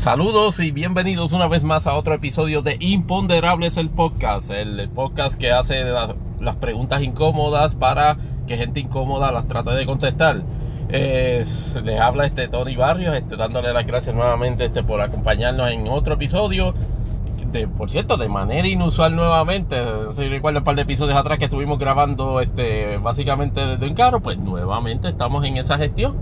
Saludos 0.00 0.58
y 0.60 0.70
bienvenidos 0.70 1.34
una 1.34 1.46
vez 1.46 1.62
más 1.62 1.86
a 1.86 1.94
otro 1.94 2.14
episodio 2.14 2.62
de 2.62 2.78
Imponderables 2.80 3.76
el 3.76 3.90
podcast, 3.90 4.50
el 4.50 4.88
podcast 4.88 5.38
que 5.38 5.52
hace 5.52 5.84
las 6.40 6.56
preguntas 6.56 7.02
incómodas 7.02 7.74
para 7.74 8.16
que 8.46 8.56
gente 8.56 8.80
incómoda 8.80 9.30
las 9.30 9.46
trate 9.46 9.72
de 9.72 9.84
contestar. 9.84 10.42
Eh, 10.88 11.44
les 11.84 12.00
habla 12.00 12.24
este 12.24 12.48
Tony 12.48 12.76
Barrios, 12.76 13.14
este, 13.14 13.36
dándole 13.36 13.74
las 13.74 13.84
gracias 13.86 14.16
nuevamente 14.16 14.64
este, 14.64 14.82
por 14.82 15.02
acompañarnos 15.02 15.70
en 15.70 15.86
otro 15.88 16.14
episodio. 16.14 16.72
De, 17.52 17.68
por 17.68 17.90
cierto, 17.90 18.16
de 18.16 18.30
manera 18.30 18.66
inusual 18.66 19.14
nuevamente. 19.14 19.84
No 19.84 20.14
sé 20.14 20.30
si 20.30 20.34
un 20.34 20.64
par 20.64 20.76
de 20.76 20.82
episodios 20.82 21.18
atrás 21.18 21.38
que 21.38 21.44
estuvimos 21.44 21.78
grabando 21.78 22.40
este, 22.40 22.96
básicamente 22.96 23.66
desde 23.66 23.86
un 23.86 23.94
carro, 23.94 24.20
pues 24.20 24.38
nuevamente 24.38 25.08
estamos 25.08 25.44
en 25.44 25.58
esa 25.58 25.76
gestión. 25.76 26.16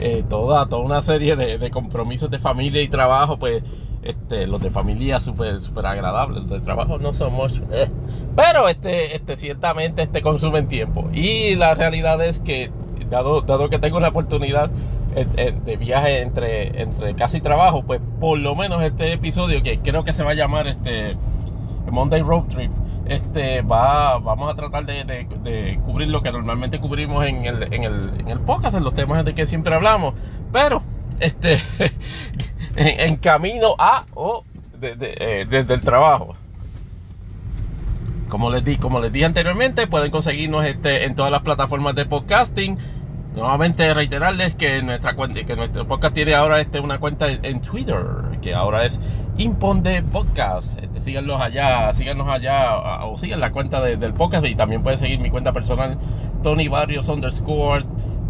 Eh, 0.00 0.24
toda, 0.28 0.68
toda 0.68 0.82
una 0.82 1.02
serie 1.02 1.34
de, 1.34 1.70
compromisos 1.70 2.30
de 2.30 2.38
familia 2.38 2.82
y 2.82 2.88
trabajo, 2.88 3.36
pues 3.36 3.62
este, 4.02 4.46
los 4.46 4.60
de 4.60 4.70
familia 4.70 5.18
súper 5.18 5.60
super 5.60 5.86
agradables, 5.86 6.42
los 6.42 6.50
de 6.50 6.60
trabajo 6.60 6.98
no 6.98 7.12
son 7.12 7.32
mucho. 7.32 7.62
Eh. 7.72 7.88
Pero 8.36 8.68
este, 8.68 9.16
este, 9.16 9.36
ciertamente 9.36 10.02
este 10.02 10.22
consumen 10.22 10.68
tiempo. 10.68 11.08
Y 11.12 11.56
la 11.56 11.74
realidad 11.74 12.24
es 12.24 12.40
que, 12.40 12.70
dado, 13.10 13.40
dado 13.40 13.68
que 13.68 13.78
tengo 13.78 13.96
una 13.96 14.08
oportunidad 14.08 14.70
eh, 15.16 15.54
de 15.64 15.76
viaje 15.76 16.22
entre, 16.22 16.80
entre 16.80 17.14
casa 17.14 17.36
y 17.36 17.40
trabajo, 17.40 17.82
pues 17.82 18.00
por 18.20 18.38
lo 18.38 18.54
menos 18.54 18.82
este 18.82 19.12
episodio, 19.12 19.62
que 19.62 19.80
creo 19.80 20.04
que 20.04 20.12
se 20.12 20.22
va 20.22 20.30
a 20.30 20.34
llamar 20.34 20.68
este 20.68 21.10
Monday 21.90 22.22
Road 22.22 22.44
Trip, 22.44 22.70
este, 23.08 23.62
va, 23.62 24.18
vamos 24.18 24.52
a 24.52 24.54
tratar 24.54 24.84
de, 24.84 25.80
cubrir 25.84 26.08
lo 26.08 26.22
que 26.22 26.30
normalmente 26.30 26.78
cubrimos 26.78 27.24
en 27.24 27.46
el, 27.46 27.72
en, 27.72 27.84
el, 27.84 28.20
en 28.20 28.28
el 28.28 28.40
podcast, 28.40 28.76
en 28.76 28.84
los 28.84 28.94
temas 28.94 29.24
de 29.24 29.34
que 29.34 29.46
siempre 29.46 29.74
hablamos, 29.74 30.14
pero 30.52 30.82
este, 31.20 31.58
en, 32.76 33.16
camino 33.16 33.74
a 33.78 34.04
o 34.14 34.44
eh, 34.80 35.46
desde 35.48 35.74
el 35.74 35.80
trabajo. 35.80 36.36
Como 38.28 38.50
les, 38.50 38.62
di, 38.62 38.76
como 38.76 39.00
les 39.00 39.10
dije 39.10 39.24
anteriormente, 39.24 39.86
pueden 39.86 40.10
conseguirnos 40.10 40.64
este, 40.66 41.04
en 41.04 41.14
todas 41.14 41.32
las 41.32 41.40
plataformas 41.40 41.94
de 41.94 42.04
podcasting 42.04 42.76
Nuevamente 43.38 43.94
reiterarles 43.94 44.56
que 44.56 44.82
nuestra 44.82 45.14
cuenta, 45.14 45.44
que 45.44 45.54
nuestro 45.54 45.86
podcast 45.86 46.12
tiene 46.12 46.34
ahora 46.34 46.60
este, 46.60 46.80
una 46.80 46.98
cuenta 46.98 47.30
en 47.30 47.60
Twitter, 47.60 47.96
que 48.42 48.52
ahora 48.52 48.84
es 48.84 48.98
Imponde 49.36 50.02
Podcast. 50.02 50.76
Este, 50.82 51.00
síganlos 51.00 51.40
allá, 51.40 51.92
síganos 51.92 52.28
allá, 52.28 53.04
o 53.04 53.16
sigan 53.16 53.38
la 53.38 53.52
cuenta 53.52 53.80
del 53.80 54.12
podcast 54.12 54.44
y 54.44 54.56
también 54.56 54.82
pueden 54.82 54.98
seguir 54.98 55.20
mi 55.20 55.30
cuenta 55.30 55.52
personal, 55.52 55.96
Tony 56.42 56.66
Barrios 56.66 57.08
underscore 57.08 57.84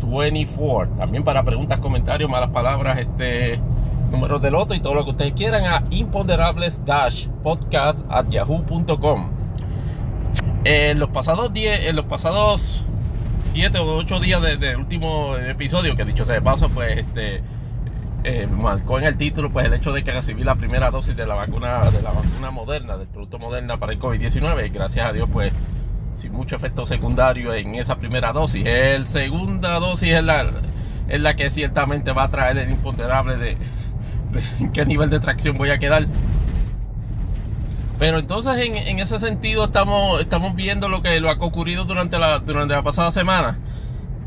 24. 0.05 0.97
También 0.97 1.25
para 1.25 1.43
preguntas, 1.43 1.79
comentarios, 1.79 2.29
malas 2.29 2.51
palabras, 2.51 2.99
este 2.99 3.59
números 4.11 4.43
de 4.43 4.51
loto 4.51 4.75
y 4.75 4.81
todo 4.81 4.95
lo 4.95 5.05
que 5.05 5.13
ustedes 5.13 5.33
quieran 5.33 5.65
a 5.65 5.85
imponderables 5.89 6.83
podcast 7.43 8.05
at 8.11 8.29
yahoo.com. 8.29 9.31
En 10.65 10.99
los 10.99 11.09
pasados 11.09 11.51
10, 11.51 11.85
en 11.87 11.97
los 11.97 12.05
pasados 12.05 12.85
7 13.49 13.79
o 13.79 13.97
8 13.97 14.21
días 14.21 14.43
del 14.43 14.77
último 14.77 15.37
episodio, 15.37 15.97
que 15.97 16.05
dicho 16.05 16.25
sea 16.25 16.35
de 16.35 16.43
paso, 16.43 16.69
pues 16.69 16.99
este 16.99 17.43
eh, 18.25 18.47
marcó 18.47 18.99
en 18.99 19.05
el 19.05 19.17
título 19.17 19.51
pues 19.51 19.67
el 19.67 19.75
hecho 19.75 19.93
de 19.93 20.03
que 20.03 20.13
recibí 20.13 20.43
la 20.43 20.57
primera 20.57 20.91
dosis 20.91 21.17
de 21.17 21.27
la 21.27 21.35
vacuna 21.35 21.91
de 21.91 22.03
la 22.03 22.11
vacuna 22.11 22.51
moderna, 22.51 22.97
del 22.97 23.09
producto 23.09 23.39
moderna 23.39 23.79
para 23.79 23.93
el 23.93 23.99
COVID-19 23.99 24.67
y 24.67 24.71
gracias 24.71 25.07
a 25.07 25.13
Dios 25.13 25.29
pues 25.33 25.53
sin 26.17 26.33
mucho 26.33 26.57
efecto 26.57 26.85
secundario 26.85 27.55
en 27.55 27.77
esa 27.77 27.97
primera 27.97 28.33
dosis. 28.33 28.67
El 28.67 29.07
segunda 29.07 29.79
dosis 29.79 30.15
es 30.15 30.23
la, 30.23 30.51
es 31.09 31.21
la 31.21 31.37
que 31.37 31.49
ciertamente 31.49 32.13
va 32.13 32.25
a 32.25 32.31
traer 32.31 32.59
el 32.59 32.71
imponderable 32.71 33.37
de, 33.37 33.57
de 34.33 34.71
qué 34.73 34.85
nivel 34.85 35.11
de 35.11 35.21
tracción 35.21 35.57
voy 35.57 35.71
a 35.71 35.79
quedar 35.79 36.07
pero 37.99 38.21
entonces 38.21 38.57
en, 38.59 38.99
ese 39.01 39.19
sentido 39.19 39.65
estamos, 39.65 40.21
estamos 40.21 40.55
viendo 40.55 40.89
lo 40.89 41.03
que 41.03 41.19
lo 41.21 41.31
ha 41.31 41.35
ocurrido 41.35 41.85
durante 41.85 42.19
la, 42.19 42.39
durante 42.39 42.75
la 42.75 42.83
pasada 42.83 43.11
semana. 43.11 43.59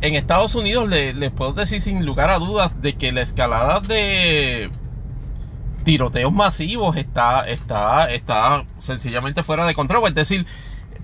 En 0.01 0.15
Estados 0.15 0.55
Unidos 0.55 0.89
les 0.89 1.31
puedo 1.31 1.53
decir 1.53 1.79
sin 1.79 2.05
lugar 2.05 2.29
a 2.31 2.39
dudas 2.39 2.81
de 2.81 2.93
que 2.93 3.11
la 3.11 3.21
escalada 3.21 3.79
de 3.79 4.69
tiroteos 5.85 6.33
masivos 6.33 6.97
está, 6.97 7.47
está, 7.47 8.11
está 8.11 8.65
sencillamente 8.79 9.43
fuera 9.43 9.65
de 9.65 9.73
control. 9.73 10.07
Es 10.09 10.15
decir, 10.15 10.45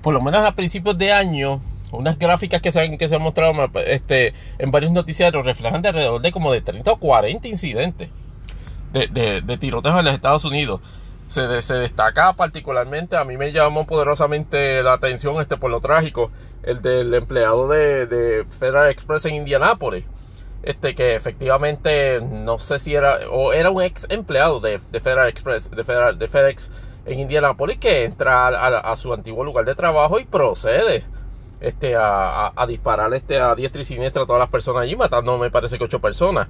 por 0.01 0.13
lo 0.13 0.21
menos 0.21 0.43
a 0.43 0.53
principios 0.53 0.97
de 0.97 1.13
año, 1.13 1.61
unas 1.91 2.19
gráficas 2.19 2.61
que 2.61 2.73
se 2.73 2.81
han, 2.81 2.97
que 2.97 3.07
se 3.07 3.15
han 3.15 3.21
mostrado 3.21 3.53
este, 3.85 4.33
en 4.57 4.71
varios 4.71 4.91
noticiarios 4.91 5.45
reflejan 5.45 5.81
de 5.81 5.89
alrededor 5.89 6.21
de 6.21 6.31
como 6.31 6.51
de 6.51 6.61
30 6.61 6.91
o 6.91 6.97
40 6.97 7.47
incidentes 7.47 8.09
de, 8.91 9.07
de, 9.07 9.41
de 9.41 9.57
tiroteos 9.57 9.97
en 9.97 10.05
los 10.05 10.13
Estados 10.13 10.43
Unidos 10.43 10.81
se, 11.27 11.61
se, 11.61 11.73
destaca 11.75 12.33
particularmente, 12.33 13.17
a 13.17 13.23
mí 13.23 13.37
me 13.37 13.51
llamó 13.51 13.85
poderosamente 13.85 14.81
la 14.83 14.93
atención 14.93 15.39
este 15.41 15.57
por 15.57 15.71
lo 15.71 15.81
trágico, 15.81 16.31
el 16.63 16.81
del 16.81 17.13
empleado 17.13 17.67
de, 17.67 18.07
de 18.07 18.45
Federal 18.45 18.89
Express 18.89 19.25
en 19.25 19.35
Indianápolis. 19.35 20.05
Este 20.63 20.95
que 20.95 21.15
efectivamente 21.15 22.19
no 22.21 22.59
sé 22.59 22.79
si 22.79 22.93
era 22.93 23.19
o 23.29 23.53
era 23.53 23.69
un 23.69 23.81
ex 23.81 24.05
empleado 24.09 24.59
de, 24.59 24.81
de 24.91 24.99
Federal 24.99 25.29
Express, 25.29 25.71
de, 25.71 25.83
Federal, 25.83 26.19
de 26.19 26.27
FedEx 26.27 26.69
en 27.05 27.19
Indianápolis 27.19 27.77
que 27.77 28.03
entra 28.03 28.47
a, 28.47 28.95
su 28.97 29.13
antiguo 29.13 29.43
lugar 29.43 29.65
de 29.65 29.75
trabajo 29.75 30.19
y 30.19 30.25
procede 30.25 31.05
este, 31.61 31.95
a, 31.97 32.51
disparar 32.67 33.13
este, 33.13 33.39
a 33.39 33.55
diestra 33.55 33.81
y 33.81 33.85
siniestra 33.85 34.23
a 34.23 34.25
todas 34.25 34.39
las 34.39 34.49
personas 34.49 34.83
allí, 34.83 34.95
matando 34.95 35.37
me 35.37 35.49
parece 35.49 35.77
que 35.77 35.85
ocho 35.85 36.01
personas. 36.01 36.47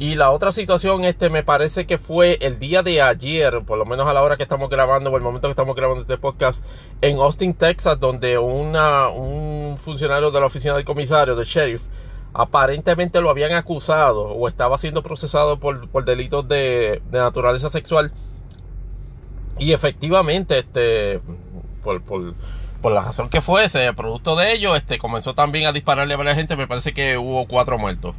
Y 0.00 0.14
la 0.14 0.30
otra 0.30 0.52
situación, 0.52 1.04
este, 1.04 1.28
me 1.28 1.42
parece 1.42 1.84
que 1.84 1.98
fue 1.98 2.38
el 2.40 2.60
día 2.60 2.84
de 2.84 3.02
ayer, 3.02 3.62
por 3.66 3.78
lo 3.78 3.84
menos 3.84 4.06
a 4.06 4.12
la 4.12 4.22
hora 4.22 4.36
que 4.36 4.44
estamos 4.44 4.70
grabando, 4.70 5.10
o 5.10 5.16
el 5.16 5.22
momento 5.22 5.48
que 5.48 5.52
estamos 5.52 5.74
grabando 5.74 6.02
este 6.02 6.16
podcast, 6.16 6.64
en 7.00 7.18
Austin, 7.18 7.52
Texas, 7.52 7.98
donde 7.98 8.38
una, 8.38 9.08
un 9.08 9.76
funcionario 9.76 10.30
de 10.30 10.38
la 10.38 10.46
oficina 10.46 10.74
del 10.76 10.84
comisario, 10.84 11.34
del 11.34 11.44
sheriff, 11.44 11.82
aparentemente 12.32 13.20
lo 13.20 13.30
habían 13.30 13.52
acusado 13.52 14.22
o 14.22 14.46
estaba 14.46 14.78
siendo 14.78 15.02
procesado 15.02 15.58
por, 15.58 15.88
por 15.88 16.04
delitos 16.04 16.46
de, 16.46 17.02
de, 17.10 17.18
naturaleza 17.18 17.68
sexual. 17.68 18.12
Y 19.58 19.72
efectivamente, 19.72 20.60
este, 20.60 21.20
por, 21.82 22.00
por, 22.02 22.34
por 22.80 22.92
la 22.92 23.02
razón 23.02 23.28
que 23.28 23.40
fuese, 23.40 23.92
producto 23.94 24.36
de 24.36 24.52
ello, 24.52 24.76
este, 24.76 24.98
comenzó 24.98 25.34
también 25.34 25.66
a 25.66 25.72
dispararle 25.72 26.14
a 26.14 26.16
varias 26.16 26.36
gente. 26.36 26.54
Me 26.54 26.68
parece 26.68 26.94
que 26.94 27.18
hubo 27.18 27.48
cuatro 27.48 27.78
muertos. 27.78 28.14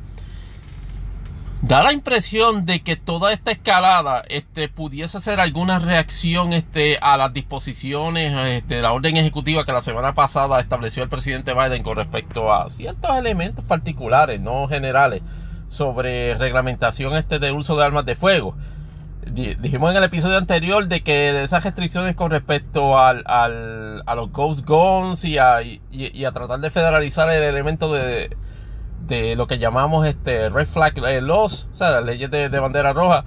Da 1.62 1.84
la 1.84 1.92
impresión 1.92 2.66
de 2.66 2.80
que 2.80 2.96
toda 2.96 3.34
esta 3.34 3.52
escalada 3.52 4.24
este, 4.30 4.70
pudiese 4.70 5.20
ser 5.20 5.42
alguna 5.42 5.78
reacción 5.78 6.54
este, 6.54 6.98
a 7.02 7.18
las 7.18 7.34
disposiciones 7.34 8.34
este, 8.48 8.76
de 8.76 8.82
la 8.82 8.94
orden 8.94 9.18
ejecutiva 9.18 9.66
que 9.66 9.74
la 9.74 9.82
semana 9.82 10.14
pasada 10.14 10.62
estableció 10.62 11.04
el 11.04 11.10
presidente 11.10 11.54
Biden 11.54 11.84
con 11.84 11.98
respecto 11.98 12.54
a 12.54 12.70
ciertos 12.70 13.14
elementos 13.18 13.66
particulares, 13.66 14.40
no 14.40 14.70
generales, 14.70 15.22
sobre 15.68 16.34
reglamentación 16.36 17.18
este, 17.18 17.40
de 17.40 17.52
uso 17.52 17.76
de 17.76 17.84
armas 17.84 18.06
de 18.06 18.16
fuego. 18.16 18.56
Dijimos 19.30 19.92
en 19.92 19.98
el 19.98 20.06
episodio 20.06 20.38
anterior 20.38 20.88
de 20.88 21.02
que 21.02 21.44
esas 21.44 21.66
restricciones 21.66 22.16
con 22.16 22.32
respecto 22.32 22.98
al, 22.98 23.22
al, 23.26 24.02
a 24.06 24.16
los 24.16 24.32
ghost 24.32 24.66
guns 24.66 25.26
y 25.26 25.38
a, 25.38 25.62
y 25.62 26.24
a 26.24 26.32
tratar 26.32 26.62
de 26.62 26.70
federalizar 26.70 27.30
el 27.30 27.44
elemento 27.44 27.94
de 27.94 28.36
de 29.08 29.36
lo 29.36 29.48
que 29.48 29.58
llamamos 29.58 30.06
este 30.06 30.50
red 30.50 30.68
flag 30.68 30.98
eh, 31.08 31.22
laws, 31.22 31.68
o 31.72 31.76
sea, 31.76 31.92
las 31.92 32.06
leyes 32.06 32.30
de, 32.30 32.48
bandera 32.60 32.94
roja, 32.94 33.26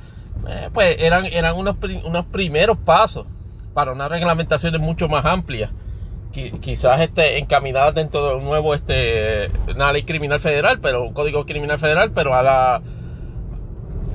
eh, 0.49 0.71
pues 0.73 0.97
eran, 1.01 1.27
eran 1.27 1.57
unos, 1.57 1.77
unos 2.05 2.27
primeros 2.27 2.79
pasos 2.79 3.27
para 3.75 3.93
una 3.93 4.09
reglamentación 4.09 4.81
mucho 4.81 5.09
más 5.09 5.25
amplia. 5.25 5.71
Quizás 6.33 7.01
este, 7.01 7.39
encaminadas 7.39 7.95
dentro 7.95 8.27
de 8.27 8.35
un 8.37 8.45
nuevo, 8.45 8.75
este, 8.75 9.51
una 9.75 9.93
ley 9.93 10.03
criminal 10.03 10.41
federal, 10.41 10.79
pero 10.81 11.03
un 11.03 11.13
código 11.13 11.45
criminal 11.45 11.79
federal, 11.79 12.13
pero 12.13 12.35
a 12.35 12.43
la, 12.43 12.83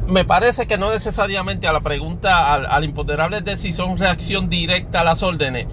me 0.07 0.25
parece 0.25 0.65
que 0.65 0.79
no 0.79 0.89
necesariamente 0.89 1.67
a 1.67 1.73
la 1.73 1.81
pregunta 1.81 2.53
al, 2.53 2.65
al 2.65 2.83
imponderable 2.83 3.41
de 3.41 3.55
si 3.55 3.71
son 3.71 3.97
reacción 3.97 4.49
directa 4.49 5.01
a 5.01 5.03
las 5.03 5.21
órdenes. 5.21 5.67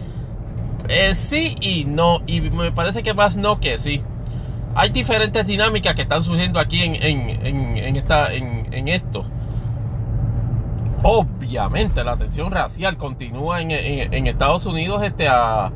Eh, 0.89 1.15
sí 1.15 1.57
y 1.63 1.87
no, 1.87 2.21
y 2.27 2.43
me 2.43 2.71
parece 2.73 3.03
que 3.03 3.15
más 3.15 3.39
no 3.39 3.59
que 3.59 3.79
sí 3.79 4.03
hay 4.75 4.91
diferentes 4.91 5.47
dinámicas 5.47 5.95
que 5.95 6.03
están 6.03 6.23
surgiendo 6.23 6.59
aquí 6.59 6.83
en, 6.83 6.97
en, 6.97 7.97
esta, 7.97 8.33
en, 8.33 8.89
esto. 8.89 9.25
Obviamente 11.03 12.03
la 12.03 12.17
tensión 12.17 12.51
racial 12.51 12.97
continúa 12.97 13.61
en, 13.61 14.27
Estados 14.27 14.67
Unidos 14.67 15.03
este, 15.03 15.29
a, 15.29 15.71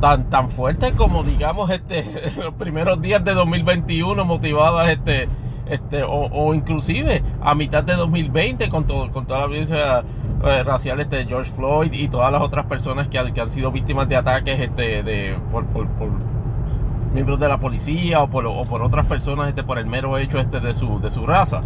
tan, 0.00 0.30
tan 0.30 0.50
fuerte 0.50 0.92
como 0.92 1.22
digamos 1.24 1.70
este, 1.70 2.04
los 2.42 2.54
primeros 2.54 3.00
días 3.00 3.24
de 3.24 3.34
2021 3.34 4.24
motivadas 4.24 4.88
este, 4.88 5.28
este, 5.66 6.02
o, 6.06 6.54
inclusive 6.54 7.22
a 7.40 7.54
mitad 7.54 7.82
de 7.82 7.94
2020 7.94 8.68
con, 8.68 8.86
todo, 8.86 9.10
con 9.10 9.26
toda 9.26 9.40
la 9.40 9.46
violencia 9.46 10.04
eh, 10.44 10.62
racial 10.62 11.00
este, 11.00 11.26
George 11.26 11.50
Floyd 11.50 11.92
y 11.92 12.08
todas 12.08 12.30
las 12.30 12.42
otras 12.42 12.66
personas 12.66 13.08
que, 13.08 13.18
han 13.18 13.50
sido 13.50 13.72
víctimas 13.72 14.08
de 14.08 14.16
ataques 14.16 14.60
este, 14.60 15.02
de, 15.02 15.38
por 15.50 15.66
miembros 17.12 17.40
de 17.40 17.48
la 17.48 17.58
policía 17.58 18.22
o 18.22 18.28
por, 18.28 18.46
otras 18.46 19.06
personas 19.06 19.48
este, 19.48 19.62
por 19.62 19.78
el 19.78 19.86
mero 19.86 20.18
hecho 20.18 20.38
este 20.38 20.60
de 20.60 20.74
su, 20.74 21.00
de 21.00 21.10
su 21.10 21.26
raza. 21.26 21.62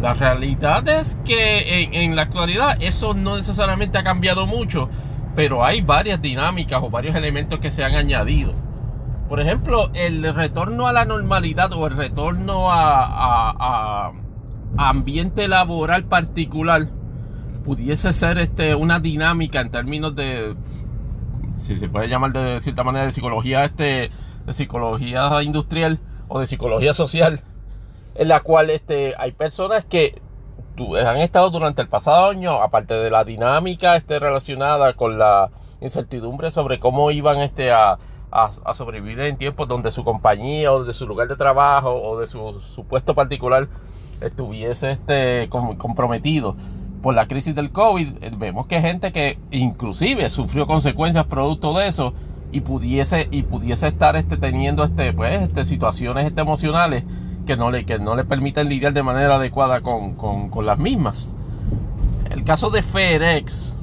La 0.00 0.12
realidad 0.12 0.86
es 0.88 1.16
que 1.24 1.88
en, 1.92 2.16
la 2.16 2.22
actualidad 2.22 2.76
eso 2.80 3.14
no 3.14 3.36
necesariamente 3.36 3.98
ha 3.98 4.02
cambiado 4.02 4.46
mucho, 4.46 4.90
pero 5.34 5.64
hay 5.64 5.80
varias 5.80 6.20
dinámicas 6.20 6.80
o 6.82 6.90
varios 6.90 7.14
elementos 7.14 7.60
que 7.60 7.70
se 7.70 7.82
han 7.82 7.94
añadido. 7.94 8.52
Por 9.28 9.40
ejemplo, 9.40 9.90
el 9.94 10.34
retorno 10.34 10.86
a 10.86 10.92
la 10.92 11.04
normalidad 11.04 11.72
o 11.72 11.86
el 11.86 11.96
retorno 11.96 12.70
a 12.70 14.12
ambiente 14.76 15.48
laboral 15.48 16.04
particular 16.04 16.88
pudiese 17.64 18.12
ser 18.12 18.38
este, 18.38 18.74
una 18.74 19.00
dinámica 19.00 19.60
en 19.60 19.70
términos 19.70 20.14
de, 20.14 20.54
si 21.56 21.76
se 21.76 21.88
puede 21.88 22.08
llamar 22.08 22.32
de 22.32 22.60
cierta 22.60 22.84
manera, 22.84 23.06
de 23.06 23.10
psicología, 23.10 23.64
este, 23.64 24.10
de 24.46 24.52
psicología 24.52 25.42
industrial 25.42 25.98
o 26.28 26.40
de 26.40 26.46
psicología 26.46 26.94
social 26.94 27.40
en 28.14 28.28
la 28.28 28.40
cual 28.40 28.70
este, 28.70 29.14
hay 29.18 29.32
personas 29.32 29.84
que 29.84 30.20
han 31.06 31.18
estado 31.18 31.50
durante 31.50 31.82
el 31.82 31.88
pasado 31.88 32.30
año, 32.30 32.60
aparte 32.60 32.94
de 32.94 33.10
la 33.10 33.24
dinámica 33.24 33.96
este, 33.96 34.18
relacionada 34.18 34.94
con 34.94 35.18
la 35.18 35.50
incertidumbre 35.80 36.50
sobre 36.50 36.78
cómo 36.78 37.10
iban 37.10 37.38
este, 37.40 37.72
a, 37.72 37.98
a, 38.30 38.74
sobrevivir 38.74 39.20
en 39.20 39.36
tiempos 39.36 39.68
donde 39.68 39.90
su 39.90 40.04
compañía 40.04 40.72
o 40.72 40.84
de 40.84 40.92
su 40.92 41.06
lugar 41.06 41.28
de 41.28 41.36
trabajo 41.36 41.94
o 41.94 42.18
de 42.18 42.26
su, 42.26 42.60
su 42.60 42.84
puesto 42.84 43.14
particular 43.14 43.68
estuviese 44.20 44.92
este, 44.92 45.48
comprometido 45.48 46.56
por 47.02 47.14
la 47.14 47.28
crisis 47.28 47.54
del 47.54 47.70
COVID. 47.70 48.22
Eh, 48.22 48.32
vemos 48.36 48.66
que 48.66 48.80
gente 48.80 49.12
que 49.12 49.38
inclusive 49.50 50.28
sufrió 50.28 50.66
consecuencias 50.66 51.26
producto 51.26 51.72
de 51.74 51.88
eso 51.88 52.14
y 52.56 52.62
pudiese, 52.62 53.28
y 53.30 53.42
pudiese 53.42 53.86
estar 53.86 54.16
este, 54.16 54.38
teniendo 54.38 54.82
este, 54.82 55.12
pues, 55.12 55.42
este, 55.42 55.66
situaciones 55.66 56.24
este, 56.24 56.40
emocionales 56.40 57.04
que 57.46 57.54
no 57.54 57.70
le, 57.70 57.84
que 57.84 57.98
no 57.98 58.16
le 58.16 58.24
permiten 58.24 58.70
lidiar 58.70 58.94
de 58.94 59.02
manera 59.02 59.36
adecuada 59.36 59.82
con, 59.82 60.16
las 60.64 60.78
mismas. 60.78 61.34
El 62.30 62.44
caso 62.44 62.70
de 62.70 62.80
FedEx, 62.80 63.74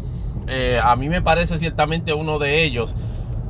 eh, 0.47 0.79
a 0.83 0.95
mí 0.95 1.07
me 1.07 1.21
parece 1.21 1.59
ciertamente 1.59 2.15
uno 2.15 2.39
de 2.39 2.63
ellos. 2.63 2.95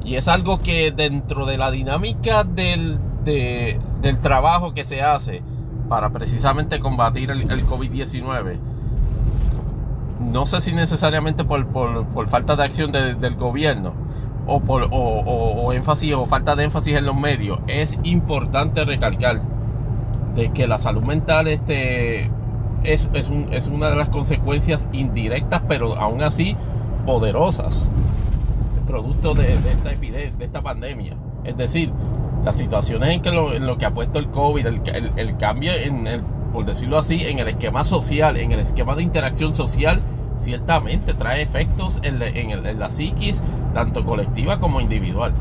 Y 0.03 0.15
es 0.15 0.27
algo 0.27 0.61
que 0.61 0.91
dentro 0.91 1.45
de 1.45 1.57
la 1.57 1.71
dinámica 1.71 2.43
del, 2.43 2.99
del 3.23 4.17
trabajo 4.19 4.73
que 4.73 4.83
se 4.83 5.01
hace 5.01 5.41
para 5.87 6.09
precisamente 6.09 6.81
combatir 6.81 7.31
el, 7.31 7.65
COVID-19, 7.65 8.57
no 10.19 10.45
sé 10.45 10.59
si 10.59 10.73
necesariamente 10.73 11.45
por, 11.45 12.27
falta 12.27 12.57
de 12.57 12.63
acción 12.65 12.91
del 12.91 13.35
gobierno 13.35 14.02
o 14.45 14.59
por 14.59 14.87
o, 14.91 15.71
énfasis 15.73 16.13
o 16.13 16.25
falta 16.25 16.55
de 16.55 16.65
énfasis 16.65 16.97
en 16.97 17.05
los 17.05 17.15
medios, 17.15 17.59
es 17.67 17.97
importante 18.03 18.83
recalcar 18.85 19.41
de 20.35 20.51
que 20.51 20.67
la 20.67 20.77
salud 20.77 21.03
mental 21.03 21.47
este, 21.47 22.29
es, 22.83 23.09
es, 23.13 23.67
una 23.67 23.89
de 23.89 23.95
las 23.95 24.09
consecuencias 24.09 24.87
indirectas, 24.91 25.61
pero 25.67 25.95
aún 25.95 26.23
así 26.23 26.55
poderosas, 27.05 27.89
producto 28.87 29.33
de, 29.33 29.53
esta 29.53 29.91
epidemia, 29.91 30.31
de 30.37 30.45
esta 30.45 30.61
pandemia. 30.61 31.15
Es 31.43 31.57
decir, 31.57 31.91
las 32.43 32.57
situaciones 32.57 33.09
en, 33.09 33.21
que 33.21 33.31
lo, 33.31 33.53
en 33.53 33.65
lo 33.65 33.77
que 33.77 33.85
ha 33.85 33.93
puesto 33.93 34.19
el 34.19 34.27
COVID, 34.29 34.65
el, 34.65 35.37
cambio, 35.37 35.71
en 35.73 36.07
el, 36.07 36.21
por 36.51 36.65
decirlo 36.65 36.97
así, 36.97 37.25
en 37.25 37.39
el 37.39 37.47
esquema 37.47 37.83
social, 37.85 38.37
en 38.37 38.51
el 38.51 38.59
esquema 38.59 38.95
de 38.95 39.03
interacción 39.03 39.53
social, 39.53 40.01
ciertamente 40.43 41.13
trae 41.13 41.41
efectos 41.41 41.99
en, 42.03 42.21
en 42.21 42.79
la 42.79 42.89
psiquis, 42.89 43.41
tanto 43.73 44.03
colectiva 44.05 44.59
como 44.59 44.81
individual. 44.81 45.33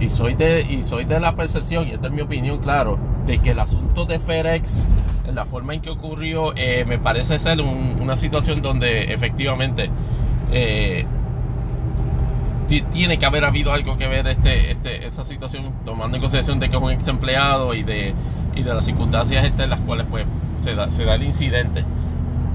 Y 0.00 0.08
soy 0.08 0.34
de, 0.34 1.20
la 1.20 1.36
percepción, 1.36 1.86
y 1.86 1.92
esta 1.92 2.06
es 2.06 2.12
mi 2.12 2.22
opinión, 2.22 2.58
claro, 2.58 2.98
de 3.26 3.38
que 3.38 3.50
el 3.50 3.58
asunto 3.58 4.06
de 4.06 4.18
FedEx, 4.18 4.86
en 5.28 5.34
la 5.34 5.44
forma 5.44 5.74
en 5.74 5.82
que 5.82 5.90
ocurrió, 5.90 6.54
eh, 6.56 6.86
me 6.88 6.98
parece 6.98 7.38
ser 7.38 7.60
una 7.60 8.16
situación 8.16 8.62
donde 8.62 9.12
efectivamente 9.12 9.90
eh, 10.52 11.04
tiene 12.90 13.18
que 13.18 13.26
haber 13.26 13.44
habido 13.44 13.72
algo 13.72 13.98
que 13.98 14.08
ver 14.08 14.26
este, 14.26 14.72
este, 14.72 15.06
esa 15.06 15.22
situación, 15.22 15.70
tomando 15.84 16.16
en 16.16 16.22
consideración 16.22 16.60
de 16.60 16.70
que 16.70 16.76
es 16.76 16.82
un 16.82 16.90
ex 16.92 17.06
empleado 17.08 17.74
y 17.74 17.82
de, 17.82 18.14
las 18.64 18.86
circunstancias 18.86 19.44
en 19.44 19.70
las 19.70 19.80
cuales 19.80 20.06
pues, 20.10 20.24
se 20.58 20.74
da 20.74 21.14
el 21.14 21.22
incidente. 21.22 21.84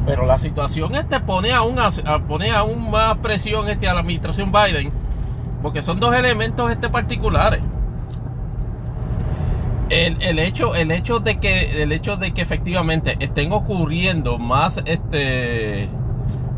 Pero 0.06 0.26
la 0.26 0.38
situación 0.38 0.96
este 0.96 1.20
pone 1.20 1.52
aún, 1.52 1.78
pone 2.28 2.52
aún 2.52 2.92
más 2.92 3.18
presión 3.18 3.68
este, 3.70 3.88
a 3.88 3.94
la 3.94 4.02
administración 4.02 4.52
Biden, 4.52 4.92
porque 5.62 5.82
son 5.82 6.00
dos 6.00 6.14
elementos 6.14 6.72
este, 6.72 6.90
particulares. 6.90 7.62
El, 9.90 10.40
hecho 10.40 10.74
el 10.76 10.90
hecho 10.90 11.20
de 11.20 11.40
que 11.40 11.84
el 11.84 11.92
hecho 11.92 12.18
de 12.18 12.32
que 12.32 12.42
efectivamente 12.42 13.18
estén 13.20 13.52
ocurriendo 13.52 14.40
más 14.40 14.82
este 14.86 15.90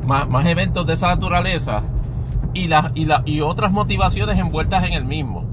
más, 0.05 0.45
eventos 0.45 0.87
de 0.87 0.93
esa 0.93 1.07
naturaleza 1.07 1.83
y 2.53 2.67
las 2.67 2.91
y, 2.95 3.05
la, 3.05 3.23
y 3.25 3.41
otras 3.41 3.73
motivaciones 3.73 4.39
envueltas 4.39 4.85
en 4.85 4.93
el 4.93 5.03
mismo. 5.03 5.43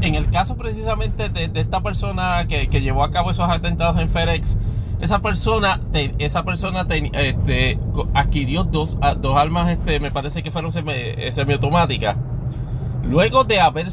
En 0.00 0.14
el 0.14 0.30
caso 0.30 0.56
precisamente 0.56 1.28
de, 1.28 1.50
esta 1.54 1.80
persona 1.82 2.46
que, 2.48 2.66
llevó 2.80 3.04
a 3.04 3.10
cabo 3.10 3.30
esos 3.30 3.48
atentados 3.48 4.00
en 4.00 4.08
FedEx 4.08 4.56
esa 5.02 5.18
persona 5.18 5.80
esa 6.18 6.44
persona 6.44 6.86
este, 6.88 7.78
adquirió 8.14 8.62
dos, 8.62 8.96
dos 9.20 9.36
armas 9.36 9.70
este 9.70 9.98
me 9.98 10.12
parece 10.12 10.44
que 10.44 10.52
fueron 10.52 10.70
semi, 10.70 10.92
semiautomáticas. 11.32 12.16
Luego 13.02 13.42
de 13.42 13.60
haber 13.60 13.88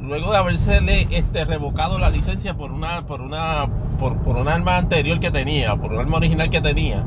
luego 0.00 0.32
de 0.32 0.36
haberse 0.36 0.80
este, 1.10 1.44
revocado 1.44 2.00
la 2.00 2.10
licencia 2.10 2.54
por 2.54 2.72
una 2.72 3.06
por 3.06 3.20
una 3.20 3.68
por, 4.00 4.16
por 4.18 4.36
un 4.36 4.48
arma 4.48 4.78
anterior 4.78 5.20
que 5.20 5.30
tenía 5.30 5.76
por 5.76 5.92
un 5.92 6.00
arma 6.00 6.16
original 6.16 6.50
que 6.50 6.60
tenía 6.60 7.04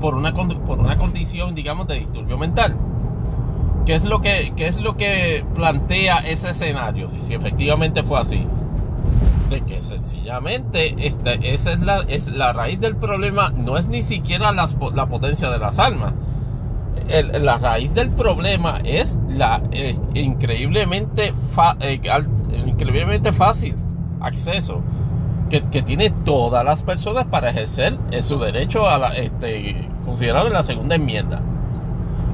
por 0.00 0.14
una 0.14 0.32
por 0.32 0.78
una 0.78 0.96
condición 0.96 1.56
digamos 1.56 1.88
de 1.88 1.98
disturbio 1.98 2.38
mental. 2.38 2.76
Qué 3.84 3.94
es 3.94 4.04
lo 4.04 4.22
que 4.22 4.52
qué 4.54 4.68
es 4.68 4.80
lo 4.80 4.96
que 4.96 5.44
plantea 5.56 6.18
ese 6.18 6.50
escenario 6.50 7.10
si 7.20 7.34
efectivamente 7.34 8.04
fue 8.04 8.20
así 8.20 8.46
de 9.50 9.60
que 9.62 9.82
sencillamente 9.82 11.06
este, 11.06 11.52
esa 11.54 11.72
es 11.72 11.80
la, 11.80 12.00
es 12.08 12.28
la 12.28 12.52
raíz 12.52 12.80
del 12.80 12.96
problema 12.96 13.50
no 13.50 13.76
es 13.76 13.88
ni 13.88 14.02
siquiera 14.02 14.52
la 14.52 15.06
potencia 15.06 15.50
de 15.50 15.58
las 15.58 15.78
armas 15.78 16.14
la 17.08 17.58
raíz 17.58 17.92
del 17.94 18.10
problema 18.10 18.80
es 18.84 19.18
la 19.28 19.62
eh, 19.72 19.96
increíblemente, 20.14 21.32
eh, 21.80 22.00
increíblemente 22.66 23.32
fácil 23.32 23.74
acceso 24.20 24.82
que, 25.50 25.60
que, 25.68 25.82
tiene 25.82 26.10
todas 26.10 26.64
las 26.64 26.82
personas 26.82 27.26
para 27.26 27.50
ejercer 27.50 27.98
eh, 28.10 28.22
su 28.22 28.38
derecho 28.38 28.88
a 28.88 28.98
la, 28.98 29.16
este, 29.16 29.88
considerado 30.04 30.46
en 30.46 30.54
la 30.54 30.62
segunda 30.62 30.94
enmienda. 30.94 31.42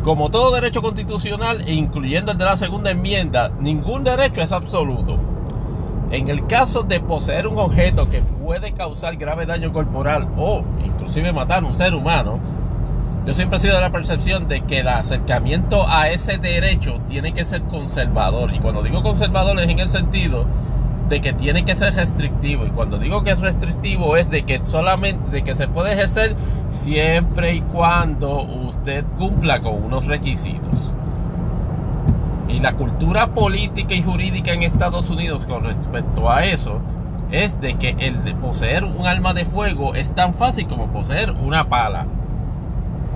Como 0.04 0.30
todo 0.30 0.54
derecho 0.54 0.80
constitucional, 0.80 1.68
incluyendo 1.68 2.32
el 2.32 2.38
de 2.38 2.44
la 2.44 2.56
segunda 2.56 2.90
enmienda, 2.90 3.50
ningún 3.58 4.04
derecho 4.04 4.40
es 4.40 4.52
absoluto. 4.52 5.18
En 6.10 6.28
el 6.28 6.46
caso 6.48 6.82
de 6.82 6.98
poseer 6.98 7.46
un 7.46 7.58
objeto 7.58 8.10
que 8.10 8.20
puede 8.20 8.72
causar 8.72 9.16
grave 9.16 9.46
daño 9.46 9.72
corporal 9.72 10.28
o 10.36 10.64
inclusive 10.84 11.32
matar 11.32 11.62
a 11.62 11.66
un 11.66 11.74
ser 11.74 11.94
humano, 11.94 12.40
yo 13.26 13.32
siempre 13.34 13.58
he 13.58 13.60
sido 13.60 13.76
de 13.76 13.80
la 13.80 13.92
percepción 13.92 14.48
de 14.48 14.62
que 14.62 14.80
el 14.80 14.88
acercamiento 14.88 15.86
a 15.86 16.08
ese 16.08 16.38
derecho 16.38 17.00
tiene 17.06 17.32
que 17.32 17.44
ser 17.44 17.62
conservador. 17.62 18.52
Y 18.52 18.58
cuando 18.58 18.82
digo 18.82 19.02
conservador 19.02 19.60
es 19.60 19.68
en 19.68 19.78
el 19.78 19.88
sentido 19.88 20.46
de 21.08 21.20
que 21.20 21.32
tiene 21.32 21.64
que 21.64 21.76
ser 21.76 21.94
restrictivo. 21.94 22.66
Y 22.66 22.70
cuando 22.70 22.98
digo 22.98 23.22
que 23.22 23.30
es 23.30 23.40
restrictivo 23.40 24.16
es 24.16 24.30
de 24.30 24.42
que 24.42 24.64
solamente 24.64 25.30
de 25.30 25.44
que 25.44 25.54
se 25.54 25.68
puede 25.68 25.92
ejercer 25.92 26.34
siempre 26.72 27.54
y 27.54 27.60
cuando 27.60 28.42
usted 28.42 29.04
cumpla 29.16 29.60
con 29.60 29.84
unos 29.84 30.06
requisitos. 30.06 30.92
Y 32.52 32.60
la 32.60 32.74
cultura 32.74 33.28
política 33.28 33.94
y 33.94 34.02
jurídica 34.02 34.52
en 34.52 34.62
Estados 34.62 35.08
Unidos 35.10 35.46
con 35.46 35.64
respecto 35.64 36.30
a 36.30 36.44
eso 36.44 36.80
es 37.30 37.60
de 37.60 37.74
que 37.74 37.94
el 37.98 38.24
de 38.24 38.34
poseer 38.34 38.84
un 38.84 39.06
arma 39.06 39.34
de 39.34 39.44
fuego 39.44 39.94
es 39.94 40.12
tan 40.14 40.34
fácil 40.34 40.66
como 40.66 40.88
poseer 40.88 41.30
una 41.30 41.68
pala 41.68 42.06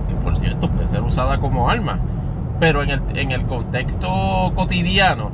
que 0.07 0.15
por 0.15 0.37
cierto 0.37 0.69
puede 0.69 0.87
ser 0.87 1.01
usada 1.01 1.39
como 1.39 1.69
arma, 1.69 1.99
pero 2.59 2.83
en 2.83 2.91
el, 2.91 3.01
en 3.15 3.31
el 3.31 3.45
contexto 3.45 4.53
cotidiano, 4.55 5.31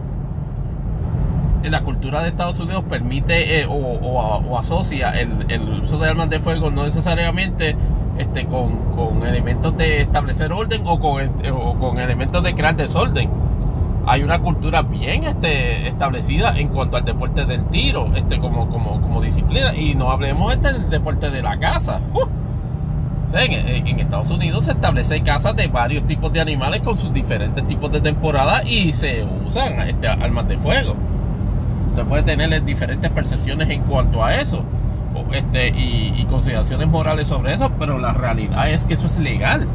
la 1.70 1.82
cultura 1.82 2.24
de 2.24 2.30
Estados 2.30 2.60
Unidos 2.60 2.84
permite 2.90 3.62
eh, 3.62 3.68
o, 3.70 4.58
asocia 4.58 5.12
el, 5.12 5.84
uso 5.84 6.00
de 6.00 6.10
armas 6.10 6.30
de 6.30 6.40
fuego 6.40 6.72
no 6.72 6.84
necesariamente 6.84 7.76
este, 8.18 8.46
con, 8.46 8.82
elementos 9.26 9.78
de 9.78 10.02
establecer 10.02 10.52
orden 10.52 10.82
o 10.86 11.00
con, 11.00 11.32
o 11.52 11.76
con 11.76 12.00
elementos 12.00 12.44
de 12.44 12.56
crear 12.56 12.76
desorden. 12.76 13.30
Hay 14.06 14.24
una 14.24 14.40
cultura 14.40 14.82
bien 14.82 15.24
este, 15.24 15.88
establecida 15.88 16.58
en 16.58 16.70
cuanto 16.70 16.98
al 16.98 17.06
deporte 17.06 17.46
del 17.46 17.66
tiro, 17.66 18.08
este, 18.16 18.40
como, 18.40 18.68
como, 18.70 19.00
como 19.02 19.22
disciplina. 19.22 19.76
Y 19.76 19.94
no 19.94 20.12
hablemos 20.12 20.54
este 20.54 20.74
del 20.74 20.90
deporte 20.90 21.30
de 21.30 21.42
la 21.42 21.58
caza. 21.58 22.02
¡Uh! 22.14 22.28
En, 23.34 24.00
Estados 24.00 24.30
Unidos 24.30 24.66
se 24.66 24.72
establece 24.72 25.22
casas 25.22 25.56
de 25.56 25.68
varios 25.68 26.04
tipos 26.06 26.34
de 26.34 26.42
animales 26.42 26.82
con 26.82 26.98
sus 26.98 27.14
diferentes 27.14 27.66
tipos 27.66 27.90
de 27.90 28.02
temporada 28.02 28.62
y 28.64 28.92
se 28.92 29.26
usan 29.46 29.80
este, 29.88 30.08
armas 30.08 30.48
de 30.50 30.58
fuego. 30.58 30.96
Usted 31.90 32.04
puede 32.04 32.24
tener 32.24 32.64
diferentes 32.66 33.10
percepciones 33.12 33.70
en 33.70 33.84
cuanto 33.84 34.24
a 34.24 34.36
eso. 34.36 34.64
este, 35.32 35.70
y 35.70 36.26
consideraciones 36.30 36.88
morales 36.88 37.28
sobre 37.28 37.54
eso, 37.54 37.72
pero 37.80 38.00
la 38.00 38.12
realidad 38.14 38.70
es 38.70 38.84
que 38.84 38.96
eso 38.96 39.06
es 39.06 39.18
legal. 39.18 39.68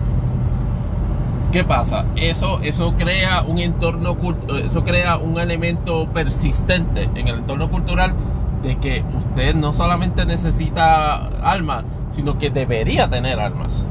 ¿Qué 1.53 1.65
pasa? 1.65 2.07
Eso, 2.17 2.61
eso 2.63 2.95
crea 2.97 3.43
un 3.43 3.59
entorno, 3.59 4.17
eso 4.63 4.85
crea 4.85 5.17
un 5.17 5.39
elemento 5.39 6.09
persistente 6.13 7.09
en 7.15 7.29
el 7.29 7.39
entorno 7.39 7.71
cultural 7.71 8.15
de 8.63 8.77
que 8.79 9.05
usted 9.17 9.55
no 9.55 9.73
solamente 9.73 10.27
necesita 10.27 11.27
armas, 11.43 11.85
sino 12.11 12.37
que 12.37 12.51
debería 12.51 13.09
tener 13.09 13.39
armas. 13.39 13.87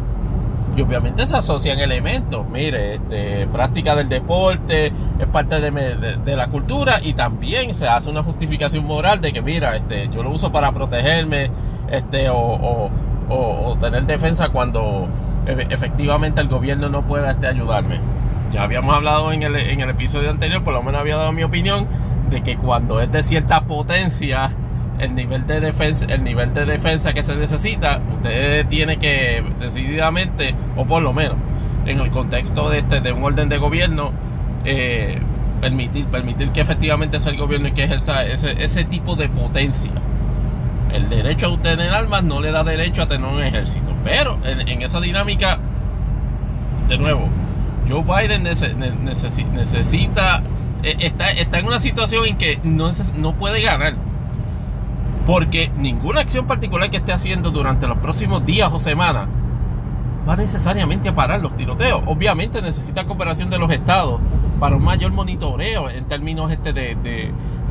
Y 0.75 0.81
obviamente 0.81 1.25
se 1.25 1.37
asocian 1.37 1.79
elementos, 1.79 2.45
mire, 2.49 2.95
este, 2.95 3.47
práctica 3.47 3.95
del 3.95 4.09
deporte 4.09 4.87
es 4.87 5.27
parte 5.31 5.61
de, 5.61 6.35
la 6.35 6.47
cultura 6.49 6.99
y 7.01 7.13
también 7.13 7.73
se 7.73 7.87
hace 7.87 8.09
una 8.09 8.21
justificación 8.23 8.85
moral 8.85 9.21
de 9.21 9.31
que, 9.31 9.41
mira, 9.41 9.77
este, 9.77 10.09
yo 10.09 10.21
lo 10.21 10.31
uso 10.31 10.51
para 10.51 10.73
protegerme 10.73 11.49
este, 11.89 12.29
o, 12.29 12.89
o 13.29 13.77
tener 13.79 14.05
defensa 14.05 14.49
cuando 14.49 15.07
efectivamente 15.45 16.41
el 16.41 16.47
gobierno 16.47 16.89
no 16.89 17.03
pueda 17.03 17.31
este, 17.31 17.47
ayudarme. 17.47 17.99
Ya 18.51 18.63
habíamos 18.63 18.95
hablado 18.95 19.31
en 19.31 19.43
el, 19.43 19.55
en 19.55 19.81
el 19.81 19.89
episodio 19.89 20.29
anterior, 20.29 20.63
por 20.63 20.73
lo 20.73 20.81
menos 20.81 21.01
había 21.01 21.17
dado 21.17 21.31
mi 21.31 21.43
opinión, 21.43 21.87
de 22.29 22.41
que 22.41 22.57
cuando 22.57 23.01
es 23.01 23.11
de 23.11 23.23
cierta 23.23 23.65
potencia, 23.65 24.51
el 24.99 25.13
nivel 25.13 25.45
de 25.45 25.59
defensa, 25.59 26.05
el 26.07 26.23
nivel 26.23 26.53
de 26.53 26.65
defensa 26.65 27.13
que 27.13 27.23
se 27.23 27.35
necesita, 27.35 28.01
usted 28.13 28.65
tiene 28.67 28.97
que 28.97 29.43
decididamente, 29.59 30.55
o 30.75 30.85
por 30.85 31.01
lo 31.01 31.13
menos, 31.13 31.37
en 31.85 31.99
el 31.99 32.09
contexto 32.11 32.69
de 32.69 32.79
este, 32.79 33.01
de 33.01 33.11
un 33.11 33.23
orden 33.23 33.49
de 33.49 33.57
gobierno, 33.57 34.11
eh, 34.63 35.19
permitir, 35.61 36.05
permitir 36.05 36.51
que 36.51 36.61
efectivamente 36.61 37.19
sea 37.19 37.31
el 37.31 37.37
gobierno 37.37 37.67
y 37.67 37.71
que 37.73 37.83
ejerza 37.83 38.25
ese, 38.25 38.63
ese 38.63 38.83
tipo 38.85 39.15
de 39.15 39.29
potencia. 39.29 39.91
El 40.93 41.09
derecho 41.09 41.53
a 41.53 41.61
tener 41.61 41.91
armas 41.91 42.23
no 42.23 42.39
le 42.39 42.51
da 42.51 42.63
derecho 42.63 43.01
a 43.01 43.07
tener 43.07 43.27
un 43.27 43.41
ejército. 43.41 43.94
Pero 44.05 44.37
en, 44.45 44.81
esa 44.83 45.01
dinámica, 45.01 45.57
de 46.87 46.97
nuevo, 46.99 47.27
Joe 47.89 48.03
Biden 48.03 48.43
necesita, 48.43 50.43
e, 50.83 50.95
está, 50.99 51.31
está 51.31 51.57
en 51.57 51.65
una 51.65 51.79
situación 51.79 52.27
en 52.27 52.37
que 52.37 52.59
no, 52.63 52.91
no 53.17 53.33
puede 53.33 53.63
ganar. 53.63 53.95
Porque 55.25 55.71
ninguna 55.75 56.21
acción 56.21 56.45
particular 56.45 56.91
que 56.91 56.97
esté 56.97 57.13
haciendo 57.13 57.49
durante 57.49 57.87
los 57.87 57.97
próximos 57.97 58.45
días 58.45 58.71
o 58.71 58.79
semanas 58.79 59.27
va 60.29 60.35
necesariamente 60.35 61.09
a 61.09 61.15
parar 61.15 61.41
los 61.41 61.55
tiroteos. 61.55 62.03
Obviamente 62.05 62.61
necesita 62.61 63.05
cooperación 63.05 63.49
de 63.49 63.57
los 63.57 63.71
estados 63.71 64.21
para 64.59 64.75
un 64.75 64.83
mayor 64.83 65.13
monitoreo 65.13 65.89
en 65.89 66.05
términos 66.05 66.51
este 66.51 66.73
de, 66.73 66.95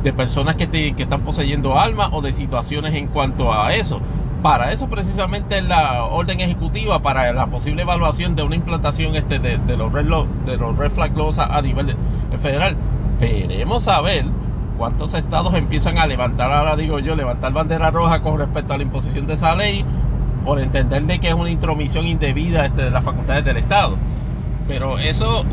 de, 0.03 0.13
personas 0.13 0.57
que, 0.57 0.67
que 0.67 1.03
están 1.03 1.21
poseyendo 1.21 1.79
armas 1.79 2.09
o 2.11 2.21
de 2.21 2.33
situaciones 2.33 2.93
en 2.93 3.07
cuanto 3.07 3.53
a 3.53 3.73
eso 3.73 4.01
para 4.45 4.71
eso 4.71 4.87
precisamente 4.87 5.57
es 5.57 5.63
la 5.63 6.03
orden 6.03 6.39
ejecutiva 6.39 7.01
para 7.01 7.33
la 7.33 7.47
posible 7.47 7.81
evaluación 7.81 8.35
de 8.35 8.43
una 8.43 8.53
implantación 8.53 9.15
este 9.15 9.39
de, 9.39 9.57
los 9.75 9.91
red 9.91 10.05
de 10.45 10.57
los 10.57 10.77
red 10.77 10.91
flag 10.91 11.17
laws 11.17 11.39
a, 11.39 11.59
nivel 11.63 11.95
federal. 12.39 12.75
Veremos 13.19 13.87
a 13.87 14.01
ver 14.01 14.25
cuántos 14.77 15.15
estados 15.15 15.55
empiezan 15.55 15.97
a 15.97 16.05
levantar, 16.05 16.51
ahora 16.51 16.75
digo 16.75 16.99
yo, 16.99 17.15
levantar 17.15 17.53
bandera 17.53 17.89
roja 17.89 18.21
con 18.21 18.37
respecto 18.37 18.75
a 18.75 18.77
la 18.77 18.83
imposición 18.83 19.25
de 19.25 19.33
esa 19.33 19.55
ley 19.55 19.83
por 20.45 20.59
entender 20.59 21.01
de 21.05 21.17
que 21.17 21.29
es 21.29 21.33
una 21.33 21.49
intromisión 21.49 22.05
indebida 22.05 22.67
este, 22.67 22.83
de 22.83 22.91
las 22.91 23.03
facultades 23.03 23.43
del 23.45 23.57
estado. 23.57 23.97
Pero 24.67 24.99
eso 24.99 25.43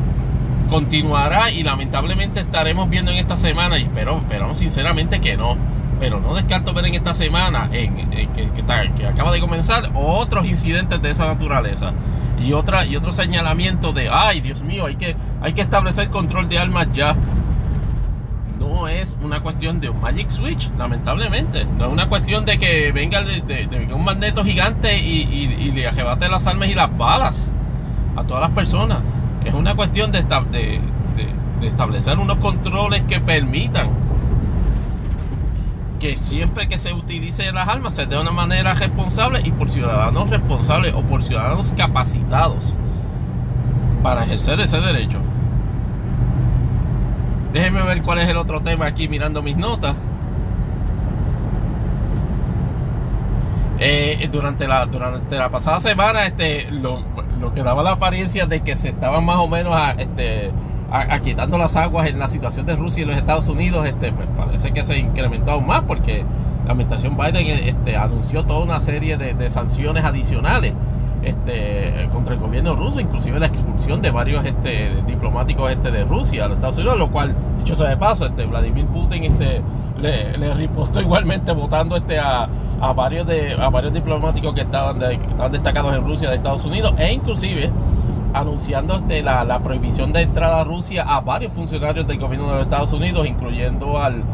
continuará 0.68 1.50
y 1.50 1.62
lamentablemente 1.62 2.40
estaremos 2.40 2.90
viendo 2.90 3.10
en 3.10 3.16
esta 3.16 3.38
semana 3.38 3.78
y 3.78 3.84
espero, 3.84 4.18
esperamos 4.18 4.58
sinceramente 4.58 5.22
que 5.22 5.38
no 5.38 5.56
pero 6.02 6.18
no 6.18 6.34
descarto 6.34 6.74
ver 6.74 6.86
en 6.86 6.94
esta 6.96 7.14
semana 7.14 7.68
en, 7.70 8.10
que, 8.34 8.50
que, 8.50 9.06
acaba 9.06 9.30
de 9.30 9.38
comenzar 9.38 9.88
otros 9.94 10.44
incidentes 10.46 11.00
de 11.00 11.10
esa 11.10 11.26
naturaleza. 11.26 11.92
Y 12.40 12.54
otra 12.54 12.84
y 12.84 12.96
otro 12.96 13.12
señalamiento 13.12 13.92
de 13.92 14.08
ay 14.10 14.40
Dios 14.40 14.62
mío 14.64 14.86
hay 14.86 14.96
que 14.96 15.14
hay 15.40 15.52
que 15.52 15.60
establecer 15.60 16.10
control 16.10 16.48
de 16.48 16.58
armas 16.58 16.88
ya 16.92 17.14
no 18.58 18.88
es 18.88 19.16
una 19.22 19.42
cuestión 19.42 19.78
de 19.78 19.90
un 19.90 20.00
magic 20.00 20.28
switch 20.30 20.72
lamentablemente. 20.76 21.66
No 21.66 21.84
es 21.84 21.92
una 21.92 22.08
cuestión 22.08 22.44
de 22.46 22.58
que 22.58 22.90
venga 22.90 23.22
un 23.94 24.04
magneto 24.04 24.42
gigante 24.42 24.98
y, 24.98 25.70
le 25.70 25.86
arrebate 25.86 26.28
las 26.28 26.48
armas 26.48 26.68
y 26.68 26.74
las 26.74 26.98
balas 26.98 27.52
a 28.16 28.24
todas 28.24 28.42
las 28.42 28.50
personas. 28.50 28.98
Es 29.44 29.54
una 29.54 29.76
cuestión 29.76 30.10
de 30.10 30.18
establecer 31.62 32.18
unos 32.18 32.38
controles 32.38 33.02
que 33.02 33.20
permitan 33.20 34.02
que 36.02 36.16
siempre 36.16 36.66
que 36.66 36.78
se 36.78 36.92
utilice 36.92 37.52
las 37.52 37.68
armas 37.68 37.94
se 37.94 38.06
de 38.06 38.18
una 38.18 38.32
manera 38.32 38.74
responsable 38.74 39.38
y 39.44 39.52
por 39.52 39.70
ciudadanos 39.70 40.28
responsables 40.28 40.94
o 40.94 41.02
por 41.02 41.22
ciudadanos 41.22 41.72
capacitados 41.76 42.74
para 44.02 44.24
ejercer 44.24 44.58
ese 44.58 44.80
derecho. 44.80 45.20
Déjenme 47.52 47.84
ver 47.84 48.02
cuál 48.02 48.18
es 48.18 48.28
el 48.28 48.36
otro 48.36 48.60
tema 48.60 48.86
aquí 48.86 49.06
mirando 49.06 49.42
mis 49.42 49.56
notas. 49.56 49.94
Eh, 53.78 54.28
durante, 54.32 54.66
la, 54.66 54.86
durante 54.86 55.36
la 55.36 55.50
pasada 55.50 55.78
semana 55.78 56.26
este, 56.26 56.68
lo, 56.72 57.00
lo, 57.40 57.52
que 57.52 57.62
daba 57.62 57.84
la 57.84 57.92
apariencia 57.92 58.46
de 58.46 58.60
que 58.62 58.74
se 58.74 58.88
estaban 58.88 59.24
más 59.24 59.36
o 59.36 59.46
menos 59.46 59.76
a, 59.76 59.92
este, 59.92 60.50
quitando 61.22 61.58
las 61.58 61.76
aguas 61.76 62.06
en 62.08 62.18
la 62.18 62.28
situación 62.28 62.66
de 62.66 62.76
Rusia 62.76 63.02
y 63.02 63.06
los 63.06 63.16
Estados 63.16 63.48
Unidos, 63.48 63.86
este, 63.86 64.12
pues 64.12 64.28
parece 64.36 64.72
que 64.72 64.82
se 64.82 64.98
incrementó 64.98 65.52
aún 65.52 65.66
más 65.66 65.82
porque 65.82 66.24
la 66.64 66.72
administración 66.72 67.16
Biden 67.16 67.46
este, 67.48 67.96
anunció 67.96 68.44
toda 68.44 68.60
una 68.60 68.80
serie 68.80 69.16
de, 69.16 69.50
sanciones 69.50 70.04
adicionales 70.04 70.74
este, 71.22 72.08
contra 72.12 72.34
el 72.34 72.40
gobierno 72.40 72.76
ruso, 72.76 73.00
inclusive 73.00 73.38
la 73.40 73.46
expulsión 73.46 74.02
de 74.02 74.10
varios 74.10 74.44
este, 74.44 74.90
diplomáticos 75.06 75.70
este, 75.70 75.90
de 75.90 76.04
Rusia 76.04 76.44
a 76.44 76.48
los 76.48 76.58
Estados 76.58 76.76
Unidos, 76.76 76.98
lo 76.98 77.10
cual, 77.10 77.34
dicho 77.58 77.74
sea 77.74 77.88
de 77.88 77.96
paso, 77.96 78.26
este, 78.26 78.44
Vladimir 78.44 78.86
Putin 78.86 79.24
este, 79.24 79.62
le, 80.00 80.36
le 80.36 80.54
ripostó 80.54 81.00
igualmente 81.02 81.52
votando 81.52 81.96
este, 81.96 82.18
a, 82.18 82.48
a, 82.80 82.92
varios 82.92 83.26
de, 83.26 83.54
a 83.54 83.70
varios 83.70 83.92
diplomáticos 83.94 84.54
que 84.54 84.62
estaban, 84.62 84.98
que 84.98 85.14
estaban 85.14 85.52
destacados 85.52 85.94
en 85.94 86.04
Rusia 86.04 86.28
de 86.28 86.36
Estados 86.36 86.64
Unidos 86.64 86.94
e 86.98 87.12
inclusive 87.12 87.70
anunciando 88.34 88.96
este, 88.96 89.22
la, 89.22 89.44
la, 89.44 89.60
prohibición 89.60 90.12
de 90.12 90.22
entrada 90.22 90.60
a 90.60 90.64
Rusia 90.64 91.04
a 91.06 91.20
varios 91.20 91.52
funcionarios 91.52 92.06
del 92.06 92.18
gobierno 92.18 92.48
de 92.48 92.54
los 92.54 92.62
Estados 92.62 92.92
Unidos, 92.92 93.26
incluyendo 93.26 93.98
al 93.98 94.24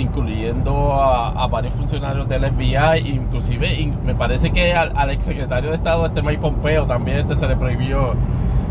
incluyendo 0.00 0.94
a, 0.94 1.46
varios 1.48 1.74
funcionarios 1.74 2.28
del 2.28 2.44
FBI, 2.46 3.06
inclusive 3.06 3.92
me 4.04 4.14
parece 4.14 4.50
que 4.50 4.72
al, 4.72 4.92
al 4.96 5.10
exsecretario 5.10 5.70
de 5.70 5.76
Estado, 5.76 6.06
este 6.06 6.22
Mike 6.22 6.40
Pompeo, 6.40 6.86
también 6.86 7.18
este 7.18 7.36
se 7.36 7.46
le 7.46 7.56
prohibió 7.56 8.14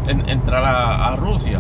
entrar 0.08 0.64
a, 0.66 1.16
Rusia. 1.16 1.60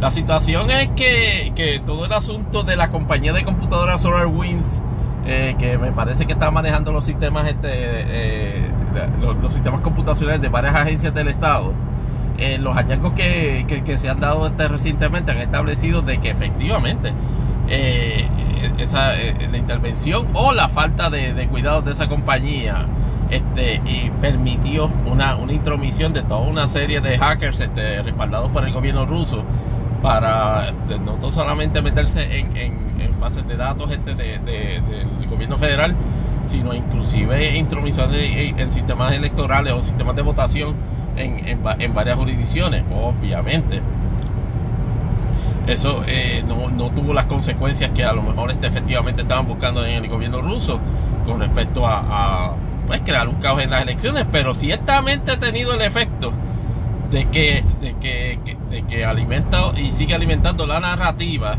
La 0.00 0.10
situación 0.10 0.70
es 0.70 0.88
que, 0.96 1.52
que, 1.54 1.80
todo 1.84 2.04
el 2.04 2.12
asunto 2.12 2.62
de 2.62 2.76
la 2.76 2.90
compañía 2.90 3.32
de 3.32 3.44
computadoras 3.44 4.02
SolarWinds, 4.02 4.82
eh, 5.26 5.54
que 5.58 5.78
me 5.78 5.92
parece 5.92 6.26
que 6.26 6.32
está 6.32 6.50
manejando 6.50 6.92
los 6.92 7.04
sistemas 7.04 7.46
este, 7.48 7.68
eh, 7.70 8.70
los, 9.20 9.52
sistemas 9.52 9.80
computacionales 9.80 10.40
de 10.40 10.48
varias 10.48 10.74
agencias 10.74 11.14
del 11.14 11.28
Estado, 11.28 11.72
eh, 12.38 12.58
los 12.58 12.74
hallazgos 12.74 13.12
que, 13.14 13.96
se 13.96 14.08
han 14.08 14.20
dado 14.20 14.46
este 14.46 14.66
recientemente 14.68 15.30
han 15.30 15.38
establecido 15.38 16.02
de 16.02 16.18
que 16.18 16.30
efectivamente 16.30 17.12
eh, 17.68 18.28
esa, 18.78 19.20
eh, 19.20 19.48
la 19.50 19.56
intervención 19.56 20.26
o 20.34 20.52
la 20.52 20.68
falta 20.68 21.10
de, 21.10 21.46
cuidados 21.48 21.84
de 21.84 21.92
esa 21.92 22.08
compañía 22.08 22.86
este, 23.30 23.80
y 23.86 24.10
permitió 24.20 24.90
una, 25.06 25.36
una, 25.36 25.52
intromisión 25.52 26.12
de 26.12 26.22
toda 26.22 26.40
una 26.40 26.68
serie 26.68 27.00
de 27.00 27.18
hackers 27.18 27.60
este, 27.60 28.02
respaldados 28.02 28.50
por 28.50 28.64
el 28.64 28.72
gobierno 28.72 29.06
ruso 29.06 29.42
para 30.02 30.68
este, 30.68 30.98
no 30.98 31.30
solamente 31.30 31.80
meterse 31.80 32.38
en, 32.38 32.56
en, 32.56 32.84
bases 33.20 33.46
de 33.48 33.56
datos 33.56 33.90
este, 33.90 34.14
de, 34.14 34.38
del 34.38 35.28
gobierno 35.30 35.56
federal, 35.56 35.94
sino 36.46 36.74
inclusive 36.74 37.56
intromisiones 37.56 38.54
en, 38.58 38.70
sistemas 38.70 39.12
electorales 39.12 39.72
o 39.74 39.82
sistemas 39.82 40.16
de 40.16 40.22
votación 40.22 40.74
en, 41.16 41.94
varias 41.94 42.16
jurisdicciones, 42.16 42.82
obviamente. 42.92 43.80
Eso 45.66 46.02
eh, 46.06 46.44
no, 46.46 46.90
tuvo 46.90 47.14
las 47.14 47.26
consecuencias 47.26 47.90
que 47.90 48.04
a 48.04 48.12
lo 48.12 48.22
mejor 48.22 48.50
este, 48.50 48.66
efectivamente 48.66 49.22
estaban 49.22 49.46
buscando 49.46 49.84
en 49.84 50.04
el 50.04 50.08
gobierno 50.08 50.42
ruso 50.42 50.78
con 51.24 51.40
respecto 51.40 51.86
a, 51.86 52.54
pues, 52.86 53.00
crear 53.00 53.28
un 53.28 53.36
caos 53.36 53.62
en 53.62 53.70
las 53.70 53.82
elecciones, 53.82 54.26
pero 54.30 54.52
ciertamente 54.52 55.32
ha 55.32 55.38
tenido 55.38 55.72
el 55.72 55.80
efecto 55.80 56.32
de 57.10 57.26
que, 57.26 57.64
de 57.80 57.94
que, 57.94 58.38
de 58.70 58.82
que 58.82 59.04
alimenta 59.04 59.72
y 59.76 59.92
sigue 59.92 60.14
alimentando 60.14 60.66
la 60.66 60.80
narrativa, 60.80 61.56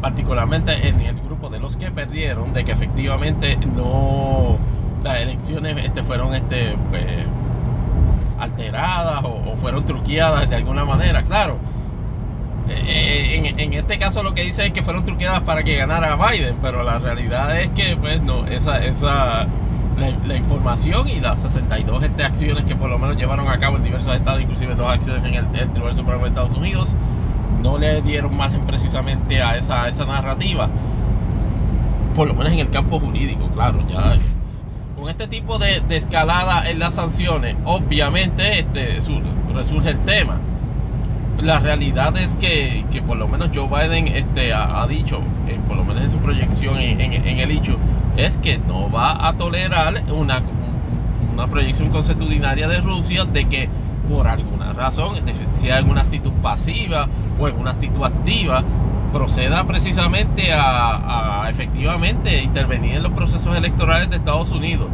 particularmente 0.00 0.88
en 0.88 1.00
el 1.00 1.23
de 1.54 1.60
los 1.60 1.76
que 1.76 1.92
perdieron, 1.92 2.52
de 2.52 2.64
que 2.64 2.72
efectivamente 2.72 3.56
no 3.76 4.58
las 5.04 5.20
elecciones 5.20 5.76
este, 5.84 6.02
fueron 6.02 6.34
este, 6.34 6.76
pues, 6.90 7.04
alteradas 8.40 9.22
o, 9.24 9.54
fueron 9.56 9.84
truqueadas 9.84 10.50
de 10.50 10.56
alguna 10.56 10.84
manera, 10.84 11.22
claro. 11.22 11.58
Eh, 12.68 13.54
en, 13.56 13.72
este 13.74 13.98
caso 13.98 14.22
lo 14.22 14.34
que 14.34 14.42
dice 14.42 14.66
es 14.66 14.72
que 14.72 14.82
fueron 14.82 15.04
truqueadas 15.04 15.42
para 15.42 15.62
que 15.62 15.76
ganara 15.76 16.16
Biden, 16.16 16.56
pero 16.60 16.82
la 16.82 16.98
realidad 16.98 17.60
es 17.60 17.68
que 17.70 17.96
pues 17.96 18.20
no, 18.20 18.46
esa, 18.46 18.84
esa, 18.84 19.46
la, 20.26 20.36
información 20.36 21.06
y 21.06 21.20
las 21.20 21.40
62 21.40 22.02
este, 22.02 22.24
acciones 22.24 22.64
que 22.64 22.74
por 22.74 22.90
lo 22.90 22.98
menos 22.98 23.16
llevaron 23.16 23.46
a 23.48 23.58
cabo 23.58 23.76
en 23.76 23.84
diversos 23.84 24.16
estados, 24.16 24.40
inclusive 24.40 24.74
dos 24.74 24.90
acciones 24.90 25.24
en 25.24 25.34
el, 25.34 25.46
Tribunal 25.70 25.94
Supremo 25.94 26.22
de 26.22 26.28
Estados 26.30 26.54
Unidos, 26.56 26.96
no 27.62 27.78
le 27.78 28.02
dieron 28.02 28.36
margen 28.36 28.66
precisamente 28.66 29.40
a 29.40 29.56
esa, 29.56 29.86
esa 29.86 30.04
narrativa, 30.04 30.68
por 32.14 32.28
lo 32.28 32.34
menos 32.34 32.52
en 32.52 32.60
el 32.60 32.70
campo 32.70 33.00
jurídico, 33.00 33.48
claro, 33.48 33.78
ya 33.88 34.16
con 35.04 35.10
este 35.10 35.26
tipo 35.28 35.58
de, 35.58 35.82
escalada 35.90 36.70
en 36.70 36.78
las 36.78 36.94
sanciones, 36.94 37.56
obviamente 37.66 38.60
este, 38.60 38.98
resurge 39.52 39.90
el 39.90 39.98
tema. 40.04 40.38
La 41.38 41.58
realidad 41.58 42.16
es 42.16 42.34
que, 42.36 42.84
por 43.06 43.18
lo 43.18 43.28
menos 43.28 43.50
Joe 43.52 43.68
Biden 43.68 44.08
este, 44.08 44.54
ha, 44.54 44.86
dicho, 44.86 45.20
por 45.68 45.76
lo 45.76 45.84
menos 45.84 46.04
en 46.04 46.10
su 46.10 46.18
proyección 46.18 46.78
en, 46.78 47.00
el 47.02 47.50
hecho, 47.50 47.76
es 48.16 48.38
que 48.38 48.56
no 48.56 48.90
va 48.90 49.28
a 49.28 49.36
tolerar 49.36 50.04
una, 50.10 50.42
una 51.34 51.48
proyección 51.48 51.90
consuetudinaria 51.90 52.66
de 52.66 52.80
Rusia 52.80 53.26
de 53.26 53.44
que 53.46 53.68
por 54.08 54.26
alguna 54.26 54.72
razón, 54.72 55.16
si 55.50 55.66
hay 55.66 55.72
alguna 55.72 56.02
actitud 56.02 56.32
pasiva 56.42 57.08
o 57.38 57.48
en 57.48 57.58
una 57.58 57.72
actitud 57.72 58.04
activa, 58.04 58.62
proceda 59.14 59.64
precisamente 59.64 60.52
a, 60.52 61.46
efectivamente 61.48 62.42
intervenir 62.42 62.96
en 62.96 63.04
los 63.04 63.12
procesos 63.12 63.56
electorales 63.56 64.10
de 64.10 64.16
Estados 64.16 64.50
Unidos. 64.50 64.88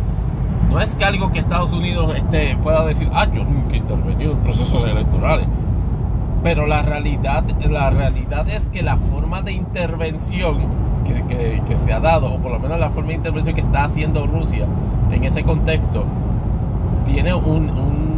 No 0.69 0.79
es 0.79 0.95
que 0.95 1.05
algo 1.05 1.33
que 1.33 1.39
Estados 1.39 1.73
Unidos 1.73 2.15
este, 2.15 2.57
pueda 2.59 2.85
decir, 2.85 3.09
ah, 3.15 3.27
yo 3.33 3.45
nunca 3.45 3.75
he 3.75 3.79
intervenido 3.79 4.33
en 4.33 4.39
procesos 4.41 4.87
electorales. 4.87 5.49
Pero 6.43 6.67
la 6.67 6.83
realidad, 6.83 7.45
la 7.69 7.91
realidad 7.91 8.47
es 8.49 8.69
que 8.69 8.83
la 8.83 8.99
forma 8.99 9.41
de 9.41 9.53
intervención 9.53 10.69
que, 11.67 11.79
se 11.79 11.93
ha 11.93 12.01
dado, 12.01 12.35
o 12.35 12.39
por 12.39 12.53
lo 12.53 12.59
menos 12.61 12.79
la 12.79 12.91
forma 12.91 13.09
de 13.09 13.15
intervención 13.15 13.55
que 13.55 13.63
está 13.63 13.85
haciendo 13.85 14.27
Rusia 14.27 14.67
en 15.11 15.25
ese 15.25 15.43
contexto, 15.43 16.05
tiene 17.07 17.33
un, 17.33 17.71
un, 17.71 18.11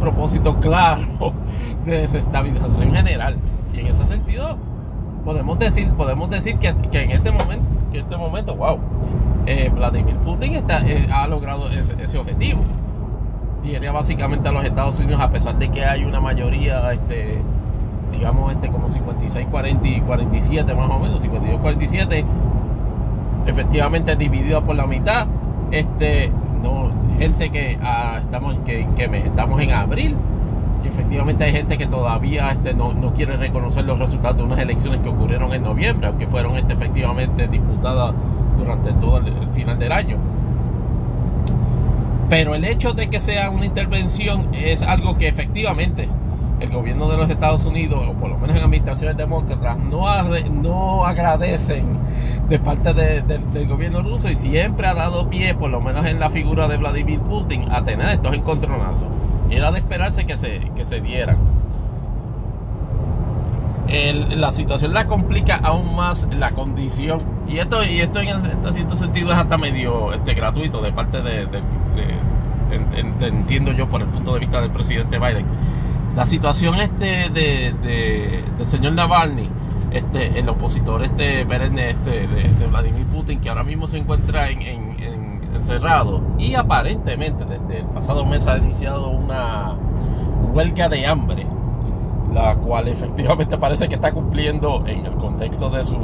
propósito 0.00 0.58
claro 0.58 1.32
de 1.84 2.00
desestabilización 2.00 2.92
general. 2.92 3.36
Y 3.72 3.80
en 3.80 3.86
ese 3.86 4.04
sentido, 4.04 4.56
podemos 5.24 5.58
decir, 5.58 5.90
podemos 5.92 6.30
decir 6.30 6.58
que, 6.58 6.74
que 6.90 7.02
en 7.02 7.10
este 7.12 7.30
momento, 7.30 7.64
que 7.90 7.98
este 7.98 8.16
momento, 8.16 8.54
wow, 8.54 8.78
eh, 9.46 9.70
Vladimir 9.74 10.16
Putin 10.16 10.54
está, 10.54 10.86
eh, 10.86 11.08
ha 11.12 11.26
logrado 11.26 11.68
ese, 11.68 12.18
objetivo. 12.18 12.62
Tiene 13.62 13.90
básicamente 13.90 14.48
a 14.48 14.52
los 14.52 14.64
Estados 14.64 14.98
Unidos, 14.98 15.20
a 15.20 15.30
pesar 15.30 15.58
de 15.58 15.70
que 15.70 15.84
hay 15.84 16.04
una 16.04 16.20
mayoría 16.20 16.92
este, 16.92 17.40
digamos, 18.10 18.52
este 18.52 18.68
como 18.68 18.88
56, 18.88 19.46
40 19.50 19.88
y 19.88 20.00
47 20.00 20.74
más 20.74 20.90
o 20.90 20.98
menos, 20.98 21.22
52, 21.22 21.60
47, 21.60 22.24
efectivamente 23.46 24.16
dividido 24.16 24.62
por 24.62 24.76
la 24.76 24.86
mitad, 24.86 25.26
este, 25.70 26.30
no, 26.62 26.90
gente 27.18 27.50
que 27.50 27.78
ah, 27.82 28.18
estamos, 28.20 28.56
que, 28.64 28.88
que 28.96 29.04
estamos 29.18 29.60
en 29.60 29.72
abril, 29.72 30.16
y 30.82 30.88
efectivamente 30.88 31.44
hay 31.44 31.52
gente 31.52 31.78
que 31.78 31.86
todavía 31.86 32.50
este, 32.50 32.74
no, 32.74 32.92
no, 32.92 33.12
quiere 33.14 33.36
reconocer 33.36 33.84
los 33.84 33.98
resultados 33.98 34.38
de 34.38 34.42
unas 34.42 34.58
elecciones 34.58 35.00
que 35.00 35.08
ocurrieron 35.08 35.52
en 35.52 35.62
noviembre, 35.62 36.08
aunque 36.08 36.26
fueron 36.26 36.56
este, 36.56 36.72
efectivamente 36.72 37.48
disputadas 37.48 38.14
durante 38.58 38.92
todo 38.94 39.18
el 39.18 39.48
final 39.52 39.78
del 39.78 39.92
año. 39.92 40.18
Pero 42.28 42.54
el 42.54 42.64
hecho 42.64 42.94
de 42.94 43.10
que 43.10 43.20
sea 43.20 43.50
una 43.50 43.66
intervención 43.66 44.54
es 44.54 44.82
algo 44.82 45.18
que 45.18 45.28
efectivamente 45.28 46.08
el 46.60 46.70
gobierno 46.70 47.08
de 47.10 47.16
los 47.16 47.28
Estados 47.28 47.64
Unidos, 47.64 48.06
o 48.08 48.12
por 48.14 48.30
lo 48.30 48.38
menos 48.38 48.56
en 48.56 48.62
administraciones 48.62 49.16
demócratas, 49.16 49.76
no, 49.78 50.06
no 50.50 51.04
agradecen 51.04 51.84
de 52.48 52.58
parte 52.58 52.94
del 52.94 53.68
gobierno 53.68 54.02
ruso 54.02 54.30
y 54.30 54.34
siempre 54.34 54.86
ha 54.86 54.94
dado 54.94 55.28
pie, 55.28 55.54
por 55.54 55.70
lo 55.70 55.80
menos 55.80 56.06
en 56.06 56.20
la 56.20 56.30
figura 56.30 56.68
de 56.68 56.76
Vladimir 56.76 57.20
Putin, 57.20 57.64
a 57.70 57.84
tener 57.84 58.08
estos 58.08 58.32
encontronazos. 58.32 59.08
Era 59.52 59.70
de 59.70 59.78
esperarse 59.78 60.24
que 60.26 60.36
se, 60.36 60.70
que 60.74 60.84
se 60.84 61.00
dieran. 61.00 61.38
la 63.88 64.50
situación 64.50 64.94
la 64.94 65.06
complica 65.06 65.56
aún 65.56 65.94
más 65.94 66.26
la 66.36 66.52
condición. 66.52 67.22
Y 67.46 67.58
esto, 67.58 67.84
y 67.84 68.00
esto 68.00 68.20
en, 68.20 68.42
cierto 68.72 68.96
sentido 68.96 69.32
es 69.32 69.38
hasta 69.38 69.58
medio 69.58 70.12
este, 70.12 70.34
gratuito 70.34 70.80
de 70.80 70.92
parte 70.92 71.22
de, 71.22 71.46
entiendo 73.20 73.72
yo 73.72 73.88
por 73.88 74.00
el 74.00 74.08
punto 74.08 74.32
de 74.34 74.40
vista 74.40 74.60
del 74.60 74.70
presidente 74.70 75.18
Biden 75.18 75.46
la 76.14 76.26
situación 76.26 76.78
este 76.78 77.30
de, 77.30 78.44
del 78.58 78.68
señor 78.68 78.92
Navalny, 78.92 79.48
este, 79.92 80.38
el 80.38 80.48
opositor 80.48 81.02
este 81.02 81.44
perenne 81.46 81.90
este, 81.90 82.26
de, 82.26 82.66
Vladimir 82.66 83.06
Putin, 83.06 83.40
que 83.40 83.48
ahora 83.48 83.64
mismo 83.64 83.86
se 83.86 83.98
encuentra 83.98 84.48
en, 84.48 84.81
encerrado 85.62 86.20
y 86.38 86.54
aparentemente 86.54 87.44
desde 87.44 87.80
el 87.80 87.86
pasado 87.86 88.26
mes 88.26 88.46
ha 88.46 88.58
iniciado 88.58 89.10
una 89.10 89.74
huelga 90.52 90.88
de 90.88 91.06
hambre, 91.06 91.46
la 92.32 92.56
cual 92.56 92.88
efectivamente 92.88 93.56
parece 93.56 93.88
que 93.88 93.94
está 93.94 94.12
cumpliendo 94.12 94.84
en 94.86 95.06
el 95.06 95.14
contexto 95.14 95.70
de 95.70 95.84
su, 95.84 95.96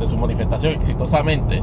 de 0.00 0.06
su 0.06 0.16
manifestación 0.16 0.74
exitosamente, 0.74 1.62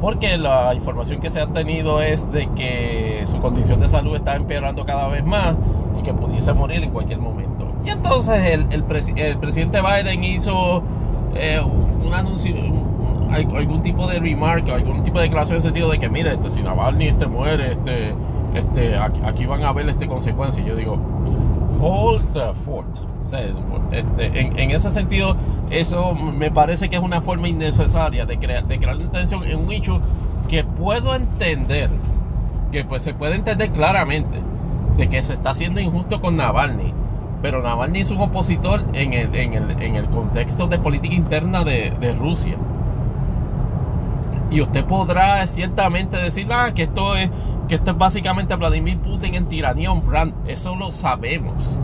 porque 0.00 0.38
la 0.38 0.74
información 0.74 1.20
que 1.20 1.30
se 1.30 1.40
ha 1.40 1.48
tenido 1.48 2.00
es 2.00 2.30
de 2.30 2.48
que 2.54 3.24
su 3.26 3.38
condición 3.38 3.80
de 3.80 3.88
salud 3.88 4.14
está 4.14 4.36
empeorando 4.36 4.84
cada 4.84 5.08
vez 5.08 5.24
más 5.24 5.56
que 6.04 6.14
pudiese 6.14 6.52
morir 6.52 6.84
en 6.84 6.90
cualquier 6.90 7.18
momento. 7.18 7.66
Y 7.84 7.90
entonces 7.90 8.44
el, 8.44 8.68
el, 8.70 8.84
presidente 8.84 9.80
Biden 9.80 10.22
hizo 10.22 10.82
eh, 11.34 11.60
un 11.60 12.14
anuncio, 12.14 12.54
algún 13.30 13.82
tipo 13.82 14.06
de 14.06 14.18
remark, 14.18 14.68
algún 14.68 15.02
tipo 15.02 15.18
de 15.18 15.24
declaración 15.24 15.56
en 15.56 15.58
el 15.58 15.62
sentido 15.62 15.90
de 15.90 15.98
que, 15.98 16.08
mire, 16.08 16.32
este, 16.32 16.50
si 16.50 16.62
Navalny 16.62 17.08
este, 17.08 17.26
muere, 17.26 17.72
este, 17.72 18.14
este, 18.54 18.96
aquí, 18.96 19.46
van 19.46 19.62
a 19.62 19.68
haber 19.68 19.88
este, 19.88 20.06
consecuencias. 20.06 20.66
Yo 20.66 20.76
digo, 20.76 20.98
hold 21.80 22.24
the 22.32 22.54
fort. 22.64 22.86
este, 23.90 24.40
en, 24.40 24.70
ese 24.70 24.90
sentido, 24.90 25.36
eso 25.70 26.14
me 26.14 26.50
parece 26.50 26.88
que 26.88 26.96
es 26.96 27.02
una 27.02 27.20
forma 27.20 27.48
innecesaria 27.48 28.26
de, 28.26 28.38
crear 28.38 28.66
de 28.66 28.78
crear 28.78 28.98
tensión 29.10 29.44
en 29.44 29.58
un 29.58 29.72
hecho 29.72 30.00
que 30.48 30.64
puedo 30.64 31.14
entender, 31.14 31.90
que 32.72 32.84
pues 32.84 33.02
se 33.02 33.14
puede 33.14 33.34
entender 33.34 33.70
claramente 33.70 34.40
de 34.96 35.08
que 35.08 35.22
se 35.22 35.34
está 35.34 35.50
haciendo 35.50 35.80
injusto 35.80 36.20
con 36.20 36.36
Navalny. 36.36 36.92
Pero 37.42 37.62
Navalny 37.62 38.00
es 38.00 38.10
un 38.10 38.20
opositor 38.20 38.84
en 38.92 39.12
el, 39.12 39.34
en 39.34 39.52
el, 39.54 39.82
en 39.82 39.94
el 39.96 40.08
contexto 40.08 40.66
de 40.66 40.78
política 40.78 41.14
interna 41.14 41.64
de, 41.64 42.14
Rusia. 42.18 42.56
Y 44.50 44.60
usted 44.60 44.84
podrá 44.84 45.46
ciertamente 45.46 46.16
decir 46.16 46.46
ah, 46.52 46.72
que 46.74 46.84
esto 46.84 47.16
es 47.16 47.30
que 47.68 47.74
esto 47.74 47.90
es 47.90 47.98
básicamente 47.98 48.54
Vladimir 48.54 48.98
Putin 48.98 49.34
en 49.34 49.46
tiranía 49.46 49.90
un 49.90 50.06
brand. 50.06 50.32
Eso 50.48 50.76
lo 50.76 50.92
sabemos. 50.92 51.76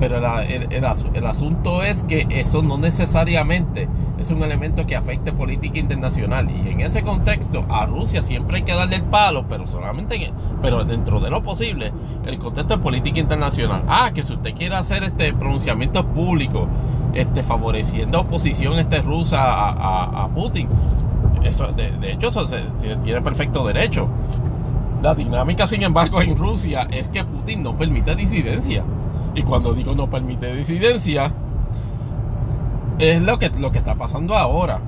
Pero 0.00 0.16
el, 0.40 0.72
el, 0.72 1.26
asunto 1.26 1.82
es 1.82 2.02
que 2.02 2.26
eso 2.28 2.62
no 2.62 2.78
necesariamente 2.78 3.88
es 4.18 4.30
un 4.30 4.42
elemento 4.42 4.86
que 4.86 4.96
afecte 4.96 5.32
política 5.32 5.78
internacional. 5.78 6.50
Y 6.50 6.68
en 6.68 6.80
ese 6.80 7.02
contexto, 7.02 7.64
a 7.68 7.86
Rusia 7.86 8.20
siempre 8.20 8.58
hay 8.58 8.62
que 8.64 8.74
darle 8.74 8.96
el 8.96 9.04
palo, 9.04 9.46
pero 9.48 9.66
solamente 9.66 10.32
pero 10.60 10.84
dentro 10.84 11.20
de 11.20 11.30
lo 11.30 11.42
posible, 11.42 11.92
el 12.26 12.38
contexto 12.38 12.76
de 12.76 12.82
política 12.82 13.20
internacional. 13.20 13.84
Ah, 13.86 14.10
que 14.12 14.22
si 14.22 14.32
usted 14.32 14.54
quiere 14.54 14.74
hacer 14.74 15.04
este 15.04 15.32
pronunciamiento 15.32 16.04
público, 16.06 16.66
este, 17.14 17.42
favoreciendo 17.42 18.20
oposición 18.20 18.78
este, 18.78 19.00
rusa 19.00 19.38
a, 19.40 20.28
Putin, 20.34 20.68
eso, 21.44 21.66
de, 21.72 22.12
hecho, 22.12 22.28
eso 22.28 22.44
tiene 22.78 23.20
perfecto 23.20 23.66
derecho. 23.66 24.08
La 25.02 25.14
dinámica, 25.14 25.66
sin 25.66 25.82
embargo, 25.82 26.22
en 26.22 26.36
Rusia 26.36 26.88
es 26.90 27.08
que 27.08 27.24
Putin 27.24 27.62
no 27.62 27.76
permite 27.76 28.14
disidencia. 28.14 28.82
Y 29.34 29.42
cuando 29.42 29.74
digo 29.74 29.94
no 29.94 30.08
permite 30.08 30.54
disidencia, 30.54 31.32
es 32.98 33.22
lo 33.22 33.38
que, 33.38 33.50
lo 33.50 33.70
que 33.70 33.78
está 33.78 33.94
pasando 33.94 34.34
ahora. 34.34 34.80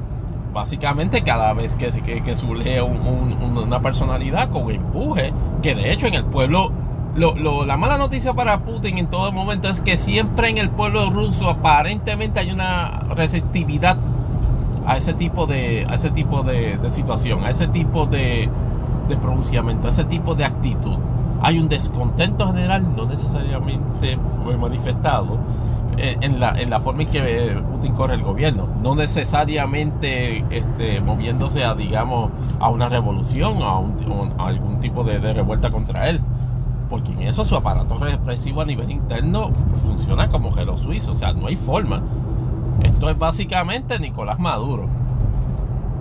Básicamente 0.53 1.23
cada 1.23 1.53
vez 1.53 1.75
que, 1.75 1.89
que, 1.89 2.23
que 2.23 2.35
surge 2.35 2.81
una 2.81 3.83
personalidad 3.83 4.49
con 4.51 4.71
empuje, 4.71 5.35
que 5.63 5.75
de 5.75 5.93
hecho 5.93 6.07
en 6.07 6.15
el 6.15 6.25
pueblo, 6.25 6.73
lo, 7.15 7.67
la 7.67 7.77
mala 7.77 7.99
noticia 7.99 8.33
para 8.33 8.61
Putin 8.61 8.97
en 8.97 9.09
todo 9.09 9.31
momento 9.33 9.69
es 9.69 9.83
que 9.83 9.99
siempre 9.99 10.49
en 10.49 10.57
el 10.57 10.71
pueblo 10.71 11.11
ruso 11.11 11.51
aparentemente 11.51 12.41
hay 12.41 12.53
una 12.53 13.01
receptividad 13.15 13.99
a 14.87 14.97
ese 14.97 15.15
tipo 15.15 15.47
de, 15.47 15.87
a 15.89 15.95
ese 15.95 16.11
tipo 16.11 16.43
de, 16.43 16.79
de 16.79 16.91
situación, 16.91 17.45
a 17.45 17.51
ese 17.51 17.69
tipo 17.69 18.07
de, 18.07 18.49
de 19.09 19.17
pronunciamiento, 19.17 19.89
a 19.89 19.91
ese 19.91 20.05
tipo 20.05 20.35
de 20.35 20.45
actitud. 20.45 20.97
Hay 21.43 21.59
un 21.59 21.69
descontento 21.69 22.47
general, 22.47 22.95
no 22.97 23.07
necesariamente 23.07 24.19
manifestado 24.59 25.39
eh, 25.99 26.17
en 26.21 26.41
la, 26.41 26.51
en 26.61 26.69
la 26.69 26.81
forma 26.81 27.03
en 27.03 27.09
que 27.09 27.21
eh, 27.51 27.63
Putin 27.71 27.95
corre 27.95 28.15
el 28.15 28.23
gobierno, 28.23 28.69
no 28.83 28.95
necesariamente 28.95 30.45
este, 30.51 31.01
moviéndose 31.01 31.65
a, 31.65 31.75
digamos, 31.75 32.31
a 32.61 32.69
una 32.69 32.91
revolución, 32.91 33.63
a, 33.63 33.79
un, 33.79 34.35
algún 34.39 34.79
tipo 34.81 35.05
de, 35.05 35.19
revuelta 35.19 35.71
contra 35.71 36.11
él, 36.11 36.21
porque 36.91 37.13
en 37.13 37.23
eso 37.23 37.47
su 37.47 37.57
aparato 37.57 37.99
represivo 37.99 38.61
a 38.61 38.67
nivel 38.67 38.91
interno 38.91 39.51
funciona 39.83 40.29
como 40.29 40.53
gelo 40.53 40.77
suizo, 40.77 41.13
o 41.13 41.15
sea, 41.15 41.33
no 41.33 41.47
hay 41.47 41.57
forma. 41.57 42.03
Esto 42.87 43.11
es 43.11 43.19
básicamente 43.19 43.99
Nicolás 43.99 44.39
Maduro. 44.39 44.89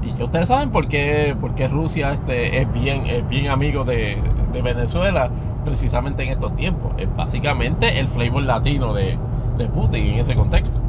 Y 0.04 0.22
ustedes 0.22 0.48
saben 0.48 0.70
por 0.70 0.88
qué, 0.88 1.36
por 1.40 1.56
qué 1.56 1.68
Rusia 1.68 2.14
este, 2.14 2.62
es, 2.62 2.72
bien, 2.72 3.08
es 3.08 3.28
bien 3.28 3.48
amigo 3.48 3.84
de, 3.84 4.18
Venezuela 4.64 5.30
precisamente 5.66 6.24
en 6.24 6.30
estos 6.30 6.56
tiempos. 6.56 6.94
Es 6.98 7.14
básicamente 7.14 8.00
el 8.00 8.08
flavor 8.08 8.44
latino 8.44 8.94
de, 8.94 9.18
de 9.58 9.66
Putin 9.68 10.06
en 10.06 10.20
ese 10.20 10.36
contexto. 10.36 10.80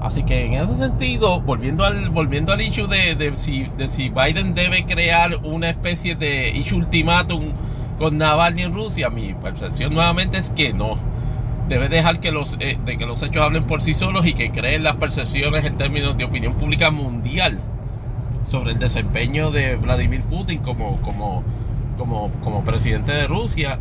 Así 0.00 0.22
que 0.22 0.46
en 0.46 0.54
ese 0.54 0.74
sentido, 0.74 1.40
volviendo 1.40 1.84
al, 1.84 2.08
volviendo 2.10 2.52
al 2.52 2.60
issue 2.62 2.86
de, 2.86 3.14
de, 3.16 3.34
si, 3.36 3.64
de 3.76 3.88
si 3.88 4.08
Biden 4.08 4.54
debe 4.54 4.86
crear 4.86 5.36
una 5.42 5.68
especie 5.68 6.14
de 6.14 6.50
issue 6.50 6.78
ultimátum 6.78 7.46
con 7.98 8.16
Navalny 8.16 8.62
en 8.62 8.72
Rusia, 8.72 9.10
mi 9.10 9.34
percepción 9.34 9.92
nuevamente 9.92 10.38
es 10.38 10.50
que 10.50 10.72
no. 10.72 10.96
Debe 11.68 11.88
dejar 11.88 12.20
que 12.20 12.30
los, 12.30 12.56
eh, 12.60 12.78
de 12.84 12.96
que 12.96 13.06
los 13.06 13.22
hechos 13.22 13.42
hablen 13.42 13.64
por 13.64 13.82
sí 13.82 13.94
solos 13.94 14.24
y 14.26 14.34
que 14.34 14.50
creen 14.50 14.84
las 14.84 14.96
percepciones 14.96 15.64
en 15.64 15.76
términos 15.76 16.16
de 16.16 16.24
opinión 16.24 16.54
pública 16.54 16.90
mundial 16.90 17.60
sobre 18.44 18.72
el 18.72 18.78
desempeño 18.78 19.50
de 19.50 19.74
Vladimir 19.74 20.22
Putin 20.22 20.58
como, 20.58 21.00
como, 21.02 21.42
como, 21.98 22.30
como 22.42 22.64
presidente 22.64 23.12
de 23.12 23.26
Rusia. 23.26 23.80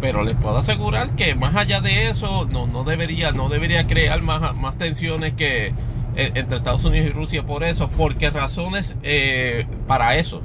Pero 0.00 0.22
les 0.24 0.36
puedo 0.36 0.58
asegurar 0.58 1.12
que 1.12 1.34
más 1.34 1.54
allá 1.54 1.80
de 1.80 2.08
eso 2.08 2.46
no, 2.50 2.66
no 2.66 2.84
debería 2.84 3.30
no 3.32 3.48
debería 3.48 3.86
crear 3.86 4.20
más, 4.20 4.54
más 4.54 4.76
tensiones 4.76 5.32
que 5.34 5.68
eh, 6.16 6.32
entre 6.34 6.58
Estados 6.58 6.84
Unidos 6.84 7.08
y 7.08 7.12
Rusia 7.12 7.44
por 7.44 7.64
eso. 7.64 7.88
Porque 7.88 8.28
razones 8.28 8.96
eh, 9.02 9.66
para 9.86 10.16
eso 10.16 10.42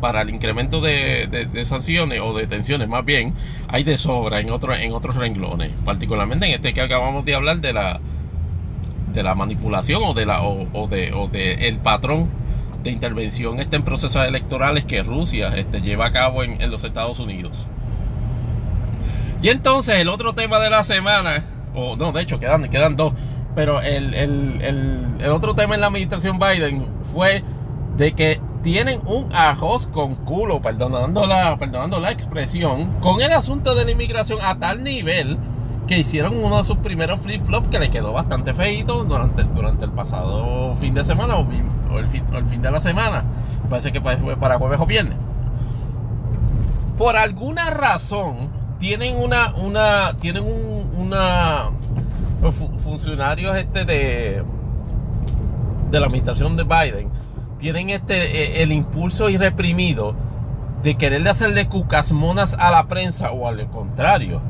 para 0.00 0.22
el 0.22 0.30
incremento 0.30 0.80
de, 0.80 1.48
sanciones 1.64 2.20
o 2.20 2.32
de 2.32 2.46
tensiones 2.46 2.88
más 2.88 3.04
bien 3.04 3.34
hay 3.68 3.84
de 3.84 3.96
sobra 3.96 4.40
en 4.40 4.50
otros 4.50 4.78
en 4.78 4.92
otros 4.92 5.16
renglones 5.16 5.72
particularmente 5.84 6.46
en 6.46 6.52
este 6.52 6.72
que 6.72 6.80
acabamos 6.80 7.24
de 7.24 7.34
hablar 7.34 7.60
de 7.60 7.72
la 7.72 8.00
de 9.12 9.22
la 9.22 9.34
manipulación 9.34 10.02
o 10.04 10.14
de 10.14 10.26
la 10.26 10.42
o, 10.42 10.88
de 10.88 11.12
o 11.12 11.28
de 11.28 11.68
el 11.68 11.78
patrón 11.78 12.28
de 12.82 12.90
intervención 12.90 13.60
este 13.60 13.76
en 13.76 13.82
procesos 13.82 14.26
electorales 14.26 14.84
que 14.84 15.02
Rusia 15.02 15.48
este, 15.56 15.80
lleva 15.80 16.06
a 16.06 16.12
cabo 16.12 16.42
en, 16.42 16.70
los 16.70 16.84
Estados 16.84 17.18
Unidos. 17.18 17.66
Y 19.42 19.48
entonces 19.48 19.96
el 19.96 20.08
otro 20.08 20.34
tema 20.34 20.58
de 20.58 20.70
la 20.70 20.84
semana, 20.84 21.44
o 21.74 21.96
no, 21.96 22.12
de 22.12 22.22
hecho 22.22 22.38
quedan, 22.38 22.68
quedan 22.70 22.96
dos, 22.96 23.14
pero 23.54 23.80
el, 23.80 25.30
otro 25.30 25.54
tema 25.54 25.74
en 25.74 25.80
la 25.80 25.88
administración 25.88 26.38
Biden 26.38 26.86
fue 27.12 27.42
de 27.96 28.12
que 28.12 28.40
tienen 28.62 29.00
un 29.06 29.32
ajos 29.32 29.86
con 29.86 30.14
culo, 30.16 30.60
perdonando 30.60 31.26
la, 31.26 31.56
perdonando 31.56 32.00
la 32.00 32.10
expresión, 32.10 32.98
con 33.00 33.20
el 33.20 33.32
asunto 33.32 33.74
de 33.74 33.84
la 33.84 33.90
inmigración 33.90 34.38
a 34.42 34.58
tal 34.58 34.84
nivel 34.84 35.38
que 35.86 35.98
hicieron 35.98 36.36
uno 36.36 36.58
de 36.58 36.64
sus 36.64 36.76
primeros 36.78 37.20
flip-flops 37.20 37.68
que 37.68 37.78
le 37.78 37.90
quedó 37.90 38.12
bastante 38.12 38.54
feito 38.54 39.02
durante, 39.04 39.42
durante 39.42 39.86
el 39.86 39.90
pasado 39.90 40.74
fin 40.76 40.94
de 40.94 41.02
semana 41.02 41.36
o, 41.36 41.98
el, 41.98 42.08
fin, 42.08 42.24
o 42.32 42.36
el 42.36 42.46
fin 42.46 42.62
de 42.62 42.70
la 42.70 42.80
semana. 42.80 43.24
Parece 43.68 43.90
que 43.90 44.00
fue 44.00 44.16
para 44.36 44.58
jueves 44.58 44.78
o 44.78 44.86
viernes. 44.86 45.16
Por 46.96 47.16
alguna 47.16 47.70
razón, 47.70 48.50
tienen 48.78 49.16
una, 49.16 49.54
una, 49.54 50.14
tienen 50.20 50.44
un, 50.44 50.90
una, 50.96 51.70
funcionarios 52.78 53.56
este 53.56 53.84
de, 53.84 54.44
de 55.90 56.00
la 56.00 56.06
administración 56.06 56.56
de 56.56 56.64
Biden, 56.64 57.10
tienen 57.60 57.90
este, 57.90 58.58
e, 58.58 58.62
el 58.62 58.72
impulso 58.72 59.28
irreprimido 59.28 60.14
de 60.82 60.96
quererle 60.96 61.30
hacerle 61.30 61.68
cucasmonas 61.68 62.54
a 62.54 62.70
la 62.70 62.88
prensa 62.88 63.30
o 63.32 63.46
al 63.46 63.68
contrario, 63.68 64.40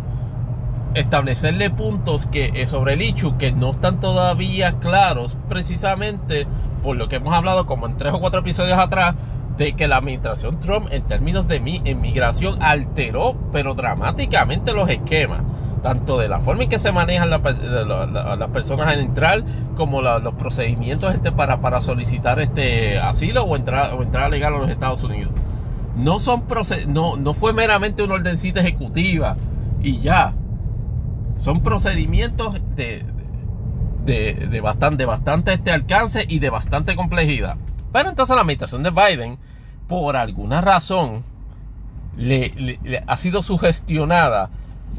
establecerle 0.95 1.71
puntos 1.71 2.27
que 2.27 2.51
eh, 2.55 2.67
sobre 2.67 2.95
el 2.95 3.03
hecho 3.03 3.37
que 3.37 3.53
no 3.53 3.71
están 3.71 4.01
todavía 4.01 4.79
claros 4.79 5.37
precisamente 5.49 6.47
por 6.83 6.97
lo 6.97 7.09
que 7.09 7.17
hemos 7.17 7.35
hablado 7.35 7.67
como 7.67 7.87
en 7.87 7.97
tres 7.97 8.13
o 8.13 8.21
cuatro 8.21 8.41
episodios 8.41 8.79
atrás 8.79 9.15
de 9.57 9.75
que 9.75 9.87
la 9.87 9.97
administración 9.99 10.59
Trump 10.59 10.89
en 10.91 11.03
términos 11.03 11.47
de 11.47 11.61
mi 11.61 11.83
inmigración 11.85 12.61
alteró 12.63 13.37
pero 13.53 13.75
dramáticamente 13.75 14.73
los 14.73 14.89
esquemas 14.89 15.43
tanto 15.83 16.19
de 16.19 16.29
la 16.29 16.41
forma 16.41 16.65
en 16.65 16.69
que 16.69 16.79
se 16.79 16.93
manejan 16.93 17.31
las 17.31 17.41
personas 18.51 18.95
en 18.95 19.01
entrar 19.01 19.43
como 19.77 20.03
los 20.03 20.35
procedimientos 20.35 21.15
este 21.15 21.33
para, 21.33 21.61
para 21.61 21.81
solicitar 21.81 22.39
este 22.41 22.99
asilo 22.99 23.45
o 23.45 23.57
entrar 23.57 23.95
o 23.95 24.03
entrar 24.03 24.31
legal 24.31 24.55
a 24.55 24.59
los 24.59 24.71
Estados 24.71 25.03
Unidos. 25.03 25.33
No 25.97 26.21
son 26.21 26.45
no, 26.89 27.17
no 27.17 27.35
fue 27.35 27.53
meramente 27.53 28.03
una 28.03 28.15
ordencita 28.15 28.61
ejecutiva 28.61 29.37
y 29.83 29.99
ya. 29.99 30.35
Son 31.39 31.63
procedimientos 31.63 32.61
de, 32.77 33.05
de, 34.05 34.61
bastante, 34.61 35.07
bastante 35.07 35.55
este 35.55 35.71
alcance 35.71 36.27
y 36.29 36.39
de 36.39 36.51
bastante 36.51 36.95
complejidad. 36.97 37.57
Pero 37.93 38.11
entonces 38.11 38.37
la 38.37 38.43
administración 38.43 38.83
de 38.83 38.91
Biden 38.91 39.39
por 39.91 40.17
alguna 40.17 40.61
razón, 40.61 41.25
le, 42.17 43.03
ha 43.09 43.17
sido 43.17 43.43
sugestionada 43.43 44.49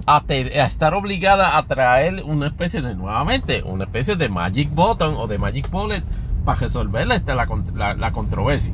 a, 0.06 0.23
estar 0.27 0.93
obligada 0.93 1.58
a 1.58 1.65
traer 1.65 2.23
una 2.23 2.47
especie 2.47 2.82
de, 2.82 2.95
nuevamente, 2.95 3.63
una 3.63 3.86
especie 3.86 4.15
de 4.15 4.30
magic 4.30 4.69
button 4.73 5.15
o 5.15 5.27
de 5.27 5.38
magic 5.38 5.69
bullet 5.69 6.04
para 6.45 6.60
resolver 6.60 7.08
la, 7.08 7.95
la, 7.95 8.12
controversia. 8.12 8.73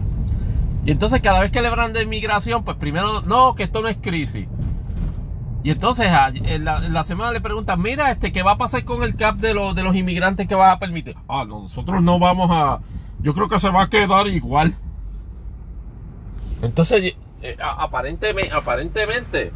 Y 0.85 0.91
entonces 0.91 1.21
cada 1.21 1.39
vez 1.39 1.51
que 1.51 1.61
le 1.61 1.67
hablan 1.67 1.93
de 1.93 2.03
inmigración, 2.03 2.63
pues 2.63 2.77
primero, 2.77 3.21
no, 3.21 3.55
que 3.55 3.63
esto 3.63 3.81
no 3.81 3.87
es 3.87 3.97
crisis. 3.97 4.47
Y 5.63 5.71
entonces 5.71 6.07
en 6.45 6.63
la, 6.63 7.03
semana 7.03 7.31
le 7.31 7.41
preguntan, 7.41 7.81
mira, 7.81 8.09
este, 8.09 8.31
¿qué 8.31 8.41
va 8.41 8.51
a 8.51 8.57
pasar 8.57 8.85
con 8.85 9.03
el 9.03 9.15
cap 9.15 9.35
de, 9.35 9.53
los 9.53 9.75
de 9.75 9.83
los 9.83 9.95
inmigrantes 9.95 10.47
que 10.47 10.55
vas 10.55 10.73
a 10.73 10.79
permitir? 10.79 11.17
Ah, 11.27 11.43
nosotros 11.45 12.01
no 12.01 12.19
vamos 12.19 12.49
a, 12.51 12.79
yo 13.19 13.33
creo 13.33 13.49
que 13.49 13.59
se 13.59 13.69
va 13.69 13.83
a 13.83 13.89
quedar 13.89 14.27
igual. 14.27 14.75
Entonces, 16.61 17.17
eh, 17.41 17.57
aparentemente, 17.59 18.53
aparentemente, 18.53 19.51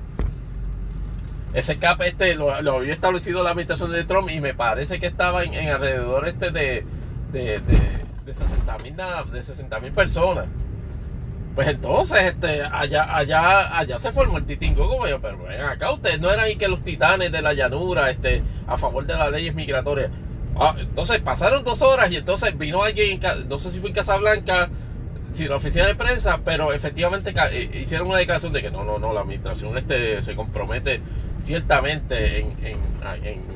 ese 1.53 1.77
cap 1.77 2.01
este 2.01 2.35
lo, 2.35 2.53
había 2.53 2.93
establecido 2.93 3.43
la 3.43 3.51
administración 3.51 3.91
de 3.91 4.03
Trump 4.03 4.29
y 4.29 4.39
me 4.39 4.53
parece 4.53 4.99
que 4.99 5.07
estaba 5.07 5.43
en, 5.43 5.69
alrededor 5.69 6.27
este 6.27 6.51
de, 6.51 6.85
de, 7.31 7.59
de, 7.59 8.33
60 8.33 9.79
mil 9.79 9.91
personas. 9.91 10.45
Pues 11.53 11.67
entonces, 11.67 12.23
este, 12.23 12.63
allá, 12.63 13.13
allá, 13.13 13.77
allá 13.77 13.99
se 13.99 14.13
formó 14.13 14.37
el 14.37 14.45
titingo 14.45 14.87
como 14.87 15.05
yo, 15.05 15.19
pero 15.19 15.43
ven 15.43 15.59
acá, 15.59 15.91
ustedes 15.91 16.21
no 16.21 16.31
eran 16.31 16.45
ahí 16.45 16.55
que 16.55 16.69
los 16.69 16.81
titanes 16.81 17.29
de 17.29 17.41
la 17.41 17.53
llanura, 17.53 18.09
este, 18.09 18.41
a 18.67 18.77
favor 18.77 19.05
de 19.05 19.15
las 19.15 19.31
leyes 19.31 19.53
migratorias. 19.53 20.11
Ah, 20.55 20.75
entonces 20.79 21.19
pasaron 21.19 21.65
dos 21.65 21.81
horas 21.81 22.09
y 22.11 22.15
entonces 22.15 22.57
vino 22.57 22.83
alguien, 22.83 23.19
no 23.49 23.59
sé 23.59 23.71
si 23.71 23.79
fue 23.79 23.89
en 23.89 23.95
Casablanca, 23.95 24.69
sí, 25.33 25.47
la 25.47 25.57
oficina 25.57 25.87
de 25.87 25.95
prensa, 25.95 26.39
pero 26.43 26.73
efectivamente 26.73 27.33
eh, 27.51 27.81
hicieron 27.81 28.07
una 28.07 28.17
declaración 28.17 28.53
de 28.53 28.61
que 28.61 28.71
no, 28.71 28.83
no, 28.83 28.99
no, 28.99 29.13
la 29.13 29.21
administración 29.21 29.77
este 29.77 30.21
se 30.21 30.35
compromete 30.35 31.01
ciertamente 31.41 32.39
en, 32.39 32.81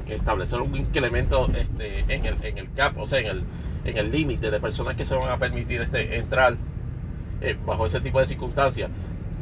establecer 0.07 0.61
un 0.61 0.75
incremento 0.75 1.47
este, 1.55 1.99
en, 2.07 2.25
el, 2.25 2.35
en 2.43 2.57
el 2.57 2.73
cap, 2.73 2.97
o 2.97 3.07
sea, 3.07 3.19
en 3.19 3.27
el, 3.27 3.43
en 3.85 3.97
el 3.97 4.11
límite 4.11 4.51
de 4.51 4.59
personas 4.59 4.95
que 4.95 5.05
se 5.05 5.15
van 5.15 5.29
a 5.29 5.37
permitir 5.37 5.81
este, 5.81 6.17
entrar 6.17 6.55
eh, 7.41 7.57
bajo 7.65 7.85
ese 7.85 8.01
tipo 8.01 8.19
de 8.19 8.27
circunstancias. 8.27 8.89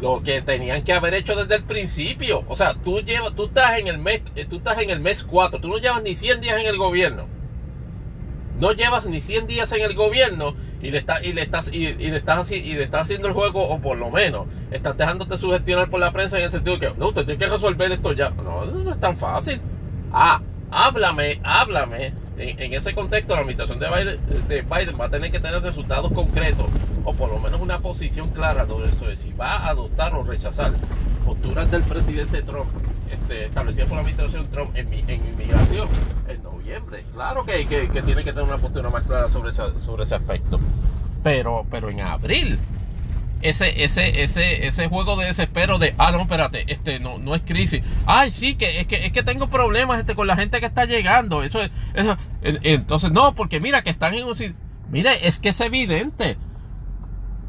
Lo 0.02 0.22
que 0.22 0.42
tenían 0.42 0.84
que 0.84 0.92
haber 0.92 1.14
hecho 1.14 1.36
desde 1.36 1.56
el 1.56 1.64
principio. 1.64 2.44
O 2.48 2.56
sea, 2.56 2.74
tú 2.76 3.00
llevas, 3.00 3.36
tú 3.36 3.46
estás 3.46 3.78
en 3.78 3.88
el 3.88 4.00
mes, 4.00 4.22
eh, 4.36 4.46
tú 4.50 4.58
estás 4.58 4.80
en 4.80 4.90
el 4.90 5.00
mes 5.00 5.24
4, 5.24 5.60
tú 5.60 5.68
no 5.68 5.78
llevas 5.78 6.04
ni 6.04 6.16
100 6.16 6.42
días 6.42 6.60
en 6.60 6.66
el 6.66 6.78
gobierno. 6.78 7.28
No 8.60 8.74
llevas 8.74 9.06
ni 9.06 9.22
100 9.22 9.48
días 9.48 9.72
en 9.72 9.82
el 9.82 9.94
gobierno 9.96 10.56
y 10.84 10.92
le, 10.92 10.98
está, 10.98 11.24
y 11.24 11.32
le 11.32 11.42
estás 11.42 11.70
y, 11.72 11.94
le 11.94 12.18
estás 12.18 12.52
y 12.52 12.74
le 12.76 12.84
estás 12.84 13.04
haciendo 13.04 13.30
el 13.30 13.34
juego 13.34 13.68
o 13.70 13.80
por 13.80 13.98
lo 13.98 14.12
menos 14.12 14.48
estás 14.70 14.98
dejándote 14.98 15.38
sugestionar 15.38 15.90
por 15.90 16.02
la 16.02 16.12
prensa 16.12 16.38
en 16.38 16.44
el 16.44 16.52
sentido 16.52 16.76
de 16.78 16.88
que 16.90 17.00
no, 17.00 17.08
usted 17.08 17.26
tiene 17.26 17.40
que 17.40 17.50
resolver 17.50 17.92
esto 17.92 18.12
ya. 18.12 18.32
No, 18.32 18.66
no 18.66 18.92
es 18.92 19.00
tan 19.00 19.16
fácil. 19.16 19.62
Ah, 20.12 20.42
háblame, 20.70 21.40
háblame. 21.44 22.14
En, 22.38 22.74
ese 22.74 22.94
contexto 22.94 23.34
la 23.34 23.42
administración 23.42 23.80
de 23.80 23.88
Biden, 23.88 24.48
de 24.48 24.62
Biden 24.62 25.00
va 25.00 25.06
a 25.06 25.10
tener 25.10 25.32
que 25.32 25.40
tener 25.40 25.62
resultados 25.62 26.12
concretos 26.12 26.66
o 27.06 27.14
por 27.14 27.30
lo 27.30 27.40
menos 27.40 27.62
una 27.62 27.80
posición 27.80 28.30
clara 28.32 28.66
sobre 28.66 28.90
eso 28.90 29.06
de 29.06 29.16
si 29.16 29.32
va 29.34 29.58
a 29.58 29.70
adoptar 29.70 30.14
o 30.16 30.24
rechazar 30.24 30.74
posturas 31.24 31.70
del 31.72 31.84
presidente 31.84 32.42
Trump 32.42 32.68
este, 33.14 33.46
establecidas 33.46 33.88
por 33.88 33.96
la 33.96 34.02
administración 34.02 34.50
Trump 34.50 34.76
en, 34.76 34.92
en 34.94 35.28
inmigración 35.28 35.88
en 36.28 36.44
noviembre. 36.44 37.06
Claro 37.14 37.46
que, 37.46 37.66
que, 37.68 38.02
tiene 38.02 38.24
que 38.24 38.34
tener 38.34 38.44
una 38.44 38.58
postura 38.58 38.90
más 38.90 39.04
clara 39.04 39.30
sobre 39.30 39.52
sobre 39.52 40.04
ese 40.04 40.16
aspecto. 40.16 40.60
Pero, 41.24 41.66
pero 41.72 41.90
en 41.90 42.02
abril, 42.02 42.60
ese, 43.42 43.84
ese, 43.84 44.24
ese, 44.24 44.66
ese 44.66 44.88
juego 44.88 45.16
de 45.16 45.26
desespero 45.26 45.78
de, 45.78 45.94
ah, 45.98 46.12
no, 46.12 46.22
espérate, 46.22 46.66
este 46.68 47.00
no, 47.00 47.18
no 47.18 47.36
es 47.36 47.42
crisis. 47.42 47.84
Ay, 48.06 48.32
sí, 48.32 48.56
que 48.56 48.82
es 48.82 48.88
que, 48.88 49.06
es 49.06 49.12
que 49.12 49.24
tengo 49.24 49.48
problemas 49.48 50.00
este, 50.00 50.16
con 50.16 50.28
la 50.28 50.36
gente 50.36 50.60
que 50.60 50.66
está 50.66 50.86
llegando. 50.86 51.44
Eso 51.44 51.62
es, 51.62 51.72
entonces, 52.42 53.12
no, 53.12 53.36
porque 53.36 53.60
mira 53.60 53.84
que 53.84 53.90
están 53.90 54.14
en 54.16 54.26
un 54.26 54.36
Mire, 54.90 55.28
es 55.28 55.40
que 55.40 55.50
es 55.50 55.62
evidente 55.62 56.38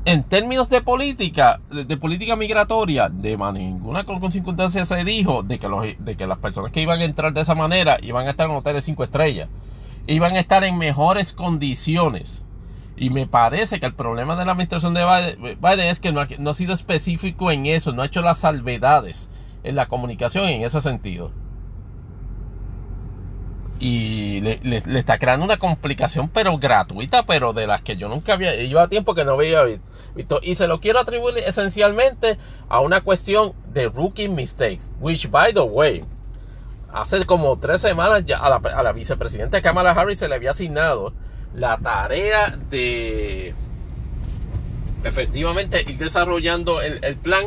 en 0.07 0.23
términos 0.23 0.69
de 0.69 0.83
política, 0.83 1.61
de, 1.71 1.97
política 1.97 2.37
migratoria, 2.37 3.09
de 3.09 3.39
ninguna 3.55 4.05
circunstancia 4.31 4.85
se 4.85 5.05
dijo 5.05 5.43
de 5.43 5.59
que, 5.59 5.69
los, 5.69 5.87
de 5.99 6.17
que 6.17 6.27
las 6.27 6.39
personas 6.39 6.73
que 6.73 6.83
iban 6.83 7.01
a 7.01 7.05
entrar 7.05 7.33
de 7.33 7.41
esa 7.41 7.55
manera 7.55 7.97
iban 8.03 8.27
a 8.27 8.31
estar 8.31 8.51
en 8.51 8.57
hoteles 8.57 8.85
cinco 8.85 9.05
estrellas, 9.05 9.49
iban 10.07 10.35
a 10.35 10.41
estar 10.41 10.63
en 10.65 10.77
mejores 10.77 11.33
condiciones 11.33 12.43
Y 12.97 13.09
me 13.09 13.27
parece 13.27 13.81
que 13.81 13.87
el 13.87 13.95
problema 13.95 14.37
de 14.37 14.45
la 14.45 14.53
administración 14.53 14.93
de 14.93 15.05
Biden 15.61 15.89
es 15.89 16.01
que 16.01 16.13
no 16.13 16.51
ha 16.51 16.55
sido 16.55 16.75
específico 16.75 17.51
en 17.51 17.65
eso, 17.65 17.93
no 17.93 18.03
ha 18.03 18.07
hecho 18.07 18.21
las 18.21 18.39
salvedades 18.39 19.31
en 19.63 19.75
la 19.75 19.87
comunicación 19.87 20.49
en 20.49 20.63
ese 20.63 20.83
sentido. 20.83 21.33
Y 23.81 24.41
le, 24.41 24.83
está 24.99 25.19
creando 25.19 25.45
una 25.45 25.57
complicación, 25.57 26.29
pero 26.29 26.57
gratuita, 26.59 27.27
pero 27.27 27.53
de 27.53 27.67
las 27.67 27.83
que 27.83 27.97
yo 27.97 28.09
nunca 28.09 28.35
había, 28.35 28.55
lleva 28.55 28.89
tiempo 28.89 29.15
que 29.15 29.25
no 29.25 29.33
había 29.33 29.65
visto. 29.65 30.41
Y 30.43 30.55
se 30.55 30.69
lo 30.69 30.81
quiero 30.81 31.01
atribuir 31.01 31.39
esencialmente 31.39 32.39
a 32.69 32.81
una 32.81 33.01
cuestión 33.03 33.53
de 33.73 33.89
rookie 33.89 34.29
mistakes, 34.29 34.85
which 35.01 35.29
by 35.31 35.53
the 35.53 35.61
way, 35.61 36.05
hace 36.93 37.25
como 37.27 37.59
tres 37.59 37.81
semanas 37.81 38.25
ya 38.25 38.39
a 38.39 38.49
la, 38.49 38.57
a 38.57 38.83
la 38.83 38.93
vicepresidenta 38.93 39.61
Kamala 39.61 39.91
Harris 39.91 40.21
se 40.21 40.29
le 40.29 40.37
había 40.37 40.53
asignado 40.53 41.13
la 41.55 41.77
tarea 41.79 42.57
de 42.71 43.55
efectivamente 45.05 45.83
ir 45.83 45.99
desarrollando 45.99 46.81
el, 46.81 47.17
plan 47.17 47.47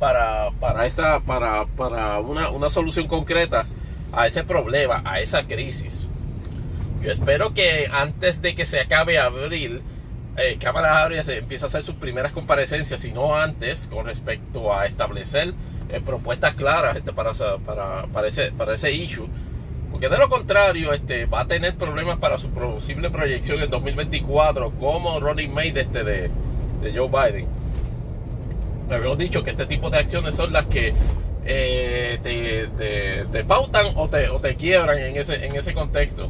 para, 0.00 0.50
para, 0.60 0.86
esa, 0.86 1.20
para, 1.20 1.66
para 1.66 2.20
una, 2.20 2.50
una, 2.50 2.70
solución 2.70 3.06
concreta 3.06 3.64
a 4.16 4.26
ese 4.26 4.44
problema, 4.44 5.02
a 5.04 5.20
esa 5.20 5.46
crisis. 5.46 6.06
Yo 7.02 7.12
espero 7.12 7.52
que 7.54 7.88
antes 7.92 8.40
de 8.40 8.54
que 8.54 8.66
se 8.66 8.80
acabe 8.80 9.18
abril, 9.18 9.82
eh, 10.36 10.56
Kamala 10.58 11.02
Harris 11.02 11.28
empiece 11.28 11.64
a 11.64 11.68
hacer 11.68 11.82
sus 11.82 11.96
primeras 11.96 12.32
comparecencias, 12.32 13.00
si 13.00 13.12
no 13.12 13.36
antes, 13.36 13.86
con 13.86 14.06
respecto 14.06 14.74
a 14.74 14.86
establecer 14.86 15.54
eh, 15.90 16.00
propuestas 16.04 16.54
claras 16.54 16.96
este, 16.96 17.12
para, 17.12 17.32
para, 17.64 18.06
para, 18.06 18.28
ese, 18.28 18.52
para 18.52 18.74
ese 18.74 18.92
issue 18.92 19.28
porque 19.94 20.08
de 20.08 20.18
lo 20.18 20.28
contrario, 20.28 20.92
este, 20.92 21.26
va 21.26 21.42
a 21.42 21.46
tener 21.46 21.76
problemas 21.76 22.18
para 22.18 22.36
su 22.36 22.50
posible 22.50 23.10
proyección 23.10 23.60
en 23.60 23.70
2024 23.70 24.72
como 24.72 25.20
running 25.20 25.54
mate 25.54 25.82
este 25.82 26.02
de, 26.02 26.30
Joe 26.92 27.08
Biden. 27.08 27.46
Habíamos 28.90 29.18
dicho 29.18 29.44
que 29.44 29.50
este 29.50 29.66
tipo 29.66 29.90
de 29.90 29.98
acciones 29.98 30.34
son 30.34 30.52
las 30.52 30.66
que 30.66 30.92
eh, 31.46 33.28
te, 33.30 33.44
pautan 33.44 33.86
o 33.96 34.08
te, 34.08 34.28
o 34.28 34.40
te 34.40 34.54
quiebran 34.54 34.98
en 34.98 35.16
ese, 35.16 35.44
en 35.44 35.56
ese 35.56 35.74
contexto. 35.74 36.28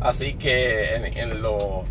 Así 0.00 0.34
que 0.34 0.94
en, 0.96 1.42
lo 1.42 1.84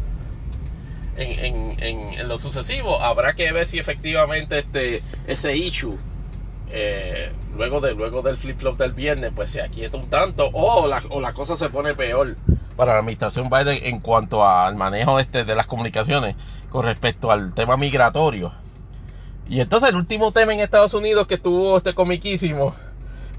en, 1.17 1.81
en, 1.81 2.27
lo 2.27 2.37
sucesivo 2.37 3.01
habrá 3.01 3.33
que 3.33 3.51
ver 3.51 3.65
si 3.65 3.79
efectivamente 3.79 4.59
este, 4.59 5.01
ese 5.27 5.55
issue 5.55 5.97
eh, 6.67 7.31
luego, 7.55 7.79
de, 7.79 7.93
luego 7.93 8.21
del 8.21 8.37
flip-flop 8.37 8.77
del 8.77 8.93
viernes, 8.93 9.31
pues 9.35 9.49
se 9.49 9.61
aquieta 9.61 9.97
un 9.97 10.09
tanto 10.09 10.49
o 10.51 10.87
la, 10.87 11.01
o 11.09 11.21
la 11.21 11.33
cosa 11.33 11.55
se 11.55 11.69
pone 11.69 11.93
peor 11.93 12.35
para 12.75 12.93
la 12.93 12.99
administración 12.99 13.49
Biden 13.49 13.79
en 13.83 13.99
cuanto 13.99 14.45
al 14.45 14.75
manejo 14.75 15.19
este 15.19 15.45
de 15.45 15.55
las 15.55 15.67
comunicaciones 15.67 16.35
con 16.69 16.83
respecto 16.83 17.31
al 17.31 17.53
tema 17.53 17.77
migratorio. 17.77 18.51
Y 19.47 19.61
entonces 19.61 19.89
el 19.89 19.95
último 19.95 20.31
tema 20.31 20.53
en 20.53 20.59
Estados 20.59 20.93
Unidos 20.93 21.27
que 21.27 21.35
estuvo 21.35 21.77
este 21.77 21.93
comiquísimo 21.93 22.75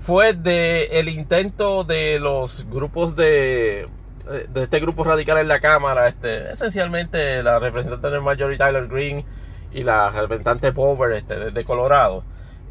fue 0.01 0.35
de 0.35 0.85
el 1.01 1.09
intento 1.09 1.83
de 1.83 2.21
los 2.21 2.65
grupos 2.71 3.17
de 3.17 3.89
de 4.27 4.65
este 4.65 4.81
grupo 4.81 5.05
radical 5.05 5.39
en 5.39 5.49
la 5.49 5.61
Cámara, 5.61 6.09
este, 6.09 6.51
esencialmente 6.51 7.43
la 7.43 7.59
representante 7.59 8.11
del 8.11 8.23
Majority 8.23 8.59
Tyler 8.59 8.89
Green 8.89 9.25
y 9.73 9.85
la 9.85 10.11
representante 10.11 10.73
Power 10.73 11.13
este, 11.13 11.53
de 11.53 11.65
Colorado, 11.65 12.25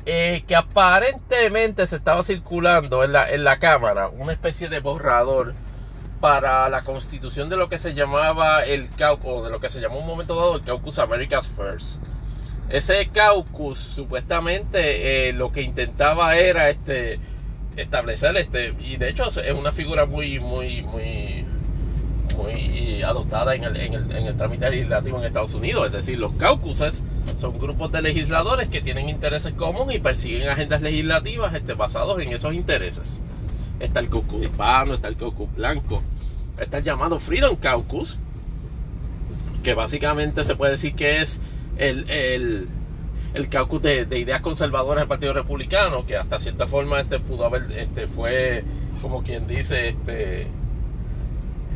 eh, 0.05 0.43
que 0.47 0.55
aparentemente 0.55 1.87
se 1.87 1.95
estaba 1.95 2.23
circulando 2.23 3.03
en 3.03 3.13
la, 3.13 3.29
en 3.31 3.43
la 3.43 3.57
Cámara 3.57 4.09
una 4.09 4.33
especie 4.33 4.67
de 4.67 4.79
borrador 4.81 5.53
para 6.19 6.67
la 6.69 6.83
constitución 6.83 7.49
de 7.49 7.57
lo 7.57 7.69
que 7.69 7.77
se 7.77 7.93
llamaba 7.93 8.65
el 8.65 8.89
caucus, 8.95 9.45
de 9.45 9.49
lo 9.49 9.59
que 9.59 9.69
se 9.69 9.79
llamó 9.79 9.99
un 9.99 10.07
momento 10.07 10.35
dado 10.35 10.55
el 10.57 10.63
caucus 10.63 10.99
America's 10.99 11.47
First. 11.47 12.01
Ese 12.69 13.07
caucus 13.09 13.77
supuestamente 13.77 15.29
eh, 15.29 15.33
lo 15.33 15.51
que 15.51 15.61
intentaba 15.61 16.35
era 16.35 16.69
este 16.69 17.19
establecer 17.77 18.37
este 18.37 18.73
y 18.79 18.95
de 18.95 19.09
hecho 19.09 19.27
es 19.27 19.53
una 19.53 19.71
figura 19.71 20.05
muy 20.05 20.39
muy 20.39 20.81
muy 20.81 21.45
muy 22.37 23.03
adoptada 23.03 23.55
en 23.55 23.63
el, 23.63 23.77
en, 23.77 23.93
el, 23.93 24.11
en 24.11 24.25
el 24.27 24.37
trámite 24.37 24.69
legislativo 24.69 25.19
en 25.19 25.25
Estados 25.25 25.53
Unidos. 25.53 25.87
Es 25.87 25.91
decir, 25.93 26.19
los 26.19 26.33
caucuses 26.33 27.03
son 27.37 27.57
grupos 27.57 27.91
de 27.91 28.01
legisladores 28.01 28.67
que 28.67 28.81
tienen 28.81 29.09
intereses 29.09 29.53
comunes 29.53 29.97
y 29.97 29.99
persiguen 29.99 30.49
agendas 30.49 30.81
legislativas 30.81 31.53
este, 31.53 31.73
basados 31.73 32.21
en 32.21 32.33
esos 32.33 32.53
intereses. 32.53 33.21
Está 33.79 33.99
el 33.99 34.09
caucus 34.09 34.43
hispano, 34.43 34.93
está 34.95 35.07
el 35.07 35.17
caucus 35.17 35.53
blanco, 35.53 36.01
está 36.59 36.77
el 36.77 36.83
llamado 36.83 37.19
Freedom 37.19 37.55
Caucus, 37.55 38.17
que 39.63 39.73
básicamente 39.73 40.43
se 40.43 40.55
puede 40.55 40.73
decir 40.73 40.95
que 40.95 41.21
es 41.21 41.39
el, 41.77 42.09
el, 42.09 42.67
el 43.33 43.49
caucus 43.49 43.81
de, 43.81 44.05
de, 44.05 44.19
ideas 44.19 44.41
conservadoras 44.41 45.01
del 45.01 45.07
Partido 45.07 45.33
Republicano, 45.33 46.05
que 46.05 46.17
hasta 46.17 46.39
cierta 46.39 46.67
forma 46.67 46.99
este 46.99 47.19
pudo 47.19 47.45
haber, 47.45 47.71
este 47.71 48.07
fue 48.07 48.63
como 49.01 49.23
quien 49.23 49.47
dice, 49.47 49.89
este 49.89 50.47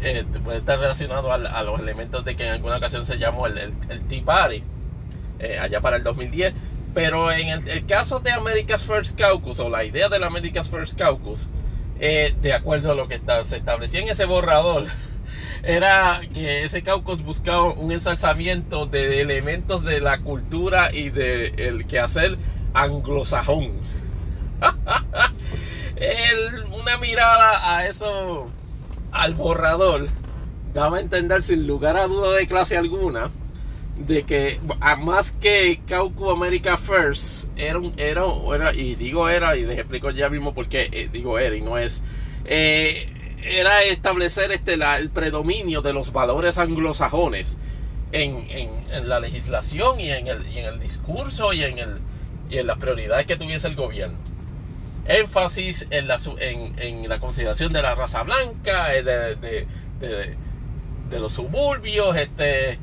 eh, 0.01 0.25
puede 0.43 0.59
estar 0.59 0.79
relacionado 0.79 1.31
a, 1.31 1.63
los 1.63 1.79
elementos 1.79 2.23
de 2.23 2.35
que 2.35 2.45
en 2.45 2.53
alguna 2.53 2.77
ocasión 2.77 3.05
se 3.05 3.17
llamó 3.17 3.47
el, 3.47 3.57
el, 3.57 4.01
Tea 4.07 4.23
Party, 4.23 4.63
eh, 5.39 5.59
allá 5.59 5.81
para 5.81 5.97
el 5.97 6.03
2010. 6.03 6.53
Pero 6.93 7.31
en 7.31 7.67
el, 7.67 7.85
caso 7.85 8.19
de 8.19 8.31
America's 8.31 8.83
First 8.83 9.17
Caucus, 9.17 9.59
o 9.59 9.69
la 9.69 9.83
idea 9.83 10.09
del 10.09 10.23
America's 10.23 10.69
First 10.69 10.97
Caucus, 10.97 11.47
eh, 11.99 12.33
de 12.41 12.53
acuerdo 12.53 12.91
a 12.91 12.95
lo 12.95 13.07
que 13.07 13.19
se 13.43 13.57
establecía 13.57 13.99
en 13.99 14.09
ese 14.09 14.25
borrador, 14.25 14.85
era 15.63 16.21
que 16.33 16.63
ese 16.63 16.81
caucus 16.83 17.23
buscaba 17.23 17.73
un 17.73 17.91
ensalzamiento 17.91 18.85
de 18.85 19.21
elementos 19.21 19.83
de 19.83 20.01
la 20.01 20.19
cultura 20.19 20.93
y 20.93 21.09
del 21.09 21.59
el 21.59 21.85
quehacer 21.85 22.37
anglosajón. 22.73 23.71
una 26.79 26.97
mirada 26.97 27.75
a 27.75 27.87
eso 27.87 28.49
al 29.11 29.33
borrador 29.33 30.07
daba 30.73 30.97
a 30.97 31.01
entender 31.01 31.43
sin 31.43 31.67
lugar 31.67 31.97
a 31.97 32.07
duda 32.07 32.33
de 32.33 32.47
clase 32.47 32.77
alguna 32.77 33.31
de 33.97 34.23
que 34.23 34.59
más 34.99 35.31
que 35.31 35.81
Caucus 35.85 36.31
America 36.31 36.77
First 36.77 37.49
era 37.57 37.79
era, 37.97 38.23
era 38.55 38.73
y 38.73 38.95
digo 38.95 39.27
era 39.27 39.57
y 39.57 39.65
les 39.65 39.77
explico 39.77 40.11
ya 40.11 40.29
mismo 40.29 40.53
por 40.53 40.69
qué 40.69 40.87
eh, 40.91 41.09
digo 41.11 41.37
era 41.37 41.55
y 41.55 41.61
no 41.61 41.77
es 41.77 42.01
eh, 42.45 43.09
era 43.43 43.83
establecer 43.83 44.51
este 44.51 44.73
el 44.73 45.09
predominio 45.09 45.81
de 45.81 45.93
los 45.93 46.11
valores 46.11 46.57
anglosajones 46.57 47.57
en, 48.11 48.47
en, 48.49 49.07
la 49.07 49.19
legislación 49.19 49.99
y 49.99 50.11
en, 50.11 50.27
el, 50.27 50.45
en 50.47 50.65
el 50.65 50.79
discurso 50.79 51.53
y 51.53 51.63
en 51.63 51.77
el 51.79 51.99
y 52.49 52.57
en 52.57 52.67
las 52.67 52.79
prioridades 52.79 53.27
que 53.27 53.35
tuviese 53.35 53.67
el 53.67 53.75
gobierno 53.75 54.17
énfasis 55.09 55.87
en 55.89 56.07
la, 56.07 56.17
en, 56.37 57.09
la 57.09 57.19
consideración 57.19 57.73
de 57.73 57.81
la 57.81 57.95
raza 57.95 58.23
blanca, 58.23 58.93
eh, 58.95 59.03
de, 59.03 59.67
de, 59.99 61.19
los 61.19 61.33
suburbios, 61.33 62.15
este, 62.15 62.77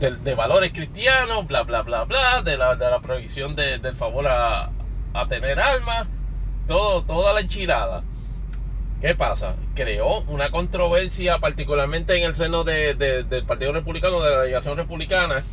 de, 0.00 0.34
valores 0.34 0.72
cristianos, 0.72 1.46
bla, 1.46 1.62
bla, 1.62 1.82
bla, 1.82 2.04
bla, 2.04 2.42
de 2.42 2.58
la, 2.58 2.74
de 2.74 2.90
la 2.90 3.00
prohibición 3.00 3.54
del 3.54 3.94
favor 3.94 4.26
a, 4.26 4.70
a 5.14 5.28
tener 5.28 5.60
alma, 5.60 6.08
todo, 6.66 7.04
toda 7.04 7.32
la 7.32 7.40
enchilada. 7.40 8.02
¿Qué 9.00 9.14
pasa? 9.14 9.54
Creó 9.76 10.22
una 10.22 10.50
controversia, 10.50 11.38
particularmente 11.38 12.16
en 12.16 12.24
el 12.24 12.34
seno 12.34 12.64
del 12.64 13.44
Partido 13.46 13.72
Republicano, 13.72 14.20
de 14.20 14.30
la 14.30 14.40
delegación 14.40 14.76
republicana, 14.76 15.44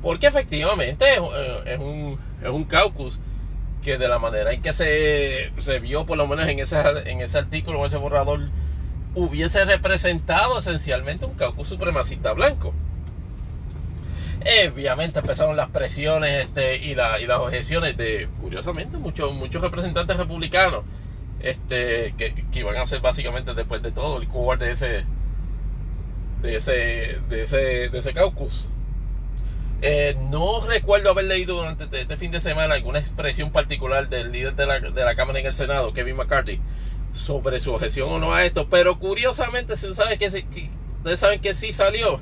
porque 0.00 0.28
efectivamente 0.28 1.04
es, 1.14 1.78
un, 1.78 2.20
es 2.40 2.50
un 2.50 2.64
caucus 2.64 3.18
que 3.82 3.98
de 3.98 4.06
la 4.06 4.20
manera 4.20 4.52
en 4.52 4.62
que 4.62 4.72
se, 4.72 5.50
se 5.58 5.78
vio, 5.80 6.06
por 6.06 6.16
lo 6.16 6.28
menos 6.28 6.46
en 6.46 6.60
ese, 6.60 6.80
en 7.06 7.20
ese 7.20 7.38
artículo, 7.38 7.80
en 7.80 7.86
ese 7.86 7.96
borrador, 7.96 8.48
hubiese 9.16 9.64
representado 9.64 10.60
esencialmente 10.60 11.26
un 11.26 11.34
caucus 11.34 11.68
supremacista 11.68 12.32
blanco. 12.32 12.72
obviamente 14.72 15.18
empezaron 15.18 15.56
las 15.56 15.68
presiones 15.70 16.44
este, 16.44 16.76
y, 16.76 16.94
la, 16.94 17.20
y 17.20 17.26
las 17.26 17.40
objeciones 17.40 17.96
de, 17.96 18.28
curiosamente, 18.40 18.98
muchos, 18.98 19.32
muchos 19.34 19.60
representantes 19.60 20.16
republicanos 20.16 20.84
este, 21.44 22.14
que, 22.16 22.34
iban 22.58 22.76
a 22.76 22.86
ser 22.86 23.00
básicamente 23.00 23.52
después 23.52 23.82
de 23.82 23.92
todo 23.92 24.20
el 24.20 24.26
core 24.28 24.64
de 24.64 24.72
ese, 24.72 25.04
de 26.40 26.56
ese, 26.56 27.18
de 27.28 27.42
ese, 27.42 27.56
de 27.90 27.98
ese 27.98 28.14
caucus. 28.14 28.66
Eh, 29.82 30.16
no 30.30 30.66
recuerdo 30.66 31.10
haber 31.10 31.26
leído 31.26 31.56
durante 31.56 31.84
este, 31.84 32.00
este 32.00 32.16
fin 32.16 32.30
de 32.30 32.40
semana 32.40 32.74
alguna 32.74 32.98
expresión 32.98 33.52
particular 33.52 34.08
del 34.08 34.32
líder 34.32 34.54
de 34.54 34.64
la, 34.64 34.80
de 34.80 35.04
la 35.04 35.14
Cámara 35.14 35.38
en 35.40 35.46
el 35.46 35.52
Senado, 35.52 35.92
Kevin 35.92 36.16
McCarthy, 36.16 36.60
sobre 37.12 37.60
su 37.60 37.74
objeción 37.74 38.10
o 38.10 38.18
no 38.18 38.34
a 38.34 38.46
esto, 38.46 38.68
pero 38.70 38.98
curiosamente, 38.98 39.74
ustedes 39.74 39.96
saben 39.96 41.40
que 41.40 41.52
sí 41.52 41.72
salió. 41.74 42.20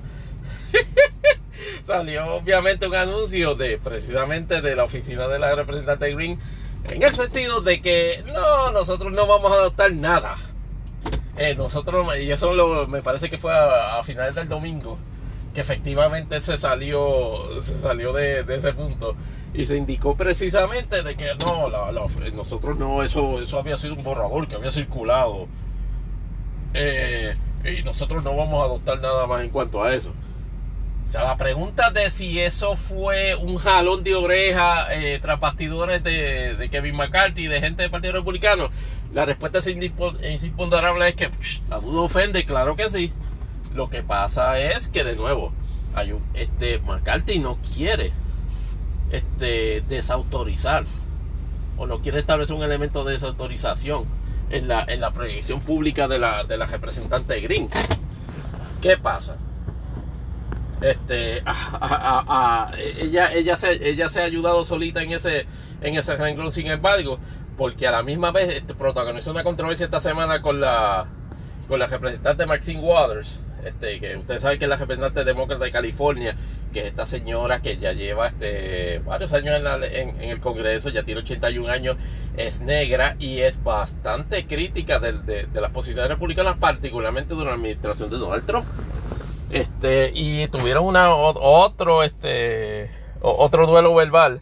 salió 1.85 2.26
obviamente 2.35 2.88
un 2.88 2.96
anuncio 2.96 3.54
de 3.54 3.78
precisamente 3.78 4.61
de 4.62 4.74
la 4.74 4.82
oficina 4.82 5.28
de 5.28 5.38
la 5.38 5.54
representante 5.54 6.12
Green 6.12 6.40
en 6.88 7.02
el 7.02 7.14
sentido 7.14 7.60
de 7.60 7.80
que 7.80 8.22
no, 8.26 8.70
nosotros 8.72 9.12
no 9.12 9.26
vamos 9.26 9.52
a 9.52 9.54
adoptar 9.54 9.92
nada. 9.92 10.36
Eh, 11.36 11.54
nosotros, 11.54 12.06
y 12.18 12.30
eso 12.30 12.52
me 12.88 13.02
parece 13.02 13.30
que 13.30 13.38
fue 13.38 13.52
a 13.54 14.02
finales 14.02 14.34
del 14.34 14.48
domingo, 14.48 14.98
que 15.54 15.60
efectivamente 15.60 16.40
se 16.40 16.56
salió, 16.56 17.60
se 17.60 17.78
salió 17.78 18.12
de, 18.12 18.44
ese 18.48 18.72
punto 18.72 19.14
y 19.54 19.66
se 19.66 19.76
indicó 19.76 20.16
precisamente 20.16 21.02
de 21.02 21.14
que 21.14 21.34
no, 21.36 21.68
nosotros 22.32 22.78
no, 22.78 23.02
eso, 23.02 23.40
eso 23.40 23.58
había 23.58 23.76
sido 23.76 23.94
un 23.94 24.02
borrador 24.02 24.48
que 24.48 24.54
había 24.54 24.72
circulado 24.72 25.46
eh, 26.72 27.36
y 27.64 27.82
nosotros 27.82 28.24
no 28.24 28.34
vamos 28.34 28.62
a 28.62 28.66
adoptar 28.66 29.00
nada 29.00 29.26
más 29.26 29.42
en 29.42 29.50
cuanto 29.50 29.82
a 29.82 29.94
eso. 29.94 30.12
O 31.04 31.08
sea, 31.12 31.24
la 31.24 31.36
pregunta 31.36 31.90
de 31.90 32.08
si 32.10 32.40
eso 32.40 32.76
fue 32.76 33.34
un 33.34 33.58
jalón 33.58 34.02
de 34.02 34.14
oreja 34.14 34.94
eh, 34.94 35.18
tras 35.20 35.38
bastidores 35.38 36.02
de, 36.02 36.68
Kevin 36.70 36.96
McCarthy 36.96 37.44
y 37.44 37.48
de 37.48 37.60
gente 37.60 37.82
del 37.82 37.90
Partido 37.90 38.14
Republicano, 38.14 38.70
la 39.12 39.26
respuesta 39.26 39.58
es, 39.58 39.66
imponderable 39.66 41.08
es 41.08 41.14
que 41.16 41.30
la 41.68 41.80
duda 41.80 42.02
ofende, 42.02 42.44
claro 42.44 42.76
que 42.76 42.88
sí. 42.88 43.12
Lo 43.74 43.90
que 43.90 44.02
pasa 44.02 44.58
es 44.58 44.88
que, 44.88 45.04
de 45.04 45.16
nuevo, 45.16 45.52
hay 45.94 46.12
un, 46.12 46.22
este, 46.34 46.78
McCarthy 46.78 47.38
no 47.38 47.58
quiere 47.74 48.12
este, 49.10 49.82
desautorizar 49.88 50.84
o 51.76 51.86
no 51.86 52.00
quiere 52.00 52.18
establecer 52.18 52.56
un 52.56 52.62
elemento 52.62 53.04
de 53.04 53.14
desautorización 53.14 54.04
en 54.50 54.68
la, 54.68 54.84
en 54.84 55.00
la 55.00 55.10
proyección 55.12 55.60
pública 55.60 56.08
de 56.08 56.18
la, 56.18 56.44
de 56.44 56.56
la 56.56 56.66
representante 56.66 57.40
Green. 57.40 57.68
¿Qué 58.80 58.96
pasa? 58.96 59.36
Este, 60.82 61.42
ella, 62.98 63.56
se, 63.56 64.20
ha 64.20 64.24
ayudado 64.24 64.64
solita 64.64 65.02
en 65.02 65.12
ese, 65.12 65.46
en 65.80 65.96
ese 65.96 66.16
renglón, 66.16 66.50
sin 66.50 66.66
embargo, 66.66 67.18
porque 67.56 67.86
a 67.86 67.92
la 67.92 68.02
misma 68.02 68.32
vez 68.32 68.56
este, 68.56 68.74
protagonizó 68.74 69.30
una 69.30 69.44
controversia 69.44 69.84
esta 69.84 70.00
semana 70.00 70.42
con 70.42 70.60
la, 70.60 71.06
con 71.68 71.78
la 71.78 71.86
representante 71.86 72.46
Maxine 72.46 72.80
Waters, 72.80 73.40
este, 73.64 74.00
que 74.00 74.16
ustedes 74.16 74.42
saben 74.42 74.58
que 74.58 74.64
es 74.64 74.68
la 74.68 74.76
representante 74.76 75.24
demócrata 75.24 75.64
de 75.64 75.70
California, 75.70 76.34
que 76.72 76.80
es 76.80 76.86
esta 76.86 77.06
señora 77.06 77.62
que 77.62 77.76
ya 77.76 77.92
lleva 77.92 78.26
este, 78.26 79.00
varios 79.06 79.32
años 79.34 79.60
en, 79.92 80.20
el 80.20 80.40
Congreso, 80.40 80.88
ya 80.88 81.04
tiene 81.04 81.20
81 81.20 81.68
años, 81.68 81.96
es 82.36 82.60
negra 82.60 83.14
y 83.20 83.38
es 83.38 83.62
bastante 83.62 84.46
crítica 84.46 84.98
de, 84.98 85.12
de, 85.12 85.46
de 85.46 85.60
las 85.60 85.70
posiciones 85.70 86.10
republicanas, 86.10 86.56
particularmente 86.58 87.34
durante 87.34 87.50
la 87.50 87.54
administración 87.54 88.10
de 88.10 88.16
Donald 88.16 88.46
Trump. 88.46 88.66
Este, 89.52 90.10
y 90.14 90.48
tuvieron 90.48 90.86
una, 90.86 91.14
otro, 91.14 92.02
este, 92.02 92.90
otro 93.20 93.66
duelo 93.66 93.94
verbal. 93.94 94.40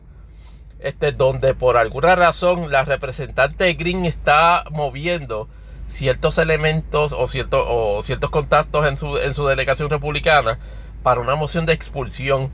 Este, 0.79 1.13
donde 1.13 1.53
por 1.53 1.77
alguna 1.77 2.17
razón 2.17 2.71
la 2.71 2.87
representante 2.87 3.71
Green 3.75 4.07
está 4.07 4.65
moviendo 4.71 5.47
ciertos 5.89 6.39
elementos 6.39 7.13
o, 7.13 7.27
ciertos 7.27 7.65
o 7.69 8.03
ciertos 8.03 8.31
contactos 8.31 8.87
en 8.87 8.97
su, 8.97 9.19
en 9.19 9.35
su 9.35 9.47
delegación 9.47 9.91
republicana 9.91 10.59
para 11.03 11.21
una 11.21 11.35
moción 11.35 11.67
de 11.67 11.75
expulsión 11.75 12.51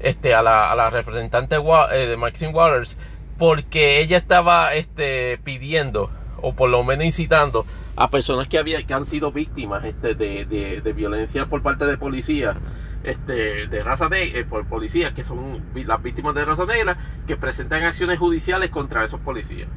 este, 0.00 0.34
a, 0.34 0.42
la, 0.42 0.70
a 0.72 0.76
la 0.76 0.88
representante 0.88 1.56
eh, 1.56 2.06
de 2.06 2.16
Maxine 2.16 2.52
Waters 2.52 2.96
porque 3.36 4.00
ella 4.00 4.16
estaba 4.16 4.72
este, 4.74 5.38
pidiendo 5.44 6.10
o 6.42 6.54
por 6.54 6.70
lo 6.70 6.82
menos 6.84 7.04
incitando 7.04 7.66
a 7.96 8.10
personas 8.10 8.48
que, 8.48 8.84
que 8.86 8.94
han 8.94 9.04
sido 9.04 9.32
víctimas 9.32 9.84
este, 9.84 10.14
de, 10.14 10.44
de, 10.82 10.92
violencia 10.92 11.46
por 11.46 11.62
parte 11.62 11.86
de 11.86 11.96
policías 11.96 12.56
este, 13.04 13.68
de 13.68 13.82
raza 13.82 14.08
negra, 14.08 14.40
eh, 14.40 14.44
por 14.44 14.66
policías 14.66 15.12
que 15.12 15.24
son 15.24 15.62
las 15.74 16.02
víctimas 16.02 16.34
de 16.34 16.44
raza 16.44 16.66
negra, 16.66 16.96
que 17.26 17.36
presentan 17.36 17.84
acciones 17.84 18.18
judiciales 18.18 18.70
contra 18.70 19.04
esos 19.04 19.20
policías. 19.20 19.68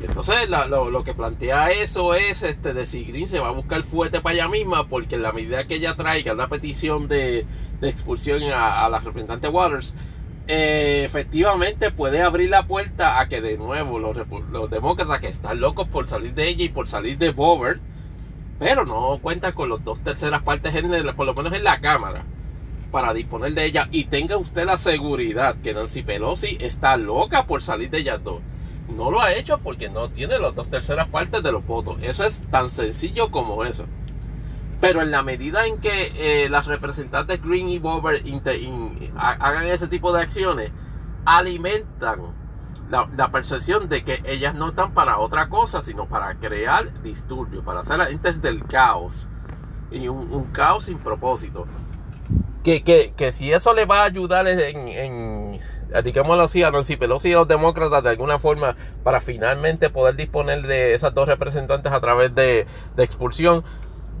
Y 0.00 0.04
entonces 0.04 0.48
lo, 0.48 1.04
que 1.04 1.12
plantea 1.12 1.72
eso 1.72 2.14
es 2.14 2.42
este, 2.42 2.72
de 2.72 2.86
si 2.86 3.04
Green 3.04 3.28
se 3.28 3.38
va 3.38 3.48
a 3.48 3.52
buscar 3.52 3.82
fuerte 3.82 4.22
para 4.22 4.34
ella 4.34 4.48
misma, 4.48 4.88
porque 4.88 5.16
en 5.16 5.22
la 5.22 5.32
medida 5.32 5.66
que 5.66 5.74
ella 5.74 5.94
traiga 5.94 6.32
una 6.32 6.48
petición 6.48 7.06
de, 7.06 7.46
expulsión 7.82 8.42
a, 8.44 8.86
a 8.86 8.88
la 8.88 8.98
representante 8.98 9.48
Waters, 9.48 9.94
eh, 10.52 11.04
efectivamente 11.04 11.92
puede 11.92 12.22
abrir 12.22 12.50
la 12.50 12.66
puerta 12.66 13.20
a 13.20 13.28
que 13.28 13.40
de 13.40 13.56
nuevo 13.56 14.00
los, 14.00 14.16
demócratas 14.68 15.20
que 15.20 15.28
están 15.28 15.60
locos 15.60 15.86
por 15.86 16.08
salir 16.08 16.34
de 16.34 16.48
ella 16.48 16.64
y 16.64 16.68
por 16.70 16.88
salir 16.88 17.18
de 17.18 17.30
Bobert, 17.30 17.80
pero 18.58 18.84
no 18.84 19.20
cuenta 19.22 19.52
con 19.52 19.68
los 19.68 19.84
dos 19.84 20.00
terceras 20.00 20.42
partes, 20.42 20.74
en 20.74 20.90
por 21.14 21.26
lo 21.26 21.34
menos 21.34 21.52
en 21.52 21.62
la 21.62 21.80
Cámara, 21.80 22.24
para 22.90 23.14
disponer 23.14 23.54
de 23.54 23.64
ella. 23.64 23.86
Y 23.92 24.06
tenga 24.06 24.38
usted 24.38 24.64
la 24.66 24.76
seguridad 24.76 25.54
que 25.62 25.72
Nancy 25.72 26.02
Pelosi 26.02 26.58
está 26.58 26.96
loca 26.96 27.46
por 27.46 27.62
salir 27.62 27.88
de 27.88 27.98
ellas 27.98 28.24
dos. 28.24 28.40
No 28.88 29.12
lo 29.12 29.20
ha 29.20 29.32
hecho 29.32 29.58
porque 29.58 29.88
no 29.88 30.10
tiene 30.10 30.40
las 30.40 30.56
dos 30.56 30.68
terceras 30.68 31.06
partes 31.06 31.44
de 31.44 31.52
los 31.52 31.64
votos. 31.64 31.98
Eso 32.02 32.24
es 32.24 32.42
tan 32.50 32.70
sencillo 32.70 33.30
como 33.30 33.62
eso. 33.62 33.86
Pero 34.80 35.02
en 35.02 35.10
la 35.10 35.22
medida 35.22 35.66
en 35.66 35.78
que 35.78 36.12
eh, 36.16 36.48
las 36.48 36.66
representantes 36.66 37.42
Green 37.42 37.68
y 37.68 37.78
Bober 37.78 38.22
hagan 39.16 39.64
ese 39.64 39.88
tipo 39.88 40.12
de 40.12 40.22
acciones, 40.22 40.70
alimentan 41.26 42.20
la, 42.90 43.30
percepción 43.30 43.88
de 43.88 44.02
que 44.04 44.22
ellas 44.24 44.54
no 44.54 44.70
están 44.70 44.94
para 44.94 45.18
otra 45.18 45.48
cosa, 45.48 45.82
sino 45.82 46.06
para 46.06 46.34
crear 46.36 47.02
disturbios, 47.02 47.64
para 47.64 47.80
hacer 47.80 48.00
agentes 48.00 48.40
del 48.42 48.64
caos. 48.64 49.28
Y 49.90 50.08
un, 50.08 50.44
caos 50.52 50.84
sin 50.84 50.98
propósito. 50.98 51.66
Que, 52.62 52.82
que, 52.82 53.12
que, 53.16 53.32
si 53.32 53.52
eso 53.52 53.74
le 53.74 53.84
va 53.84 54.02
a 54.02 54.04
ayudar 54.04 54.46
en, 54.46 54.88
en 54.88 55.60
digámoslo 56.04 56.42
así, 56.42 56.62
a 56.62 56.70
Nancy 56.70 56.96
Pelosi 56.96 57.30
y 57.30 57.32
a 57.32 57.38
los 57.38 57.48
demócratas 57.48 58.02
de 58.02 58.10
alguna 58.10 58.38
forma 58.38 58.76
para 59.02 59.20
finalmente 59.20 59.90
poder 59.90 60.14
disponer 60.14 60.62
de 60.62 60.94
esas 60.94 61.12
dos 61.14 61.28
representantes 61.28 61.92
a 61.92 62.00
través 62.00 62.34
de, 62.34 62.66
de 62.96 63.04
expulsión, 63.04 63.64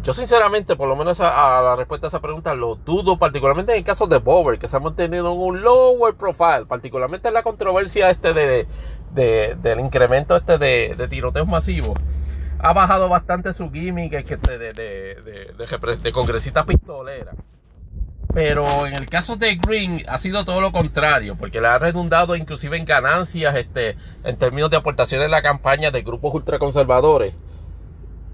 yo 0.02 0.14
sinceramente, 0.14 0.76
por 0.76 0.88
lo 0.88 0.96
menos 0.96 1.20
a, 1.20 1.60
la 1.62 1.76
respuesta 1.76 2.06
a 2.06 2.08
esa 2.08 2.20
pregunta, 2.20 2.54
lo 2.54 2.76
dudo, 2.76 3.18
particularmente 3.18 3.72
en 3.72 3.78
el 3.78 3.84
caso 3.84 4.06
de 4.06 4.16
Bober, 4.16 4.58
que 4.58 4.66
se 4.66 4.76
ha 4.76 4.80
mantenido 4.80 5.32
en 5.32 5.38
un 5.38 5.62
lower 5.62 6.14
profile, 6.14 6.64
particularmente 6.66 7.28
en 7.28 7.34
la 7.34 7.42
controversia 7.42 8.08
este 8.08 8.32
de, 8.32 8.66
del 9.12 9.80
incremento 9.80 10.36
este 10.36 10.56
de, 10.56 11.06
tiroteos 11.08 11.46
masivos. 11.46 11.98
Ha 12.60 12.72
bajado 12.72 13.08
bastante 13.08 13.52
su 13.52 13.70
gimmick 13.70 14.12
de, 14.12 14.58
de, 14.58 15.54
de, 16.02 16.12
congresista 16.12 16.64
pistolera. 16.64 17.32
Pero 18.32 18.86
en 18.86 18.94
el 18.94 19.08
caso 19.08 19.36
de 19.36 19.56
Green 19.56 20.02
ha 20.08 20.16
sido 20.18 20.44
todo 20.44 20.60
lo 20.60 20.72
contrario, 20.72 21.36
porque 21.36 21.60
le 21.60 21.66
ha 21.66 21.78
redundado 21.78 22.36
inclusive 22.36 22.78
en 22.78 22.84
ganancias 22.86 23.56
este, 23.56 23.96
en 24.24 24.36
términos 24.36 24.70
de 24.70 24.76
aportaciones 24.76 25.26
en 25.26 25.32
la 25.32 25.42
campaña 25.42 25.90
de 25.90 26.02
grupos 26.02 26.32
ultraconservadores 26.32 27.34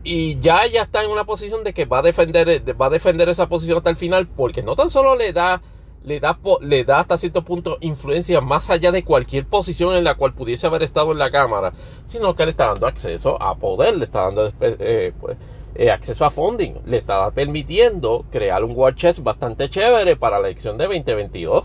y 0.06 0.38
ya 0.38 0.64
ella 0.64 0.82
está 0.82 1.02
en 1.02 1.10
una 1.10 1.24
posición 1.24 1.64
de 1.64 1.74
que 1.74 1.84
va 1.84 1.98
a 1.98 2.02
defender 2.02 2.62
va 2.80 2.86
a 2.86 2.90
defender 2.90 3.28
esa 3.28 3.48
posición 3.48 3.78
hasta 3.78 3.90
el 3.90 3.96
final 3.96 4.28
porque 4.28 4.62
no 4.62 4.76
tan 4.76 4.88
solo 4.88 5.16
le 5.16 5.32
da 5.32 5.60
le 6.04 6.20
da 6.20 6.38
le 6.60 6.84
da 6.84 7.00
hasta 7.00 7.18
cierto 7.18 7.42
punto 7.42 7.76
influencia 7.80 8.40
más 8.40 8.70
allá 8.70 8.92
de 8.92 9.02
cualquier 9.02 9.46
posición 9.46 9.96
en 9.96 10.04
la 10.04 10.14
cual 10.14 10.32
pudiese 10.32 10.68
haber 10.68 10.84
estado 10.84 11.10
en 11.10 11.18
la 11.18 11.32
cámara 11.32 11.72
sino 12.04 12.36
que 12.36 12.44
le 12.44 12.52
está 12.52 12.66
dando 12.66 12.86
acceso 12.86 13.42
a 13.42 13.56
poder 13.56 13.96
le 13.96 14.04
está 14.04 14.22
dando 14.22 14.52
eh, 14.60 15.12
pues, 15.20 15.36
eh, 15.74 15.90
acceso 15.90 16.24
a 16.24 16.30
funding 16.30 16.74
le 16.84 16.98
está 16.98 17.28
permitiendo 17.32 18.24
crear 18.30 18.62
un 18.62 18.76
war 18.76 18.94
chest 18.94 19.18
bastante 19.24 19.68
chévere 19.68 20.14
para 20.14 20.38
la 20.38 20.46
elección 20.46 20.78
de 20.78 20.84
2022 20.84 21.64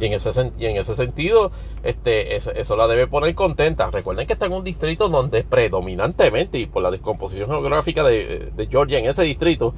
y 0.00 0.06
en 0.06 0.12
ese, 0.14 0.30
en 0.40 0.76
ese 0.76 0.94
sentido, 0.94 1.52
este, 1.82 2.36
eso, 2.36 2.76
la 2.76 2.88
debe 2.88 3.06
poner 3.06 3.34
contenta. 3.34 3.90
Recuerden 3.90 4.26
que 4.26 4.32
está 4.32 4.46
en 4.46 4.52
un 4.52 4.64
distrito 4.64 5.08
donde 5.08 5.44
predominantemente, 5.44 6.58
y 6.58 6.66
por 6.66 6.82
la 6.82 6.90
descomposición 6.90 7.48
geográfica 7.48 8.02
de, 8.04 8.68
Georgia 8.70 8.98
en 8.98 9.06
ese 9.06 9.22
distrito, 9.22 9.74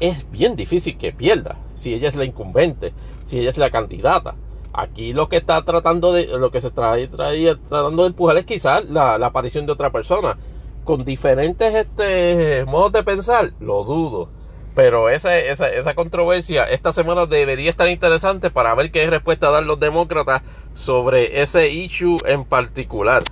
es 0.00 0.30
bien 0.30 0.56
difícil 0.56 0.98
que 0.98 1.12
pierda. 1.12 1.56
Si 1.74 1.94
ella 1.94 2.08
es 2.08 2.16
la 2.16 2.24
incumbente, 2.24 2.92
si 3.22 3.38
ella 3.38 3.50
es 3.50 3.58
la 3.58 3.70
candidata. 3.70 4.34
Aquí 4.72 5.12
lo 5.12 5.28
que 5.28 5.36
está 5.36 5.64
tratando 5.64 6.12
de, 6.12 6.26
lo 6.36 6.50
que 6.50 6.60
se 6.60 6.66
está 6.66 6.96
tratando 7.08 8.02
de 8.02 8.08
empujar 8.08 8.36
es 8.36 8.44
quizás 8.44 8.88
la, 8.90 9.18
la 9.18 9.26
aparición 9.26 9.66
de 9.66 9.72
otra 9.72 9.90
persona. 9.90 10.36
Con 10.82 11.04
diferentes 11.04 11.74
este, 11.74 12.64
modos 12.66 12.92
de 12.92 13.02
pensar, 13.02 13.52
lo 13.60 13.84
dudo. 13.84 14.28
Pero 14.74 15.08
esa, 15.08 15.36
esa, 15.38 15.68
esa 15.68 15.94
controversia 15.94 16.64
esta 16.64 16.92
semana 16.92 17.26
debería 17.26 17.70
estar 17.70 17.88
interesante 17.88 18.50
para 18.50 18.74
ver 18.74 18.90
qué 18.90 19.08
respuesta 19.08 19.50
dan 19.50 19.66
los 19.66 19.78
demócratas 19.78 20.42
sobre 20.72 21.40
ese 21.40 21.70
issue 21.70 22.18
en 22.26 22.44
particular. 22.44 23.22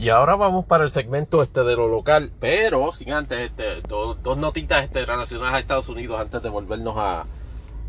Y 0.00 0.10
ahora 0.10 0.36
vamos 0.36 0.66
para 0.66 0.84
el 0.84 0.90
segmento 0.90 1.40
este 1.40 1.64
de 1.64 1.76
lo 1.76 1.88
local, 1.88 2.30
pero 2.38 2.92
sin 2.92 3.12
antes, 3.12 3.40
este, 3.40 3.80
dos, 3.88 4.22
dos 4.22 4.36
notitas 4.36 4.84
este, 4.84 5.06
relacionadas 5.06 5.54
a 5.54 5.58
Estados 5.60 5.88
Unidos 5.88 6.20
antes 6.20 6.42
de 6.42 6.50
volvernos 6.50 6.94
a, 6.98 7.24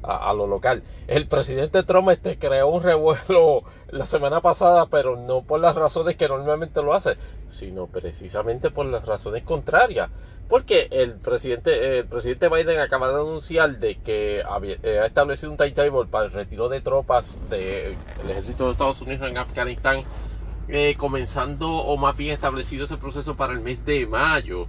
a, 0.06 0.34
lo 0.34 0.47
local. 0.47 0.84
El 1.08 1.28
presidente 1.28 1.84
Trump 1.84 2.10
este, 2.10 2.38
creó 2.38 2.68
un 2.68 2.84
revuelo 2.84 3.64
la 3.89 4.06
semana 4.06 4.41
pasada, 4.41 4.88
pero 4.88 5.16
no 5.16 5.41
por 5.41 5.60
las 5.60 5.76
razones 5.76 6.16
que 6.16 6.28
normalmente 6.28 6.82
lo 6.82 6.93
hace, 6.93 7.18
sino 7.51 7.88
precisamente 7.88 8.70
por 8.70 8.86
las 8.86 9.06
razones 9.06 9.43
contrarias. 9.43 10.10
Porque 10.47 10.88
el 10.91 11.14
presidente, 11.14 11.99
el 11.99 12.06
presidente 12.06 12.49
Biden 12.49 12.80
acaba 12.80 13.08
de 13.10 13.16
anunciar 13.16 13.80
de 13.80 13.95
que 13.95 14.41
eh, 14.41 14.99
ha 14.99 15.06
establecido 15.08 15.51
un 15.51 15.58
timetable 15.58 16.06
para 16.06 16.26
el 16.26 16.32
retiro 16.32 16.70
de 16.70 16.82
tropas 16.82 17.36
del 17.49 17.95
ejército 18.30 18.66
de 18.66 18.74
Estados 18.74 19.01
Unidos 19.01 19.28
en 19.28 19.39
Afganistán, 19.39 20.03
eh, 20.68 20.95
comenzando 20.97 21.72
o 21.72 21.97
más 21.97 22.16
bien 22.16 22.32
establecido 22.32 22.86
ese 22.86 22.97
proceso 22.97 23.34
para 23.36 23.53
el 23.53 23.60
mes 23.60 23.86
de 23.86 24.06
mayo. 24.06 24.68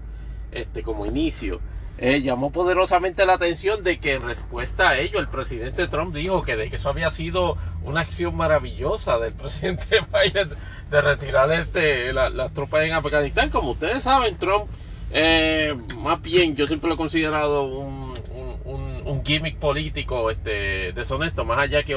este, 0.53 0.83
como 0.83 1.05
inicio, 1.05 1.61
eh, 1.99 2.21
llamó 2.21 2.51
poderosamente 2.51 3.25
la 3.25 3.35
atención 3.35 3.83
de 3.83 3.99
que 3.99 4.15
en 4.15 4.23
respuesta 4.23 4.91
a 4.91 4.99
ello 4.99 5.19
el 5.19 5.29
presidente 5.29 5.89
Trump 5.89 6.15
dijo 6.15 6.43
que, 6.43 6.55
de 6.55 6.69
que 6.69 6.77
eso 6.77 6.91
había 6.91 7.11
sido 7.11 7.57
una 7.85 8.01
acción 8.01 8.37
maravillosa 8.37 9.19
del 9.19 9.33
presidente 9.35 10.01
Biden 10.13 10.51
de 10.91 11.01
retirar 11.01 11.51
este, 11.53 12.13
las 12.13 12.53
tropas 12.53 12.85
en 12.85 12.93
Afganistán. 12.93 13.49
Como 13.51 13.71
ustedes 13.71 14.03
saben, 14.03 14.37
Trump, 14.37 14.67
eh, 15.11 15.75
más 15.99 16.21
bien, 16.21 16.55
yo 16.55 16.67
siempre 16.67 16.89
lo 16.89 16.95
he 16.95 16.99
considerado 16.99 17.65
un, 17.65 18.13
un, 18.65 19.25
gimmick 19.25 19.57
político 19.57 20.31
este, 20.31 20.93
deshonesto, 20.93 21.45
más 21.45 21.59
allá 21.59 21.83
que 21.83 21.97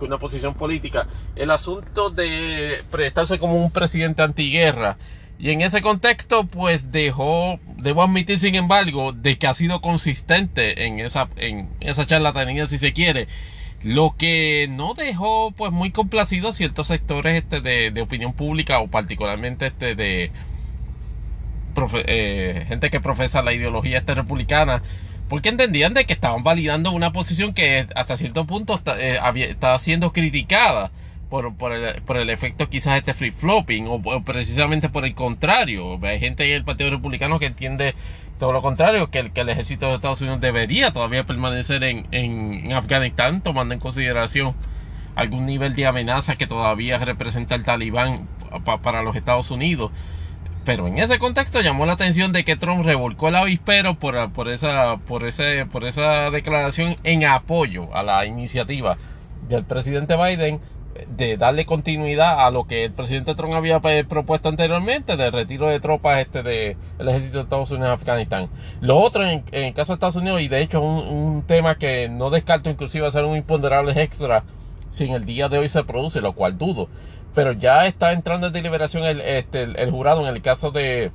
una 0.00 0.18
posición 0.18 0.54
política. 0.54 1.06
El 1.34 1.50
asunto 1.50 2.10
de 2.10 2.82
prestarse 2.90 3.38
como 3.38 3.54
un 3.54 3.70
presidente 3.70 4.22
antiguerra 4.22 4.98
y 5.38 5.50
en 5.50 5.60
ese 5.60 5.82
contexto, 5.82 6.46
pues 6.46 6.90
dejó, 6.90 7.60
debo 7.76 8.02
admitir 8.02 8.40
sin 8.40 8.56
embargo, 8.56 9.12
de 9.12 9.38
que 9.38 9.46
ha 9.46 9.54
sido 9.54 9.80
consistente 9.80 10.84
en 10.86 10.98
esa, 10.98 11.28
en 11.36 11.68
esa 11.80 12.06
charlatanería 12.06 12.66
si 12.66 12.78
se 12.78 12.92
quiere. 12.92 13.28
Lo 13.82 14.16
que 14.18 14.66
no 14.68 14.94
dejó 14.94 15.52
pues 15.52 15.70
muy 15.70 15.92
complacido 15.92 16.48
a 16.48 16.52
ciertos 16.52 16.88
sectores 16.88 17.36
este, 17.36 17.60
de, 17.60 18.02
opinión 18.02 18.32
pública 18.32 18.80
o 18.80 18.88
particularmente 18.88 19.68
este 19.68 19.94
de 19.94 20.32
eh, 22.06 22.64
gente 22.66 22.90
que 22.90 23.00
profesa 23.00 23.40
la 23.40 23.52
ideología 23.52 23.98
este 23.98 24.16
republicana 24.16 24.82
porque 25.28 25.48
entendían 25.48 25.94
de 25.94 26.06
que 26.06 26.12
estaban 26.12 26.42
validando 26.42 26.90
una 26.90 27.12
posición 27.12 27.54
que 27.54 27.86
hasta 27.94 28.16
cierto 28.16 28.46
punto 28.46 28.80
eh, 28.98 29.20
estaba 29.48 29.78
siendo 29.78 30.12
criticada 30.12 30.90
por, 31.28 31.54
por, 31.56 31.72
el, 31.72 32.02
por 32.02 32.16
el 32.16 32.30
efecto 32.30 32.68
quizás 32.68 32.98
este 32.98 33.14
free 33.14 33.30
flopping 33.30 33.86
o, 33.88 34.22
precisamente 34.22 34.88
por 34.88 35.04
el 35.04 35.14
contrario. 35.14 35.98
Hay 36.02 36.18
gente 36.20 36.44
en 36.48 36.56
el 36.56 36.64
Partido 36.64 36.90
Republicano 36.90 37.38
que 37.38 37.46
entiende 37.46 37.94
todo 38.38 38.52
lo 38.52 38.62
contrario, 38.62 39.10
que 39.10 39.18
el, 39.18 39.32
que 39.32 39.40
el 39.40 39.48
ejército 39.48 39.88
de 39.88 39.94
Estados 39.94 40.20
Unidos 40.20 40.40
debería 40.40 40.92
todavía 40.92 41.24
permanecer 41.24 41.82
en, 41.84 42.06
en, 42.12 42.72
Afganistán, 42.72 43.42
tomando 43.42 43.74
en 43.74 43.80
consideración 43.80 44.54
algún 45.16 45.46
nivel 45.46 45.74
de 45.74 45.86
amenaza 45.86 46.36
que 46.36 46.46
todavía 46.46 46.98
representa 46.98 47.56
el 47.56 47.64
talibán 47.64 48.28
para 48.82 49.02
los 49.02 49.16
Estados 49.16 49.50
Unidos. 49.50 49.90
Pero 50.64 50.86
en 50.86 50.98
ese 50.98 51.18
contexto 51.18 51.60
llamó 51.60 51.86
la 51.86 51.94
atención 51.94 52.32
de 52.32 52.44
que 52.44 52.56
Trump 52.56 52.84
revolcó 52.84 53.28
el 53.28 53.36
avispero 53.36 53.98
por, 53.98 54.30
por, 54.32 54.48
esa, 54.48 54.98
por, 54.98 55.24
ese, 55.24 55.66
por 55.66 55.84
esa 55.84 56.30
declaración 56.30 56.96
en 57.04 57.24
apoyo 57.24 57.94
a 57.94 58.02
la 58.02 58.26
iniciativa 58.26 58.96
del 59.48 59.64
presidente 59.64 60.14
Biden 60.16 60.60
de 61.16 61.36
darle 61.36 61.66
continuidad 61.66 62.46
a 62.46 62.50
lo 62.50 62.66
que 62.66 62.84
el 62.84 62.92
presidente 62.92 63.34
Trump 63.34 63.54
había 63.54 63.80
propuesto 64.08 64.48
anteriormente 64.48 65.16
de 65.16 65.30
retiro 65.30 65.68
de 65.68 65.80
tropas 65.80 66.20
este 66.20 66.42
de 66.42 66.76
el 66.98 67.08
ejército 67.08 67.38
de 67.38 67.44
Estados 67.44 67.70
Unidos 67.70 67.88
en 67.88 67.94
Afganistán. 67.94 68.48
Lo 68.80 68.98
otro 68.98 69.24
en, 69.24 69.44
el 69.52 69.74
caso 69.74 69.92
de 69.92 69.94
Estados 69.94 70.16
Unidos 70.16 70.40
y 70.40 70.48
de 70.48 70.60
hecho 70.60 70.80
un, 70.80 71.06
un 71.06 71.42
tema 71.42 71.76
que 71.76 72.08
no 72.08 72.30
descarto 72.30 72.70
inclusive 72.70 73.06
hacer 73.06 73.24
un 73.24 73.36
imponderable 73.36 74.00
extra 74.00 74.44
si 74.90 75.04
en 75.04 75.12
el 75.12 75.24
día 75.24 75.48
de 75.48 75.58
hoy 75.58 75.68
se 75.68 75.84
produce, 75.84 76.20
lo 76.20 76.32
cual 76.32 76.58
dudo. 76.58 76.88
Pero 77.34 77.52
ya 77.52 77.86
está 77.86 78.12
entrando 78.12 78.48
en 78.48 78.52
deliberación 78.52 79.04
el, 79.04 79.20
este, 79.20 79.62
el, 79.62 79.90
jurado 79.90 80.26
en 80.26 80.34
el 80.34 80.42
caso 80.42 80.70
de, 80.70 81.12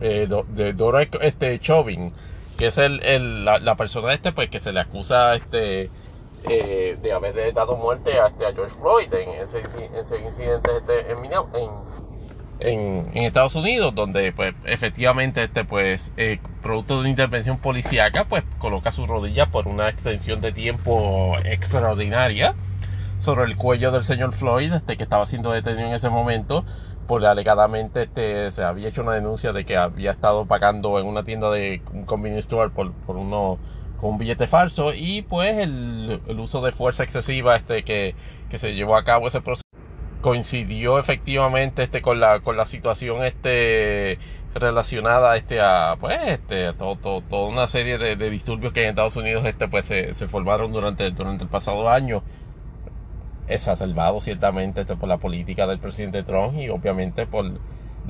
eh, 0.00 0.28
de 0.48 0.72
Dora 0.72 1.02
este, 1.02 1.58
Chauvin, 1.58 2.12
que 2.58 2.66
es 2.66 2.78
el, 2.78 3.02
el 3.02 3.44
la, 3.44 3.58
la, 3.58 3.76
persona 3.76 4.12
este 4.12 4.32
pues 4.32 4.50
que 4.50 4.60
se 4.60 4.72
le 4.72 4.80
acusa 4.80 5.34
este 5.34 5.90
eh, 6.48 6.96
de 7.00 7.12
haber 7.12 7.52
dado 7.52 7.76
muerte 7.76 8.18
a, 8.18 8.28
este, 8.28 8.46
a 8.46 8.52
George 8.52 8.74
Floyd 8.74 9.12
en 9.12 9.30
ese, 9.30 9.60
incidente 10.18 10.70
este, 10.78 11.10
en, 12.60 13.06
en, 13.12 13.24
Estados 13.24 13.54
Unidos, 13.54 13.94
donde 13.94 14.32
pues 14.32 14.54
efectivamente 14.64 15.44
este 15.44 15.64
pues 15.64 16.12
eh, 16.16 16.40
producto 16.62 16.94
de 16.94 17.00
una 17.00 17.10
intervención 17.10 17.58
policíaca 17.58 18.24
pues 18.24 18.44
coloca 18.58 18.92
su 18.92 19.06
rodilla 19.06 19.46
por 19.46 19.66
una 19.66 19.88
extensión 19.88 20.40
de 20.40 20.52
tiempo 20.52 21.36
extraordinaria 21.44 22.54
sobre 23.18 23.44
el 23.44 23.56
cuello 23.56 23.90
del 23.92 24.04
señor 24.04 24.32
Floyd, 24.32 24.72
este 24.72 24.96
que 24.96 25.02
estaba 25.02 25.26
siendo 25.26 25.52
detenido 25.52 25.88
en 25.88 25.94
ese 25.94 26.08
momento, 26.08 26.64
porque 27.06 27.26
alegadamente 27.26 28.02
este, 28.02 28.50
se 28.50 28.64
había 28.64 28.88
hecho 28.88 29.02
una 29.02 29.12
denuncia 29.12 29.52
de 29.52 29.64
que 29.64 29.76
había 29.76 30.10
estado 30.10 30.46
pagando 30.46 30.98
en 30.98 31.06
una 31.06 31.22
tienda 31.22 31.50
de 31.50 31.82
un 31.92 32.04
convenience 32.04 32.46
store 32.46 32.70
por, 32.70 32.92
por 32.92 33.16
uno 33.16 33.58
con 34.00 34.12
un 34.12 34.18
billete 34.18 34.46
falso 34.46 34.94
y 34.94 35.22
pues 35.22 35.58
el, 35.58 36.20
uso 36.38 36.62
de 36.62 36.72
fuerza 36.72 37.04
excesiva 37.04 37.54
este 37.54 37.84
que, 37.84 38.14
se 38.50 38.74
llevó 38.74 38.96
a 38.96 39.04
cabo 39.04 39.28
ese 39.28 39.42
proceso 39.42 39.62
coincidió 40.22 40.98
efectivamente 40.98 41.82
este 41.82 42.02
con 42.02 42.20
la 42.20 42.40
con 42.40 42.56
la 42.56 42.66
situación 42.66 43.24
este 43.24 44.18
relacionada 44.54 45.36
este 45.36 45.60
a 45.60 45.96
pues 46.00 46.18
este 46.26 46.72
todo, 46.74 47.22
toda 47.22 47.48
una 47.48 47.66
serie 47.66 47.98
de, 47.98 48.30
disturbios 48.30 48.72
que 48.72 48.82
en 48.82 48.90
Estados 48.90 49.16
Unidos 49.16 49.44
este 49.44 49.68
pues 49.68 49.84
se, 49.84 50.14
se 50.14 50.28
formaron 50.28 50.72
durante 50.72 51.10
durante 51.10 51.44
el 51.44 51.50
pasado 51.50 51.88
año. 51.88 52.22
Exacerbado 53.48 54.20
ciertamente 54.20 54.82
este, 54.82 54.94
por 54.94 55.08
la 55.08 55.18
política 55.18 55.66
del 55.66 55.80
presidente 55.80 56.22
Trump 56.22 56.56
y 56.56 56.68
obviamente 56.68 57.26
por 57.26 57.50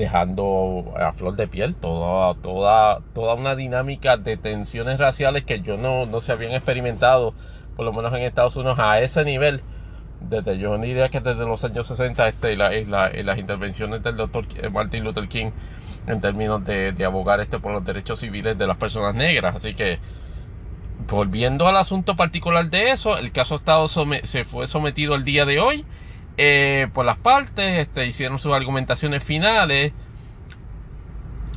dejando 0.00 0.94
a 0.96 1.12
flor 1.12 1.36
de 1.36 1.46
piel 1.46 1.76
toda, 1.76 2.34
toda, 2.34 3.00
toda 3.14 3.34
una 3.34 3.54
dinámica 3.54 4.16
de 4.16 4.38
tensiones 4.38 4.98
raciales 4.98 5.44
que 5.44 5.60
yo 5.60 5.76
no, 5.76 6.06
no 6.06 6.22
se 6.22 6.32
habían 6.32 6.52
experimentado, 6.52 7.34
por 7.76 7.84
lo 7.84 7.92
menos 7.92 8.12
en 8.14 8.22
Estados 8.22 8.56
Unidos, 8.56 8.78
a 8.78 9.00
ese 9.00 9.24
nivel. 9.24 9.60
Desde 10.20 10.58
yo 10.58 10.76
ni 10.78 10.88
idea 10.88 11.08
que 11.08 11.20
desde 11.20 11.46
los 11.46 11.64
años 11.64 11.86
60 11.86 12.28
este, 12.28 12.56
las 12.56 13.38
intervenciones 13.38 14.02
del 14.02 14.16
doctor 14.16 14.46
Martin 14.70 15.04
Luther 15.04 15.28
King 15.28 15.50
en 16.06 16.20
términos 16.20 16.64
de, 16.64 16.94
abogar 17.04 17.40
este 17.40 17.58
por 17.58 17.72
los 17.72 17.84
derechos 17.84 18.20
civiles 18.20 18.56
de 18.56 18.66
las 18.66 18.76
personas 18.78 19.14
negras. 19.14 19.54
Así 19.54 19.74
que, 19.74 19.98
volviendo 21.08 21.68
al 21.68 21.76
asunto 21.76 22.16
particular 22.16 22.68
de 22.70 22.90
eso, 22.90 23.18
el 23.18 23.32
caso 23.32 23.60
ha 23.64 23.88
se 24.22 24.44
fue 24.44 24.66
sometido 24.66 25.14
el 25.14 25.24
día 25.24 25.44
de 25.44 25.60
hoy 25.60 25.84
eh, 26.42 26.88
por 26.94 27.04
las 27.04 27.18
partes, 27.18 27.80
este, 27.80 28.06
hicieron 28.06 28.38
sus 28.38 28.54
argumentaciones 28.54 29.22
finales. 29.22 29.92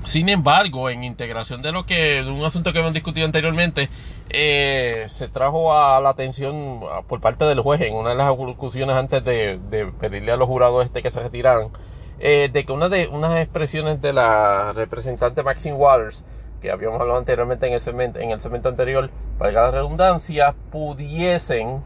Sin 0.04 0.28
embargo, 0.28 0.90
en 0.90 1.06
integración 1.06 1.62
de 1.62 1.72
lo 1.72 1.86
que, 1.86 2.22
un 2.28 2.44
asunto 2.44 2.74
que 2.74 2.80
hemos 2.80 2.92
discutido 2.92 3.26
anteriormente, 3.26 3.88
eh, 4.30 5.06
se 5.08 5.30
trajo 5.30 5.74
a 5.74 6.02
la 6.02 6.10
atención 6.10 6.82
por 7.08 7.22
parte 7.22 7.46
del 7.46 7.62
juez 7.62 7.80
en 7.80 7.96
una 7.96 8.10
de 8.10 8.16
las 8.18 8.38
discusiones 8.38 8.98
antes 8.98 9.24
de, 9.24 9.58
pedirle 10.02 10.34
a 10.34 10.36
los 10.36 10.50
jurados 10.50 10.86
este 10.86 11.02
que 11.02 11.12
se 11.12 11.22
retiraran, 11.22 11.70
eh, 12.20 12.50
de 12.52 12.66
que 12.66 12.74
una 12.74 12.90
de 12.90 13.08
unas 13.08 13.40
expresiones 13.40 14.02
de 14.02 14.12
la 14.12 14.74
representante 14.74 15.44
Maxine 15.44 15.76
Waters, 15.76 16.26
que 16.62 16.72
habíamos 16.72 17.00
hablado 17.00 17.20
anteriormente 17.20 17.68
en 17.68 17.74
el 17.74 17.80
segmento, 17.80 18.20
en 18.20 18.32
el 18.32 18.42
segmento 18.42 18.68
anterior, 18.68 19.10
para 19.38 19.54
la 19.54 19.72
redundancia, 19.72 20.54
pudiesen 20.74 21.82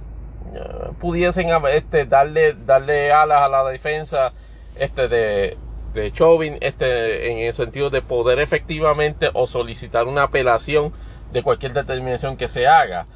pudiesen 0.99 1.49
este, 1.71 2.05
darle, 2.05 2.53
darle 2.53 3.11
alas 3.11 3.41
a 3.41 3.49
la 3.49 3.63
defensa 3.65 4.33
este, 4.79 5.07
de, 5.07 5.57
de 5.93 6.11
Chauvin 6.11 6.57
este, 6.61 7.31
en 7.31 7.39
el 7.39 7.53
sentido 7.53 7.89
de 7.89 8.01
poder 8.01 8.39
efectivamente 8.39 9.29
o 9.33 9.47
solicitar 9.47 10.07
una 10.07 10.23
apelación 10.23 10.93
de 11.31 11.43
cualquier 11.43 11.73
determinación 11.73 12.37
que 12.37 12.47
se 12.47 12.67
haga. 12.67 13.07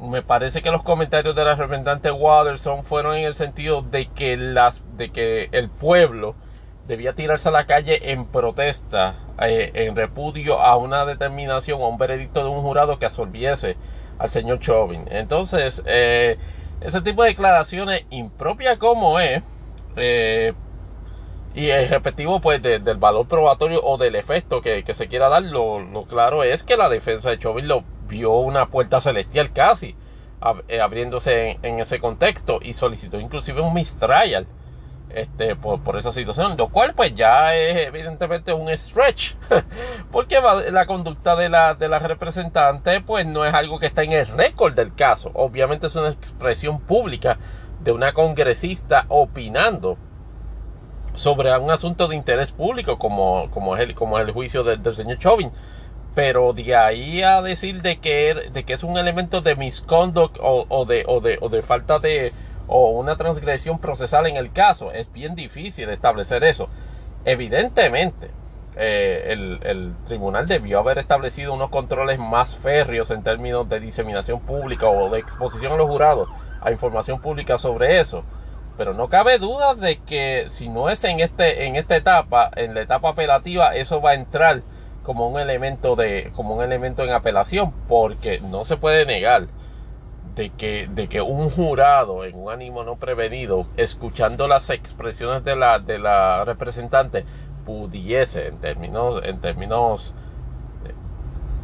Me 0.00 0.22
parece 0.22 0.60
que 0.60 0.70
los 0.70 0.82
comentarios 0.82 1.34
de 1.34 1.44
la 1.44 1.54
representante 1.54 2.10
Watterson 2.10 2.84
fueron 2.84 3.16
en 3.16 3.24
el 3.24 3.34
sentido 3.34 3.82
de 3.82 4.06
que, 4.08 4.36
las, 4.36 4.82
de 4.96 5.10
que 5.10 5.48
el 5.52 5.70
pueblo 5.70 6.34
debía 6.86 7.14
tirarse 7.14 7.48
a 7.48 7.52
la 7.52 7.66
calle 7.66 8.12
en 8.12 8.26
protesta, 8.26 9.16
eh, 9.40 9.70
en 9.74 9.96
repudio 9.96 10.60
a 10.60 10.76
una 10.76 11.04
determinación, 11.04 11.80
a 11.80 11.86
un 11.86 11.98
veredicto 11.98 12.44
de 12.44 12.50
un 12.50 12.62
jurado 12.62 12.98
que 12.98 13.06
absolviese 13.06 13.76
al 14.18 14.30
señor 14.30 14.58
Chauvin. 14.60 15.04
Entonces, 15.10 15.82
eh, 15.86 16.38
ese 16.80 17.00
tipo 17.00 17.22
de 17.22 17.30
declaraciones 17.30 18.06
impropia 18.10 18.78
como 18.78 19.18
es, 19.18 19.42
eh, 19.96 20.52
y 21.54 21.70
el 21.70 21.88
respectivo 21.88 22.40
pues 22.40 22.60
del 22.60 22.98
valor 22.98 23.26
probatorio 23.26 23.82
o 23.82 23.96
del 23.96 24.14
efecto 24.14 24.60
que, 24.60 24.84
se 24.92 25.08
quiera 25.08 25.30
dar, 25.30 25.42
lo, 25.42 26.04
claro 26.06 26.44
es 26.44 26.62
que 26.62 26.76
la 26.76 26.90
defensa 26.90 27.30
de 27.30 27.38
Chauvin 27.38 27.66
lo 27.66 27.82
vio 28.08 28.32
una 28.32 28.66
puerta 28.66 29.00
celestial 29.00 29.52
casi, 29.54 29.96
eh, 30.68 30.80
abriéndose 30.80 31.58
en, 31.62 31.80
ese 31.80 31.98
contexto 31.98 32.58
y 32.60 32.74
solicitó 32.74 33.18
inclusive 33.18 33.62
un 33.62 33.72
mistrial 33.72 34.46
este, 35.16 35.56
por, 35.56 35.96
esa 35.96 36.12
situación, 36.12 36.56
lo 36.58 36.68
cual 36.68 36.92
pues 36.94 37.14
ya 37.14 37.54
es 37.54 37.88
evidentemente 37.88 38.52
un 38.52 38.68
stretch, 38.76 39.34
porque 40.12 40.38
la 40.70 40.86
conducta 40.86 41.34
de 41.36 41.48
la, 41.48 41.74
de 41.74 41.88
la 41.88 41.98
representante 41.98 43.00
pues 43.00 43.26
no 43.26 43.44
es 43.46 43.54
algo 43.54 43.78
que 43.78 43.86
está 43.86 44.02
en 44.02 44.12
el 44.12 44.26
récord 44.26 44.74
del 44.74 44.94
caso, 44.94 45.30
obviamente 45.32 45.86
es 45.86 45.96
una 45.96 46.10
expresión 46.10 46.80
pública 46.80 47.38
de 47.80 47.92
una 47.92 48.12
congresista 48.12 49.06
opinando 49.08 49.96
sobre 51.14 51.56
un 51.58 51.70
asunto 51.70 52.08
de 52.08 52.16
interés 52.16 52.52
público 52.52 52.98
como, 52.98 53.50
como, 53.50 53.74
es, 53.74 53.82
el, 53.82 53.94
como 53.94 54.18
es 54.18 54.26
el 54.26 54.32
juicio 54.32 54.64
del, 54.64 54.94
señor 54.94 55.18
Chauvin. 55.18 55.50
Pero 56.14 56.52
de 56.52 56.74
ahí 56.74 57.22
a 57.22 57.42
decir 57.42 57.82
de 57.82 57.98
que, 58.00 58.34
de 58.52 58.64
que 58.64 58.72
es 58.72 58.82
un 58.82 58.96
elemento 58.96 59.40
de 59.40 59.54
misconduct 59.54 60.38
o, 60.40 60.84
de, 60.86 61.04
o, 61.06 61.20
de, 61.20 61.38
o 61.40 61.48
de 61.48 61.62
falta 61.62 61.98
de, 61.98 62.32
o 62.68 62.90
una 62.90 63.16
transgresión 63.16 63.78
procesal 63.78 64.26
en 64.26 64.36
el 64.36 64.52
caso. 64.52 64.92
Es 64.92 65.12
bien 65.12 65.34
difícil 65.34 65.88
establecer 65.88 66.44
eso. 66.44 66.68
Evidentemente, 67.24 68.30
eh, 68.78 69.32
el, 69.64 69.94
tribunal 70.04 70.46
debió 70.46 70.78
haber 70.78 70.98
establecido 70.98 71.54
unos 71.54 71.70
controles 71.70 72.18
más 72.18 72.56
férreos 72.56 73.10
en 73.10 73.22
términos 73.22 73.68
de 73.68 73.80
diseminación 73.80 74.40
pública 74.40 74.86
o 74.88 75.08
de 75.08 75.18
exposición 75.18 75.72
a 75.72 75.76
los 75.76 75.88
jurados 75.88 76.28
a 76.60 76.70
información 76.70 77.20
pública 77.20 77.58
sobre 77.58 77.98
eso. 78.00 78.22
Pero 78.76 78.92
no 78.92 79.08
cabe 79.08 79.38
duda 79.38 79.74
de 79.74 79.98
que 80.00 80.46
si 80.48 80.68
no 80.68 80.90
es 80.90 81.02
en, 81.04 81.20
este, 81.20 81.66
en 81.66 81.76
esta 81.76 81.96
etapa, 81.96 82.50
en 82.54 82.74
la 82.74 82.82
etapa 82.82 83.10
apelativa, 83.10 83.74
eso 83.74 84.02
va 84.02 84.10
a 84.10 84.14
entrar 84.14 84.60
como 85.02 85.28
un 85.28 85.40
elemento 85.40 85.96
de, 85.96 86.30
como 86.34 86.56
un 86.56 86.62
elemento 86.62 87.02
en 87.02 87.12
apelación, 87.12 87.72
porque 87.88 88.40
no 88.40 88.64
se 88.64 88.76
puede 88.76 89.06
negar 89.06 89.46
de 90.36 90.50
que, 90.50 90.86
de 90.88 91.08
que 91.08 91.22
un 91.22 91.50
jurado 91.50 92.24
en 92.24 92.36
un 92.38 92.52
ánimo 92.52 92.84
no 92.84 92.96
prevenido, 92.96 93.66
escuchando 93.76 94.46
las 94.46 94.70
expresiones 94.70 95.42
de 95.44 95.56
la, 95.56 95.78
de 95.78 95.98
la 95.98 96.44
representante, 96.44 97.24
pudiese, 97.64 98.46
en 98.48 98.58
términos, 98.58 99.22
en 99.24 99.40
términos 99.40 100.14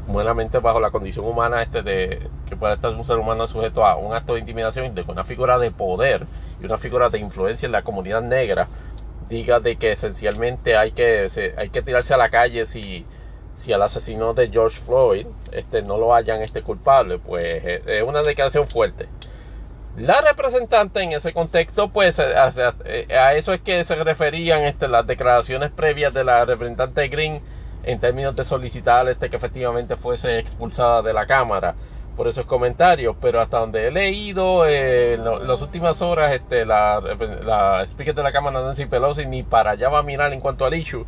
buenamente 0.07 0.59
bajo 0.59 0.81
la 0.81 0.91
condición 0.91 1.27
humana 1.27 1.63
este 1.63 1.83
de 1.83 2.29
que 2.49 2.57
puede 2.57 2.75
estar 2.75 2.93
un 2.93 3.05
ser 3.05 3.19
humano 3.19 3.47
sujeto 3.47 3.87
a 3.87 3.97
un 3.97 4.15
acto 4.15 4.35
de 4.35 4.41
intimidación 4.41 4.95
de 4.95 5.03
una 5.07 5.23
figura 5.23 5.59
de 5.59 5.71
poder 5.71 6.27
y 6.61 6.65
una 6.65 6.77
figura 6.77 7.09
de 7.09 7.19
influencia 7.19 7.67
en 7.67 7.73
la 7.73 7.83
comunidad 7.83 8.21
negra 8.21 8.69
diga 9.29 9.61
de 9.61 9.77
que 9.77 9.93
esencialmente 9.93 10.77
hay 10.77 10.91
que 10.91 11.29
hay 11.57 11.71
que 11.71 11.83
tirarse 11.83 12.15
a 12.15 12.17
la 12.17 12.31
calle 12.31 12.65
si 12.65 13.07
si 13.55 13.73
al 13.73 13.83
asesino 13.83 14.35
de 14.35 14.49
George 14.49 14.81
Floyd 14.81 15.27
este 15.53 15.83
no 15.83 15.99
lo 15.99 16.15
hayan 16.15 16.41
este 16.41 16.63
culpable 16.63 17.19
pues 17.19 17.65
eh, 17.65 17.83
es 17.87 18.03
una 18.03 18.23
declaración 18.23 18.67
fuerte 18.67 19.09
la 19.97 20.23
representante 20.23 21.03
en 21.03 21.13
ese 21.13 21.33
contexto 21.33 21.89
pues 21.89 22.19
eh, 22.19 22.35
a, 23.15 23.35
eso 23.35 23.53
es 23.53 23.61
que 23.61 23.85
se 23.85 23.95
referían 23.97 24.63
este, 24.63 24.89
las 24.89 25.07
declaraciones 25.07 25.71
previas 25.71 26.15
de 26.15 26.25
la 26.25 26.45
representante 26.45 27.07
Green 27.09 27.43
en 27.85 28.01
términos 28.01 28.35
de 28.35 28.45
solicitar 28.45 29.09
este, 29.09 29.29
que 29.29 29.37
efectivamente 29.37 29.97
fuese 29.97 30.39
expulsada 30.39 31.03
de 31.03 31.13
la 31.13 31.27
Cámara 31.27 31.75
por 32.17 32.29
esos 32.29 32.45
comentarios, 32.45 33.17
pero 33.21 33.41
hasta 33.41 33.59
donde 33.59 33.89
he 33.89 33.91
leído 33.91 34.67
eh, 34.67 35.15
en, 35.15 35.25
las 35.25 35.63
últimas 35.63 36.03
horas, 36.03 36.33
este, 36.33 36.67
la, 36.67 37.01
la 37.43 37.83
speaker 37.85 38.15
de 38.15 38.23
la 38.23 38.33
Cámara, 38.33 38.61
Nancy 38.61 38.87
Pelosi, 38.87 39.27
ni 39.27 39.43
para 39.43 39.73
allá 39.73 39.89
va 39.89 40.01
a 40.01 40.03
mirar 40.03 40.33
en 40.33 40.41
cuanto 40.41 40.65
al 40.65 40.75
issue. 40.75 41.07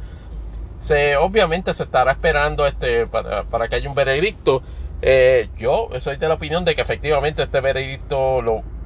Se, 0.85 1.17
obviamente 1.17 1.73
se 1.73 1.85
estará 1.85 2.13
esperando 2.13 2.67
este, 2.67 3.07
para, 3.07 3.45
para 3.45 3.69
que 3.69 3.77
haya 3.77 3.89
un 3.89 3.95
veredicto. 3.95 4.63
Eh, 5.01 5.49
yo 5.57 5.89
soy 5.99 6.19
de 6.19 6.29
la 6.29 6.35
opinión 6.35 6.63
de 6.67 6.75
que 6.75 6.83
efectivamente 6.83 7.43
este 7.43 7.63
veredicto 7.63 8.43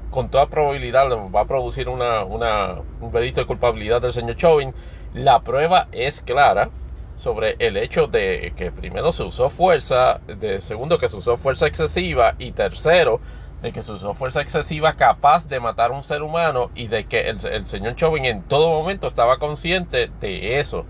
con 0.08 0.28
toda 0.28 0.46
probabilidad 0.46 1.08
va 1.34 1.40
a 1.40 1.44
producir 1.46 1.88
una, 1.88 2.22
un 2.22 3.10
veredicto 3.10 3.40
de 3.40 3.48
culpabilidad 3.48 4.00
del 4.00 4.12
señor 4.12 4.36
Chauvin. 4.36 4.72
La 5.12 5.40
prueba 5.40 5.88
es 5.90 6.20
clara 6.20 6.70
sobre 7.16 7.56
el 7.58 7.76
hecho 7.76 8.06
de 8.06 8.52
que 8.56 8.70
primero 8.70 9.10
se 9.10 9.24
usó 9.24 9.50
fuerza, 9.50 10.20
de 10.28 10.60
segundo 10.60 10.98
que 10.98 11.08
se 11.08 11.16
usó 11.16 11.36
fuerza 11.36 11.66
excesiva 11.66 12.36
y 12.38 12.52
tercero 12.52 13.20
de 13.60 13.72
que 13.72 13.82
se 13.82 13.90
usó 13.90 14.14
fuerza 14.14 14.40
excesiva 14.40 14.92
capaz 14.92 15.48
de 15.48 15.58
matar 15.58 15.90
a 15.90 15.94
un 15.94 16.04
ser 16.04 16.22
humano 16.22 16.70
y 16.76 16.86
de 16.86 17.06
que 17.06 17.28
el, 17.28 17.64
señor 17.64 17.96
Chauvin 17.96 18.24
en 18.24 18.42
todo 18.42 18.68
momento 18.68 19.08
estaba 19.08 19.38
consciente 19.38 20.12
de 20.20 20.60
eso 20.60 20.86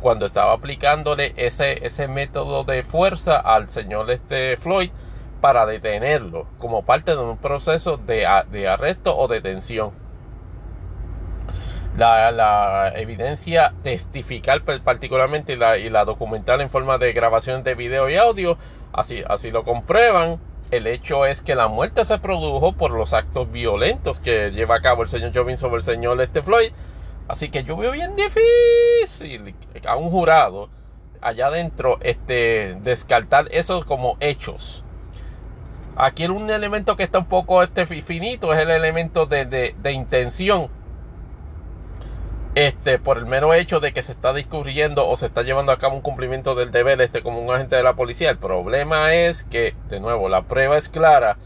cuando 0.00 0.26
estaba 0.26 0.52
aplicándole 0.52 1.32
ese, 1.36 1.86
ese 1.86 2.08
método 2.08 2.64
de 2.64 2.82
fuerza 2.82 3.38
al 3.38 3.68
señor 3.68 4.10
este 4.10 4.56
Floyd 4.56 4.90
para 5.40 5.66
detenerlo 5.66 6.46
como 6.58 6.84
parte 6.84 7.12
de 7.12 7.18
un 7.18 7.38
proceso 7.38 7.96
de, 7.96 8.26
de 8.50 8.68
arresto 8.68 9.16
o 9.16 9.28
detención 9.28 9.92
la, 11.96 12.92
evidencia 12.96 13.74
testifical 13.82 14.62
particularmente 14.62 15.54
y 15.54 15.56
la, 15.56 15.78
y 15.78 15.90
la, 15.90 16.04
documental 16.04 16.60
en 16.60 16.70
forma 16.70 16.98
de 16.98 17.12
grabación 17.12 17.62
de 17.62 17.74
video 17.74 18.08
y 18.08 18.16
audio, 18.16 18.56
así, 18.92 19.22
así 19.28 19.50
lo 19.50 19.64
comprueban. 19.64 20.38
El 20.70 20.86
hecho 20.86 21.26
es 21.26 21.42
que 21.42 21.56
la 21.56 21.66
muerte 21.66 22.04
se 22.04 22.18
produjo 22.18 22.72
por 22.72 22.92
los 22.92 23.12
actos 23.12 23.50
violentos 23.50 24.20
que 24.20 24.50
lleva 24.52 24.76
a 24.76 24.80
cabo 24.80 25.02
el 25.02 25.08
señor 25.08 25.32
Jovin 25.34 25.56
sobre 25.56 25.76
el 25.76 25.82
señor 25.82 26.20
este 26.20 26.42
Floyd. 26.42 26.70
Así 27.30 27.48
que 27.48 27.62
yo 27.62 27.76
veo 27.76 27.92
bien 27.92 28.16
difícil 28.16 29.54
a 29.86 29.94
un 29.94 30.10
jurado 30.10 30.68
allá 31.20 31.46
adentro 31.46 31.98
este, 32.00 32.76
descartar 32.82 33.46
eso 33.52 33.86
como 33.86 34.16
hechos. 34.18 34.84
Aquí 35.94 36.26
un 36.26 36.50
elemento 36.50 36.96
que 36.96 37.04
está 37.04 37.20
un 37.20 37.26
poco 37.26 37.62
este, 37.62 37.86
finito 37.86 38.52
es 38.52 38.58
el 38.58 38.70
elemento 38.70 39.26
de, 39.26 39.44
de, 39.44 39.76
de 39.80 39.92
intención 39.92 40.70
este, 42.56 42.98
por 42.98 43.16
el 43.16 43.26
mero 43.26 43.54
hecho 43.54 43.78
de 43.78 43.92
que 43.92 44.02
se 44.02 44.10
está 44.10 44.32
discurriendo 44.32 45.08
o 45.08 45.16
se 45.16 45.26
está 45.26 45.42
llevando 45.42 45.70
a 45.70 45.78
cabo 45.78 45.94
un 45.94 46.02
cumplimiento 46.02 46.56
del 46.56 46.72
deber 46.72 47.00
este, 47.00 47.22
como 47.22 47.40
un 47.40 47.54
agente 47.54 47.76
de 47.76 47.84
la 47.84 47.94
policía. 47.94 48.30
El 48.30 48.38
problema 48.38 49.14
es 49.14 49.44
que, 49.44 49.76
de 49.88 50.00
nuevo, 50.00 50.28
la 50.28 50.42
prueba 50.42 50.76
es 50.76 50.88
clara 50.88 51.36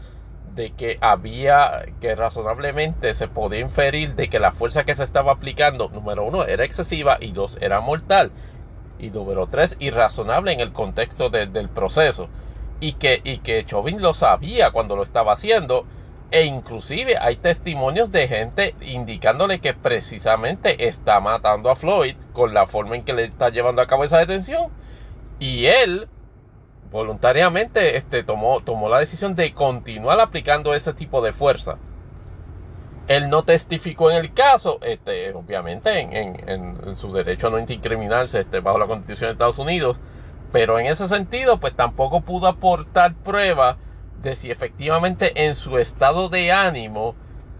de 0.55 0.71
que 0.71 0.97
había, 1.01 1.85
que 2.01 2.15
razonablemente 2.15 3.13
se 3.13 3.27
podía 3.27 3.59
inferir 3.59 4.15
de 4.15 4.29
que 4.29 4.39
la 4.39 4.51
fuerza 4.51 4.85
que 4.85 4.95
se 4.95 5.03
estaba 5.03 5.33
aplicando, 5.33 5.89
número 5.89 6.23
uno, 6.23 6.45
era 6.45 6.63
excesiva 6.63 7.17
y 7.19 7.31
dos, 7.31 7.57
era 7.61 7.81
mortal. 7.81 8.31
Y 8.97 9.09
número 9.09 9.47
tres, 9.47 9.75
irrazonable 9.79 10.53
en 10.53 10.61
el 10.61 10.71
contexto 10.71 11.29
del 11.29 11.69
proceso. 11.69 12.29
Y 12.79 12.93
que, 12.93 13.21
y 13.23 13.39
que 13.39 13.65
Chauvin 13.65 14.01
lo 14.01 14.13
sabía 14.13 14.71
cuando 14.71 14.95
lo 14.95 15.03
estaba 15.03 15.33
haciendo 15.33 15.85
e 16.31 16.43
inclusive 16.43 17.17
hay 17.17 17.35
testimonios 17.37 18.11
de 18.11 18.27
gente 18.27 18.75
indicándole 18.81 19.59
que 19.59 19.73
precisamente 19.73 20.87
está 20.87 21.19
matando 21.19 21.69
a 21.69 21.75
Floyd 21.75 22.15
con 22.33 22.53
la 22.53 22.67
forma 22.67 22.95
en 22.95 23.03
que 23.03 23.13
le 23.13 23.25
está 23.25 23.49
llevando 23.49 23.81
a 23.81 23.87
cabo 23.87 24.03
esa 24.03 24.17
detención. 24.17 24.69
Y 25.39 25.67
él 25.67 26.07
voluntariamente 26.91 27.97
este, 27.97 28.23
tomó, 28.23 28.61
tomó 28.61 28.89
la 28.89 28.99
decisión 28.99 29.35
de 29.35 29.53
continuar 29.53 30.19
aplicando 30.19 30.73
ese 30.73 30.93
tipo 30.93 31.21
de 31.21 31.33
fuerza. 31.33 31.77
Él 33.07 33.29
no 33.29 33.43
testificó 33.43 34.09
en 34.09 34.17
el 34.17 34.33
caso, 34.33 34.79
este, 34.81 35.31
obviamente 35.33 35.99
en, 35.99 36.49
en, 36.49 36.95
su 36.95 37.13
derecho 37.13 37.47
a 37.47 37.49
no 37.51 37.59
incriminarse 37.59 38.39
este, 38.39 38.61
bajo 38.61 38.79
la 38.79 38.87
constitución 38.87 39.27
de 39.27 39.31
Estados 39.33 39.59
Unidos, 39.59 39.99
pero 40.51 40.79
en 40.79 40.87
ese 40.87 41.07
sentido 41.07 41.59
pues 41.59 41.75
tampoco 41.75 42.21
pudo 42.21 42.47
aportar 42.47 43.13
prueba 43.13 43.77
de 44.23 44.35
si 44.35 44.49
efectivamente 44.49 45.45
en 45.45 45.53
su 45.53 45.77
estado 45.77 46.29
de 46.29 46.51
ánimo 46.51 47.15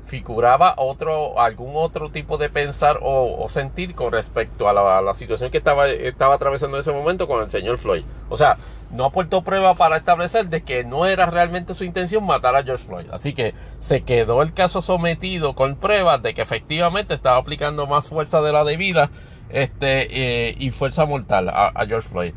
figuraba 0.05 0.75
otro, 0.77 1.39
algún 1.39 1.75
otro 1.75 2.09
tipo 2.09 2.37
de 2.37 2.49
pensar 2.49 2.99
o, 3.01 3.45
sentir 3.49 3.95
con 3.95 4.11
respecto 4.11 4.69
a 4.69 5.01
la, 5.01 5.13
situación 5.13 5.51
que 5.51 5.57
estaba, 5.57 5.87
estaba 5.89 6.35
atravesando 6.35 6.77
en 6.77 6.81
ese 6.81 6.91
momento 6.91 7.27
con 7.27 7.43
el 7.43 7.49
señor 7.49 7.77
Floyd. 7.77 8.03
O 8.29 8.37
sea, 8.37 8.57
no 8.91 9.05
aportó 9.05 9.43
prueba 9.43 9.73
para 9.73 9.97
establecer 9.97 10.47
de 10.47 10.63
que 10.63 10.83
no 10.83 11.05
era 11.05 11.25
realmente 11.25 11.73
su 11.73 11.83
intención 11.83 12.25
matar 12.25 12.55
a 12.55 12.63
George 12.63 12.85
Floyd. 12.85 13.07
Así 13.11 13.33
que 13.33 13.53
se 13.79 14.03
quedó 14.03 14.41
el 14.41 14.53
caso 14.53 14.81
sometido 14.81 15.55
con 15.55 15.75
pruebas 15.75 16.21
de 16.23 16.33
que 16.33 16.41
efectivamente 16.41 17.13
estaba 17.13 17.37
aplicando 17.37 17.87
más 17.87 18.07
fuerza 18.07 18.41
de 18.41 18.51
la 18.53 18.63
debida 18.63 19.09
este, 19.49 20.49
eh, 20.49 20.55
y 20.57 20.71
fuerza 20.71 21.05
mortal 21.05 21.49
a 21.49 21.85
George 21.87 22.09
Floyd 22.09 22.33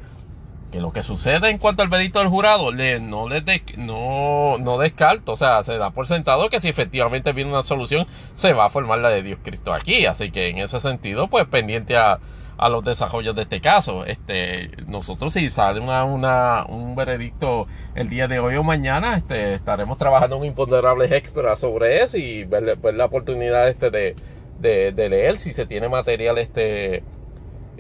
que 0.70 0.80
lo 0.80 0.92
que 0.92 1.02
sucede 1.02 1.48
en 1.50 1.58
cuanto 1.58 1.82
al 1.82 1.88
veredicto 1.88 2.18
del 2.18 2.28
jurado 2.28 2.70
le, 2.72 3.00
no, 3.00 3.28
les 3.28 3.44
no, 3.76 4.58
no 4.58 4.74
o 4.74 5.36
sea, 5.36 5.62
se 5.62 5.78
da 5.78 5.90
por 5.90 6.06
sentado 6.06 6.48
que 6.50 6.60
si 6.60 6.68
efectivamente 6.68 7.32
viene 7.32 7.50
una 7.50 7.62
solución, 7.62 8.06
se 8.34 8.52
va 8.52 8.66
a 8.66 8.70
formar 8.70 8.98
la 8.98 9.08
de 9.08 9.22
Dios 9.22 9.38
Cristo 9.42 9.72
aquí. 9.72 10.06
Así 10.06 10.30
que 10.30 10.48
en 10.48 10.58
ese 10.58 10.80
sentido, 10.80 11.28
pues 11.28 11.46
pendiente 11.46 11.96
a, 11.96 12.18
a 12.58 12.68
los 12.68 12.84
desarrollos 12.84 13.34
de 13.34 13.42
este 13.42 13.60
caso. 13.60 14.04
Este, 14.04 14.70
nosotros 14.86 15.32
si 15.32 15.48
sale 15.48 15.80
una, 15.80 16.04
una, 16.04 16.66
un 16.68 16.94
veredicto 16.94 17.66
el 17.94 18.08
día 18.08 18.28
de 18.28 18.40
hoy 18.40 18.56
o 18.56 18.62
mañana, 18.62 19.16
este, 19.16 19.54
estaremos 19.54 19.96
trabajando 19.96 20.36
un 20.36 20.44
imponderable 20.44 21.16
extra 21.16 21.56
sobre 21.56 22.02
eso 22.02 22.18
y 22.18 22.44
ver, 22.44 22.76
ver 22.76 22.94
la 22.94 23.06
oportunidad 23.06 23.68
este 23.68 23.90
de, 23.90 24.16
de, 24.60 24.92
de 24.92 25.08
leer 25.08 25.38
si 25.38 25.52
se 25.52 25.66
tiene 25.66 25.88
material 25.88 26.38
este 26.38 27.02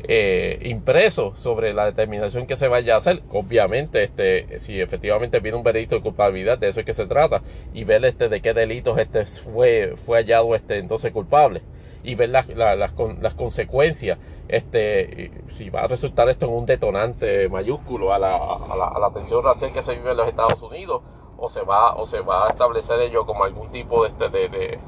eh, 0.04 0.60
impreso 0.62 1.34
sobre 1.34 1.74
la 1.74 1.86
determinación 1.86 2.46
que 2.46 2.56
se 2.56 2.68
vaya 2.68 2.94
a 2.94 2.98
hacer. 2.98 3.22
Obviamente, 3.30 4.04
este, 4.04 4.60
si 4.60 4.80
efectivamente 4.80 5.40
viene 5.40 5.58
un 5.58 5.64
veredicto 5.64 5.96
de 5.96 6.02
culpabilidad, 6.02 6.58
de 6.58 6.68
eso 6.68 6.80
es 6.80 6.86
que 6.86 6.94
se 6.94 7.06
trata, 7.06 7.42
y 7.74 7.84
ver 7.84 8.04
este, 8.04 8.28
de 8.28 8.40
qué 8.40 8.54
delitos 8.54 8.98
este 8.98 9.24
fue, 9.26 9.94
fue 9.96 10.18
hallado 10.18 10.54
este, 10.54 10.78
entonces 10.78 11.10
culpable, 11.12 11.62
y 12.08 12.14
ver 12.14 12.30
las, 12.30 12.48
las, 12.48 12.78
las 13.20 13.34
consecuencias, 13.34 14.18
este, 14.48 15.30
si 15.48 15.68
va 15.68 15.82
a 15.82 15.88
resultar 15.88 16.30
esto 16.30 16.46
en 16.46 16.52
un 16.52 16.64
detonante 16.64 17.50
mayúsculo 17.50 18.14
a 18.14 18.18
la, 18.18 18.34
a 18.34 18.98
la, 18.98 19.10
tensión 19.10 19.44
racial 19.44 19.74
que 19.74 19.82
se 19.82 19.94
vive 19.94 20.12
en 20.12 20.16
los 20.16 20.26
Estados 20.26 20.62
Unidos, 20.62 21.02
o 21.36 21.50
se 21.50 21.60
va, 21.60 21.94
o 21.96 22.06
se 22.06 22.20
va 22.20 22.46
a 22.46 22.48
establecer 22.48 22.98
ello 23.00 23.26
como 23.26 23.44
algún 23.44 23.68
tipo 23.68 24.04
de, 24.04 24.08
este, 24.08 24.30
de 24.30 24.78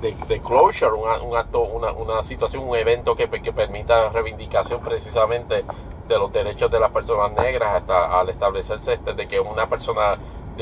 de, 0.00 0.40
closure, 0.40 0.92
un 0.92 1.36
acto, 1.36 1.60
una, 1.60 1.92
una, 1.92 2.22
situación, 2.22 2.66
un 2.66 2.76
evento 2.76 3.14
que, 3.14 3.28
que, 3.28 3.52
permita 3.52 4.08
reivindicación 4.10 4.80
precisamente 4.80 5.64
de 6.08 6.18
los 6.18 6.32
derechos 6.32 6.70
de 6.70 6.80
las 6.80 6.90
personas 6.90 7.32
negras 7.32 7.74
hasta 7.74 8.18
al 8.18 8.28
establecerse 8.28 8.94
este 8.94 9.12
de 9.14 9.28
que 9.28 9.38
una 9.38 9.68
persona 9.68 10.16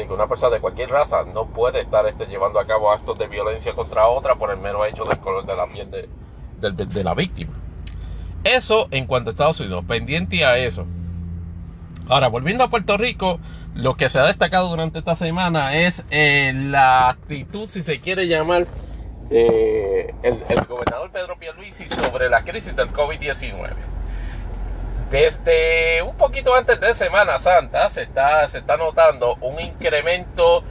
que 0.07 0.13
una 0.13 0.27
persona 0.27 0.55
de 0.55 0.61
cualquier 0.61 0.91
raza 0.91 1.25
no 1.25 1.47
puede 1.47 1.81
estar 1.81 2.07
este, 2.07 2.27
llevando 2.27 2.61
a 2.61 2.67
cabo 2.67 2.93
actos 2.93 3.19
de 3.19 3.27
violencia 3.27 3.73
contra 3.73 4.07
otra 4.09 4.37
por 4.37 4.51
el 4.51 4.59
mero 4.59 4.85
hecho 4.85 5.05
del 5.05 5.19
color 5.19 5.47
de 5.47 5.57
la 5.57 5.67
piel 5.67 5.91
de, 5.91 6.09
de 6.61 7.05
la 7.05 7.15
víctima. 7.15 7.53
Eso 8.45 8.89
en 8.91 9.07
cuanto 9.07 9.31
a 9.31 9.33
Estados 9.33 9.61
Unidos, 9.61 9.85
pendiente 9.87 10.45
a 10.45 10.57
eso. 10.59 10.87
Ahora, 12.09 12.29
volviendo 12.29 12.65
a 12.65 12.71
Puerto 12.71 12.97
Rico, 12.97 13.39
lo 13.75 13.97
que 13.97 14.09
se 14.09 14.19
ha 14.19 14.25
destacado 14.25 14.69
durante 14.69 14.99
esta 14.99 15.15
semana 15.15 15.77
es 15.77 16.05
eh, 16.11 16.53
la 16.55 17.11
actitud, 17.11 17.69
si 17.69 17.83
se 17.83 18.01
quiere 18.01 18.27
llamar, 18.27 18.67
de 19.29 20.15
el, 20.23 20.65
gobernador 20.67 21.11
Pedro 21.13 21.39
Pierluisi 21.39 21.87
sobre 21.87 22.31
la 22.31 22.45
crisis 22.45 22.75
del 22.75 22.91
COVID-19. 22.93 23.98
Desde 25.11 26.03
un 26.03 26.17
poquito 26.17 26.55
antes 26.55 26.79
de 26.81 26.93
Semana 26.93 27.39
Santa 27.39 27.89
se 27.89 28.03
está, 28.03 28.47
se 28.47 28.59
está 28.59 28.77
notando 28.77 29.37
un 29.41 29.59
incremento 29.59 30.63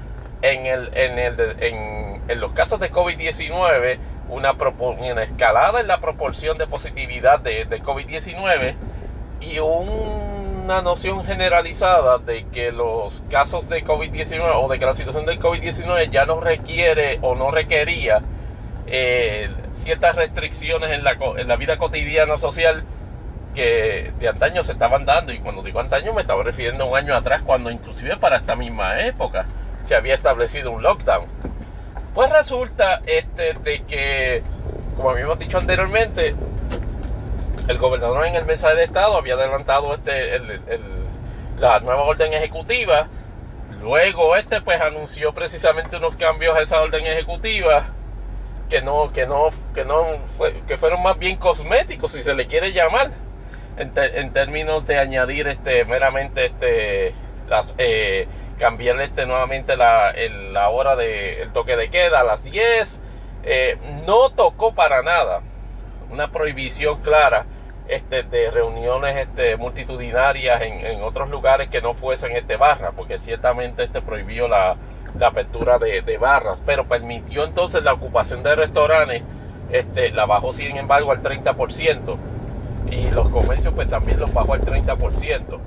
en, 0.43 0.67
el, 0.67 0.91
en, 0.93 1.17
el, 1.17 1.55
en, 2.27 2.39
los 2.39 2.51
casos 2.51 2.79
de 2.79 2.91
COVID-19, 2.91 3.97
una, 4.29 4.51
una, 4.51 5.23
escalada 5.23 5.79
en 5.79 5.87
la 5.87 5.99
proporción 5.99 6.59
de 6.59 6.67
positividad 6.67 7.39
de, 7.39 7.65
de 7.65 7.81
COVID-19 7.81 8.75
y 9.41 9.57
una 9.57 10.83
noción 10.83 11.23
generalizada 11.23 12.19
de 12.19 12.45
que 12.45 12.71
los 12.71 13.23
casos 13.31 13.67
de 13.69 13.83
COVID-19 13.83 14.51
o 14.53 14.67
de 14.67 14.77
que 14.77 14.85
la 14.85 14.93
situación 14.93 15.25
del 15.25 15.39
COVID-19 15.39 16.11
ya 16.11 16.27
no 16.27 16.41
requiere 16.41 17.17
o 17.23 17.33
no 17.33 17.49
requería 17.49 18.21
eh, 18.85 19.49
ciertas 19.73 20.15
restricciones 20.15 20.91
en 20.91 21.03
la, 21.03 21.17
en 21.37 21.47
la 21.47 21.55
vida 21.55 21.77
cotidiana 21.79 22.37
social 22.37 22.83
que 23.57 24.13
de 24.19 24.29
antaño 24.29 24.63
se 24.63 24.73
estaban 24.73 25.03
dando 25.03 25.33
y 25.33 25.39
cuando 25.39 25.63
digo 25.63 25.79
antaño 25.79 26.13
me 26.13 26.21
estaba 26.21 26.43
refiriendo 26.43 26.83
a 26.83 26.87
un 26.89 26.95
año 26.95 27.15
atrás 27.15 27.41
cuando 27.41 27.71
inclusive 27.71 28.15
para 28.17 28.37
esta 28.37 28.55
misma 28.55 28.99
época 29.01 29.47
se 29.81 29.95
había 29.95 30.13
establecido 30.13 30.69
un 30.69 30.83
lockdown. 30.83 31.25
Pues 32.13 32.29
resulta 32.29 33.01
este, 33.07 33.55
de 33.55 33.81
que, 33.85 34.43
como 34.95 35.09
habíamos 35.09 35.39
dicho 35.39 35.57
anteriormente, 35.57 36.35
el 37.67 37.77
gobernador 37.79 38.27
en 38.27 38.35
el 38.35 38.45
mensaje 38.45 38.75
de 38.75 38.83
Estado 38.83 39.17
había 39.17 39.33
adelantado 39.33 39.91
este, 39.95 40.39
la 41.57 41.79
nueva 41.79 42.03
orden 42.03 42.33
ejecutiva. 42.33 43.07
Luego 43.81 44.35
este 44.35 44.61
pues 44.61 44.79
anunció 44.81 45.33
precisamente 45.33 45.97
unos 45.97 46.15
cambios 46.15 46.55
a 46.55 46.61
esa 46.61 46.79
orden 46.79 47.07
ejecutiva 47.07 47.87
que 48.69 48.83
no, 48.83 49.11
que 49.11 49.25
no, 49.25 49.49
que 49.73 49.83
no, 49.83 50.05
que 50.67 50.77
fueron 50.77 51.01
más 51.01 51.17
bien 51.17 51.37
cosméticos, 51.37 52.11
si 52.11 52.21
se 52.21 52.35
le 52.35 52.45
quiere 52.45 52.71
llamar, 52.71 53.09
en, 53.77 54.33
términos 54.33 54.87
de 54.87 54.97
añadir 54.97 55.47
este 55.47 55.85
meramente 55.85 56.45
este 56.45 57.13
las 57.49 57.75
eh, 57.77 58.27
cambiar 58.57 58.99
este 59.01 59.25
nuevamente 59.25 59.77
la, 59.77 60.13
la 60.51 60.69
hora 60.69 60.95
del 60.95 61.51
toque 61.53 61.75
de 61.77 61.89
queda 61.89 62.21
a 62.21 62.23
las 62.23 62.43
10 62.43 63.01
eh, 63.49 63.77
no 64.05 64.29
tocó 64.31 64.73
para 64.73 65.01
nada. 65.01 65.41
Una 66.11 66.29
prohibición 66.29 67.01
clara 67.01 67.45
este, 67.87 68.23
de 68.23 68.51
reuniones 68.51 69.15
este, 69.15 69.55
multitudinarias 69.55 70.61
en, 70.61 71.01
otros 71.01 71.29
lugares 71.29 71.69
que 71.69 71.81
no 71.81 71.93
fuesen 71.93 72.35
este 72.35 72.57
barra 72.57 72.91
porque 72.91 73.17
ciertamente 73.17 73.83
este 73.83 74.01
prohibió 74.01 74.49
la, 74.49 74.75
apertura 75.21 75.79
de, 75.79 76.17
barras, 76.17 76.59
pero 76.65 76.89
permitió 76.89 77.45
entonces 77.45 77.83
la 77.83 77.93
ocupación 77.93 78.43
de 78.43 78.55
restaurantes, 78.55 79.23
este, 79.71 80.11
la 80.11 80.25
bajó 80.25 80.51
sin 80.51 80.75
embargo 80.75 81.11
al 81.11 81.23
30% 81.23 82.17
y 82.91 83.09
los 83.11 83.29
comercios 83.29 83.73
pues 83.73 83.87
también 83.87 84.19
los 84.19 84.33
bajó 84.33 84.53
al 84.53 84.61
30%. 84.61 85.59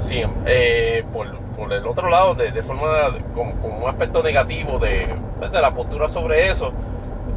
Sí, 0.00 0.22
eh, 0.44 1.04
por, 1.12 1.26
el 1.72 1.86
otro 1.86 2.10
lado, 2.10 2.34
de, 2.34 2.62
forma 2.62 3.16
con, 3.34 3.54
un 3.72 3.88
aspecto 3.88 4.22
negativo 4.22 4.78
de, 4.78 5.16
pues, 5.38 5.50
de, 5.50 5.62
la 5.62 5.72
postura 5.72 6.08
sobre 6.08 6.50
eso, 6.50 6.72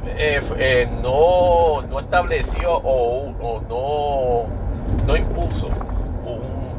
eh, 0.06 0.42
eh, 0.58 0.90
no, 1.02 1.82
no 1.84 2.00
estableció 2.00 2.74
o, 2.74 3.30
o 3.42 3.62
no, 3.62 5.06
no 5.06 5.16
impuso 5.16 5.70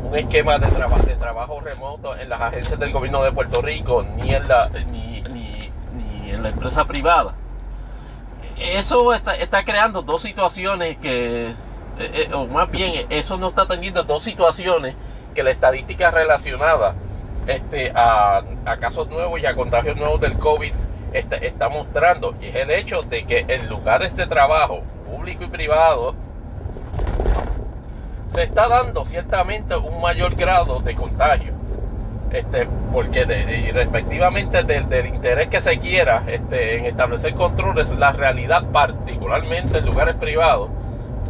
un 0.09 0.17
esquema 0.17 0.59
de, 0.59 0.67
de 0.69 1.15
trabajo 1.17 1.61
remoto 1.61 2.17
en 2.17 2.29
las 2.29 2.41
agencias 2.41 2.79
del 2.79 2.93
gobierno 2.93 3.23
de 3.23 3.33
Puerto 3.33 3.61
Rico 3.61 4.03
ni 4.03 4.35
en 4.35 4.49
la, 4.49 4.71
ni, 4.91 5.23
en 6.31 6.43
la 6.43 6.49
empresa 6.51 6.85
privada. 6.85 7.35
Eso 8.61 9.15
está, 9.15 9.35
está 9.35 9.65
creando 9.65 10.03
dos 10.03 10.23
situaciones 10.23 10.97
que, 10.99 11.51
eh, 11.51 11.55
eh, 11.99 12.31
o 12.35 12.47
más 12.47 12.71
bien, 12.71 13.07
eso 13.11 13.37
no 13.37 13.49
está 13.49 13.67
teniendo 13.67 14.03
dos 14.03 14.23
situaciones 14.23 14.97
que 15.35 15.43
la 15.43 15.51
estadística 15.51 16.11
relacionada 16.11 16.95
este, 17.47 17.93
a, 17.95 18.43
a 18.67 18.77
casos 18.79 19.09
nuevos 19.09 19.41
y 19.41 19.47
a 19.47 19.55
contagios 19.55 19.97
nuevos 19.97 20.21
del 20.21 20.39
COVID 20.39 20.73
está, 21.13 21.37
está 21.37 21.69
mostrando. 21.69 22.35
Y 22.41 22.47
es 22.47 22.55
el 22.57 22.71
hecho 22.71 23.03
de 23.03 23.25
que 23.25 23.45
en 23.49 23.69
lugares 23.69 24.17
de 24.17 24.27
trabajo, 24.27 24.83
público 25.07 25.45
y 25.45 25.49
privado, 25.49 26.15
se 28.29 28.43
está 28.43 28.69
dando 28.69 29.05
ciertamente 29.05 29.77
un 29.77 30.01
mayor 30.01 30.35
grado 30.35 30.81
de 30.81 30.95
contagio. 30.95 31.58
Este, 32.33 32.69
porque 32.93 33.25
de, 33.25 33.71
respectivamente 33.73 34.63
del, 34.63 35.07
interés 35.07 35.49
que 35.49 35.63
se 35.63 35.79
quiera 35.79 36.25
este, 36.27 36.77
en 36.77 36.85
establecer 36.85 37.35
controles, 37.35 37.91
la 37.97 38.13
realidad 38.13 38.65
particularmente 38.71 39.79
en 39.79 39.87
lugares 39.87 40.15
privados, 40.17 40.69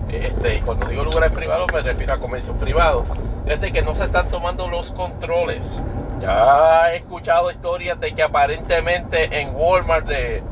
este, 0.09 0.57
y 0.57 0.61
cuando 0.61 0.88
digo 0.88 1.05
lugares 1.05 1.34
privados 1.34 1.68
me 1.72 1.82
refiero 1.82 2.14
a 2.14 2.18
comercios 2.18 2.57
privados, 2.57 3.05
es 3.46 3.61
de 3.61 3.70
que 3.70 3.82
no 3.82 3.94
se 3.94 4.05
están 4.05 4.28
tomando 4.28 4.68
los 4.68 4.90
controles. 4.90 5.80
Ya 6.20 6.92
he 6.92 6.96
escuchado 6.96 7.51
historias 7.53 8.01
de 8.01 8.12
que 8.12 8.22
aparentemente 8.24 9.40
en 9.40 9.55
Walmart 9.55 10.07
de, 10.09 10.42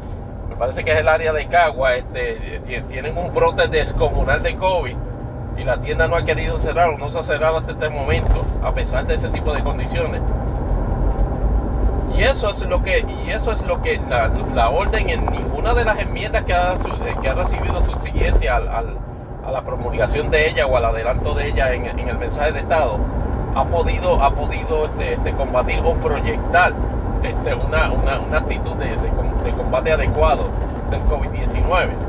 me 0.48 0.54
parece 0.54 0.84
que 0.84 0.92
es 0.92 0.98
el 0.98 1.08
área 1.08 1.32
de 1.32 1.46
Cagua, 1.46 1.96
este, 1.96 2.60
tienen 2.88 3.18
un 3.18 3.34
brote 3.34 3.66
descomunal 3.66 4.44
de 4.44 4.54
COVID 4.54 4.96
y 5.58 5.64
la 5.64 5.78
tienda 5.80 6.06
no 6.06 6.16
ha 6.16 6.24
querido 6.24 6.58
cerrar 6.58 6.90
o 6.90 6.98
no 6.98 7.10
se 7.10 7.18
ha 7.18 7.22
cerrado 7.22 7.58
hasta 7.58 7.72
este 7.72 7.88
momento, 7.88 8.44
a 8.62 8.72
pesar 8.72 9.06
de 9.06 9.14
ese 9.14 9.28
tipo 9.28 9.52
de 9.54 9.62
condiciones. 9.62 10.20
Y 12.16 12.22
eso 12.22 12.50
es 12.50 12.62
lo 12.66 12.82
que, 12.82 13.00
y 13.00 13.30
eso 13.30 13.52
es 13.52 13.62
lo 13.62 13.82
que 13.82 14.00
la, 14.54 14.70
orden 14.70 15.10
en 15.10 15.26
ninguna 15.26 15.74
de 15.74 15.84
las 15.84 15.98
enmiendas 15.98 16.44
que 16.44 16.54
ha, 16.54 16.72
ha 16.72 17.34
recibido 17.34 17.80
subsiguiente 17.82 18.48
al, 18.48 18.68
a 18.68 19.50
la 19.50 19.62
promulgación 19.62 20.30
de 20.30 20.48
ella 20.48 20.66
o 20.66 20.76
al 20.76 20.86
adelanto 20.86 21.34
de 21.34 21.48
ella 21.48 21.72
en, 21.72 21.86
el 21.86 22.18
mensaje 22.18 22.52
de 22.52 22.60
Estado 22.60 22.98
ha 23.54 23.64
podido, 23.64 24.22
ha 24.22 24.30
podido 24.34 24.86
este, 24.86 25.14
este 25.14 25.32
combatir 25.32 25.80
o 25.84 25.94
proyectar 25.94 26.72
este, 27.22 27.54
una, 27.54 27.90
una, 27.90 28.38
actitud 28.38 28.74
de, 28.76 28.88
de 28.88 29.52
combate 29.52 29.92
adecuado 29.92 30.48
del 30.90 31.00
COVID-19 31.02 32.05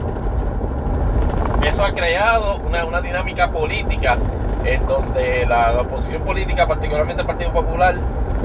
eso 1.64 1.84
ha 1.84 1.92
creado 1.94 2.58
una, 2.58 3.02
dinámica 3.02 3.52
política 3.52 4.18
en 4.66 4.86
donde 4.88 5.46
la, 5.46 5.82
oposición 5.82 6.22
política, 6.24 6.68
particularmente 6.68 7.22
el 7.22 7.28
Partido 7.28 7.52
Popular, 7.52 7.96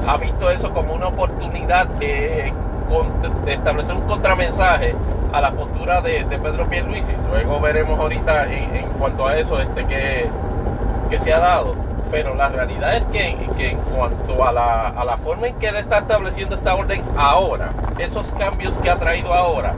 ha 0.07 0.17
visto 0.17 0.49
eso 0.49 0.73
como 0.73 0.93
una 0.93 1.07
oportunidad 1.07 1.87
de, 1.87 2.53
establecer 3.47 3.95
un 3.95 4.03
contramensaje 4.03 4.93
a 5.31 5.41
la 5.41 5.51
postura 5.51 6.01
de, 6.01 6.25
Pedro 6.25 6.67
Pierluisi. 6.69 7.13
Luego 7.29 7.59
veremos 7.59 7.99
ahorita 7.99 8.51
en, 8.51 8.87
cuanto 8.99 9.27
a 9.27 9.37
eso 9.37 9.59
este 9.59 9.85
que, 9.85 10.29
que, 11.09 11.19
se 11.19 11.33
ha 11.33 11.39
dado. 11.39 11.75
Pero 12.11 12.35
la 12.35 12.49
realidad 12.49 12.95
es 12.95 13.07
que, 13.07 13.29
en 13.57 13.77
cuanto 13.95 14.45
a 14.45 14.51
la, 14.51 14.89
a 14.89 15.03
la 15.03 15.17
forma 15.17 15.47
en 15.47 15.55
que 15.55 15.69
él 15.69 15.77
está 15.77 15.97
estableciendo 15.99 16.53
esta 16.53 16.75
orden 16.75 17.03
ahora, 17.17 17.71
esos 17.97 18.31
cambios 18.33 18.77
que 18.77 18.91
ha 18.91 18.99
traído 18.99 19.33
ahora, 19.33 19.73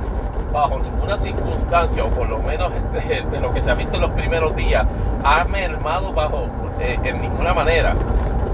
bajo 0.55 0.79
ninguna 0.79 1.17
circunstancia, 1.17 2.05
o 2.05 2.09
por 2.09 2.29
lo 2.29 2.39
menos 2.39 2.71
este, 2.73 3.21
de 3.31 3.39
lo 3.41 3.53
que 3.53 3.61
se 3.61 3.69
ha 3.69 3.75
visto 3.75 3.95
en 3.97 4.01
los 4.01 4.11
primeros 4.11 4.55
días, 4.55 4.85
ha 5.23 5.43
mermado 5.43 6.13
bajo 6.13 6.47
eh, 6.79 6.97
en 7.03 7.21
ninguna 7.21 7.53
manera 7.53 7.93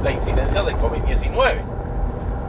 la 0.04 0.12
incidencia 0.12 0.64
del 0.64 0.76
COVID-19. 0.78 1.62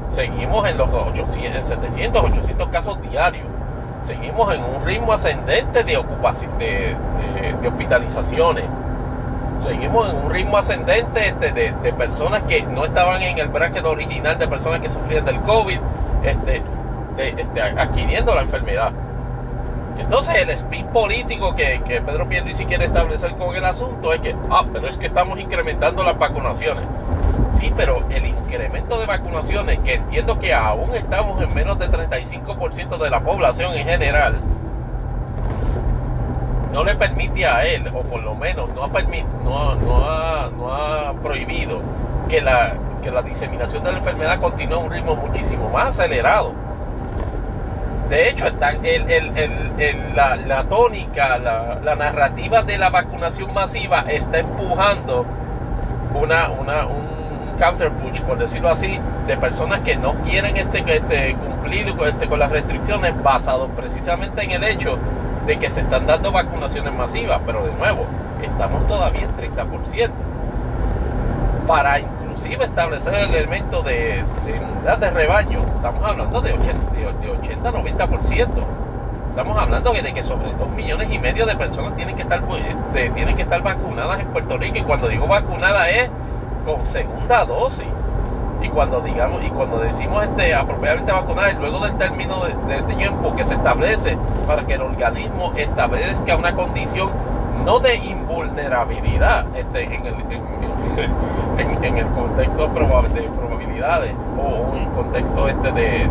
Seguimos 0.08 0.66
en 0.68 0.78
los 0.78 0.88
800, 0.90 1.64
700, 1.64 2.24
800 2.24 2.68
casos 2.68 3.00
diarios. 3.02 3.46
Seguimos 4.02 4.52
en 4.54 4.64
un 4.64 4.84
ritmo 4.84 5.12
ascendente 5.12 5.84
de, 5.84 5.96
ocupación, 5.96 6.58
de, 6.58 6.96
hospitalizaciones. 7.66 8.64
Seguimos 9.58 10.10
en 10.10 10.16
un 10.16 10.30
ritmo 10.30 10.58
ascendente 10.58 11.28
este, 11.28 11.52
de, 11.52 11.92
personas 11.92 12.42
que 12.42 12.62
no 12.62 12.84
estaban 12.84 13.22
en 13.22 13.38
el 13.38 13.48
bracket 13.48 13.84
original 13.84 14.38
de 14.38 14.48
personas 14.48 14.80
que 14.80 14.88
sufrían 14.88 15.24
del 15.24 15.40
COVID, 15.42 15.78
este, 16.24 16.62
este, 17.16 17.62
adquiriendo 17.62 18.34
la 18.34 18.42
enfermedad. 18.42 18.92
Entonces 20.02 20.34
el 20.36 20.50
spin 20.50 20.86
político 20.88 21.54
que, 21.54 21.80
que 21.86 22.00
Pedro 22.00 22.28
Pierluisi 22.28 22.66
quiere 22.66 22.86
establecer 22.86 23.34
con 23.36 23.54
el 23.54 23.64
asunto 23.64 24.12
es 24.12 24.20
que, 24.20 24.34
ah, 24.50 24.64
pero 24.72 24.88
es 24.88 24.96
que 24.96 25.06
estamos 25.06 25.38
incrementando 25.38 26.02
las 26.02 26.18
vacunaciones. 26.18 26.84
Sí, 27.52 27.72
pero 27.76 28.02
el 28.10 28.26
incremento 28.26 28.98
de 28.98 29.06
vacunaciones, 29.06 29.78
que 29.78 29.94
entiendo 29.94 30.38
que 30.40 30.52
aún 30.52 30.94
estamos 30.94 31.40
en 31.40 31.54
menos 31.54 31.78
del 31.78 31.92
35% 31.92 32.98
de 32.98 33.10
la 33.10 33.20
población 33.20 33.74
en 33.74 33.86
general, 33.86 34.40
no 36.72 36.82
le 36.82 36.96
permite 36.96 37.46
a 37.46 37.64
él, 37.64 37.86
o 37.94 38.02
por 38.02 38.22
lo 38.22 38.34
menos 38.34 38.70
no 38.74 38.84
ha, 38.84 38.88
no, 39.44 40.50
no 40.50 40.74
ha, 40.74 41.14
prohibido 41.22 41.80
que 42.28 42.40
la 42.40 43.22
diseminación 43.24 43.84
de 43.84 43.92
la 43.92 43.98
enfermedad 43.98 44.40
continúe 44.40 44.74
a 44.74 44.78
un 44.78 44.90
ritmo 44.90 45.14
muchísimo 45.14 45.68
más 45.68 45.90
acelerado 45.90 46.61
De 48.12 48.28
hecho, 48.28 48.46
están 48.46 48.82
la, 50.14 50.64
tónica, 50.64 51.38
la, 51.38 51.96
narrativa 51.96 52.62
de 52.62 52.76
la 52.76 52.90
vacunación 52.90 53.54
masiva 53.54 54.00
está 54.06 54.40
empujando 54.40 55.24
una, 56.14 56.50
una, 56.50 56.84
un 56.84 57.56
counter 57.58 57.90
push, 57.90 58.20
por 58.20 58.36
decirlo 58.36 58.68
así, 58.68 59.00
de 59.26 59.36
personas 59.38 59.80
que 59.80 59.96
no 59.96 60.12
quieren 60.24 60.58
este, 60.58 60.84
este, 60.94 61.34
cumplir 61.36 61.94
este, 62.06 62.28
con 62.28 62.38
las 62.38 62.50
restricciones 62.52 63.14
basado 63.22 63.68
precisamente 63.68 64.42
en 64.42 64.50
el 64.50 64.64
hecho 64.64 64.98
de 65.46 65.58
que 65.58 65.70
se 65.70 65.80
están 65.80 66.06
dando 66.06 66.32
vacunaciones 66.32 66.92
masivas, 66.92 67.40
pero 67.46 67.64
de 67.64 67.72
nuevo, 67.72 68.04
estamos 68.42 68.86
todavía 68.88 69.22
en 69.22 69.34
30%. 69.38 70.10
Para 71.66 72.00
inclusive 72.00 72.64
establecer 72.64 73.14
el 73.14 73.34
elemento 73.34 73.82
de, 73.82 74.24
de 74.44 74.96
de 74.96 75.10
rebaño, 75.10 75.60
estamos 75.76 76.02
hablando 76.04 76.40
de 76.40 76.54
80-90%. 76.54 78.48
Estamos 79.30 79.58
hablando 79.58 79.92
de 79.92 80.12
que 80.12 80.22
sobre 80.22 80.52
2 80.52 80.68
millones 80.70 81.08
y 81.10 81.18
medio 81.18 81.46
de 81.46 81.56
personas 81.56 81.96
tienen 81.96 82.14
que 82.14 82.22
estar 82.22 82.42
pues, 82.42 82.62
tienen 83.14 83.34
que 83.34 83.42
estar 83.42 83.62
vacunadas 83.62 84.20
en 84.20 84.26
Puerto 84.26 84.58
Rico 84.58 84.76
y 84.76 84.82
cuando 84.82 85.08
digo 85.08 85.26
vacunada 85.26 85.88
es 85.88 86.10
con 86.66 86.86
segunda 86.86 87.44
dosis. 87.46 87.86
Y 88.60 88.68
cuando 88.68 89.00
digamos 89.00 89.42
y 89.42 89.48
cuando 89.48 89.78
decimos 89.78 90.22
este 90.24 90.54
apropiadamente 90.54 91.12
vacunar 91.12 91.54
luego 91.54 91.80
del 91.80 91.96
término 91.96 92.42
de, 92.68 92.82
tiempo 92.94 93.34
que 93.34 93.44
se 93.44 93.54
establece 93.54 94.18
para 94.46 94.66
que 94.66 94.74
el 94.74 94.82
organismo 94.82 95.52
establezca 95.56 96.36
una 96.36 96.54
condición 96.54 97.10
no 97.64 97.78
de 97.78 97.96
invulnerabilidad 97.96 99.46
este, 99.56 99.84
en, 99.84 100.06
el, 100.06 100.14
en, 101.84 101.96
el 101.98 102.06
contexto 102.08 102.68
de 102.68 103.22
probabilidades 103.22 104.14
o 104.38 104.76
el 104.76 104.88
contexto 104.90 105.48
este 105.48 105.72
de, 105.72 106.08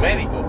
médico, 0.00 0.42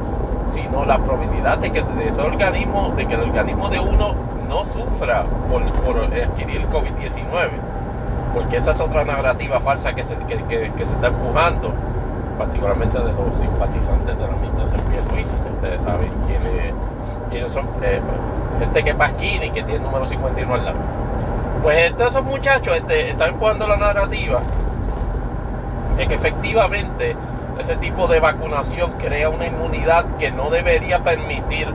sino 0.47 0.85
la 0.85 0.97
probabilidad 0.97 1.57
de 1.59 1.71
que 1.71 1.83
ese 2.07 2.21
organismo, 2.21 2.93
de 2.95 3.05
que 3.05 3.15
el 3.15 3.21
organismo 3.21 3.69
de 3.69 3.79
uno 3.79 4.15
no 4.47 4.65
sufra 4.65 5.25
por, 5.49 5.63
por 5.83 6.03
adquirir 6.03 6.61
el 6.61 6.69
COVID-19 6.69 7.49
porque 8.33 8.57
esa 8.57 8.71
es 8.71 8.79
otra 8.79 9.03
narrativa 9.05 9.59
falsa 9.59 9.93
que 9.93 10.03
se, 10.03 10.15
que, 10.17 10.37
se 10.85 10.93
está 10.93 11.07
empujando, 11.07 11.73
particularmente 12.37 12.97
de 12.99 13.11
los 13.13 13.37
simpatizantes 13.37 14.17
de 14.17 14.21
la 14.23 14.33
administración 14.33 14.81
Luis, 15.13 15.27
que 15.27 15.51
ustedes 15.51 15.81
saben 15.81 16.11
quiénes, 16.27 16.73
quiénes 17.29 17.51
son, 17.51 17.65
eh, 17.81 17.99
gente 18.59 18.83
que 18.83 18.93
pasquina 18.93 19.45
y 19.45 19.49
que 19.49 19.63
tiene 19.63 19.77
el 19.77 19.83
número 19.83 20.05
51 20.05 20.53
al 20.53 20.65
lado. 20.65 20.77
Pues 21.63 21.93
esos 21.99 22.23
muchachos 22.23 22.77
este, 22.77 23.11
están 23.11 23.29
empujando 23.29 23.67
la 23.67 23.77
narrativa 23.77 24.39
de 25.97 26.07
que 26.07 26.15
efectivamente 26.15 27.15
ese 27.59 27.75
tipo 27.75 28.07
de 28.07 28.19
vacunación 28.19 28.93
crea 28.97 29.29
una 29.29 29.45
inmunidad 29.45 30.05
que 30.17 30.31
no 30.31 30.49
debería 30.49 31.03
permitir 31.03 31.67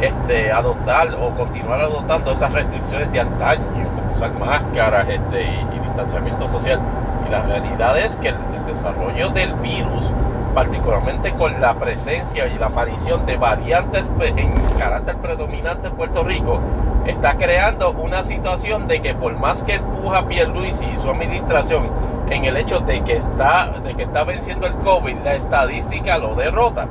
este, 0.00 0.52
adoptar 0.52 1.14
o 1.14 1.30
continuar 1.30 1.80
adoptando 1.80 2.30
esas 2.30 2.52
restricciones 2.52 3.10
de 3.12 3.20
antaño, 3.20 3.64
como 3.94 4.12
usar 4.12 4.32
máscaras 4.34 5.08
este, 5.08 5.42
y, 5.44 5.78
distanciamiento 5.80 6.46
social. 6.46 6.80
Y 7.26 7.30
la 7.30 7.42
realidad 7.42 7.98
es 7.98 8.14
que 8.16 8.28
el, 8.28 8.36
desarrollo 8.66 9.30
del 9.30 9.54
virus, 9.54 10.10
particularmente 10.56 11.34
con 11.34 11.60
la 11.60 11.74
presencia 11.74 12.46
y 12.46 12.58
la 12.58 12.68
aparición 12.68 13.26
de 13.26 13.36
variantes 13.36 14.10
en 14.20 14.54
carácter 14.78 15.16
predominante 15.18 15.88
en 15.88 15.94
Puerto 15.94 16.24
Rico, 16.24 16.58
está 17.06 17.36
creando 17.36 17.90
una 17.90 18.22
situación 18.22 18.88
de 18.88 19.02
que 19.02 19.14
por 19.14 19.38
más 19.38 19.62
que 19.62 19.74
empuja 19.74 20.22
Luis 20.46 20.80
y 20.80 20.96
su 20.96 21.10
administración 21.10 21.90
en 22.30 22.46
el 22.46 22.56
hecho 22.56 22.80
de 22.80 23.04
que 23.04 23.18
está, 23.18 23.68
de 23.84 23.94
que 23.96 24.04
está 24.04 24.24
venciendo 24.24 24.66
el 24.66 24.72
COVID, 24.76 25.16
la 25.22 25.34
estadística 25.34 26.16
lo 26.16 26.34
derrota. 26.34 26.88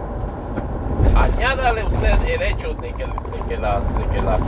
Añádale 1.15 1.85
usted 1.85 2.21
el 2.27 2.43
hecho 2.43 2.75
de 2.75 2.93
que, 2.93 3.07
de 3.07 3.41
que 3.49 3.57
las, 3.57 3.81
de 3.97 4.05
que 4.13 4.21
las, 4.21 4.41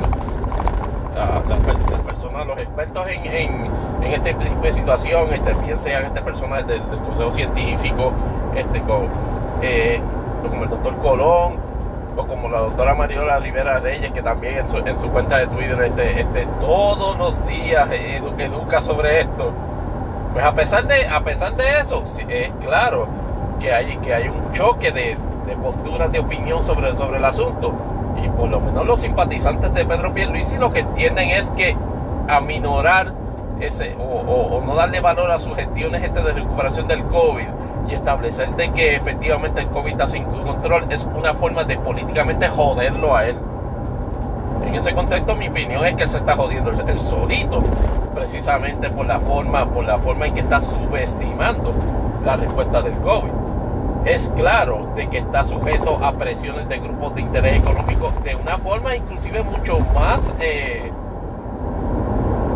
personas, 2.05 2.45
los 2.45 2.61
expertos 2.61 3.07
en, 3.07 3.25
en, 3.25 4.13
este 4.13 4.35
tipo 4.35 4.61
de 4.61 4.73
situación, 4.73 5.33
este, 5.33 5.53
bien 5.65 5.79
sean 5.79 6.05
este 6.05 6.21
personas 6.21 6.67
del, 6.67 6.81
Consejo 6.81 7.31
Científico, 7.31 8.13
este, 8.55 8.81
con, 8.81 9.07
eh, 9.61 10.01
como 10.43 10.63
el 10.63 10.69
doctor 10.69 10.97
Colón, 10.97 11.67
o 12.15 12.25
como 12.25 12.49
la 12.49 12.59
doctora 12.59 12.95
Mariola 12.95 13.39
Rivera 13.39 13.79
Reyes, 13.79 14.11
que 14.11 14.21
también 14.21 14.57
en 14.59 14.67
su, 14.67 14.77
en 14.77 14.97
su 14.97 15.09
cuenta 15.09 15.37
de 15.37 15.47
Twitter 15.47 15.79
este, 15.83 16.21
este, 16.21 16.47
todos 16.59 17.17
los 17.17 17.45
días 17.47 17.87
educa 17.91 18.81
sobre 18.81 19.21
esto. 19.21 19.51
Pues 20.33 20.43
a 20.43 20.53
pesar 20.53 20.87
de, 20.87 21.07
a 21.07 21.23
pesar 21.23 21.55
de 21.55 21.79
eso, 21.79 22.03
es 22.27 22.51
claro 22.59 23.07
que 23.59 23.71
hay, 23.71 23.97
que 23.97 24.13
hay 24.13 24.27
un 24.29 24.51
choque 24.51 24.91
de, 24.91 25.17
de 25.45 25.55
posturas 25.55 26.11
de 26.11 26.19
opinión 26.19 26.63
sobre, 26.63 26.93
sobre 26.95 27.17
el 27.17 27.25
asunto. 27.25 27.73
Y 28.23 28.29
por 28.29 28.49
lo 28.49 28.59
menos 28.59 28.85
los 28.85 29.01
simpatizantes 29.01 29.73
de 29.73 29.85
Pedro 29.85 30.13
Pierluisi 30.13 30.57
lo 30.57 30.71
que 30.71 30.79
entienden 30.79 31.29
es 31.29 31.49
que 31.51 31.75
aminorar 32.27 33.13
ese, 33.59 33.95
o, 33.99 34.61
no 34.65 34.75
darle 34.75 34.99
valor 34.99 35.31
a 35.31 35.39
sus 35.39 35.55
gestiones 35.55 36.03
este 36.03 36.21
de 36.21 36.33
recuperación 36.33 36.87
del 36.87 37.03
COVID 37.05 37.47
y 37.87 37.93
establecer 37.93 38.55
de 38.55 38.71
que 38.71 38.95
efectivamente 38.95 39.61
el 39.61 39.67
COVID 39.69 39.91
está 39.91 40.07
sin 40.07 40.25
control 40.25 40.85
es 40.89 41.07
una 41.15 41.33
forma 41.33 41.63
de 41.63 41.77
políticamente 41.77 42.47
joderlo 42.47 43.15
a 43.15 43.25
él. 43.25 43.37
En 44.65 44.75
ese 44.75 44.93
contexto 44.93 45.35
mi 45.35 45.47
opinión 45.47 45.85
es 45.85 45.95
que 45.95 46.03
él 46.03 46.09
se 46.09 46.17
está 46.17 46.35
jodiendo 46.35 46.71
el 46.71 46.99
solito, 46.99 47.59
precisamente 48.13 48.89
por 48.89 49.05
la 49.05 49.19
forma, 49.19 49.65
por 49.65 49.85
la 49.85 49.97
forma 49.99 50.27
en 50.27 50.33
que 50.33 50.41
está 50.41 50.59
subestimando 50.61 51.73
la 52.25 52.35
respuesta 52.35 52.81
del 52.81 52.95
COVID 52.95 53.47
es 54.07 54.31
claro 54.35 54.89
de 54.95 55.07
que 55.07 55.17
está 55.17 55.43
sujeto 55.43 55.99
a 56.01 56.13
presiones 56.13 56.69
de 56.69 56.79
grupos 56.79 57.15
de 57.15 57.21
interés 57.21 57.59
económico 57.59 58.13
de 58.23 58.35
una 58.35 58.57
forma 58.57 58.95
inclusive 58.95 59.43
mucho 59.43 59.79
más 59.93 60.33
eh, 60.39 60.91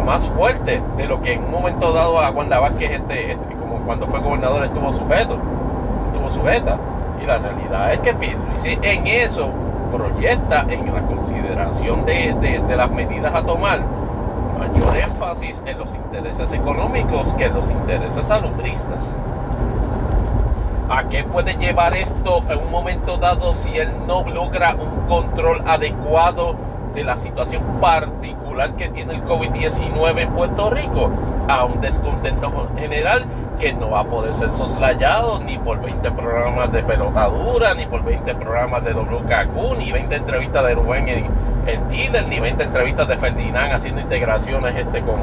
más 0.05 0.27
fuerte 0.27 0.81
de 0.97 1.07
lo 1.07 1.21
que 1.21 1.33
en 1.33 1.43
un 1.43 1.51
momento 1.51 1.91
dado 1.91 2.19
a 2.19 2.31
Wanda 2.31 2.59
Vázquez 2.59 2.91
este, 2.91 3.33
este, 3.33 3.55
cuando 3.85 4.07
fue 4.07 4.19
gobernador 4.19 4.63
estuvo 4.63 4.91
sujeto 4.91 5.37
estuvo 6.11 6.29
sujeta. 6.29 6.77
Y 7.21 7.25
la 7.25 7.37
realidad 7.37 7.93
es 7.93 7.99
que 7.99 8.09
en 8.81 9.07
eso 9.07 9.49
proyecta 9.91 10.65
en 10.69 10.93
la 10.93 11.01
consideración 11.01 12.05
de, 12.05 12.33
de 12.67 12.75
las 12.75 12.89
medidas 12.91 13.33
a 13.33 13.43
tomar 13.43 13.81
mayor 14.57 14.97
énfasis 14.97 15.61
en 15.65 15.77
los 15.77 15.93
intereses 15.93 16.51
económicos 16.51 17.33
que 17.33 17.45
en 17.45 17.53
los 17.53 17.69
intereses 17.69 18.25
salubristas. 18.25 19.15
¿A 20.89 21.03
qué 21.09 21.23
puede 21.23 21.53
llevar 21.55 21.93
esto 21.95 22.43
en 22.49 22.59
un 22.59 22.71
momento 22.71 23.17
dado 23.17 23.53
si 23.53 23.77
él 23.77 23.93
no 24.07 24.23
logra 24.23 24.75
un 24.75 25.07
control 25.07 25.61
adecuado 25.65 26.55
de 26.93 27.03
la 27.03 27.17
situación 27.17 27.63
particular 27.79 28.75
que 28.75 28.89
tiene 28.89 29.13
el 29.13 29.23
COVID-19 29.23 30.19
en 30.19 30.29
Puerto 30.31 30.69
Rico? 30.69 31.09
A 31.47 31.65
un 31.65 31.81
descontento 31.81 32.69
general 32.77 33.25
que 33.59 33.73
no 33.73 33.91
va 33.91 34.01
a 34.01 34.03
poder 34.05 34.33
ser 34.33 34.51
soslayado 34.51 35.39
ni 35.43 35.57
por 35.57 35.81
20 35.81 36.11
programas 36.11 36.71
de 36.71 36.83
pelotadura, 36.83 37.73
ni 37.73 37.85
por 37.85 38.03
20 38.03 38.35
programas 38.35 38.83
de 38.83 38.93
WKQ, 38.93 39.77
ni 39.77 39.91
20 39.91 40.15
entrevistas 40.15 40.65
de 40.65 40.75
Rubén 40.75 41.07
en, 41.07 41.25
en 41.67 42.29
ni 42.29 42.39
20 42.39 42.63
entrevistas 42.63 43.07
de 43.07 43.17
Ferdinand 43.17 43.73
haciendo 43.73 44.01
integraciones 44.01 44.75
este, 44.75 45.01
con, 45.01 45.19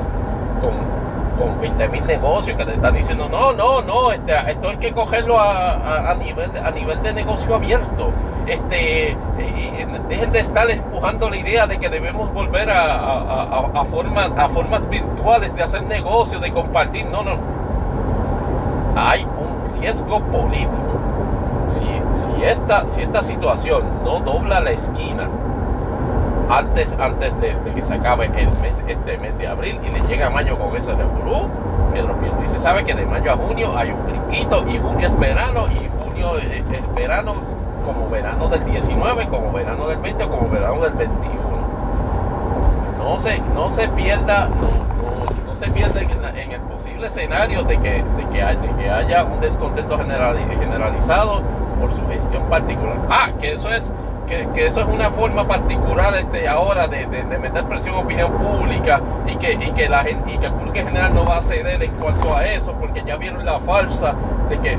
con 0.61 1.08
con 1.39 1.61
20 1.61 1.89
mil 1.89 2.05
negocios 2.07 2.57
que 2.57 2.65
te 2.65 2.73
están 2.73 2.95
diciendo, 2.95 3.29
no, 3.29 3.53
no, 3.53 3.81
no, 3.83 4.11
este, 4.11 4.33
esto 4.51 4.69
hay 4.69 4.77
que 4.77 4.93
cogerlo 4.93 5.39
a, 5.39 6.11
a, 6.11 6.15
nivel, 6.15 6.51
a 6.57 6.71
nivel 6.71 7.01
de 7.03 7.15
negocio 7.15 7.55
abierto. 7.55 8.11
Este, 8.47 9.13
eh, 9.13 9.17
eh, 9.39 10.01
dejen 10.09 10.33
de 10.33 10.41
estar 10.41 10.69
empujando 10.71 11.31
la 11.31 11.37
idea 11.37 11.67
de 11.67 11.79
que 11.79 11.89
debemos 11.89 12.33
volver 12.33 12.71
a, 12.71 13.61
a, 13.75 13.85
formas, 13.85 14.31
a 14.37 14.49
formas 14.49 14.89
virtuales 14.89 15.55
de 15.55 15.63
hacer 15.63 15.83
negocio, 15.85 16.41
de 16.41 16.51
compartir. 16.51 17.07
No, 17.07 17.23
no. 17.23 17.39
Hay 18.97 19.25
un 19.25 19.81
riesgo 19.81 20.21
político. 20.25 20.99
Si, 21.69 21.85
si, 22.15 22.43
esta, 22.43 22.87
si 22.87 23.03
esta 23.03 23.23
situación 23.23 23.83
no 24.05 24.21
dobla 24.21 24.61
la 24.61 24.71
esquina, 24.71 25.29
antes, 26.49 26.97
antes 26.99 27.39
de, 27.41 27.57
que 27.75 27.83
se 27.83 27.95
acabe 27.95 28.27
el 28.27 28.51
mes, 28.61 28.83
este 28.87 29.19
mes 29.19 29.37
de 29.39 29.47
abril 29.47 29.79
y 29.85 29.91
le 29.91 30.01
llega 30.09 30.31
mayo 30.31 30.59
con 30.59 30.75
ese 30.75 30.93
revolú. 30.93 31.49
Pedro 31.93 32.19
Pierluisi 32.21 32.59
sabe 32.59 32.85
que 32.85 32.95
de 32.95 33.07
mayo 33.07 33.33
a 33.33 33.37
junio 33.37 33.77
hay 33.77 33.91
un 33.91 34.05
brinquito 34.05 34.65
y 34.69 34.79
junio 34.79 35.07
es 35.07 35.19
verano 35.19 35.67
y 35.69 35.89
junio 36.03 36.39
es, 36.39 36.95
verano 36.95 37.35
como 37.85 38.09
verano 38.11 38.49
del 38.49 38.65
19, 38.65 39.29
como 39.29 39.53
verano 39.53 39.87
del 39.89 39.99
20 39.99 40.25
o 40.25 40.31
como 40.31 40.49
verano 40.49 40.81
del 40.83 40.93
21. 40.95 41.39
No 42.99 43.19
se, 43.19 43.41
no 43.55 43.71
se 43.71 43.89
pierda, 43.89 44.49
no, 45.47 45.55
se 45.55 45.71
pierda 45.71 46.01
en, 46.01 46.53
el 46.53 46.61
posible 46.63 47.07
escenario 47.07 47.63
de 47.63 47.79
que, 47.79 48.03
de 48.03 48.29
que, 48.31 48.45
de 48.45 48.75
que 48.79 48.91
haya 48.91 49.25
un 49.25 49.41
descontento 49.41 49.99
generalizado 49.99 51.43
por 51.81 51.93
su 51.93 52.07
gestión 52.09 52.43
particular. 52.45 52.99
Ah, 53.09 53.31
que 53.41 53.53
eso 53.53 53.71
es 53.73 53.93
que, 54.29 54.67
eso 54.67 54.81
es 54.81 54.87
una 54.87 55.11
forma 55.11 55.47
particular 55.47 56.15
este, 56.15 56.47
ahora 56.47 56.87
de, 56.87 57.07
meter 57.07 57.65
presión 57.65 57.95
a 57.95 57.99
opinión 57.99 58.31
pública 58.33 59.01
y 59.27 59.37
que, 59.37 59.53
y 59.55 59.73
que, 59.73 59.89
la, 59.89 60.09
y 60.09 60.39
que 60.39 60.47
el 60.47 60.53
público 60.53 60.79
en 60.79 60.87
general 60.89 61.15
no 61.15 61.25
va 61.25 61.39
a 61.39 61.43
ceder 61.43 61.83
en 61.83 61.93
cuanto 61.93 62.37
a 62.37 62.45
eso, 62.45 62.73
porque 62.75 63.03
ya 63.05 63.17
vieron 63.17 63.45
la 63.45 63.59
falsa 63.61 64.15
de 64.49 64.59
que 64.59 64.79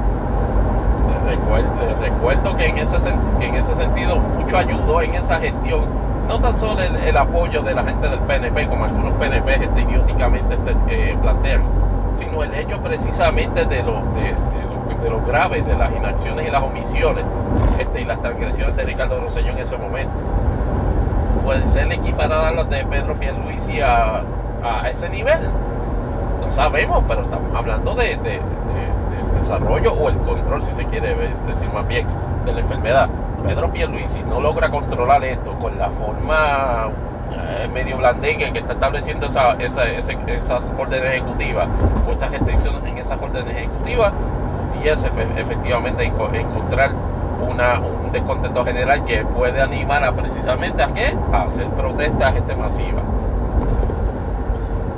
recuerdo, 2.02 2.56
que 2.56 2.68
en, 2.68 2.78
ese, 2.78 2.97
en 3.39 3.56
ese 3.56 3.76
sentido 3.76 4.18
mucho 4.18 4.58
ayudó 4.58 5.02
en 5.02 5.16
esa 5.16 5.39
gestión, 5.39 5.86
no 6.28 6.39
tan 6.39 6.56
solo 6.56 6.82
el, 6.82 7.18
apoyo 7.18 7.62
de 7.62 7.74
la 7.74 7.84
gente 7.84 8.08
del 8.08 8.20
PNP, 8.20 8.68
como 8.68 8.86
algunos 8.86 9.14
PNP 9.14 9.54
este, 9.56 9.82
eh, 10.89 11.18
plantean, 11.22 11.62
sino 12.16 12.43
el 12.43 12.54
hecho 12.54 12.80
precisamente 12.82 13.66
de 13.66 13.84
lo, 13.84 13.93
de, 14.14 14.24
de 14.24 14.59
lo 15.08 15.22
grave 15.22 15.62
de 15.62 15.76
las 15.76 15.95
inacciones 15.95 16.47
y 16.47 16.52
las 16.52 16.64
omisiones 16.64 17.24
este, 17.78 18.02
y 18.02 18.06
las 18.06 18.20
transgresiones 18.22 18.76
de 18.76 18.84
Ricardo 18.84 19.20
Rosselló 19.22 19.52
en 19.52 19.60
ese 19.60 19.78
momento. 19.78 20.14
Puede 21.45 21.68
ser 21.68 21.91
equiparada 21.91 22.50
a 22.50 22.52
las 22.52 22.70
de 22.70 22.84
Pedro 22.86 23.14
Pierluisi 23.16 23.82
a, 23.82 24.24
a 24.64 24.89
ese 24.89 25.10
nivel. 25.10 25.50
No 26.41 26.52
sabemos, 26.52 27.04
pero 27.08 27.22
estamos 27.22 27.56
hablando 27.56 27.93
de, 27.95 28.18
del 28.18 28.41
desarrollo 29.39 29.93
o 29.93 30.10
el 30.10 30.18
control, 30.18 30.62
si 30.62 30.72
se 30.74 30.86
quiere 30.86 31.16
decir 31.47 31.70
más 31.74 31.88
bien, 31.88 32.08
de 32.45 32.54
la 32.54 32.60
enfermedad. 32.62 33.10
Pedro 33.43 33.72
Pierluisi 33.72 34.22
no 34.24 34.41
logra 34.41 34.70
controlar 34.70 35.24
esto 35.24 35.54
con 35.60 35.78
la 35.78 35.89
forma 35.91 36.89
eh, 37.32 37.70
medio 37.74 37.97
blandengue 37.97 38.52
que 38.52 38.60
está 38.60 38.74
estableciendo 38.74 39.28
esa, 39.28 39.54
esa, 39.54 39.86
esas 39.86 40.72
órdenes 40.78 41.14
ejecutivas 41.14 41.68
o 42.08 42.12
esas 42.12 42.32
restricciones 42.32 42.84
en 42.84 42.97
esas 42.97 43.22
órdenes 43.22 43.56
ejecutivas 43.56 44.12
y 44.84 44.88
es 44.88 45.04
efectivamente 45.04 46.04
encontrar 46.04 46.92
una, 47.48 47.80
un 47.80 48.12
descontento 48.12 48.64
general 48.66 49.06
que 49.06 49.26
puede 49.26 49.62
animar 49.62 50.04
a 50.04 50.14
precisamente 50.14 50.84
a 50.84 50.88
qué? 50.94 51.16
A 51.32 51.44
hacer 51.44 51.68
protestas 51.70 52.36
este, 52.36 52.56
masivas. 52.56 53.04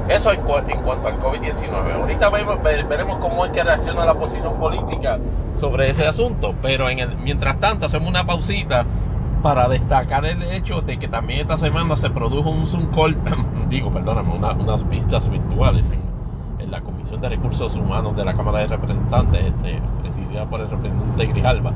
Eso 0.09 0.31
en, 0.31 0.41
cuanto 0.41 1.07
al 1.07 1.19
COVID-19. 1.19 1.93
Ahorita 1.93 2.29
veremos 2.29 3.19
cómo 3.19 3.45
es 3.45 3.51
que 3.51 3.63
reacciona 3.63 4.05
la 4.05 4.13
posición 4.13 4.57
política 4.57 5.19
sobre 5.55 5.89
ese 5.89 6.07
asunto, 6.07 6.53
pero 6.61 6.89
en 6.89 6.99
el, 6.99 7.17
mientras 7.17 7.57
tanto 7.59 7.85
hacemos 7.85 8.09
una 8.09 8.25
pausita 8.25 8.85
para 9.41 9.67
destacar 9.67 10.25
el 10.25 10.43
hecho 10.43 10.81
de 10.81 10.99
que 10.99 11.07
también 11.07 11.41
esta 11.41 11.57
semana 11.57 11.95
se 11.95 12.09
produjo 12.09 12.49
un 12.49 12.65
Zoom 12.65 12.87
call, 12.93 13.17
digo, 13.69 13.89
perdóname, 13.89 14.33
unas 14.33 14.87
vistas 14.89 15.29
virtuales 15.29 15.89
en 15.89 16.00
la 16.69 16.81
Comisión 16.81 17.21
de 17.21 17.29
Recursos 17.29 17.75
Humanos 17.75 18.15
de 18.15 18.25
la 18.25 18.33
Cámara 18.33 18.59
de 18.59 18.67
Representantes, 18.67 19.45
este, 19.45 19.81
presidida 20.01 20.45
por 20.45 20.61
el 20.61 20.69
representante 20.69 21.25
Grijalba, 21.25 21.73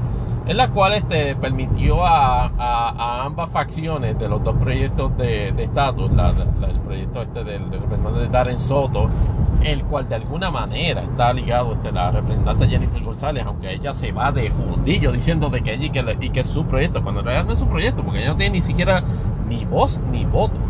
en 0.47 0.57
la 0.57 0.69
cual 0.69 0.93
este, 0.93 1.35
permitió 1.35 2.05
a, 2.05 3.25
ambas 3.25 3.49
facciones 3.49 4.17
de 4.19 4.29
los 4.29 4.43
dos 4.43 4.55
proyectos 4.57 5.17
de 5.17 5.49
estatus, 5.57 6.11
el 6.11 6.79
proyecto 6.81 7.21
este 7.21 7.43
del, 7.43 7.71
representante 7.71 8.27
Darren 8.27 8.59
Soto, 8.59 9.07
el 9.63 9.83
cual 9.83 10.07
de 10.07 10.15
alguna 10.15 10.51
manera 10.51 11.01
está 11.01 11.33
ligado 11.33 11.73
este, 11.73 11.91
la 11.91 12.11
representante 12.11 12.67
Jennifer 12.67 13.03
González, 13.03 13.43
aunque 13.45 13.73
ella 13.73 13.93
se 13.93 14.11
va 14.11 14.31
de 14.31 14.51
fundillo 14.51 15.11
diciendo 15.11 15.49
de 15.49 15.61
que 15.61 15.73
ella 15.73 15.85
y 15.85 15.89
que, 15.89 16.31
que 16.31 16.39
es 16.41 16.47
su 16.47 16.65
proyecto, 16.65 17.01
cuando 17.01 17.21
en 17.21 17.25
realidad 17.27 17.45
no 17.45 17.53
es 17.53 17.59
su 17.59 17.67
proyecto, 17.67 18.03
porque 18.03 18.19
ella 18.19 18.29
no 18.29 18.35
tiene 18.35 18.57
ni 18.57 18.61
siquiera 18.61 19.03
ni 19.47 19.65
voz 19.65 20.01
ni 20.11 20.25
voto 20.25 20.64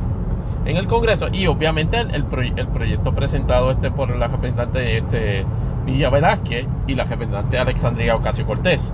en 0.66 0.78
el 0.78 0.88
Congreso 0.88 1.28
y 1.32 1.48
obviamente 1.48 2.00
el, 2.00 2.26
proyecto 2.26 3.14
presentado 3.14 3.72
este 3.72 3.92
por 3.92 4.16
la 4.16 4.28
representante 4.28 4.98
este, 4.98 5.46
Villa 5.86 6.10
Velázquez 6.10 6.66
y 6.88 6.96
la 6.96 7.04
representante 7.04 7.58
Alexandria 7.58 8.16
Ocasio 8.16 8.46
Cortés. 8.46 8.94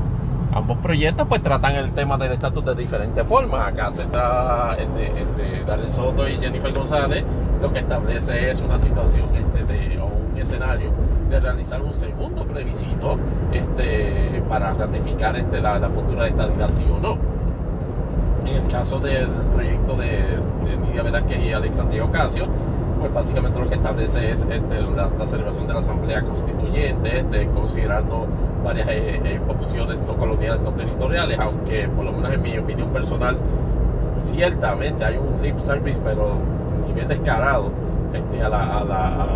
Ambos 0.53 0.77
proyectos 0.79 1.27
pues 1.29 1.41
tratan 1.41 1.75
el 1.75 1.93
tema 1.93 2.17
del 2.17 2.33
estatus 2.33 2.65
de 2.65 2.75
diferentes 2.75 3.25
formas. 3.25 3.69
Acá 3.69 3.89
se 3.93 4.01
está 4.01 4.75
el 4.77 4.93
de, 4.95 5.73
el 5.73 5.91
Soto 5.91 6.27
y 6.27 6.33
Jennifer 6.33 6.73
González, 6.73 7.23
lo 7.61 7.71
que 7.71 7.79
establece 7.79 8.49
es 8.49 8.61
una 8.61 8.77
situación 8.77 9.29
este, 9.33 9.63
de, 9.63 9.99
o 9.99 10.07
un 10.07 10.37
escenario 10.37 10.91
de 11.29 11.39
realizar 11.39 11.81
un 11.81 11.93
segundo 11.93 12.43
plebiscito 12.43 13.17
este, 13.53 14.43
para 14.49 14.73
ratificar 14.73 15.37
este, 15.37 15.61
la, 15.61 15.79
postura 15.87 16.23
de 16.23 16.29
estabilidad 16.31 16.69
sí 16.69 16.85
o 16.91 16.99
no 16.99 17.40
en 18.45 18.55
el 18.55 18.67
caso 18.67 18.99
del 18.99 19.27
proyecto 19.53 19.95
de, 19.95 20.39
de 20.65 20.77
Nidia 20.77 21.03
Velázquez 21.03 21.39
y 21.39 21.53
Alexandria 21.53 22.03
Ocasio, 22.03 22.47
pues 22.99 23.13
básicamente 23.13 23.59
lo 23.59 23.67
que 23.67 23.75
establece 23.75 24.31
es 24.31 24.45
este, 24.49 24.81
la, 24.81 25.25
celebración 25.25 25.67
de 25.67 25.73
la 25.73 25.79
Asamblea 25.79 26.21
Constituyente, 26.21 27.19
este, 27.19 27.47
considerando 27.47 28.27
varias 28.63 28.87
eh, 28.89 29.21
eh, 29.23 29.41
opciones 29.47 30.01
no 30.03 30.15
coloniales, 30.17 30.61
no 30.61 30.71
territoriales, 30.71 31.39
aunque 31.39 31.87
por 31.89 32.05
lo 32.05 32.11
menos 32.11 32.31
en 32.31 32.41
mi 32.43 32.57
opinión 32.57 32.89
personal, 32.89 33.37
ciertamente 34.17 35.03
hay 35.03 35.17
un 35.17 35.41
lip 35.41 35.57
service, 35.57 35.99
pero 36.03 36.33
a 36.33 36.87
nivel 36.87 37.07
descarado, 37.07 37.71
este, 38.13 38.43
a 38.43 38.49
la, 38.49 38.83
la 38.83 39.27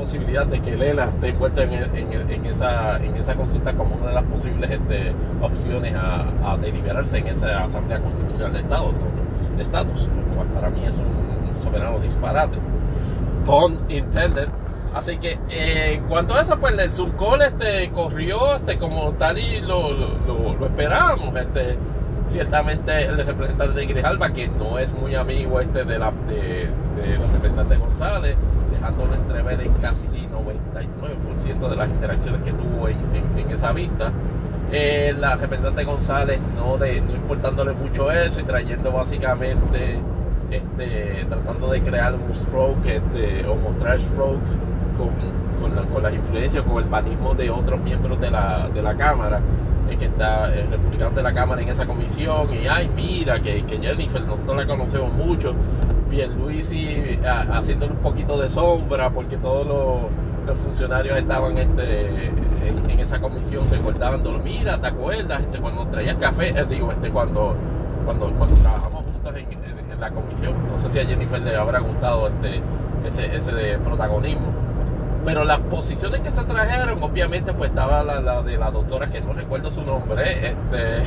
posibilidad 0.00 0.46
de 0.46 0.60
que 0.60 0.76
Lela 0.76 1.04
esté 1.04 1.28
envuelta 1.28 1.62
en, 1.62 1.72
en, 1.72 2.46
esa, 2.46 2.96
en 2.96 3.14
esa 3.16 3.34
consulta 3.34 3.74
como 3.74 3.96
una 3.96 4.08
de 4.08 4.14
las 4.14 4.24
posibles 4.24 4.70
este, 4.70 5.12
opciones 5.42 5.94
a, 5.94 6.56
deliberarse 6.56 7.18
en 7.18 7.26
esa 7.28 7.64
Asamblea 7.64 8.00
Constitucional 8.00 8.54
de 8.54 8.60
Estado, 8.60 8.92
de 9.56 9.62
estatus, 9.62 10.08
lo 10.08 10.54
para 10.54 10.70
mí 10.70 10.84
es 10.86 10.96
un, 10.96 11.62
soberano 11.62 11.98
disparate. 11.98 12.56
Pun 13.44 13.78
intended. 13.88 14.48
Así 14.94 15.18
que 15.18 15.38
eh, 15.50 15.94
en 15.94 16.04
cuanto 16.04 16.34
a 16.34 16.40
eso, 16.40 16.58
pues 16.58 16.76
el 16.78 16.92
Zoom 16.92 17.12
este, 17.40 17.90
corrió 17.90 18.56
este, 18.56 18.78
como 18.78 19.12
tal 19.12 19.38
y 19.38 19.60
lo, 19.60 19.92
lo, 19.92 20.66
esperábamos. 20.66 21.36
Este, 21.36 21.76
ciertamente 22.28 23.04
el 23.04 23.18
representante 23.26 23.78
de 23.78 23.86
Grijalba, 23.86 24.32
que 24.32 24.48
no 24.48 24.78
es 24.78 24.92
muy 24.94 25.14
amigo 25.14 25.60
este 25.60 25.84
de 25.84 25.98
la 25.98 26.12
de, 26.28 26.70
de 27.00 27.18
los 27.18 27.30
representantes 27.32 27.78
González, 27.78 28.36
dejándolo 28.70 29.14
entrever 29.14 29.60
en 29.60 29.72
casi 29.74 30.26
99% 30.26 31.68
de 31.68 31.76
las 31.76 31.88
interacciones 31.88 32.42
que 32.42 32.52
tuvo 32.52 32.88
en, 32.88 33.50
esa 33.50 33.72
vista. 33.72 34.12
Eh, 34.72 35.14
la 35.18 35.34
representante 35.34 35.84
González 35.84 36.40
no, 36.54 36.78
de, 36.78 37.00
no 37.00 37.12
importándole 37.12 37.72
mucho 37.72 38.12
eso 38.12 38.38
y 38.38 38.44
trayendo 38.44 38.92
básicamente, 38.92 39.98
este, 40.50 41.26
tratando 41.28 41.70
de 41.72 41.82
crear 41.82 42.14
un 42.14 42.32
stroke 42.32 42.86
este, 42.86 43.46
o 43.46 43.56
mostrar 43.56 43.98
stroke 43.98 44.38
con, 44.96 45.86
con, 45.92 46.02
las 46.02 46.14
influencias, 46.14 46.62
con 46.62 46.82
el 46.82 46.88
panismo 46.88 47.34
de 47.34 47.50
otros 47.50 47.80
miembros 47.80 48.20
de 48.20 48.30
la, 48.30 48.68
de 48.72 48.82
la 48.82 48.94
Cámara 48.94 49.40
que 49.96 50.04
está 50.04 50.52
el 50.54 50.70
republicano 50.70 51.10
de 51.10 51.22
la 51.22 51.32
Cámara 51.32 51.62
en 51.62 51.68
esa 51.68 51.86
comisión 51.86 52.52
y 52.54 52.66
ay 52.66 52.88
mira 52.94 53.40
que, 53.40 53.64
que 53.64 53.78
Jennifer 53.78 54.22
nosotros 54.22 54.56
la 54.56 54.66
conocemos 54.66 55.12
mucho 55.12 55.54
Pierluisi 56.10 57.18
haciéndole 57.52 57.92
un 57.92 57.98
poquito 57.98 58.38
de 58.38 58.48
sombra 58.48 59.10
porque 59.10 59.36
todos 59.36 59.66
los, 59.66 60.58
funcionarios 60.58 61.16
estaban 61.16 61.56
este, 61.58 62.26
en, 62.26 62.90
esa 62.98 63.20
comisión 63.20 63.70
recordándolo. 63.70 64.40
Mira, 64.40 64.78
¿te 64.78 64.88
acuerdas? 64.88 65.40
Este, 65.42 65.58
cuando 65.58 65.86
traías 65.86 66.16
café, 66.16 66.48
eh, 66.48 66.66
digo, 66.68 66.90
este, 66.90 67.08
cuando, 67.10 67.54
cuando, 68.04 68.32
cuando 68.32 68.56
trabajamos 68.56 69.04
juntos 69.04 69.34
en, 69.36 70.00
la 70.00 70.10
comisión, 70.10 70.54
no 70.68 70.78
sé 70.78 70.88
si 70.88 70.98
a 70.98 71.04
Jennifer 71.04 71.40
le 71.40 71.54
habrá 71.54 71.78
gustado 71.78 72.28
este, 72.28 72.60
ese, 73.06 73.36
ese 73.36 73.78
protagonismo. 73.84 74.48
Pero 75.24 75.44
las 75.44 75.58
posiciones 75.60 76.20
que 76.20 76.32
se 76.32 76.42
trajeron, 76.44 77.02
obviamente, 77.02 77.52
pues 77.52 77.70
estaba 77.70 78.02
la, 78.02 78.42
de 78.42 78.56
la 78.56 78.70
doctora, 78.70 79.10
que 79.10 79.20
no 79.20 79.34
recuerdo 79.34 79.70
su 79.70 79.82
nombre, 79.82 80.48
este, 80.48 81.02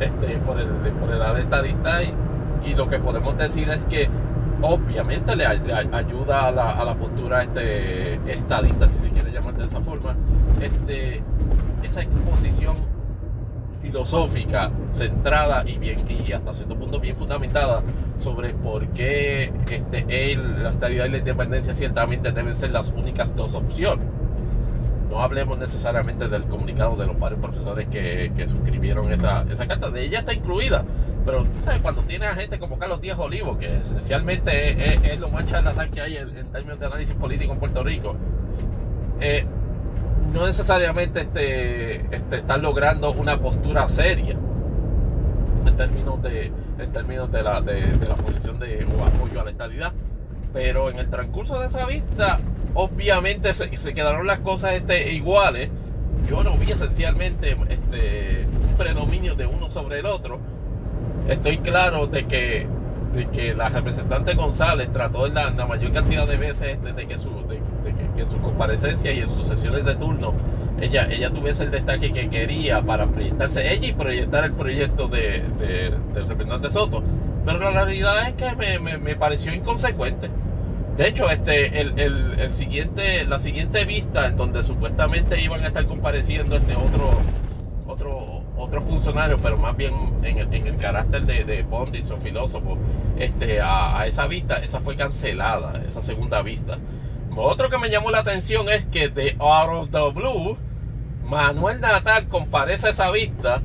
este, 0.00 0.36
por, 0.46 0.60
el, 0.60 0.68
por 0.68 1.10
el 1.12 1.38
estadista, 1.38 2.02
y, 2.02 2.14
y 2.66 2.74
lo 2.74 2.88
que 2.88 2.98
podemos 2.98 3.36
decir 3.38 3.70
es 3.70 3.86
que 3.86 4.10
obviamente 4.62 5.36
le, 5.36 5.46
ayuda 5.46 6.48
a 6.48 6.50
la, 6.50 6.72
a 6.72 6.84
la, 6.84 6.94
postura 6.94 7.42
este, 7.42 8.14
estadista, 8.30 8.88
si 8.88 8.98
se 8.98 9.10
quiere 9.10 9.30
llamar 9.30 9.56
de 9.56 9.64
esa 9.64 9.80
forma, 9.80 10.16
este, 10.60 11.22
esa 11.82 12.02
exposición 12.02 12.76
filosófica 13.80 14.70
centrada 14.92 15.66
y 15.66 15.78
bien 15.78 16.04
y 16.10 16.32
hasta 16.32 16.52
cierto 16.52 16.76
punto 16.76 16.98
bien 16.98 17.16
fundamentada 17.16 17.82
sobre 18.18 18.52
por 18.52 18.86
qué 18.88 19.52
este, 19.70 20.36
la 20.36 20.70
estabilidad 20.70 21.06
y 21.06 21.10
la 21.10 21.18
independencia 21.18 21.72
ciertamente 21.72 22.32
deben 22.32 22.56
ser 22.56 22.70
las 22.70 22.90
únicas 22.90 23.34
dos 23.36 23.54
opciones. 23.54 24.04
No 25.08 25.22
hablemos 25.22 25.58
necesariamente 25.58 26.28
del 26.28 26.44
comunicado 26.44 26.96
de 26.96 27.06
los 27.06 27.18
varios 27.18 27.40
profesores 27.40 27.88
que, 27.88 28.30
que 28.36 28.46
suscribieron 28.46 29.10
esa, 29.10 29.46
esa 29.48 29.66
carta, 29.66 29.90
de 29.90 30.04
ella 30.04 30.18
está 30.18 30.34
incluida 30.34 30.84
pero 31.28 31.44
tú 31.44 31.62
sabes, 31.62 31.82
cuando 31.82 32.00
tienes 32.04 32.30
a 32.30 32.34
gente 32.34 32.58
como 32.58 32.78
Carlos 32.78 33.02
Díaz 33.02 33.18
Olivo, 33.18 33.58
que 33.58 33.66
esencialmente 33.66 35.12
es, 35.12 35.20
lo 35.20 35.28
más 35.28 35.44
charlatán 35.44 35.90
que 35.90 36.00
hay 36.00 36.16
en, 36.16 36.30
términos 36.50 36.80
de 36.80 36.86
análisis 36.86 37.14
político 37.14 37.52
en 37.52 37.58
Puerto 37.58 37.84
Rico, 37.84 38.16
eh, 39.20 39.44
no 40.32 40.46
necesariamente 40.46 41.20
este, 41.20 41.96
este, 42.16 42.36
están 42.36 42.62
logrando 42.62 43.12
una 43.12 43.38
postura 43.38 43.86
seria 43.88 44.38
en 45.66 45.76
términos 45.76 46.22
de, 46.22 46.50
en 46.78 46.92
términos 46.92 47.30
de, 47.30 47.42
la, 47.42 47.60
de, 47.60 48.08
la 48.08 48.14
posición 48.14 48.58
de 48.58 48.86
o 48.86 49.04
apoyo 49.04 49.42
a 49.42 49.44
la 49.44 49.50
estabilidad. 49.50 49.92
Pero 50.54 50.88
en 50.88 50.98
el 50.98 51.10
transcurso 51.10 51.60
de 51.60 51.66
esa 51.66 51.84
vista, 51.84 52.40
obviamente 52.72 53.52
se, 53.52 53.76
se 53.76 53.92
quedaron 53.92 54.26
las 54.26 54.38
cosas 54.38 54.72
este, 54.72 55.12
iguales. 55.12 55.68
Yo 56.26 56.42
no 56.42 56.56
vi 56.56 56.72
esencialmente 56.72 57.54
este, 57.68 58.46
un 58.46 58.76
predominio 58.78 59.34
de 59.34 59.44
uno 59.44 59.68
sobre 59.68 59.98
el 59.98 60.06
otro 60.06 60.40
estoy 61.28 61.58
claro 61.58 62.06
de 62.06 62.26
que, 62.26 62.66
de 63.14 63.26
que 63.28 63.54
la 63.54 63.68
representante 63.68 64.34
González 64.34 64.92
trató 64.92 65.26
en 65.26 65.34
la, 65.34 65.50
mayor 65.66 65.92
cantidad 65.92 66.26
de 66.26 66.36
veces 66.36 66.82
desde 66.82 67.06
que, 67.06 67.18
su, 67.18 67.30
de, 67.48 67.60
que, 68.16 68.22
en 68.22 68.30
su 68.30 68.38
comparecencia 68.40 69.12
y 69.12 69.20
en 69.20 69.30
sus 69.30 69.46
sesiones 69.46 69.84
de 69.84 69.94
turno 69.94 70.34
ella, 70.80 71.08
ella 71.10 71.30
tuviese 71.30 71.64
el 71.64 71.70
destaque 71.70 72.12
que 72.12 72.28
quería 72.28 72.82
para 72.82 73.06
proyectarse 73.06 73.72
ella 73.72 73.88
y 73.88 73.92
proyectar 73.92 74.44
el 74.44 74.52
proyecto 74.52 75.08
de, 75.08 75.42
del 76.14 76.28
representante 76.28 76.70
Soto. 76.70 77.02
Pero 77.44 77.58
la 77.58 77.70
realidad 77.84 78.28
es 78.28 78.34
que 78.34 78.78
me, 78.78 78.98
me, 78.98 79.16
pareció 79.16 79.52
inconsecuente. 79.52 80.28
De 80.96 81.08
hecho, 81.08 81.30
este, 81.30 81.80
el, 81.80 81.98
el, 81.98 82.38
el, 82.38 82.52
siguiente, 82.52 83.24
la 83.24 83.38
siguiente 83.38 83.84
vista 83.84 84.26
en 84.26 84.36
donde 84.36 84.62
supuestamente 84.62 85.40
iban 85.40 85.62
a 85.64 85.68
estar 85.68 85.86
compareciendo 85.86 86.56
este 86.56 86.74
otro, 86.76 87.10
otro, 87.86 88.18
otro 88.58 88.80
funcionario, 88.82 89.38
pero 89.40 89.56
más 89.56 89.76
bien 89.76 89.94
en 90.22 90.38
el, 90.38 90.76
carácter 90.76 91.22
de, 91.22 91.44
de 91.44 91.62
Bondis 91.62 92.10
o 92.10 92.18
filósofo, 92.18 92.76
este, 93.18 93.60
a, 93.60 94.00
a, 94.00 94.06
esa 94.06 94.26
vista, 94.26 94.56
esa 94.56 94.80
fue 94.80 94.96
cancelada, 94.96 95.80
esa 95.88 96.02
segunda 96.02 96.42
vista. 96.42 96.78
Otro 97.36 97.70
que 97.70 97.78
me 97.78 97.88
llamó 97.88 98.10
la 98.10 98.18
atención 98.18 98.68
es 98.68 98.84
que 98.86 99.08
de 99.08 99.36
Out 99.38 99.70
of 99.70 99.90
the 99.90 100.10
Blue, 100.12 100.56
Manuel 101.24 101.80
Natal 101.80 102.26
comparece 102.28 102.88
a 102.88 102.90
esa 102.90 103.10
vista 103.10 103.62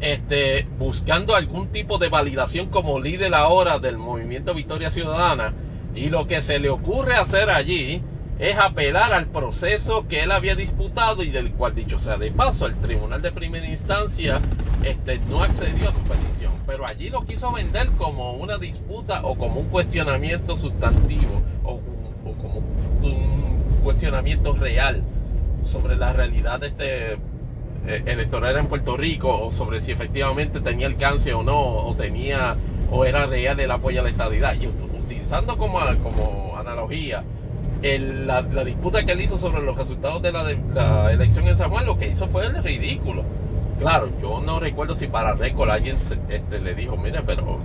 este, 0.00 0.66
buscando 0.78 1.36
algún 1.36 1.68
tipo 1.68 1.98
de 1.98 2.08
validación 2.08 2.68
como 2.68 3.00
líder 3.00 3.34
ahora 3.34 3.78
del 3.78 3.98
movimiento 3.98 4.54
Victoria 4.54 4.90
Ciudadana 4.90 5.52
y 5.94 6.08
lo 6.08 6.26
que 6.26 6.40
se 6.40 6.58
le 6.58 6.70
ocurre 6.70 7.16
hacer 7.16 7.50
allí 7.50 8.02
es 8.40 8.58
apelar 8.58 9.12
al 9.12 9.26
proceso 9.26 10.08
que 10.08 10.22
él 10.22 10.32
había 10.32 10.54
disputado 10.54 11.22
y 11.22 11.30
del 11.30 11.52
cual 11.52 11.74
dicho 11.74 12.00
sea 12.00 12.16
de 12.16 12.32
paso 12.32 12.66
el 12.66 12.74
tribunal 12.76 13.20
de 13.20 13.32
primera 13.32 13.66
instancia 13.66 14.40
este, 14.82 15.18
no 15.18 15.42
accedió 15.42 15.90
a 15.90 15.92
su 15.92 16.00
petición 16.00 16.54
pero 16.66 16.86
allí 16.86 17.10
lo 17.10 17.26
quiso 17.26 17.52
vender 17.52 17.90
como 17.98 18.32
una 18.32 18.56
disputa 18.56 19.20
o 19.24 19.36
como 19.36 19.60
un 19.60 19.68
cuestionamiento 19.68 20.56
sustantivo 20.56 21.42
o, 21.64 21.80
o 22.24 22.32
como 22.38 22.58
un 23.02 23.80
cuestionamiento 23.84 24.54
real 24.54 25.02
sobre 25.62 25.96
la 25.96 26.14
realidad 26.14 26.60
de 26.60 26.66
este 26.68 27.12
eh, 27.12 28.02
electoral 28.06 28.56
en 28.56 28.66
Puerto 28.66 28.96
Rico 28.96 29.38
o 29.38 29.50
sobre 29.52 29.80
si 29.80 29.92
efectivamente 29.92 30.60
tenía 30.60 30.86
alcance 30.86 31.32
o 31.32 31.42
no, 31.42 31.58
o 31.58 31.94
tenía 31.94 32.56
o 32.90 33.04
era 33.04 33.26
real 33.26 33.58
el 33.60 33.70
apoyo 33.70 34.00
a 34.00 34.02
la 34.02 34.10
estadidad. 34.10 34.54
Y 34.54 34.66
utilizando 34.66 35.56
como, 35.56 35.80
como 36.02 36.56
analogía 36.58 37.22
la, 37.82 38.42
disputa 38.64 39.04
que 39.04 39.12
él 39.12 39.20
hizo 39.22 39.38
sobre 39.38 39.62
los 39.62 39.76
resultados 39.76 40.22
de 40.22 40.32
la, 40.32 41.12
elección 41.12 41.48
en 41.48 41.56
San 41.56 41.70
Juan, 41.70 41.86
lo 41.86 41.98
que 41.98 42.08
hizo 42.08 42.28
fue 42.28 42.46
el 42.46 42.62
ridículo. 42.62 43.24
Claro, 43.78 44.10
yo 44.20 44.40
no 44.40 44.60
recuerdo 44.60 44.94
si 44.94 45.06
para 45.06 45.34
récord 45.34 45.70
alguien 45.70 45.96
este, 45.96 46.60
le 46.60 46.74
dijo, 46.74 46.96
mire, 46.96 47.22
pero 47.24 47.58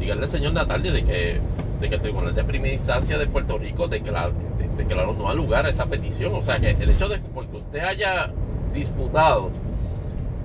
dígale 0.00 0.22
al 0.22 0.28
señor 0.28 0.54
Natal 0.54 0.82
de 0.82 1.04
que, 1.04 1.40
de 1.80 1.88
que 1.88 1.94
el 1.94 2.00
Tribunal 2.00 2.34
de 2.34 2.44
Primera 2.44 2.72
Instancia 2.72 3.18
de 3.18 3.26
Puerto 3.26 3.58
Rico 3.58 3.86
declaró, 3.88 4.32
declaró 4.78 5.12
no 5.12 5.28
al 5.28 5.36
lugar 5.36 5.66
a 5.66 5.68
esa 5.68 5.86
petición. 5.86 6.34
O 6.34 6.40
sea 6.42 6.58
que 6.58 6.70
el 6.70 6.88
hecho 6.88 7.08
de 7.08 7.16
que 7.16 7.28
porque 7.34 7.58
usted 7.58 7.80
haya 7.80 8.30
disputado 8.72 9.50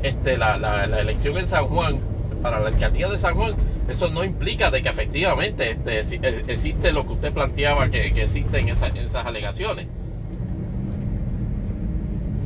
este, 0.02 0.38
la, 0.38 0.58
la, 0.58 1.00
elección 1.00 1.38
en 1.38 1.48
San 1.48 1.68
Juan, 1.68 2.00
para 2.42 2.60
la 2.60 2.68
alcaldía 2.68 3.08
de 3.08 3.18
San 3.18 3.36
Juan, 3.36 3.56
eso 3.88 4.10
no 4.10 4.24
implica 4.24 4.72
de 4.72 4.82
que 4.82 4.90
efectivamente 4.90 5.72
este, 5.72 6.00
eh, 6.00 6.44
existe 6.48 6.92
lo 6.92 7.06
que 7.06 7.14
usted 7.14 7.34
planteaba 7.34 7.90
que, 7.90 8.14
que 8.14 8.24
existe 8.24 8.60
en, 8.60 8.70
esa, 8.70 8.88
en, 8.88 8.98
esas 8.98 9.26
alegaciones. 9.26 9.88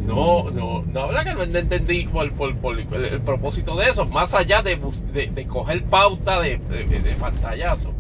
No, 0.06 0.50
no, 0.52 0.84
no 0.84 1.02
habla 1.02 1.26
que 1.26 1.34
no 1.34 1.44
entendí 1.44 2.08
por, 2.08 2.32
por, 2.34 2.80
el, 2.80 3.22
propósito 3.22 3.76
de 3.76 3.90
eso, 3.90 4.06
más 4.06 4.34
allá 4.34 4.62
de, 4.62 4.78
de, 5.12 5.28
de 5.28 5.48
coger 5.48 5.84
pauta 5.84 6.40
de, 6.40 6.58
de 6.58 7.16
pantallazo 7.20 7.94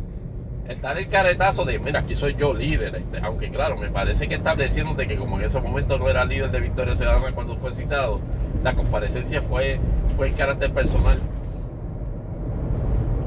el 0.68 0.82
dar 0.82 0.98
el 0.98 1.08
caretazo 1.08 1.64
de, 1.66 1.80
mira, 1.80 2.02
aquí 2.02 2.16
soy 2.16 2.36
yo 2.36 2.54
líder, 2.54 2.96
este, 2.96 3.20
aunque 3.26 3.50
claro, 3.50 3.78
me 3.78 3.90
parece 3.90 4.28
que 4.28 4.36
establecieron 4.36 4.98
de 4.98 5.08
que 5.08 5.16
como 5.16 5.40
en 5.40 5.46
ese 5.46 5.62
momento 5.62 5.98
no 5.98 6.10
era 6.10 6.26
líder 6.26 6.52
de 6.52 6.60
Victoria 6.60 6.96
Ciudadana 6.96 7.32
cuando 7.34 7.56
fue 7.56 7.72
citado, 7.72 8.20
la 8.64 8.74
comparecencia 8.74 9.42
fue, 9.42 9.80
fue 10.16 10.28
en 10.28 10.34
carácter 10.34 10.72
personal. 10.74 11.22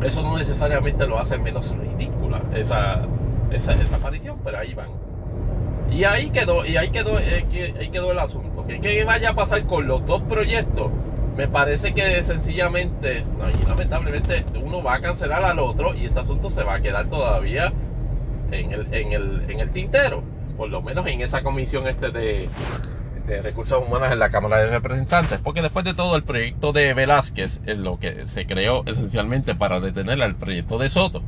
Eso 0.02 0.22
no 0.22 0.38
necesariamente 0.38 1.06
lo 1.06 1.18
hace 1.18 1.38
menos 1.38 1.74
ridícula 1.76 2.40
esa, 2.54 3.06
esa, 3.50 3.72
aparición, 3.94 4.38
pero 4.44 4.58
ahí 4.58 4.74
van. 4.74 4.88
Y 5.90 6.04
ahí 6.04 6.30
quedó, 6.30 6.64
y 6.64 6.76
ahí 6.76 6.90
quedó, 6.90 7.18
eh, 7.18 7.74
ahí 7.78 7.88
quedó 7.90 8.12
el 8.12 8.18
asunto. 8.18 8.64
¿Qué 8.66 9.04
vaya 9.04 9.30
a 9.30 9.34
pasar 9.34 9.66
con 9.66 9.86
los 9.86 10.06
dos 10.06 10.22
proyectos? 10.22 10.90
me 11.40 11.48
parece 11.48 11.94
que 11.94 12.22
sencillamente, 12.22 13.24
y 13.24 13.66
lamentablemente, 13.66 14.44
uno 14.62 14.82
va 14.82 14.96
a 14.96 15.00
cancelar 15.00 15.42
al 15.42 15.58
otro 15.58 15.94
y 15.94 16.04
este 16.04 16.20
asunto 16.20 16.50
se 16.50 16.62
va 16.64 16.74
a 16.74 16.80
quedar 16.82 17.08
todavía 17.08 17.72
en 18.50 18.72
el, 18.72 18.92
en 18.92 19.12
el, 19.12 19.44
en 19.48 19.60
el 19.60 19.70
tintero, 19.70 20.22
por 20.58 20.68
lo 20.68 20.82
menos 20.82 21.06
en 21.06 21.22
esa 21.22 21.42
comisión 21.42 21.86
este 21.86 22.10
de, 22.10 22.48
de 23.26 23.42
recursos 23.42 23.82
humanos 23.86 24.10
en 24.12 24.18
la 24.18 24.30
Cámara 24.30 24.58
de 24.58 24.70
Representantes, 24.70 25.38
porque 25.38 25.62
después 25.62 25.84
de 25.84 25.94
todo 25.94 26.16
el 26.16 26.22
proyecto 26.22 26.72
de 26.72 26.94
Velázquez 26.94 27.60
es 27.66 27.78
lo 27.78 27.98
que 27.98 28.26
se 28.26 28.46
creó 28.46 28.84
esencialmente 28.86 29.54
para 29.54 29.80
detener 29.80 30.20
al 30.22 30.36
proyecto 30.36 30.78
de 30.78 30.88
Soto. 30.88 31.22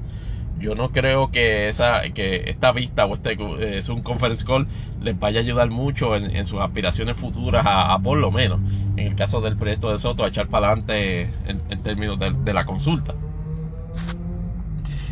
Yo 0.59 0.77
no 0.77 0.93
creo 0.93 1.33
que 1.33 1.69
esa 1.69 2.03
que 2.15 2.45
esta 2.49 2.71
vista 2.71 3.05
o 3.07 3.15
este 3.15 3.37
es 3.79 3.89
un 3.89 4.03
conference 4.03 4.45
call 4.45 4.69
les 5.01 5.19
vaya 5.19 5.41
a 5.41 5.43
ayudar 5.43 5.71
mucho 5.71 6.15
en, 6.15 6.47
sus 6.47 6.61
aspiraciones 6.61 7.17
futuras 7.17 7.65
a, 7.67 7.99
por 7.99 8.19
lo 8.19 8.31
menos 8.31 8.61
en 8.97 9.09
el 9.09 9.17
caso 9.17 9.41
del 9.41 9.57
proyecto 9.57 9.91
de 9.91 9.99
Soto 9.99 10.25
a 10.25 10.29
echar 10.29 10.47
para 10.47 10.69
adelante 10.69 11.29
en, 11.47 11.83
términos 11.83 12.17
de, 12.19 12.53
la 12.53 12.65
consulta. 12.65 13.15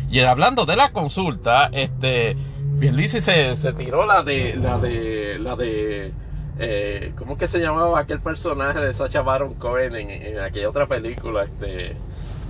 Y 0.09 0.19
hablando 0.21 0.65
de 0.65 0.77
la 0.77 0.91
consulta 0.91 1.69
este 1.73 2.37
Pierluisi 2.79 3.19
se, 3.19 3.55
se 3.57 3.73
tiró 3.73 4.05
la 4.05 4.23
de 4.23 4.55
la 4.55 4.77
de 4.77 5.37
la 5.37 5.57
de 5.57 6.13
eh, 6.59 7.13
¿cómo 7.15 7.37
que 7.37 7.47
se 7.47 7.59
llamaba 7.59 7.99
aquel 7.99 8.19
personaje 8.19 8.79
de 8.79 8.93
Sacha 8.93 9.21
Baron 9.21 9.55
Cohen 9.55 9.95
en, 9.95 10.09
en 10.09 10.39
aquella 10.39 10.69
otra 10.69 10.87
película 10.87 11.43
este 11.43 11.95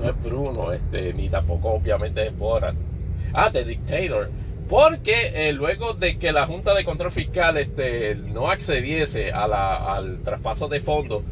no 0.02 0.10
es 0.10 0.24
Bruno, 0.24 0.72
este, 0.72 1.14
ni 1.14 1.30
tampoco 1.30 1.70
obviamente 1.70 2.28
es 2.28 2.38
Borat. 2.38 2.76
Ah, 3.34 3.50
The 3.52 3.64
Dictator. 3.64 4.30
Porque 4.70 5.32
eh, 5.50 5.54
luego 5.54 5.94
de 5.94 6.18
que 6.18 6.32
la 6.32 6.46
Junta 6.46 6.74
de 6.74 6.86
Control 6.86 7.12
Fiscal 7.12 7.58
este, 7.58 8.16
no 8.16 8.50
accediese 8.50 9.32
a 9.32 9.48
la, 9.48 9.96
al 9.96 10.20
traspaso 10.24 10.70
de 10.70 10.80
fondos 10.80 11.24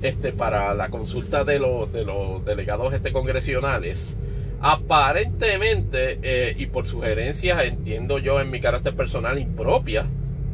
este, 0.00 0.32
para 0.32 0.74
la 0.74 0.90
consulta 0.90 1.44
de 1.44 1.58
los, 1.58 1.92
de 1.92 2.04
los 2.04 2.44
delegados 2.44 2.94
este, 2.94 3.12
congresionales, 3.12 4.16
aparentemente 4.60 6.20
eh, 6.22 6.54
y 6.56 6.66
por 6.66 6.86
sugerencias, 6.86 7.64
entiendo 7.64 8.18
yo 8.18 8.40
en 8.40 8.50
mi 8.50 8.60
carácter 8.60 8.94
personal 8.94 9.38
impropia, 9.38 10.06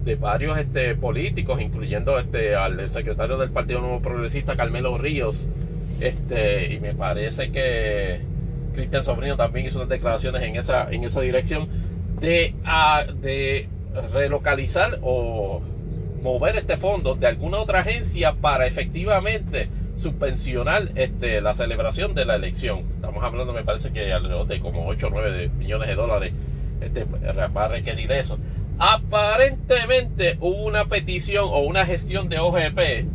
de 0.04 0.14
varios 0.16 0.58
este, 0.58 0.94
políticos, 0.94 1.60
incluyendo 1.60 2.18
este, 2.18 2.54
al 2.54 2.90
secretario 2.90 3.36
del 3.36 3.50
Partido 3.50 3.80
Nuevo 3.80 4.00
Progresista, 4.00 4.56
Carmelo 4.56 4.96
Ríos, 4.98 5.48
este, 6.00 6.74
y 6.74 6.80
me 6.80 6.94
parece 6.94 7.50
que 7.50 8.20
Cristian 8.74 9.04
Sobrino 9.04 9.36
también 9.36 9.66
hizo 9.66 9.78
unas 9.78 9.90
declaraciones 9.90 10.42
en 10.42 10.56
esa, 10.56 10.90
en 10.90 11.04
esa 11.04 11.20
dirección 11.20 11.68
de, 12.20 12.54
de 13.20 13.68
relocalizar 14.12 14.98
o 15.02 15.60
mover 16.22 16.56
este 16.56 16.76
fondo 16.76 17.14
de 17.14 17.26
alguna 17.26 17.58
otra 17.58 17.80
agencia 17.80 18.34
para 18.34 18.66
efectivamente 18.66 19.68
subvencionar 19.96 20.90
este, 20.94 21.40
la 21.40 21.54
celebración 21.54 22.14
de 22.14 22.24
la 22.24 22.36
elección. 22.36 22.84
Estamos 22.94 23.22
hablando, 23.22 23.52
me 23.52 23.64
parece 23.64 23.92
que 23.92 24.12
alrededor 24.12 24.46
de 24.46 24.60
como 24.60 24.86
8 24.86 25.06
o 25.06 25.10
9 25.10 25.50
millones 25.58 25.88
de 25.88 25.94
dólares 25.94 26.32
este, 26.80 27.04
va 27.04 27.64
a 27.64 27.68
requerir 27.68 28.10
eso. 28.12 28.38
Aparentemente 28.82 30.38
hubo 30.40 30.62
una 30.62 30.86
petición 30.86 31.44
o 31.50 31.58
una 31.58 31.84
gestión 31.84 32.30
de 32.30 32.38
OGP 32.38 33.06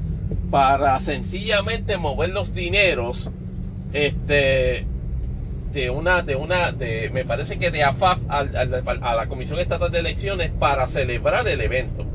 para 0.51 0.99
sencillamente 0.99 1.97
mover 1.97 2.30
los 2.30 2.53
dineros 2.53 3.32
este 3.91 4.86
de 5.74 5.89
una, 5.89 6.22
de 6.22 6.36
una, 6.36 6.72
de, 6.72 7.09
me 7.09 7.26
parece 7.26 7.57
que 7.57 7.72
de 7.72 7.84
AFAF 7.84 8.20
a, 8.30 8.43
la 8.45 9.26
Comisión 9.28 9.59
Estatal 9.59 9.91
de 9.91 9.99
Elecciones 9.99 10.51
para 10.51 10.88
celebrar 10.88 11.47
el 11.47 11.59
evento. 11.59 12.05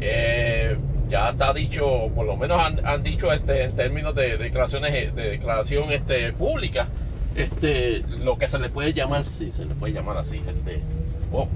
Eh, 0.00 0.76
ya 1.08 1.30
está 1.30 1.52
dicho, 1.52 2.08
por 2.14 2.24
lo 2.24 2.36
menos 2.36 2.62
han, 2.84 3.02
dicho 3.02 3.32
este, 3.32 3.64
en 3.64 3.76
términos 3.76 4.14
de, 4.14 4.38
declaraciones 4.38 5.14
de 5.14 5.30
declaración 5.30 5.92
este, 5.92 6.32
pública, 6.32 6.86
este, 7.34 8.04
lo 8.20 8.38
que 8.38 8.46
se 8.46 8.60
le 8.60 8.70
puede 8.70 8.94
llamar, 8.94 9.24
si 9.24 9.50
se 9.50 9.64
le 9.64 9.74
puede 9.74 9.92
llamar 9.92 10.18
así, 10.18 10.40
este, 10.46 10.80
oh, 11.32 11.48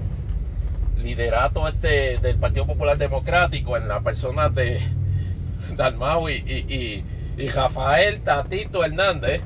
liderato 1.03 1.67
este 1.67 2.17
del 2.17 2.37
Partido 2.37 2.65
Popular 2.65 2.97
Democrático 2.97 3.77
en 3.77 3.87
la 3.87 4.01
persona 4.01 4.49
de 4.49 4.79
Dalmau 5.75 6.29
y, 6.29 6.35
y, 6.35 7.49
Rafael 7.49 8.21
Tatito 8.21 8.85
Hernández 8.85 9.41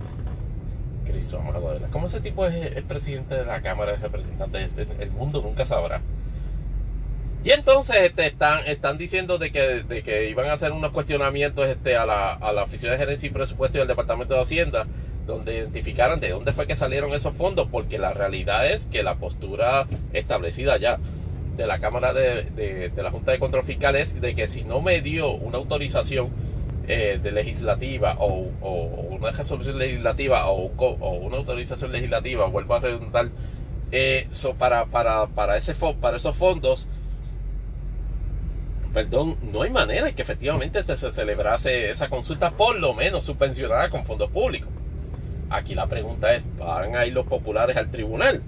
Cristo 1.06 1.40
amado, 1.40 1.66
¿verdad? 1.66 1.90
¿Cómo 1.90 2.08
ese 2.08 2.20
tipo 2.20 2.46
es 2.46 2.54
el 2.76 2.84
presidente 2.84 3.36
de 3.36 3.46
la 3.46 3.62
Cámara 3.62 3.94
de 3.94 3.98
Representantes? 3.98 4.76
El 5.00 5.12
mundo 5.12 5.42
nunca 5.42 5.64
sabrá. 5.64 6.02
Y 7.44 7.52
entonces 7.52 7.96
este, 8.02 8.26
están, 8.28 8.68
están 8.68 8.98
diciendo 8.98 9.38
de 9.38 9.52
que, 9.52 9.84
de 9.84 10.04
que 10.04 10.30
iban 10.30 10.50
a 10.50 10.54
hacer 10.54 10.74
unos 10.74 10.92
cuestionamientos 10.92 11.68
este, 11.68 11.96
a, 11.96 12.06
la, 12.06 12.34
a 12.34 12.52
la 12.52 12.64
Oficina 12.64 12.92
de 12.92 12.98
Gerencia 12.98 13.28
y 13.28 13.30
Presupuesto 13.30 13.78
y 13.78 13.82
al 13.82 13.88
Departamento 13.88 14.34
de 14.34 14.42
Hacienda, 14.42 14.86
donde 15.26 15.56
identificaran 15.56 16.20
de 16.20 16.30
dónde 16.30 16.52
fue 16.52 16.68
que 16.68 16.76
salieron 16.76 17.14
esos 17.14 17.36
fondos, 17.36 17.70
porque 17.72 18.00
la 18.00 18.12
realidad 18.12 18.70
es 18.70 18.86
que 18.86 19.02
la 19.02 19.16
postura 19.16 19.88
establecida 20.12 20.78
ya 20.78 21.00
de 21.58 21.68
la 21.68 21.80
Cámara 21.80 22.14
de, 22.14 22.44
de, 22.94 23.04
la 23.04 23.12
Junta 23.12 23.32
de 23.32 23.40
Control 23.40 23.66
de 23.66 24.36
que 24.36 24.48
si 24.48 24.64
no 24.64 24.82
me 24.82 25.02
dio 25.02 25.32
una 25.32 25.58
autorización 25.58 26.30
eh, 26.88 27.20
de 27.22 27.32
legislativa 27.32 28.16
o, 28.20 28.50
una 29.10 29.32
resolución 29.32 29.78
legislativa 29.80 30.48
o, 30.50 30.72
una 31.18 31.38
autorización 31.38 31.92
legislativa, 31.92 32.46
vuelvo 32.46 32.76
a 32.76 32.80
redundar, 32.80 33.30
eh, 33.92 34.30
para, 34.58 34.86
para, 34.86 35.28
para, 35.28 35.58
ese, 35.58 35.74
para 35.74 36.18
esos 36.18 36.36
fondos, 36.36 36.88
perdón, 38.94 39.38
no 39.42 39.64
hay 39.64 39.72
manera 39.72 40.14
que 40.14 40.22
efectivamente 40.22 40.84
se, 40.84 40.96
se 40.96 41.12
celebrase 41.12 41.90
esa 41.90 42.08
consulta, 42.08 42.52
por 42.52 42.78
lo 42.78 42.94
menos 42.94 43.26
subvencionada 43.26 43.90
con 43.90 44.06
fondos 44.06 44.30
públicos. 44.30 44.70
Aquí 45.50 45.74
la 45.76 45.88
pregunta 45.88 46.34
es, 46.36 46.46
¿van 46.58 46.96
a 46.96 47.06
ir 47.06 47.14
los 47.14 47.26
populares 47.26 47.78
al 47.78 47.90
tribunal? 47.90 48.44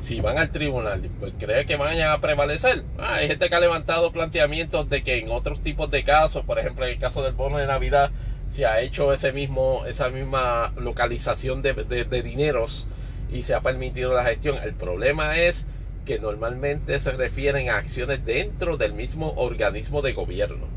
Si 0.00 0.20
van 0.20 0.38
al 0.38 0.50
tribunal, 0.50 1.08
pues 1.20 1.32
cree 1.38 1.66
que 1.66 1.76
vayan 1.76 2.10
a 2.10 2.20
prevalecer. 2.20 2.84
Ah, 2.98 3.14
hay 3.16 3.28
gente 3.28 3.48
que 3.48 3.54
ha 3.54 3.60
levantado 3.60 4.12
planteamientos 4.12 4.88
de 4.88 5.02
que 5.02 5.18
en 5.18 5.30
otros 5.30 5.60
tipos 5.60 5.90
de 5.90 6.04
casos, 6.04 6.44
por 6.44 6.58
ejemplo 6.58 6.84
en 6.84 6.92
el 6.92 6.98
caso 6.98 7.22
del 7.22 7.32
bono 7.32 7.58
de 7.58 7.66
Navidad, 7.66 8.10
se 8.48 8.66
ha 8.66 8.80
hecho 8.80 9.12
ese 9.12 9.32
mismo, 9.32 9.84
esa 9.86 10.08
misma 10.08 10.72
localización 10.76 11.62
de, 11.62 11.72
de 11.74 12.22
dineros 12.22 12.88
y 13.32 13.42
se 13.42 13.54
ha 13.54 13.60
permitido 13.60 14.12
la 14.12 14.24
gestión. 14.24 14.58
El 14.62 14.74
problema 14.74 15.38
es 15.38 15.66
que 16.04 16.18
normalmente 16.18 16.98
se 17.00 17.10
refieren 17.12 17.68
a 17.68 17.78
acciones 17.78 18.24
dentro 18.24 18.76
del 18.76 18.92
mismo 18.94 19.34
organismo 19.36 20.02
de 20.02 20.12
gobierno. 20.12 20.68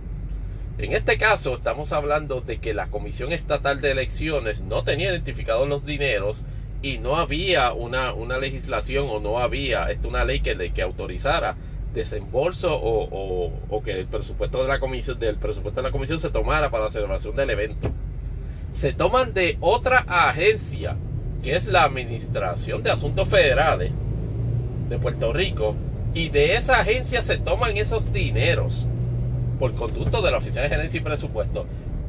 En 0.79 0.93
este 0.93 1.17
caso 1.17 1.53
estamos 1.53 1.91
hablando 1.91 2.41
de 2.41 2.59
que 2.59 2.73
la 2.73 2.87
Comisión 2.87 3.33
Estatal 3.33 3.81
de 3.81 3.91
Elecciones 3.91 4.61
no 4.61 4.83
tenía 4.83 5.11
identificados 5.11 5.67
los 5.67 5.85
dineros 5.85 6.45
y 6.81 6.97
no 6.97 7.17
había 7.17 7.73
una, 7.73 8.13
una 8.13 8.37
legislación 8.37 9.07
o 9.09 9.19
no 9.19 9.39
había 9.39 9.89
este, 9.91 10.07
una 10.07 10.23
ley 10.23 10.39
que, 10.41 10.71
que 10.71 10.81
autorizara 10.81 11.55
desembolso 11.93 12.75
o, 12.75 13.51
o, 13.69 13.81
que 13.81 13.91
el 13.91 14.07
presupuesto 14.07 14.61
de 14.61 14.67
la 14.67 14.79
comisión 14.79 15.19
del 15.19 15.37
presupuesto 15.37 15.81
de 15.81 15.87
la 15.87 15.91
comisión 15.91 16.19
se 16.19 16.29
tomara 16.29 16.69
para 16.69 16.85
la 16.85 16.91
celebración 16.91 17.35
del 17.35 17.49
evento. 17.49 17.89
Se 18.71 18.93
toman 18.93 19.33
de 19.33 19.57
otra 19.59 20.05
agencia 20.07 20.95
que 21.43 21.55
es 21.55 21.67
la 21.67 21.83
administración 21.83 22.83
de 22.83 22.91
asuntos 22.91 23.27
federales 23.27 23.91
de 24.89 24.99
Puerto 24.99 25.33
Rico 25.33 25.75
y 26.13 26.29
de 26.29 26.55
esa 26.55 26.79
agencia 26.79 27.21
se 27.21 27.37
toman 27.37 27.77
esos 27.77 28.13
dineros 28.13 28.85
por 29.59 29.73
conducto 29.73 30.21
de 30.21 30.31
la 30.31 30.37
oficina 30.37 30.63
de 30.63 30.69
gerencia 30.69 30.99
y 30.99 31.03
presupuesto. 31.03 31.65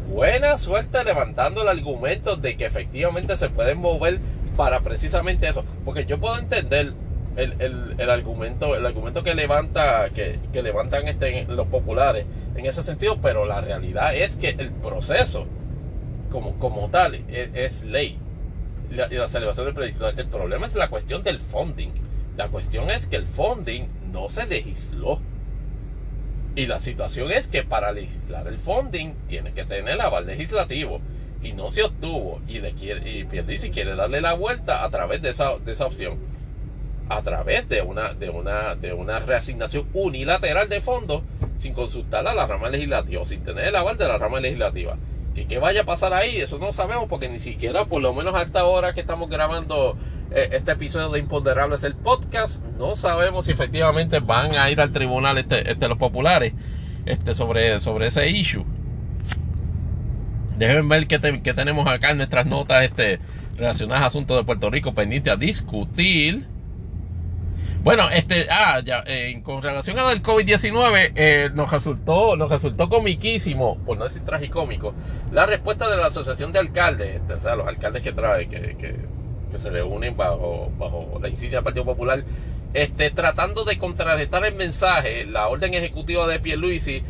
Buena 0.09 0.59
suerte 0.59 1.05
levantando 1.05 1.63
el 1.63 1.69
argumento 1.69 2.37
de 2.37 2.57
que 2.57 2.67
efectivamente 2.67 3.37
se 3.37 3.49
pueden 3.49 3.79
mover 3.79 4.21
para 4.61 4.81
precisamente 4.81 5.49
eso. 5.49 5.65
Porque 5.87 6.05
yo 6.05 6.21
puedo 6.21 6.39
entender 6.39 6.93
el, 7.35 8.11
argumento, 8.11 8.77
el 8.77 8.85
argumento 8.85 9.23
que 9.23 9.35
levanta, 9.35 10.11
que, 10.11 10.39
levantan 10.63 11.09
este, 11.09 11.47
los 11.47 11.67
populares 11.69 12.27
en 12.55 12.67
ese 12.67 12.83
sentido, 12.83 13.23
pero 13.23 13.47
la 13.47 13.63
realidad 13.63 14.15
es 14.15 14.37
que 14.37 14.51
el 14.51 14.71
proceso 14.71 15.47
como, 16.29 16.59
como 16.59 16.91
tal 16.91 17.15
e, 17.15 17.51
es, 17.55 17.85
ley. 17.85 18.19
y 18.91 19.15
la 19.15 19.29
celebración 19.29 19.65
del 19.65 19.75
previsto. 19.75 20.07
El 20.11 20.27
problema 20.27 20.67
es 20.67 20.75
la 20.75 20.91
cuestión 20.91 21.23
del 21.23 21.39
funding. 21.39 21.93
La 22.37 22.49
cuestión 22.49 22.91
es 22.91 23.07
que 23.07 23.17
el 23.17 23.27
funding 23.27 23.89
no 24.13 24.29
se 24.29 24.45
legisló. 24.45 25.23
Y 26.55 26.67
la 26.67 26.81
situación 26.81 27.33
es 27.33 27.49
que 27.49 27.63
para 27.63 27.93
legislar 27.93 28.47
el 28.47 28.59
funding 28.59 29.15
tiene 29.27 29.55
que 29.55 29.65
tener 29.65 29.99
aval 30.03 30.27
legislativo 30.27 31.01
y 31.43 31.53
no 31.53 31.71
se 31.71 31.83
obtuvo 31.83 32.41
y 32.47 32.59
le 32.59 32.73
quiere 32.73 33.11
y 33.11 33.25
Pierluisi 33.25 33.71
quiere 33.71 33.95
darle 33.95 34.21
la 34.21 34.35
vuelta 34.35 34.85
a 34.85 34.91
través 34.91 35.23
de 35.23 35.31
esa, 35.31 35.57
de 35.59 35.73
esa 35.73 35.87
opción 35.87 36.19
a 37.09 37.23
través 37.23 37.69
de 37.69 37.83
una 37.83 38.15
de 38.15 38.31
una 38.31 38.75
de 38.77 38.93
una 38.93 39.19
reasignación 39.19 39.87
unilateral 39.95 40.69
de 40.69 40.81
fondos 40.81 41.23
sin 41.57 41.73
consultar 41.73 42.27
a 42.27 42.35
la 42.35 42.47
rama 42.47 42.69
legislativa 42.69 43.25
sin 43.25 43.43
tener 43.43 43.67
el 43.69 43.77
aval 43.77 43.97
de 43.97 44.09
la 44.09 44.19
rama 44.19 44.41
legislativa. 44.41 44.97
Que 45.35 45.47
qué 45.47 45.59
vaya 45.59 45.83
a 45.83 45.85
pasar 45.85 46.13
ahí 46.13 46.37
eso 46.37 46.59
no 46.59 46.73
sabemos 46.73 47.09
porque 47.09 47.29
ni 47.29 47.39
siquiera 47.39 47.85
por 47.87 48.03
lo 48.03 48.13
menos 48.13 48.35
a 48.35 48.43
esta 48.43 48.65
hora 48.65 48.95
que 48.95 49.01
estamos 49.01 49.31
grabando 49.31 49.97
eh, 50.33 50.51
este 50.53 50.73
episodio 50.73 51.09
de 51.09 51.21
Imponderables 51.21 51.85
el 51.85 51.95
podcast 51.95 52.65
no 52.79 52.97
sabemos 52.97 53.47
si 53.47 53.53
efectivamente 53.53 54.21
van 54.21 54.55
a 54.57 54.71
ir 54.71 54.81
al 54.81 54.93
tribunal 54.93 55.39
este, 55.39 55.71
este 55.71 55.89
los 55.89 55.99
populares 55.99 56.53
este 57.07 57.35
sobre 57.35 57.81
sobre 57.81 58.09
ese 58.09 58.29
issue 58.29 58.65
Déjenme 60.61 61.01
ver 61.01 61.07
qué, 61.07 61.55
tenemos 61.55 61.89
acá 61.89 62.11
en 62.11 62.19
nuestras 62.19 62.45
notas 62.45 62.85
este, 62.85 63.19
relacionadas 63.57 64.03
a 64.03 64.07
asuntos 64.09 64.37
de 64.37 64.45
Puerto 64.45 64.69
Rico 64.69 64.93
pendiente 64.93 65.31
a 65.31 65.37
discutir. 65.37 66.47
Bueno, 67.83 68.11
este, 68.11 68.47
ah, 68.51 68.83
ya, 68.85 69.03
eh, 69.07 69.41
con 69.43 69.63
relación 69.63 69.99
a 69.99 70.11
del 70.11 70.23
COVID-19, 70.23 71.13
eh, 71.15 71.51
nos 71.55 71.71
resultó, 71.71 72.37
nos 72.37 72.51
resultó 72.51 72.91
comiquísimo, 72.91 73.79
por 73.87 73.97
no 73.97 74.05
decir 74.05 74.23
tragicómico, 74.23 74.93
la 75.33 75.47
respuesta 75.47 75.89
de 75.89 75.97
la 75.97 76.09
Asociación 76.09 76.53
de 76.53 76.59
Alcaldes, 76.59 77.17
este, 77.17 77.33
o 77.33 77.41
sea, 77.41 77.57
los 77.57 77.67
alcaldes 77.67 78.03
que 78.03 78.13
trae, 78.13 78.47
que, 78.47 78.77
que, 78.77 78.97
que, 79.51 79.59
se 79.59 79.71
reúnen 79.71 80.15
bajo, 80.15 80.71
bajo 80.79 81.19
la 81.23 81.31
insignia 81.31 81.57
del 81.57 81.65
Partido 81.65 81.87
Popular, 81.87 82.23
este, 82.75 83.09
tratando 83.11 83.65
de 83.65 83.79
contrarrestar 83.79 84.45
el 84.45 84.57
mensaje, 84.57 85.25
la 85.25 85.49
orden 85.49 85.73
ejecutiva 85.73 86.27
de 86.27 86.39
Pierluisi, 86.39 87.03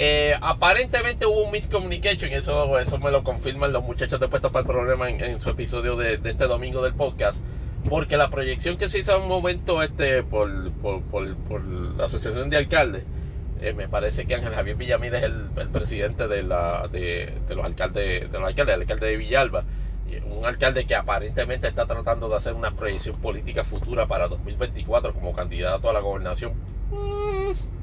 eh, 0.00 0.36
aparentemente 0.40 1.26
hubo 1.26 1.42
un 1.42 1.50
miscommunication, 1.50 2.30
eso, 2.30 2.78
eso 2.78 2.98
me 2.98 3.10
lo 3.10 3.24
confirman 3.24 3.72
los 3.72 3.82
muchachos 3.82 4.20
de 4.20 4.28
Puestos 4.28 4.52
para 4.52 4.60
el 4.60 4.66
Problema 4.66 5.10
en, 5.10 5.40
su 5.40 5.50
episodio 5.50 5.96
de, 5.96 6.20
este 6.22 6.46
domingo 6.46 6.82
del 6.82 6.94
podcast. 6.94 7.44
Porque 7.88 8.16
la 8.16 8.30
proyección 8.30 8.76
que 8.76 8.88
se 8.88 9.00
hizo 9.00 9.16
en 9.16 9.22
un 9.22 9.28
momento 9.28 9.82
este 9.82 10.22
por, 10.22 10.48
la 10.48 12.04
Asociación 12.04 12.48
de 12.48 12.58
Alcaldes, 12.58 13.02
eh, 13.60 13.72
me 13.72 13.88
parece 13.88 14.24
que 14.24 14.36
Ángel 14.36 14.54
Javier 14.54 14.76
Villamil 14.76 15.14
es 15.16 15.24
el, 15.24 15.50
presidente 15.72 16.28
de, 16.28 16.44
la, 16.44 16.86
de, 16.86 17.32
los 17.48 17.64
alcaldes, 17.64 18.30
de 18.30 18.38
los 18.38 18.48
alcaldes, 18.48 18.76
el 18.76 18.82
alcalde 18.82 19.06
de 19.08 19.16
Villalba. 19.16 19.64
Un 20.30 20.46
alcalde 20.46 20.86
que 20.86 20.94
aparentemente 20.94 21.66
está 21.66 21.86
tratando 21.86 22.28
de 22.28 22.36
hacer 22.36 22.54
una 22.54 22.70
proyección 22.70 23.16
política 23.20 23.64
futura 23.64 24.06
para 24.06 24.28
2024 24.28 25.12
como 25.12 25.34
candidato 25.34 25.90
a 25.90 25.92
la 25.92 26.00
gobernación. 26.00 26.52
Mm, 26.92 27.77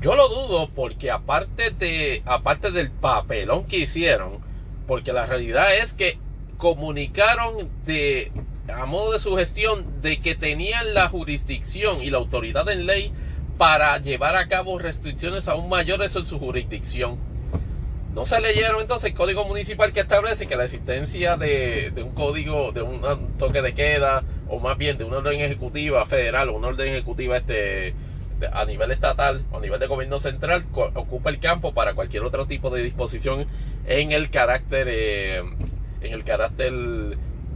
yo 0.00 0.14
lo 0.14 0.28
dudo 0.28 0.70
porque 0.74 1.10
aparte 1.10 1.70
de 1.70 2.22
aparte 2.24 2.70
del 2.70 2.90
papelón 2.90 3.64
que 3.64 3.78
hicieron, 3.78 4.38
porque 4.86 5.12
la 5.12 5.26
realidad 5.26 5.76
es 5.76 5.92
que 5.92 6.18
comunicaron 6.56 7.68
de 7.84 8.32
a 8.72 8.86
modo 8.86 9.12
de 9.12 9.18
su 9.18 9.36
gestión 9.36 10.00
de 10.00 10.20
que 10.20 10.34
tenían 10.34 10.94
la 10.94 11.08
jurisdicción 11.08 12.02
y 12.02 12.10
la 12.10 12.18
autoridad 12.18 12.68
en 12.70 12.86
ley 12.86 13.12
para 13.58 13.98
llevar 13.98 14.36
a 14.36 14.48
cabo 14.48 14.78
restricciones 14.78 15.48
aún 15.48 15.68
mayores 15.68 16.16
en 16.16 16.24
su 16.24 16.38
jurisdicción. 16.38 17.18
No 18.14 18.24
se 18.26 18.40
leyeron 18.40 18.80
entonces 18.80 19.10
el 19.10 19.16
código 19.16 19.44
municipal 19.44 19.92
que 19.92 20.00
establece 20.00 20.46
que 20.46 20.56
la 20.56 20.64
existencia 20.64 21.36
de, 21.36 21.92
de 21.94 22.02
un 22.02 22.12
código, 22.12 22.72
de 22.72 22.82
un 22.82 23.36
toque 23.38 23.62
de 23.62 23.74
queda, 23.74 24.24
o 24.48 24.58
más 24.58 24.76
bien 24.78 24.98
de 24.98 25.04
una 25.04 25.18
orden 25.18 25.40
ejecutiva 25.40 26.04
federal 26.06 26.48
o 26.48 26.56
una 26.56 26.68
orden 26.68 26.88
ejecutiva 26.88 27.36
este 27.36 27.94
a 28.52 28.64
nivel 28.64 28.90
estatal 28.90 29.44
o 29.50 29.58
a 29.58 29.60
nivel 29.60 29.80
de 29.80 29.86
gobierno 29.86 30.18
central 30.18 30.64
ocupa 30.94 31.30
el 31.30 31.40
campo 31.40 31.72
para 31.72 31.94
cualquier 31.94 32.24
otro 32.24 32.46
tipo 32.46 32.70
de 32.70 32.82
disposición 32.82 33.46
en 33.86 34.12
el 34.12 34.30
carácter 34.30 34.88
eh, 34.88 35.38
en 36.00 36.12
el 36.12 36.24
carácter 36.24 36.72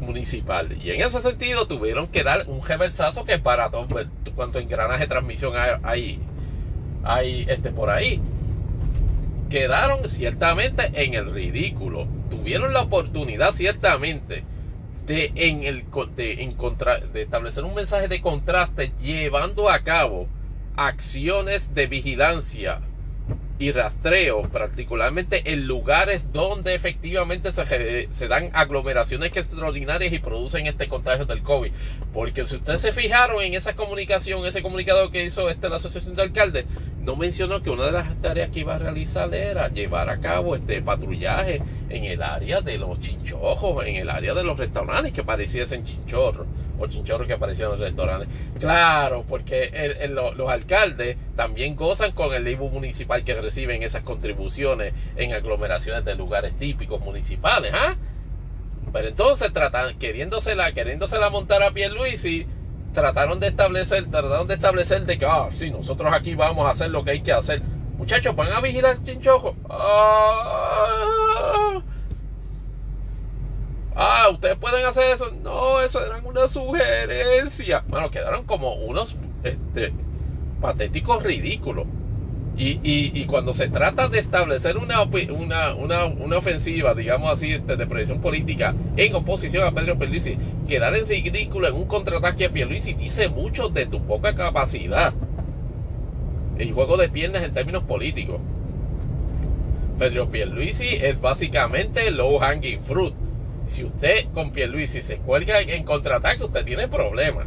municipal. 0.01 0.77
Y 0.83 0.91
en 0.91 1.03
ese 1.03 1.21
sentido 1.21 1.67
tuvieron 1.67 2.07
que 2.07 2.23
dar 2.23 2.45
un 2.49 2.63
reversazo 2.63 3.25
que 3.25 3.39
para 3.39 3.71
todo 3.71 3.87
pues, 3.87 4.07
cuanto 4.35 4.59
engranaje 4.59 5.05
de 5.05 5.09
transmisión 5.09 5.55
hay, 5.83 6.21
hay 7.03 7.47
este 7.49 7.71
por 7.71 7.91
ahí. 7.91 8.21
Quedaron 9.51 10.09
ciertamente 10.09 10.91
en 10.95 11.15
el 11.15 11.33
ridículo. 11.33 12.07
Tuvieron 12.31 12.73
la 12.73 12.83
oportunidad 12.83 13.53
ciertamente 13.53 14.45
de 15.07 15.33
en 15.35 15.63
el 15.65 15.85
de, 16.17 16.55
de 17.13 17.23
establecer 17.23 17.65
un 17.65 17.75
mensaje 17.75 18.09
de 18.09 18.21
contraste 18.21 18.93
llevando 19.01 19.71
a 19.71 19.81
cabo 19.81 20.27
acciones 20.77 21.75
de 21.75 21.87
vigilancia 21.87 22.81
y 23.57 23.71
rastreo, 23.71 24.43
particularmente 24.49 25.53
en 25.53 25.67
lugares 25.69 26.33
donde 26.33 26.75
efectivamente 26.75 27.53
se, 27.53 28.29
dan 28.29 28.51
aglomeraciones 28.53 29.31
extraordinarias 29.35 30.13
y 30.13 30.19
producen 30.19 30.67
este 30.67 30.89
contagio 30.89 31.25
del 31.25 31.43
COVID. 31.43 31.71
Porque 32.13 32.45
si 32.45 32.57
ustedes 32.57 32.81
se 32.81 32.93
fijaron 32.93 33.43
en 33.43 33.55
esa 33.55 33.75
comunicación, 33.75 34.45
ese 34.45 34.61
comunicado 34.61 35.11
que 35.13 35.25
hizo 35.25 35.49
este, 35.49 35.69
la 35.69 35.77
Asociación 35.77 36.17
de 36.17 36.23
Alcaldes, 36.23 36.67
no 37.01 37.15
mencionó 37.15 37.63
que 37.63 37.71
una 37.71 37.87
de 37.87 37.93
las 37.93 38.21
tareas 38.21 38.51
que 38.51 38.61
iba 38.61 38.75
a 38.75 38.79
realizar 38.79 39.33
era 39.33 39.69
llevar 39.69 40.11
a 40.11 40.19
cabo 40.19 40.57
este 40.57 40.83
patrullaje 40.83 41.63
en 41.91 42.05
el 42.05 42.23
área 42.23 42.61
de 42.61 42.77
los 42.77 42.99
chinchojos, 42.99 43.87
en 43.87 43.97
el 43.97 44.11
área 44.11 44.35
de 44.35 44.43
los 44.43 44.59
restaurantes 44.59 45.13
que 45.13 45.23
pareciesen 45.23 45.85
chinchorros 45.85 46.47
o 46.79 46.87
chinchorros 46.87 47.27
que 47.27 47.35
aparecían 47.35 47.73
en 47.73 47.81
restaurantes. 47.81 48.29
Claro, 48.59 49.25
porque 49.29 50.09
los 50.11 50.51
alcaldes 50.51 51.17
también 51.37 51.77
gozan 51.77 52.13
con 52.13 52.33
el 52.35 52.49
IBU 52.49 52.71
municipal 52.71 53.25
que 53.25 53.41
reciben 53.41 53.83
esas 53.83 54.03
contribuciones 54.03 54.93
en 55.17 55.33
aglomeraciones 55.33 56.05
de 56.05 56.15
lugares 56.15 56.55
típicos 56.55 57.01
municipales, 57.01 57.73
¿ah? 57.75 57.97
Pero 58.93 59.09
entonces 59.09 59.53
tratan, 59.53 59.99
queriéndosela, 59.99 60.73
queriéndosela 60.73 61.31
montar 61.31 61.63
a 61.63 61.73
Pierluisi, 61.73 62.47
trataron 62.93 63.41
de 63.41 63.49
establecer, 63.49 64.09
trataron 64.11 64.47
de 64.47 64.55
establecer 64.55 65.05
de 65.05 65.19
que, 65.19 65.27
ah, 65.27 65.49
sí, 65.53 65.71
nosotros 65.71 66.13
aquí 66.13 66.37
vamos 66.37 66.67
a 66.67 66.71
hacer 66.71 66.91
lo 66.91 67.05
que 67.05 67.13
hay 67.13 67.21
que 67.21 67.33
hacer. 67.33 67.61
Muchachos, 67.99 68.37
van 68.37 68.53
a 68.53 68.61
vigilar 68.61 69.03
chinchojo. 69.03 69.57
Ah, 69.69 71.83
ah, 73.95 74.29
ustedes 74.33 74.57
pueden 74.57 74.85
hacer 74.87 75.11
eso. 75.11 75.31
No, 75.43 75.81
eso 75.81 76.05
era 76.05 76.19
una 76.19 76.49
sugerencia. 76.49 77.85
Bueno, 77.89 78.11
quedaron 78.11 78.45
como 78.45 78.75
unos 78.75 79.17
este, 79.43 79.93
patéticos 80.61 81.23
ridículos. 81.23 81.87
Y, 82.57 82.79
y, 82.85 83.25
cuando 83.25 83.53
se 83.53 83.69
trata 83.69 84.07
de 84.07 84.21
establecer 84.21 84.77
una, 84.77 85.03
una, 85.03 85.75
una, 85.75 86.05
una 86.05 86.39
ofensiva, 86.39 86.95
digamos 86.95 87.33
así, 87.33 87.59
de, 87.59 87.77
de 87.77 87.87
proyección 87.87 88.21
política 88.21 88.77
en 88.97 89.13
oposición 89.17 89.67
a 89.67 89.73
Pedro 89.73 89.99
Pierluisi, 89.99 90.39
quedar 90.69 90.95
en 90.95 91.05
ridículo 91.09 91.67
en 91.67 91.75
un 91.75 91.87
contraataque 91.87 92.45
a 92.45 92.51
Pierluisi 92.51 92.95
dice 92.95 93.29
mucho 93.29 93.71
de 93.71 93.87
tu 93.87 94.07
poca 94.07 94.37
capacidad. 94.37 95.13
El 96.57 96.73
juego 96.73 96.97
de 96.97 97.09
piernas 97.09 97.43
en 97.43 97.55
términos 97.55 97.83
políticos. 97.83 98.39
Pedro 99.99 100.29
Pierluisi 100.31 100.95
es 100.95 101.21
básicamente 101.21 102.09
low 102.13 102.39
hanging 102.39 102.81
fruit. 102.85 103.15
Si 103.67 103.85
usted 103.85 104.27
con 104.33 104.53
Pierluisi 104.53 105.03
se 105.03 105.19
cuelga 105.19 105.61
en 105.61 105.85
contraataque, 105.85 106.45
usted 106.45 106.65
tiene 106.65 106.89
problemas. 106.89 107.47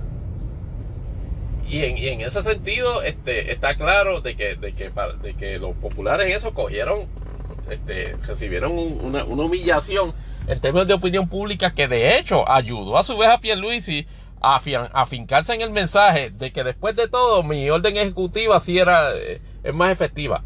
Y 1.69 1.84
en, 1.84 2.22
ese 2.22 2.44
sentido, 2.44 3.02
este, 3.02 3.52
está 3.52 3.76
claro 3.76 4.22
de 4.22 4.35
que, 4.38 4.56
de 4.56 4.72
que, 4.73 4.89
de 5.22 5.34
que 5.34 5.60
los 5.60 5.76
populares 5.76 6.34
eso 6.34 6.53
cogieron, 6.53 7.07
este, 7.69 8.15
recibieron 8.26 8.72
una, 8.72 9.26
humillación 9.26 10.14
en 10.48 10.61
términos 10.61 10.88
de 10.88 10.94
opinión 10.94 11.27
pública 11.27 11.73
que 11.73 11.89
de 11.89 12.18
hecho 12.18 12.49
ayudó 12.49 12.98
a 12.98 13.03
su 13.03 13.18
vez 13.18 13.27
a 13.27 13.41
Pierluisi 13.41 14.07
a 14.39 14.61
afincarse 14.94 15.53
en 15.53 15.61
el 15.61 15.72
mensaje 15.72 16.30
de 16.30 16.53
que 16.53 16.64
después 16.64 16.95
de 16.95 17.10
todo 17.10 17.44
mi 17.44 17.69
orden 17.69 17.98
ejecutiva 17.98 18.60
sí 18.61 18.77
era 18.77 19.14
eh, 19.14 19.41
es 19.64 19.73
más 19.73 19.91
efectiva. 19.91 20.44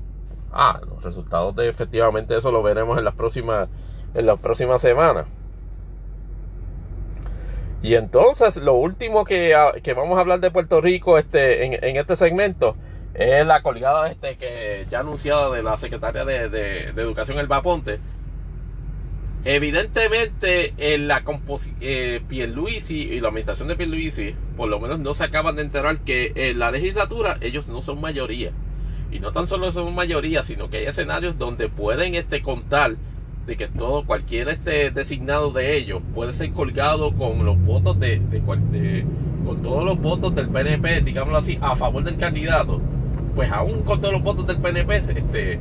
Ah, 0.51 0.81
los 0.89 1.03
resultados 1.03 1.55
de 1.55 1.69
efectivamente 1.69 2.35
eso 2.35 2.51
lo 2.51 2.63
veremos 2.63 2.97
en 2.97 3.03
las 3.03 3.13
próximas 3.13 3.69
en 4.15 4.25
las 4.25 4.39
próximas 4.39 4.81
semanas. 4.81 5.27
Y 7.83 7.95
entonces, 7.95 8.57
lo 8.57 8.73
último 8.73 9.25
que, 9.25 9.55
ah, 9.55 9.73
que, 9.81 9.93
vamos 9.93 10.17
a 10.17 10.21
hablar 10.21 10.39
de 10.39 10.51
Puerto 10.51 10.81
Rico 10.81 11.17
este, 11.17 11.65
en, 11.65 11.97
este 11.97 12.15
segmento 12.15 12.75
es 13.13 13.45
la 13.45 13.61
colgada 13.63 14.09
este, 14.09 14.37
que 14.37 14.85
ya 14.89 14.99
anunciada 14.99 15.49
de 15.49 15.63
la 15.63 15.77
secretaria 15.77 16.23
de, 16.23 16.49
de, 16.49 17.01
Educación, 17.01 17.39
Elba 17.39 17.61
Ponte. 17.61 17.99
Evidentemente, 19.43 20.75
en 20.77 21.07
la 21.07 21.23
eh, 21.79 22.21
Pierluisi 22.27 23.13
y 23.13 23.19
la 23.19 23.29
administración 23.29 23.67
de 23.67 23.75
Pierluisi, 23.75 24.35
por 24.55 24.69
lo 24.69 24.79
menos 24.79 24.99
no 24.99 25.15
se 25.15 25.23
acaban 25.23 25.55
de 25.55 25.63
enterar 25.63 26.01
que 26.01 26.31
en 26.35 26.59
la 26.59 26.69
legislatura 26.69 27.37
ellos 27.41 27.67
no 27.67 27.81
son 27.81 27.99
mayoría. 27.99 28.51
Y 29.11 29.19
no 29.19 29.31
tan 29.31 29.47
solo 29.47 29.71
son 29.71 29.95
mayoría, 29.95 30.43
sino 30.43 30.69
que 30.69 30.77
hay 30.77 30.85
escenarios 30.85 31.39
donde 31.39 31.67
pueden 31.67 32.13
este, 32.13 32.43
contar 32.43 32.95
de 33.45 33.57
que 33.57 33.67
todo, 33.67 34.05
cualquier 34.05 34.49
este 34.49 34.91
designado 34.91 35.51
de 35.51 35.75
ellos 35.75 36.01
puede 36.13 36.33
ser 36.33 36.51
colgado 36.51 37.13
con 37.13 37.45
los 37.45 37.59
votos 37.59 37.99
de, 37.99 38.19
de, 38.19 38.41
con 38.41 39.61
todos 39.61 39.83
los 39.83 39.99
votos 39.99 40.35
del 40.35 40.49
PNP, 40.49 41.01
digámoslo 41.01 41.37
así, 41.37 41.57
a 41.61 41.75
favor 41.75 42.03
del 42.03 42.17
candidato, 42.17 42.79
pues 43.35 43.51
aún 43.51 43.83
con 43.83 43.99
todos 43.99 44.13
los 44.13 44.23
votos 44.23 44.45
del 44.47 44.57
PNP, 44.57 44.95
este 44.95 45.59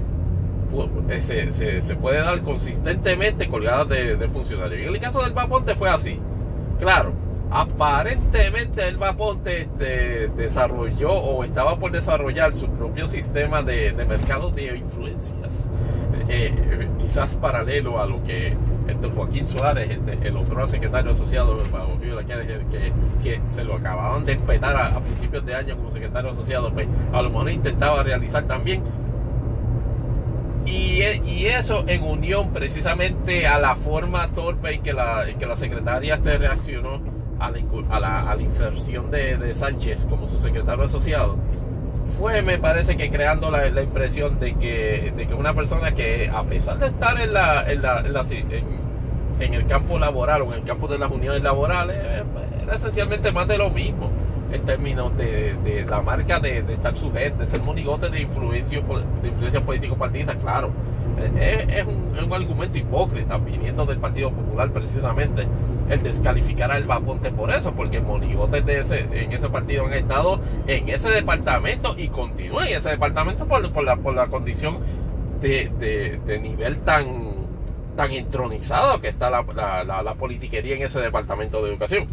eh, 1.09 1.23
se, 1.53 1.83
se, 1.83 1.97
puede 1.97 2.19
dar 2.19 2.43
consistentemente 2.43 3.49
colgadas 3.49 3.89
de, 3.89 4.17
de, 4.17 4.29
funcionarios. 4.29 4.87
en 4.87 4.95
el 4.95 5.01
caso 5.01 5.23
del 5.23 5.33
Vaponte 5.33 5.75
fue 5.75 5.89
así. 5.91 6.19
Claro, 6.79 7.13
aparentemente 7.51 8.87
el 8.87 8.97
Vaponte 8.97 9.63
este, 9.63 10.29
desarrolló 10.29 11.13
o 11.13 11.45
estaba 11.45 11.79
por 11.79 11.91
desarrollar 11.91 12.55
su 12.55 12.69
propio 12.71 13.07
sistema 13.09 13.63
de, 13.63 13.93
de 13.93 14.05
mercado 14.05 14.51
de 14.51 14.77
influencias. 14.77 15.69
Eh, 16.29 16.89
quizás 17.01 17.37
paralelo 17.37 18.01
a 18.01 18.07
lo 18.07 18.23
que 18.23 18.57
Héctor 18.87 19.15
Joaquín 19.15 19.47
Suárez, 19.47 19.91
este, 19.91 20.29
el 20.29 20.37
otro 20.37 20.65
secretario 20.67 21.13
asociado, 21.13 21.59
que, 22.71 22.93
que 23.23 23.41
se 23.49 23.65
lo 23.65 23.77
acababan 23.77 24.25
de 24.25 24.33
espetar 24.33 24.77
a, 24.77 25.01
principios 25.01 25.45
de 25.45 25.55
año 25.55 25.77
como 25.77 25.91
secretario 25.91 26.31
asociado, 26.31 26.73
pues 26.73 26.87
a 27.13 27.23
lo 27.23 27.31
mejor 27.31 27.51
intentaba 27.51 28.03
realizar 28.03 28.45
también. 28.45 28.83
Y, 30.67 31.03
y, 31.25 31.47
eso 31.47 31.85
en 31.87 32.03
unión 32.03 32.53
precisamente 32.53 33.47
a 33.47 33.59
la 33.59 33.75
forma 33.75 34.29
torpe 34.29 34.75
en 34.75 34.83
que 34.83 34.93
la, 34.93 35.25
que 35.39 35.47
la 35.47 35.57
secretaria 35.57 36.17
este 36.17 36.37
reaccionó 36.37 37.01
a 37.41 37.51
la, 38.01 38.31
a 38.31 38.37
la, 38.37 38.43
inserción 38.43 39.11
de, 39.11 39.37
de 39.37 39.55
Sánchez 39.55 40.07
como 40.09 40.27
su 40.27 40.39
secretario 40.39 40.85
asociado 40.85 41.37
fue, 42.11 42.43
me 42.43 42.59
parece 42.59 42.97
que 42.97 43.11
creando 43.11 43.51
la, 43.51 43.83
impresión 43.83 44.39
de 44.39 44.55
que, 44.55 45.13
de 45.17 45.27
que 45.27 45.35
una 45.35 45.55
persona 45.55 45.95
que 45.95 46.29
a 46.29 46.43
pesar 46.45 46.79
de 46.79 46.89
estar 46.89 47.19
en, 47.21 47.33
la, 47.33 47.71
en, 47.71 47.83
la, 47.83 48.03
en, 49.41 49.55
el 49.55 49.67
campo 49.67 49.99
laboral 49.99 50.43
o 50.43 50.53
en 50.53 50.61
el 50.61 50.65
campo 50.65 50.87
de 50.87 50.99
las 50.99 51.11
uniones 51.11 51.43
laborales, 51.43 51.97
pues, 52.33 52.45
era 52.63 52.75
esencialmente 52.75 53.33
más 53.33 53.49
de 53.49 53.59
lo 53.59 53.71
mismo 53.71 54.11
en 54.53 54.65
términos 54.65 55.17
de, 55.17 55.87
la 55.89 56.03
marca 56.03 56.41
de, 56.41 56.59
estar 56.69 56.97
sujeto, 56.97 57.39
de 57.39 57.47
ser 57.47 57.63
monigote 57.63 58.11
de 58.11 58.21
influencia, 58.21 58.83
de 59.23 59.29
influencia 59.29 59.61
político 59.61 59.97
partidista, 59.97 60.35
claro 60.35 60.71
es, 61.21 61.87
un, 61.87 62.33
argumento 62.33 62.79
hipócrita 62.79 63.39
viniendo 63.39 63.85
del 63.87 63.99
Partido 63.99 64.31
Popular 64.31 64.71
precisamente 64.71 65.47
el 65.89 66.03
descalificar 66.03 66.71
al 66.71 66.85
Vaponte 66.85 67.31
por 67.31 67.51
eso, 67.51 67.73
porque 67.73 68.01
monigotes 68.01 68.65
de 68.65 68.79
ese, 68.79 69.01
en 69.01 69.33
ese 69.33 69.49
partido 69.49 69.87
han 69.87 69.95
estado 69.95 70.41
en 70.67 70.89
ese 70.89 71.11
departamento 71.11 71.97
y 71.99 72.09
continúan 72.09 72.69
en 72.69 72.77
ese 72.77 72.91
departamento 72.91 73.47
por, 73.47 73.73
por, 73.73 73.85
la, 73.85 73.97
por 73.97 74.15
la 74.15 74.29
condición 74.29 74.79
de, 75.41 76.21
de, 76.25 76.39
nivel 76.39 76.79
tan, 76.81 77.33
tan 77.97 78.13
entronizado 78.13 79.01
que 79.01 79.09
está 79.09 79.31
la, 79.31 79.45
la, 79.85 80.03
la, 80.03 80.15
politiquería 80.15 80.77
en 80.77 80.83
ese 80.83 81.01
departamento 81.01 81.63
de 81.63 81.71
educación. 81.71 82.07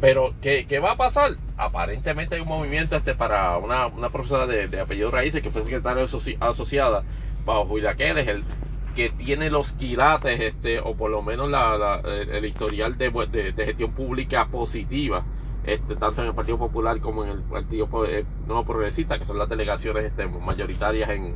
Pero, 0.00 0.34
¿qué, 0.42 0.66
¿qué, 0.68 0.78
va 0.78 0.92
a 0.92 0.96
pasar? 0.96 1.32
Aparentemente 1.56 2.36
hay 2.36 2.42
un 2.42 2.48
movimiento 2.48 2.96
este 2.96 3.14
para 3.14 3.56
una, 3.56 3.86
una 3.86 4.10
profesora 4.10 4.46
de, 4.46 4.68
de 4.68 4.80
apellido 4.80 5.10
Raíces 5.10 5.42
que 5.42 5.50
fue 5.50 5.62
secretaria 5.62 6.04
asociada 6.40 7.02
bajo 7.46 7.78
es 7.78 8.28
el 8.28 8.44
que 8.94 9.10
tiene 9.10 9.50
los 9.50 9.72
quilates, 9.72 10.40
este, 10.40 10.80
o 10.80 10.94
por 10.94 11.10
lo 11.10 11.22
menos 11.22 11.50
la, 11.50 12.00
el, 12.04 12.44
historial 12.44 12.96
de, 12.96 13.52
gestión 13.56 13.92
pública 13.92 14.48
positiva, 14.48 15.22
este, 15.64 15.96
tanto 15.96 16.22
en 16.22 16.28
el 16.28 16.34
Partido 16.34 16.58
Popular 16.58 16.98
como 17.00 17.24
en 17.24 17.30
el 17.30 17.40
Partido 17.40 17.88
eh, 18.06 18.24
Nuevo 18.46 18.64
Progresista, 18.64 19.18
que 19.18 19.26
son 19.26 19.38
las 19.38 19.48
delegaciones 19.50 20.04
este, 20.04 20.26
mayoritarias 20.26 21.10
en, 21.10 21.34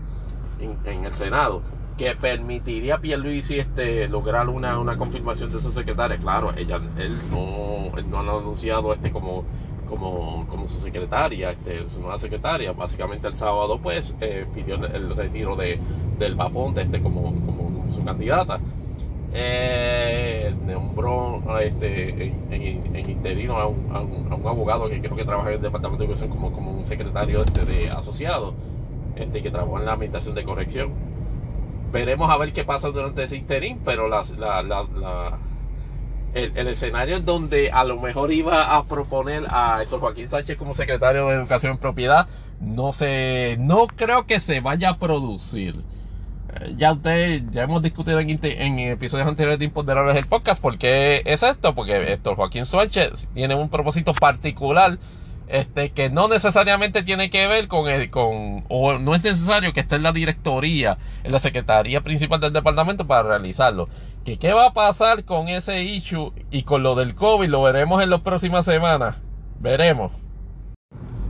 en, 0.84 1.04
el 1.04 1.12
Senado, 1.12 1.62
que 1.98 2.16
permitiría 2.16 2.94
a 2.94 3.00
Pierluisi 3.00 3.58
este, 3.58 4.08
lograr 4.08 4.48
una, 4.48 4.78
una 4.78 4.96
confirmación 4.96 5.52
de 5.52 5.60
su 5.60 5.70
secretaria. 5.70 6.16
Claro, 6.16 6.54
ella, 6.56 6.80
él 6.96 7.14
no, 7.30 7.92
no 8.02 8.16
ha 8.16 8.38
anunciado 8.38 8.94
este 8.94 9.10
como 9.10 9.44
como, 9.90 10.46
como 10.46 10.68
su 10.68 10.78
secretaria, 10.78 11.50
este, 11.50 11.86
su 11.88 12.00
nueva 12.00 12.16
secretaria. 12.16 12.72
Básicamente 12.72 13.26
el 13.26 13.34
sábado 13.34 13.78
pues 13.82 14.14
eh, 14.20 14.46
pidió 14.54 14.76
el, 14.76 15.16
retiro 15.16 15.56
de, 15.56 15.78
del 16.18 16.36
Vapón 16.36 16.72
de 16.74 16.82
este 16.82 17.00
como, 17.00 17.22
como, 17.44 17.92
su 17.92 18.04
candidata. 18.04 18.60
Eh, 19.32 20.54
nombró 20.64 21.42
este, 21.58 22.32
en, 22.50 23.10
interino 23.10 23.56
a 23.56 23.66
un, 23.66 23.90
a, 23.94 24.00
un, 24.00 24.46
abogado 24.46 24.88
que 24.88 25.00
creo 25.00 25.16
que 25.16 25.24
trabaja 25.24 25.50
en 25.50 25.56
el 25.56 25.62
departamento 25.62 26.02
de 26.02 26.06
educación 26.06 26.30
como, 26.30 26.52
como 26.52 26.70
un 26.72 26.84
secretario 26.84 27.42
este, 27.42 27.64
de 27.64 27.90
asociado, 27.90 28.54
este, 29.16 29.42
que 29.42 29.50
trabajó 29.50 29.78
en 29.78 29.86
la 29.86 29.92
administración 29.92 30.34
de 30.36 30.44
corrección. 30.44 30.92
Veremos 31.92 32.30
a 32.30 32.36
ver 32.36 32.52
qué 32.52 32.64
pasa 32.64 32.88
durante 32.90 33.24
ese 33.24 33.36
interín, 33.36 33.80
pero 33.84 34.08
la, 34.08 34.22
la 34.62 35.38
el, 36.34 36.68
escenario 36.68 37.16
en 37.16 37.24
donde 37.24 37.70
a 37.70 37.84
lo 37.84 38.00
mejor 38.00 38.32
iba 38.32 38.76
a 38.76 38.84
proponer 38.84 39.44
a 39.48 39.82
Héctor 39.82 40.00
Joaquín 40.00 40.28
Sánchez 40.28 40.56
como 40.56 40.74
secretario 40.74 41.28
de 41.28 41.34
Educación 41.34 41.72
en 41.72 41.78
Propiedad, 41.78 42.26
no 42.60 42.92
sé, 42.92 43.56
no 43.58 43.86
creo 43.86 44.26
que 44.26 44.40
se 44.40 44.60
vaya 44.60 44.90
a 44.90 44.98
producir. 44.98 45.76
Eh, 46.54 46.74
ya 46.76 46.92
ustedes, 46.92 47.42
ya 47.50 47.62
hemos 47.62 47.82
discutido 47.82 48.18
en, 48.20 48.78
episodios 48.78 49.28
anteriores 49.28 49.58
de 49.58 49.66
Imponderables 49.66 50.14
del 50.14 50.26
podcast, 50.26 50.60
¿por 50.60 50.78
qué 50.78 51.22
es 51.24 51.42
esto? 51.42 51.74
Porque 51.74 52.12
Héctor 52.12 52.36
Joaquín 52.36 52.66
Sánchez 52.66 53.28
tiene 53.34 53.54
un 53.54 53.68
propósito 53.68 54.12
particular 54.12 54.98
este, 55.50 55.90
que 55.90 56.10
no 56.10 56.28
necesariamente 56.28 57.02
tiene 57.02 57.28
que 57.28 57.48
ver 57.48 57.66
con, 57.66 57.88
el, 57.88 58.08
con, 58.10 58.64
o 58.68 58.98
no 58.98 59.14
es 59.14 59.24
necesario 59.24 59.72
que 59.72 59.80
esté 59.80 59.96
en 59.96 60.04
la 60.04 60.12
directoría, 60.12 60.98
en 61.24 61.32
la 61.32 61.38
secretaría 61.38 62.00
principal 62.02 62.40
del 62.40 62.52
departamento 62.52 63.06
para 63.06 63.24
realizarlo. 63.24 63.88
Que 64.24 64.38
qué 64.38 64.52
va 64.52 64.66
a 64.66 64.72
pasar 64.72 65.24
con 65.24 65.48
ese 65.48 65.82
issue 65.82 66.32
y 66.50 66.62
con 66.62 66.82
lo 66.82 66.94
del 66.94 67.14
COVID 67.14 67.48
lo 67.48 67.62
veremos 67.62 68.02
en 68.02 68.10
las 68.10 68.20
próximas 68.20 68.64
semanas. 68.64 69.16
Veremos. 69.58 70.12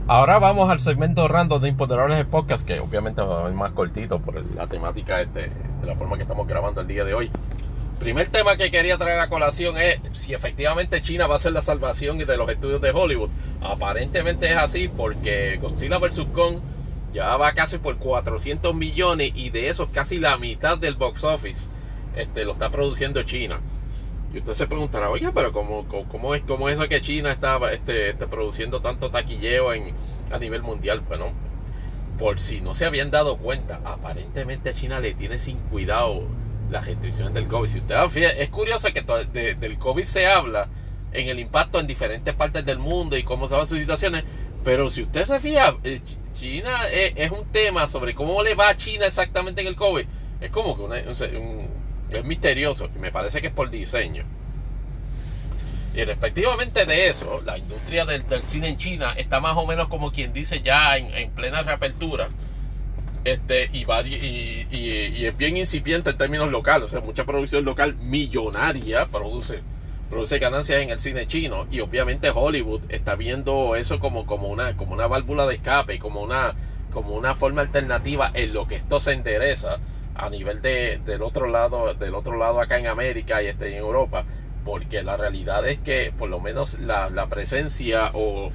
Ahora 0.07 0.39
vamos 0.39 0.69
al 0.69 0.79
segmento 0.79 1.27
random 1.27 1.61
de 1.61 1.69
Imponderables 1.69 2.17
de 2.17 2.25
Podcast, 2.25 2.67
que 2.67 2.79
obviamente 2.79 3.21
va 3.21 3.41
a 3.41 3.43
ser 3.43 3.53
más 3.53 3.71
cortito 3.71 4.19
por 4.19 4.43
la 4.55 4.67
temática 4.67 5.19
este, 5.19 5.49
de 5.49 5.87
la 5.87 5.95
forma 5.95 6.17
que 6.17 6.23
estamos 6.23 6.47
grabando 6.47 6.81
el 6.81 6.87
día 6.87 7.05
de 7.05 7.13
hoy. 7.13 7.31
Primer 8.01 8.29
tema 8.29 8.57
que 8.57 8.71
quería 8.71 8.97
traer 8.97 9.19
a 9.19 9.29
colación 9.29 9.77
es 9.77 10.01
si 10.11 10.33
efectivamente 10.33 11.03
China 11.03 11.27
va 11.27 11.35
a 11.35 11.39
ser 11.39 11.51
la 11.51 11.61
salvación 11.61 12.17
de 12.17 12.35
los 12.35 12.49
estudios 12.49 12.81
de 12.81 12.89
Hollywood. 12.89 13.29
Aparentemente 13.61 14.51
es 14.51 14.57
así 14.57 14.87
porque 14.87 15.59
Godzilla 15.61 15.99
vs. 15.99 16.25
Kong 16.33 16.57
ya 17.13 17.37
va 17.37 17.53
casi 17.53 17.77
por 17.77 17.97
400 17.97 18.73
millones 18.73 19.33
y 19.35 19.51
de 19.51 19.69
esos 19.69 19.89
casi 19.89 20.17
la 20.17 20.35
mitad 20.37 20.79
del 20.79 20.95
box 20.95 21.23
office 21.23 21.65
este, 22.15 22.43
lo 22.43 22.53
está 22.53 22.71
produciendo 22.71 23.21
China. 23.21 23.59
Y 24.33 24.39
usted 24.39 24.53
se 24.53 24.65
preguntará, 24.65 25.11
oye, 25.11 25.29
pero 25.31 25.53
¿cómo, 25.53 25.85
cómo, 25.87 26.33
es, 26.33 26.41
cómo 26.41 26.69
eso 26.69 26.89
que 26.89 27.01
China 27.01 27.31
está 27.31 27.59
este, 27.71 28.09
este, 28.09 28.25
produciendo 28.25 28.81
tanto 28.81 29.11
taquilleo 29.11 29.69
a 29.69 30.39
nivel 30.39 30.63
mundial? 30.63 31.01
Bueno, 31.01 31.33
por 32.17 32.39
si 32.39 32.61
no 32.61 32.73
se 32.73 32.85
habían 32.85 33.11
dado 33.11 33.37
cuenta, 33.37 33.79
aparentemente 33.85 34.69
a 34.71 34.73
China 34.73 34.99
le 34.99 35.13
tiene 35.13 35.37
sin 35.37 35.57
cuidado 35.57 36.23
las 36.71 36.85
restricciones 36.87 37.33
del 37.33 37.47
COVID. 37.47 37.69
Si 37.69 37.79
usted 37.79 37.95
es 38.39 38.49
curioso 38.49 38.87
que 38.93 39.01
del 39.01 39.77
COVID 39.77 40.05
se 40.05 40.25
habla 40.25 40.67
en 41.13 41.27
el 41.27 41.39
impacto 41.39 41.79
en 41.79 41.87
diferentes 41.87 42.33
partes 42.33 42.65
del 42.65 42.79
mundo 42.79 43.17
y 43.17 43.23
cómo 43.23 43.47
se 43.47 43.55
van 43.55 43.67
sus 43.67 43.79
situaciones, 43.79 44.23
pero 44.63 44.89
si 44.89 45.03
usted 45.03 45.25
se 45.25 45.39
fija, 45.39 45.75
eh, 45.83 45.99
China 46.33 46.87
es, 46.89 47.31
un 47.31 47.45
tema 47.51 47.87
sobre 47.87 48.15
cómo 48.15 48.41
le 48.41 48.55
va 48.55 48.69
a 48.69 48.77
China 48.77 49.05
exactamente 49.05 49.61
en 49.61 49.67
el 49.67 49.75
COVID. 49.75 50.05
Es 50.39 50.49
como 50.49 50.75
que 50.75 51.09
es 52.11 52.25
misterioso 52.25 52.89
me 52.97 53.11
parece 53.11 53.41
que 53.41 53.47
es 53.47 53.53
por 53.53 53.69
diseño. 53.69 54.23
Y 55.93 56.03
respectivamente 56.05 56.85
de 56.85 57.09
eso, 57.09 57.41
la 57.45 57.57
industria 57.57 58.05
del, 58.05 58.23
cine 58.43 58.69
en 58.69 58.77
China 58.77 59.13
está 59.17 59.41
más 59.41 59.57
o 59.57 59.65
menos 59.65 59.89
como 59.89 60.11
quien 60.11 60.31
dice 60.31 60.61
ya 60.61 60.97
en, 60.97 61.31
plena 61.31 61.63
reapertura. 61.63 62.29
Este, 63.23 63.69
y, 63.71 63.85
va, 63.85 64.01
y, 64.01 64.67
y, 64.71 65.25
es 65.25 65.37
bien 65.37 65.57
incipiente 65.57 66.09
en 66.09 66.17
términos 66.17 66.49
locales. 66.49 66.85
O 66.85 66.87
sea, 66.87 67.01
mucha 67.01 67.25
producción 67.25 67.63
local 67.65 67.95
millonaria 67.97 69.05
produce, 69.05 69.59
produce 70.09 70.39
ganancias 70.39 70.81
en 70.81 70.89
el 70.89 70.99
cine 70.99 71.27
chino. 71.27 71.67
Y 71.71 71.81
obviamente 71.81 72.31
Hollywood 72.33 72.81
está 72.89 73.15
viendo 73.15 73.75
eso 73.75 73.99
como, 73.99 74.25
como, 74.25 74.47
una, 74.47 74.75
como 74.75 74.93
una 74.93 75.07
válvula 75.07 75.45
de 75.45 75.55
escape, 75.55 75.99
como 75.99 76.21
una, 76.21 76.55
como 76.91 77.15
una 77.15 77.35
forma 77.35 77.61
alternativa 77.61 78.31
en 78.33 78.53
lo 78.53 78.67
que 78.67 78.75
esto 78.75 78.99
se 78.99 79.13
endereza 79.13 79.77
a 80.15 80.29
nivel 80.29 80.61
de, 80.61 80.99
del 81.05 81.21
otro 81.21 81.47
lado, 81.47 81.93
del 81.93 82.15
otro 82.15 82.37
lado 82.37 82.59
acá 82.59 82.77
en 82.79 82.87
América 82.87 83.41
y 83.41 83.47
este 83.47 83.71
en 83.71 83.77
Europa, 83.77 84.25
porque 84.65 85.01
la 85.03 85.17
realidad 85.17 85.67
es 85.67 85.79
que 85.79 86.13
por 86.17 86.29
lo 86.29 86.39
menos 86.39 86.79
la, 86.79 87.09
la 87.09 87.27
presencia 87.27 88.11
o, 88.13 88.51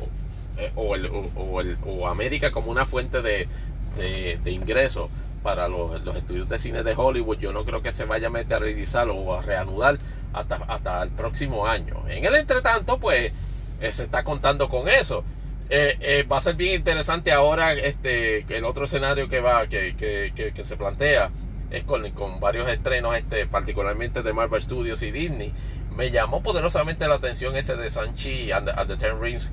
eh, 0.58 0.70
o, 0.76 0.94
el, 0.94 1.10
o, 1.36 1.60
el, 1.60 1.76
o, 1.86 2.08
América 2.08 2.50
como 2.50 2.70
una 2.70 2.84
fuente 2.84 3.22
de, 3.22 3.48
de, 3.96 4.38
de 4.42 4.50
ingresos 4.50 5.10
para 5.42 5.68
los, 5.68 6.02
los, 6.04 6.16
estudios 6.16 6.48
de 6.48 6.58
cine 6.58 6.82
de 6.82 6.94
Hollywood, 6.96 7.38
yo 7.38 7.52
no 7.52 7.64
creo 7.64 7.80
que 7.80 7.92
se 7.92 8.04
vaya 8.04 8.26
a 8.26 8.30
materializar 8.30 9.08
o 9.08 9.32
a 9.32 9.42
reanudar 9.42 9.96
hasta, 10.32 10.56
hasta 10.56 11.02
el 11.04 11.10
próximo 11.10 11.68
año. 11.68 12.02
En 12.08 12.24
el 12.24 12.34
entretanto, 12.34 12.98
pues 12.98 13.32
eh, 13.80 13.92
se 13.92 14.04
está 14.04 14.24
contando 14.24 14.68
con 14.68 14.88
eso. 14.88 15.22
Eh, 15.70 15.96
eh, 16.00 16.22
va 16.24 16.38
a 16.38 16.40
ser 16.40 16.56
bien 16.56 16.74
interesante 16.74 17.30
ahora 17.32 17.72
este 17.72 18.44
el 18.56 18.64
otro 18.64 18.84
escenario 18.84 19.28
que 19.28 19.40
va 19.40 19.66
que, 19.66 19.96
que, 19.96 20.52
que, 20.54 20.64
se 20.64 20.76
plantea 20.76 21.30
es 21.72 21.82
con, 21.82 22.08
con, 22.12 22.38
varios 22.38 22.68
estrenos, 22.68 23.16
este, 23.16 23.46
particularmente 23.46 24.22
de 24.22 24.32
Marvel 24.32 24.62
Studios 24.62 25.02
y 25.02 25.10
Disney. 25.10 25.52
Me 25.96 26.10
llamó 26.10 26.42
poderosamente 26.42 27.06
la 27.08 27.14
atención 27.14 27.56
ese 27.56 27.76
de 27.76 27.88
Sanchi 27.88 28.50
and, 28.52 28.68
the 28.88 28.96
Ten 28.96 29.20
Rings. 29.20 29.52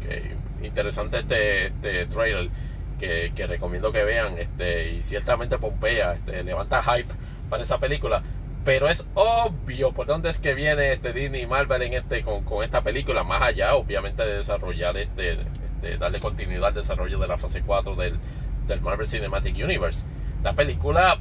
Interesante 0.61 1.19
este, 1.19 1.67
este 1.67 2.05
trailer 2.07 2.49
que, 2.97 3.31
recomiendo 3.47 3.91
que 3.91 4.03
vean. 4.03 4.37
Este, 4.37 4.93
y 4.93 5.03
ciertamente 5.03 5.57
Pompea 5.57 6.13
este, 6.13 6.43
levanta 6.43 6.81
hype 6.83 7.13
para 7.49 7.63
esa 7.63 7.77
película. 7.77 8.23
Pero 8.65 8.87
es 8.87 9.05
obvio 9.13 9.91
por 9.91 10.07
dónde 10.07 10.29
es 10.29 10.39
que 10.39 10.53
viene 10.53 10.93
este 10.93 11.11
Disney 11.11 11.45
Marvel 11.45 11.81
en 11.81 11.93
este, 11.93 12.21
con, 12.21 12.43
con 12.43 12.63
esta 12.63 12.81
película. 12.81 13.23
Más 13.23 13.41
allá, 13.41 13.75
obviamente, 13.75 14.25
de 14.25 14.37
desarrollar 14.37 14.95
este, 14.97 15.33
este 15.33 15.97
darle 15.97 16.19
continuidad 16.19 16.67
al 16.67 16.73
desarrollo 16.73 17.19
de 17.19 17.27
la 17.27 17.37
fase 17.37 17.61
4 17.61 17.95
del, 17.95 18.17
del 18.67 18.81
Marvel 18.81 19.07
Cinematic 19.07 19.55
Universe. 19.55 20.05
La 20.43 20.53
película 20.53 21.17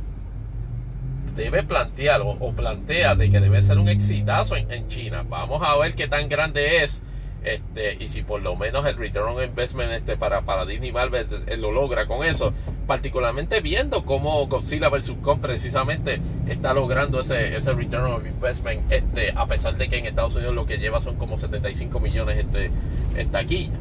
debe 1.35 1.63
plantear 1.63 2.21
o, 2.23 2.53
plantea 2.53 3.15
de 3.15 3.31
que 3.31 3.41
debe 3.41 3.63
ser 3.63 3.79
un 3.79 3.89
exitazo 3.89 4.57
en, 4.57 4.89
China. 4.89 5.25
Vamos 5.29 5.63
a 5.65 5.77
ver 5.79 5.95
qué 5.95 6.09
tan 6.09 6.29
grande 6.29 6.83
es. 6.83 7.03
Este, 7.45 7.97
y 7.99 8.07
si 8.07 8.23
por 8.23 8.41
lo 8.41 8.55
menos 8.55 8.87
el 8.87 8.97
return 8.97 9.37
on 9.37 9.43
investment 9.43 9.93
este 9.93 10.17
para, 10.17 10.43
para 10.43 10.65
Disney 10.65 10.93
Marvel 10.93 11.27
eh, 11.49 11.57
lo 11.57 11.73
logra 11.73 12.07
con 12.07 12.25
eso, 12.25 12.53
particularmente 12.87 13.61
viendo 13.61 14.05
cómo 14.05 14.47
Godzilla 14.47 14.89
vs. 14.89 15.15
Kong 15.23 15.41
precisamente 15.41 16.21
está 16.47 16.73
logrando 16.73 17.19
ese, 17.21 17.57
ese 17.57 17.73
return 17.73 18.05
on 18.05 18.27
investment, 18.27 18.91
este, 18.93 19.33
a 19.35 19.47
pesar 19.47 19.77
de 19.77 19.89
que 19.89 19.99
en 19.99 20.07
Estados 20.07 20.37
Unidos 20.37 20.55
lo 20.55 20.67
que 20.67 20.79
lleva 20.79 21.01
son 21.01 21.17
como 21.17 21.37
75 21.37 21.99
millones 21.99 22.39
este, 22.39 22.71
en 23.17 23.31
taquilla. 23.31 23.75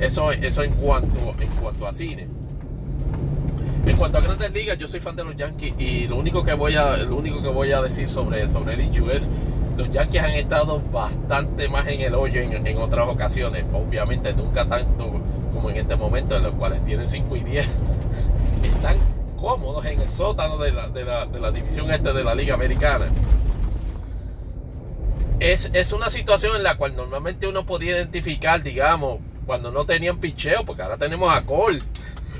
Eso, 0.00 0.30
eso 0.30 0.62
en 0.62 0.72
cuanto, 0.72 1.34
en 1.40 1.48
cuanto 1.60 1.86
a 1.86 1.92
cine. 1.92 2.28
En 3.86 3.96
cuanto 3.96 4.18
a 4.18 4.20
grandes 4.20 4.52
ligas, 4.52 4.78
yo 4.78 4.86
soy 4.86 5.00
fan 5.00 5.16
de 5.16 5.24
los 5.24 5.34
Yankees 5.34 5.74
y 5.78 6.06
lo 6.06 6.16
único 6.16 6.44
que 6.44 6.52
voy 6.52 6.74
a, 6.74 6.98
lo 6.98 7.16
único 7.16 7.42
que 7.42 7.48
voy 7.48 7.72
a 7.72 7.80
decir 7.80 8.10
sobre, 8.10 8.46
sobre 8.46 8.74
el 8.74 8.80
es 9.10 9.30
los 9.78 9.90
Yankees 9.92 10.22
han 10.22 10.32
estado 10.32 10.82
bastante 10.92 11.68
más 11.68 11.86
en 11.86 12.00
el 12.00 12.14
hoyo 12.14 12.40
en, 12.40 12.78
otras 12.78 13.08
ocasiones. 13.08 13.64
Obviamente 13.72 14.34
nunca 14.34 14.68
tanto 14.68 15.12
como 15.54 15.70
en 15.70 15.76
este 15.76 15.94
momento, 15.94 16.36
en 16.36 16.42
los 16.42 16.54
cuales 16.56 16.84
tienen 16.84 17.06
5 17.06 17.36
y 17.36 17.40
10. 17.44 17.66
Están 18.64 18.96
cómodos 19.36 19.86
en 19.86 20.00
el 20.00 20.10
sótano 20.10 20.58
de 20.58 20.72
la, 20.72 20.88
de 20.88 21.04
la, 21.04 21.50
división 21.52 21.90
este 21.92 22.12
de 22.12 22.24
la 22.24 22.34
Liga 22.34 22.54
Americana. 22.54 23.06
Es, 25.38 25.70
es, 25.72 25.92
una 25.92 26.10
situación 26.10 26.56
en 26.56 26.64
la 26.64 26.76
cual 26.76 26.96
normalmente 26.96 27.46
uno 27.46 27.64
podía 27.64 27.92
identificar, 27.92 28.60
digamos, 28.60 29.20
cuando 29.46 29.70
no 29.70 29.84
tenían 29.84 30.18
picheo, 30.18 30.64
porque 30.66 30.82
ahora 30.82 30.96
tenemos 30.96 31.32
a 31.32 31.42
Cole 31.42 31.80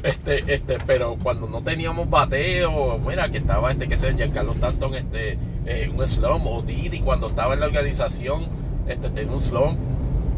este, 0.03 0.53
este, 0.53 0.79
pero 0.87 1.17
cuando 1.23 1.49
no 1.49 1.63
teníamos 1.63 2.09
bateo, 2.09 2.99
mira 2.99 3.29
que 3.31 3.39
estaba 3.39 3.71
este 3.71 3.89
que 3.89 3.97
se 3.97 4.15
Giancarlo 4.15 4.53
Stanton, 4.53 4.95
este, 4.95 5.39
eh, 5.67 5.91
un 5.95 6.07
slump, 6.07 6.47
o 6.47 6.63
Didi 6.63 7.01
cuando 7.01 7.27
estaba 7.27 7.55
en 7.55 7.61
la 7.61 7.67
organización, 7.67 8.47
este, 8.87 9.11
tenía 9.11 9.33
un 9.33 9.41
slump. 9.41 9.79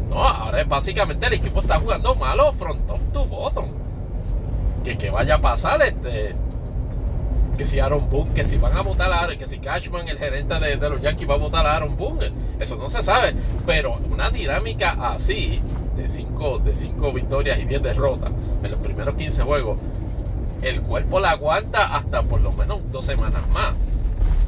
No, 0.09 0.27
ahora 0.27 0.63
básicamente 0.65 1.27
el 1.27 1.33
equipo 1.33 1.59
está 1.59 1.79
jugando 1.79 2.15
malo, 2.15 2.51
front 2.53 2.85
top 2.87 2.99
to 3.13 3.25
bottom. 3.25 3.69
Que, 4.83 4.97
que 4.97 5.09
vaya 5.09 5.35
a 5.35 5.37
pasar, 5.37 5.81
este, 5.83 6.35
que 7.57 7.67
si 7.67 7.79
Aaron 7.79 8.09
Boone, 8.09 8.33
que 8.33 8.45
si 8.45 8.57
van 8.57 8.75
a 8.75 8.81
votar 8.81 9.11
a 9.11 9.37
que 9.37 9.45
si 9.45 9.59
Cashman, 9.59 10.07
el 10.07 10.17
gerente 10.17 10.59
de, 10.59 10.77
de 10.77 10.89
los 10.89 11.01
Yankees, 11.01 11.29
va 11.29 11.35
a 11.35 11.37
votar 11.37 11.65
a 11.65 11.75
Aaron 11.75 11.95
Boone, 11.95 12.31
eso 12.59 12.75
no 12.75 12.89
se 12.89 13.03
sabe. 13.03 13.35
Pero 13.65 13.99
una 14.09 14.29
dinámica 14.29 14.97
así, 14.99 15.61
de 16.01 16.09
5 16.09 16.59
de 16.59 16.75
cinco 16.75 17.13
victorias 17.13 17.59
y 17.59 17.65
10 17.65 17.81
derrotas 17.81 18.31
en 18.63 18.71
los 18.71 18.79
primeros 18.79 19.15
15 19.15 19.43
juegos, 19.43 19.77
el 20.61 20.81
cuerpo 20.81 21.19
la 21.19 21.31
aguanta 21.31 21.95
hasta 21.95 22.23
por 22.23 22.41
lo 22.41 22.51
menos 22.51 22.79
dos 22.91 23.05
semanas 23.05 23.47
más. 23.49 23.73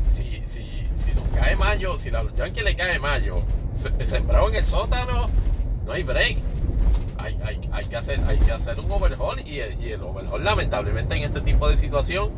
Si, 0.09 0.41
si, 0.45 0.87
si 0.95 1.11
nos 1.13 1.27
cae 1.35 1.55
mayo, 1.55 1.97
si 1.97 2.09
a 2.09 2.23
los 2.23 2.35
Yankees 2.35 2.63
le 2.63 2.75
cae 2.75 2.99
mayo, 2.99 3.39
sembrado 3.75 4.49
en 4.49 4.55
el 4.55 4.65
sótano, 4.65 5.27
no 5.85 5.91
hay 5.91 6.03
break. 6.03 6.37
Hay, 7.17 7.37
hay, 7.45 7.59
hay, 7.71 7.85
que, 7.85 7.95
hacer, 7.95 8.19
hay 8.27 8.37
que 8.37 8.51
hacer 8.51 8.79
un 8.79 8.91
overhaul 8.91 9.39
y, 9.45 9.59
el 9.59 10.03
overhaul 10.03 10.43
lamentablemente 10.43 11.15
en 11.15 11.23
este 11.23 11.39
tipo 11.39 11.69
de 11.69 11.77
situación 11.77 12.31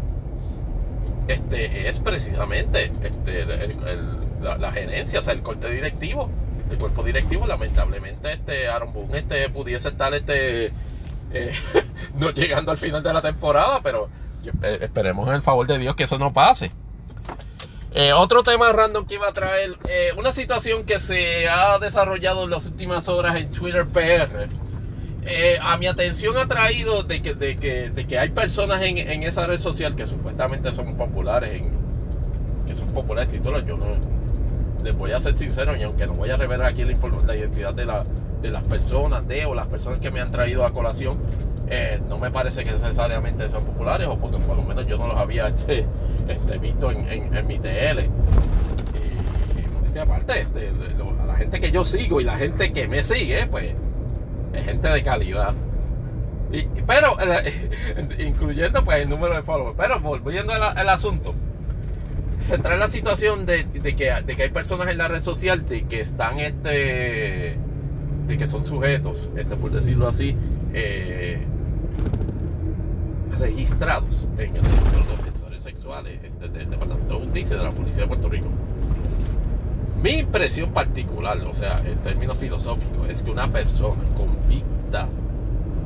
este, 1.27 1.87
es 1.87 1.99
precisamente 1.99 2.91
este, 3.01 3.45
la 4.41 4.71
gerencia, 4.71 5.19
o 5.19 5.21
sea, 5.23 5.33
el 5.33 5.41
corte 5.41 5.71
directivo 5.71 6.29
el 6.69 6.77
cuerpo 6.77 7.03
directivo 7.03 7.45
lamentablemente 7.45 8.31
este 8.31 8.67
Aaron 8.67 8.93
Boone 8.93 9.19
este 9.19 9.49
pudiese 9.49 9.89
estar 9.89 10.13
este 10.13 10.71
eh, 11.31 11.53
no 12.17 12.29
llegando 12.31 12.71
al 12.71 12.77
final 12.77 13.03
de 13.03 13.13
la 13.13 13.21
temporada 13.21 13.81
pero 13.83 14.09
eh, 14.61 14.79
esperemos 14.81 15.27
en 15.27 15.35
el 15.35 15.41
favor 15.41 15.67
de 15.67 15.77
Dios 15.77 15.95
que 15.95 16.03
eso 16.03 16.19
no 16.19 16.31
pase. 16.31 16.71
Eh, 17.91 18.11
otro 18.13 18.43
tema 18.43 18.71
random 18.73 19.07
que 19.07 19.15
iba 19.15 19.27
a 19.27 19.31
traer 19.31 19.77
una 20.17 20.33
situación 20.33 20.83
que 20.83 20.99
se 20.99 21.47
ha 21.47 21.79
desarrollado 21.79 22.43
en 22.43 22.49
las 22.49 22.65
últimas 22.65 23.07
horas 23.07 23.37
en 23.37 23.49
Twitter 23.51 23.85
PR 23.85 24.47
a 25.61 25.77
mi 25.77 25.87
atención 25.87 26.37
ha 26.37 26.45
traído 26.45 27.01
de 27.03 27.21
que, 27.21 27.33
de 27.33 27.57
que, 27.57 27.89
de 27.89 28.05
que 28.05 28.19
hay 28.19 28.29
personas 28.29 28.83
en, 28.83 28.97
en, 28.97 29.23
esa 29.23 29.47
red 29.47 29.59
social 29.59 29.95
que 29.95 30.05
supuestamente 30.05 30.71
son 30.71 30.97
populares 30.97 31.53
en, 31.53 31.75
que 32.67 32.75
son 32.75 32.89
populares 32.93 33.31
títulos 33.31 33.65
yo 33.65 33.77
no 33.77 34.14
les 34.85 34.95
voy 34.95 35.11
a 35.11 35.19
ser 35.19 35.35
sincero 35.35 35.75
y 35.75 35.81
aunque 35.81 36.05
no 36.05 36.13
voy 36.13 36.29
a 36.29 36.37
revelar 36.37 36.67
aquí 36.67 36.83
la, 36.83 36.95
la 37.25 37.35
identidad 37.35 37.73
de, 37.73 37.85
la, 37.85 38.05
de, 38.41 38.51
las 38.51 38.63
personas, 38.63 39.27
de 39.27 39.45
o 39.47 39.55
las 39.55 39.65
personas 39.65 39.99
que 39.99 40.11
me 40.11 40.21
han 40.21 40.31
traído 40.31 40.63
a 40.63 40.71
colación, 40.71 41.17
eh, 41.67 41.99
no 42.07 42.19
me 42.19 42.29
parece 42.29 42.63
que 42.63 42.71
necesariamente 42.71 43.49
sean 43.49 43.63
populares 43.63 44.07
o 44.07 44.15
porque 44.17 44.37
por 44.37 44.55
lo 44.55 44.61
menos 44.61 44.85
yo 44.85 44.99
no 44.99 45.07
los 45.07 45.17
había 45.17 45.47
este, 45.49 45.87
este 46.27 46.57
visto 46.59 46.91
en, 46.91 47.35
en, 47.35 47.47
mi 47.47 47.57
TL. 47.57 48.01
Y 48.93 49.87
este, 49.87 49.99
aparte, 49.99 50.41
este, 50.41 50.69
a 50.69 51.25
la 51.25 51.33
gente 51.33 51.59
que 51.59 51.71
yo 51.71 51.83
sigo 51.83 52.21
y 52.21 52.23
la 52.23 52.37
gente 52.37 52.71
que 52.71 52.87
me 52.87 53.03
sigue, 53.03 53.47
pues 53.47 53.73
es 54.53 54.65
gente 54.65 54.87
de 54.87 55.03
calidad. 55.03 55.55
Y, 56.51 56.61
pero, 56.85 57.17
incluyendo 58.19 58.85
pues 58.85 58.99
el 58.99 59.09
número 59.09 59.35
de 59.35 59.41
followers. 59.41 59.75
Pero 59.75 59.99
volviendo 59.99 60.53
al 60.53 60.89
asunto 60.89 61.33
se 62.39 62.57
trae 62.57 62.77
la 62.77 62.87
situación 62.87 63.45
de, 63.45 63.65
que, 63.95 64.11
hay 64.11 64.49
personas 64.49 64.89
en 64.89 64.97
la 64.97 65.07
red 65.07 65.21
social 65.21 65.65
que 65.65 65.99
están 65.99 66.39
este 66.39 67.57
de 68.27 68.37
que 68.37 68.47
son 68.47 68.65
sujetos, 68.65 69.29
este, 69.35 69.55
por 69.55 69.71
decirlo 69.71 70.07
así, 70.07 70.35
eh, 70.73 71.39
registrados 73.39 74.27
en 74.37 74.55
el 74.55 74.63
registro 74.63 74.99
de 75.03 75.17
defensores 75.17 75.61
sexuales 75.61 76.19
este, 76.23 76.49
del 76.49 76.69
Departamento 76.69 77.19
de 77.19 77.25
Justicia 77.25 77.57
de 77.57 77.63
la 77.63 77.71
Policía 77.71 78.03
de 78.03 78.07
Puerto 78.07 78.29
Rico. 78.29 78.47
Mi 80.01 80.13
impresión 80.13 80.71
particular, 80.71 81.37
o 81.45 81.53
sea, 81.53 81.83
en 81.85 81.97
términos 81.99 82.37
filosóficos, 82.37 83.09
es 83.09 83.21
que 83.21 83.31
una 83.31 83.51
persona 83.51 84.03
convicta 84.15 85.07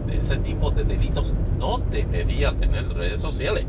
de 0.08 0.18
ese 0.18 0.38
tipo 0.38 0.72
de 0.72 0.84
delitos 0.84 1.34
no 1.58 1.78
debería 1.78 2.54
tener 2.54 2.90
redes 2.90 3.22
sociales. 3.22 3.66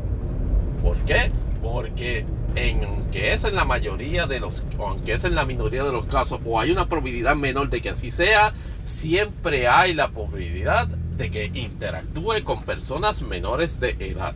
¿Por 0.81 0.97
qué? 0.99 1.31
Porque 1.61 2.25
en 2.55 3.09
que 3.11 3.33
es 3.33 3.43
en 3.43 3.55
la 3.55 3.65
mayoría 3.65 4.27
de 4.27 4.39
los, 4.39 4.63
aunque 4.79 5.13
es 5.13 5.23
en 5.23 5.35
la 5.35 5.45
minoría 5.45 5.83
de 5.83 5.91
los 5.91 6.07
casos, 6.07 6.39
o 6.45 6.59
hay 6.59 6.71
una 6.71 6.87
probabilidad 6.87 7.35
menor 7.35 7.69
de 7.69 7.81
que 7.81 7.89
así 7.89 8.11
sea, 8.11 8.53
siempre 8.85 9.67
hay 9.67 9.93
la 9.93 10.09
probabilidad 10.09 10.87
de 10.87 11.29
que 11.29 11.45
interactúe 11.53 12.43
con 12.43 12.63
personas 12.63 13.21
menores 13.21 13.79
de 13.79 13.95
edad. 13.99 14.33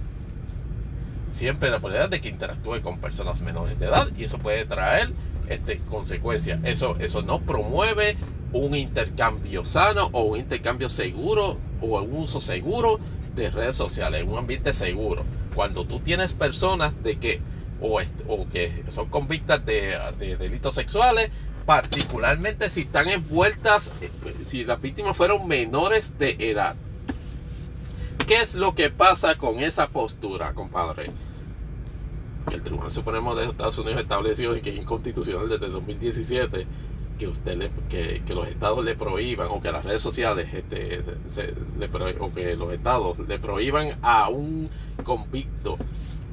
Siempre 1.33 1.69
la 1.69 1.79
probabilidad 1.79 2.09
de 2.09 2.21
que 2.21 2.29
interactúe 2.29 2.81
con 2.81 2.99
personas 2.99 3.41
menores 3.41 3.79
de 3.79 3.87
edad 3.87 4.07
y 4.17 4.23
eso 4.23 4.37
puede 4.37 4.65
traer 4.65 5.11
este, 5.49 5.79
consecuencias. 5.79 6.59
Eso, 6.63 6.95
eso 6.99 7.21
no 7.21 7.41
promueve 7.41 8.17
un 8.53 8.75
intercambio 8.75 9.65
sano 9.65 10.09
o 10.13 10.23
un 10.23 10.39
intercambio 10.39 10.87
seguro 10.87 11.57
o 11.81 12.01
un 12.01 12.13
uso 12.13 12.39
seguro 12.39 12.99
de 13.35 13.49
redes 13.49 13.75
sociales, 13.75 14.23
un 14.25 14.37
ambiente 14.37 14.71
seguro. 14.71 15.25
Cuando 15.53 15.85
tú 15.85 15.99
tienes 15.99 16.33
personas 16.33 17.03
de 17.03 17.17
que 17.17 17.41
o, 17.81 17.99
que 18.51 18.83
son 18.89 19.09
convictas 19.09 19.65
de, 19.65 19.97
delitos 20.39 20.75
sexuales, 20.75 21.31
particularmente 21.65 22.69
si 22.69 22.81
están 22.81 23.09
envueltas, 23.09 23.91
eh, 24.01 24.09
si 24.43 24.63
las 24.63 24.81
víctimas 24.81 25.17
fueron 25.17 25.47
menores 25.47 26.17
de 26.17 26.35
edad. 26.39 26.75
¿Qué 28.27 28.41
es 28.41 28.55
lo 28.55 28.73
que 28.73 28.89
pasa 28.89 29.35
con 29.35 29.59
esa 29.61 29.87
postura, 29.87 30.53
compadre? 30.53 31.11
Que 32.49 32.55
el 32.55 32.61
Tribunal 32.61 32.91
Supremo 32.91 33.35
de 33.35 33.45
Estados 33.45 33.77
Unidos 33.77 34.01
estableció 34.01 34.59
que 34.61 34.69
es 34.69 34.77
inconstitucional 34.77 35.49
desde 35.49 35.69
2017 35.69 36.67
que 37.17 37.27
usted 37.27 37.71
que, 37.89 38.21
los 38.33 38.47
estados 38.47 38.83
le 38.83 38.95
prohíban 38.95 39.47
o 39.49 39.61
que 39.61 39.71
las 39.71 39.85
redes 39.85 40.01
sociales 40.01 40.53
este, 40.53 41.01
o 42.19 42.33
que 42.33 42.55
los 42.55 42.73
estados 42.73 43.19
le 43.19 43.39
prohíban 43.39 43.97
a 44.01 44.29
un 44.29 44.69
convicto 45.03 45.77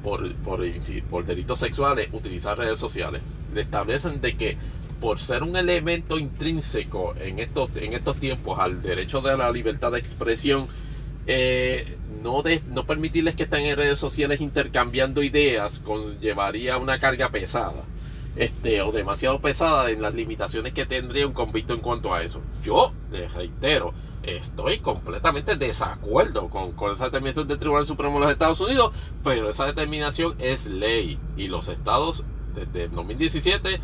por, 0.03 0.31
por, 0.35 1.25
delitos 1.25 1.59
sexuales 1.59 2.09
utilizar 2.11 2.57
redes 2.57 2.77
sociales. 2.77 3.21
Le 3.53 3.61
establecen 3.61 4.21
de 4.21 4.35
que 4.35 4.57
por 4.99 5.19
ser 5.19 5.43
un 5.43 5.55
elemento 5.55 6.19
intrínseco 6.19 7.15
en 7.17 7.39
estos, 7.39 7.75
en 7.75 7.93
estos 7.93 8.17
tiempos 8.17 8.59
al 8.59 8.81
derecho 8.81 9.21
de 9.21 9.37
la 9.37 9.51
libertad 9.51 9.91
de 9.91 9.99
expresión, 9.99 10.67
eh, 11.25 11.97
no, 12.21 12.41
de, 12.41 12.61
no 12.69 12.85
permitirles 12.85 13.35
que 13.35 13.43
estén 13.43 13.61
en 13.61 13.77
redes 13.77 13.99
sociales 13.99 14.41
intercambiando 14.41 15.23
ideas 15.23 15.79
conllevaría 15.79 16.77
una 16.77 16.99
carga 16.99 17.29
pesada. 17.29 17.83
Este, 18.35 18.81
o 18.81 18.91
demasiado 18.91 19.39
pesada 19.39 19.91
en 19.91 20.01
las 20.01 20.15
limitaciones 20.15 20.73
que 20.73 20.87
tendría 20.87 21.27
un 21.27 21.33
convicto 21.33 21.73
en 21.73 21.81
cuanto 21.81 22.13
a 22.13 22.23
eso. 22.23 22.41
Yo 22.63 22.91
les 23.11 23.31
reitero, 23.33 23.93
estoy 24.23 24.79
completamente 24.79 25.55
desacuerdo 25.55 26.49
con, 26.49 26.73
esa 26.91 27.05
determinación 27.05 27.47
del 27.47 27.59
Tribunal 27.59 27.85
Supremo 27.85 28.15
de 28.15 28.19
los 28.21 28.31
Estados 28.31 28.61
Unidos, 28.61 28.93
pero 29.23 29.49
esa 29.49 29.65
determinación 29.65 30.35
es 30.39 30.67
ley 30.67 31.19
y 31.37 31.47
los 31.47 31.67
estados 31.67 32.23
desde 32.55 32.85
el 32.85 32.91
2017 32.91 33.79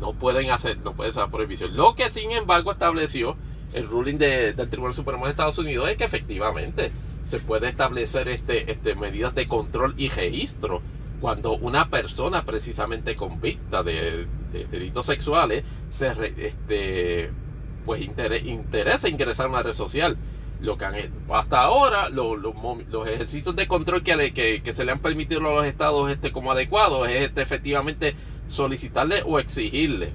no 0.00 0.12
pueden 0.12 0.50
hacer, 0.50 0.78
no 0.78 0.92
pueden 0.92 1.10
hacer 1.12 1.30
prohibición. 1.30 1.76
Lo 1.76 1.94
que 1.94 2.10
sin 2.10 2.30
embargo 2.32 2.72
estableció 2.72 3.36
el 3.72 3.86
ruling 3.88 4.18
del 4.18 4.70
Tribunal 4.70 4.94
Supremo 4.94 5.24
de 5.24 5.32
Estados 5.32 5.58
Unidos 5.58 5.88
es 5.90 5.96
que 5.96 6.04
efectivamente 6.04 6.92
se 7.26 7.40
puede 7.40 7.68
establecer 7.68 8.28
este, 8.28 8.70
este, 8.70 8.94
medidas 8.94 9.34
de 9.34 9.46
control 9.46 9.94
y 9.98 10.08
registro 10.08 10.80
cuando 11.20 11.52
una 11.52 11.88
persona 11.88 12.44
precisamente 12.44 13.16
convicta 13.16 13.82
de, 13.82 14.26
delitos 14.70 15.04
sexuales 15.04 15.64
se 15.90 16.08
este, 16.38 17.30
pues 17.88 18.02
interesa 18.02 19.08
ingresar 19.08 19.46
a 19.46 19.48
una 19.48 19.62
red 19.62 19.72
social. 19.72 20.18
Lo 20.60 20.76
que 20.76 20.84
han, 20.84 20.94
hasta 21.32 21.62
ahora 21.62 22.10
los 22.10 22.36
ejercicios 23.06 23.56
de 23.56 23.66
control 23.66 24.02
que, 24.02 24.60
que, 24.62 24.72
se 24.74 24.84
le 24.84 24.92
han 24.92 24.98
permitido 24.98 25.40
a 25.40 25.54
los 25.54 25.64
estados 25.64 26.10
este, 26.10 26.30
como 26.30 26.52
adecuados 26.52 27.08
es 27.08 27.22
este, 27.22 27.40
efectivamente 27.40 28.14
solicitarle 28.46 29.22
o 29.24 29.38
exigirle 29.38 30.12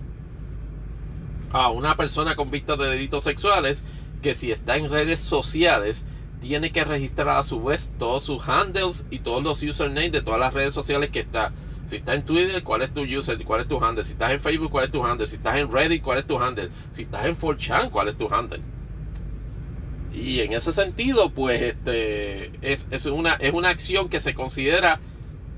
a 1.52 1.72
una 1.72 1.98
persona 1.98 2.36
convicta 2.36 2.78
de 2.78 2.92
delitos 2.92 3.24
sexuales 3.24 3.82
que 4.22 4.36
si 4.36 4.52
está 4.52 4.78
en 4.78 4.92
redes 4.92 5.20
sociales 5.20 6.06
tiene 6.42 6.72
que 6.72 6.84
registrar 6.84 7.30
a 7.30 7.44
su 7.44 7.64
vez 7.64 7.92
todos 7.98 8.22
sus 8.22 8.48
handles 8.48 9.08
y 9.10 9.18
todos 9.18 9.42
los 9.42 9.64
usernames 9.64 10.12
de 10.12 10.22
todas 10.22 10.40
las 10.40 10.54
redes 10.54 10.74
sociales 10.74 11.10
que 11.10 11.22
está. 11.22 11.52
Si 11.88 11.98
estás 11.98 12.16
en 12.16 12.24
Twitter, 12.24 12.64
¿cuál 12.64 12.82
es 12.82 12.94
tu 12.94 13.02
user? 13.02 13.44
¿Cuál 13.44 13.62
es 13.62 13.68
tu 13.68 13.84
handle? 13.84 14.04
Si 14.04 14.14
estás 14.14 14.32
en 14.32 14.40
Facebook, 14.40 14.72
¿cuál 14.72 14.86
es 14.86 14.92
tu 14.92 15.06
handle? 15.06 15.28
Si 15.28 15.36
estás 15.36 15.58
en 15.58 15.72
Reddit, 15.72 16.02
¿cuál 16.02 16.20
es 16.20 16.26
tu 16.26 16.38
handle? 16.40 16.70
Si 16.92 17.04
estás 17.04 17.26
en 17.26 17.38
4chan, 17.38 17.90
¿cuál 17.90 18.08
es 18.08 18.18
tu 18.18 18.34
handle? 18.34 18.62
Y 20.14 20.42
en 20.42 20.54
ese 20.54 20.72
sentido, 20.72 21.32
pues 21.32 21.62
este 21.62 22.52
es, 22.62 22.88
es, 22.92 23.06
una, 23.08 23.34
es 23.36 23.54
una 23.54 23.70
acción 23.70 24.10
que 24.10 24.20
se 24.20 24.34
considera 24.34 25.00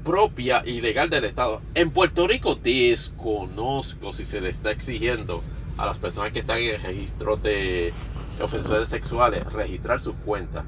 propia 0.03 0.63
y 0.65 0.81
legal 0.81 1.09
del 1.09 1.25
Estado. 1.25 1.61
En 1.73 1.91
Puerto 1.91 2.27
Rico 2.27 2.55
desconozco 2.55 4.13
si 4.13 4.23
se 4.23 4.39
le 4.39 4.49
está 4.49 4.71
exigiendo 4.71 5.43
a 5.77 5.85
las 5.85 5.97
personas 5.97 6.31
que 6.31 6.39
están 6.39 6.59
en 6.59 6.75
el 6.75 6.81
registro 6.81 7.35
de 7.35 7.93
ofensores 8.41 8.87
sexuales 8.87 9.43
registrar 9.51 9.99
sus 9.99 10.15
cuentas. 10.25 10.63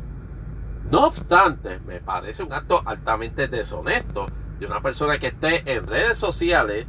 No 0.91 1.05
obstante, 1.05 1.79
me 1.85 1.99
parece 1.99 2.43
un 2.43 2.53
acto 2.53 2.81
altamente 2.85 3.47
deshonesto 3.47 4.25
de 4.59 4.65
una 4.65 4.81
persona 4.81 5.19
que 5.19 5.27
esté 5.27 5.71
en 5.71 5.87
redes 5.87 6.17
sociales 6.17 6.87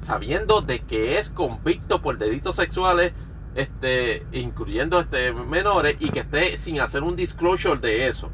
sabiendo 0.00 0.60
de 0.60 0.80
que 0.80 1.18
es 1.18 1.30
convicto 1.30 2.00
por 2.00 2.18
delitos 2.18 2.56
sexuales, 2.56 3.12
este, 3.54 4.26
incluyendo 4.32 5.00
este, 5.00 5.32
menores, 5.32 5.96
y 6.00 6.10
que 6.10 6.20
esté 6.20 6.56
sin 6.56 6.80
hacer 6.80 7.02
un 7.02 7.16
disclosure 7.16 7.80
de 7.80 8.06
eso. 8.06 8.30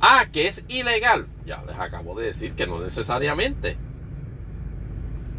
Ah, 0.00 0.26
que 0.32 0.46
es 0.46 0.64
ilegal. 0.68 1.26
Ya 1.46 1.62
les 1.62 1.78
acabo 1.78 2.18
de 2.18 2.26
decir 2.26 2.54
que 2.54 2.66
no 2.66 2.80
necesariamente. 2.80 3.76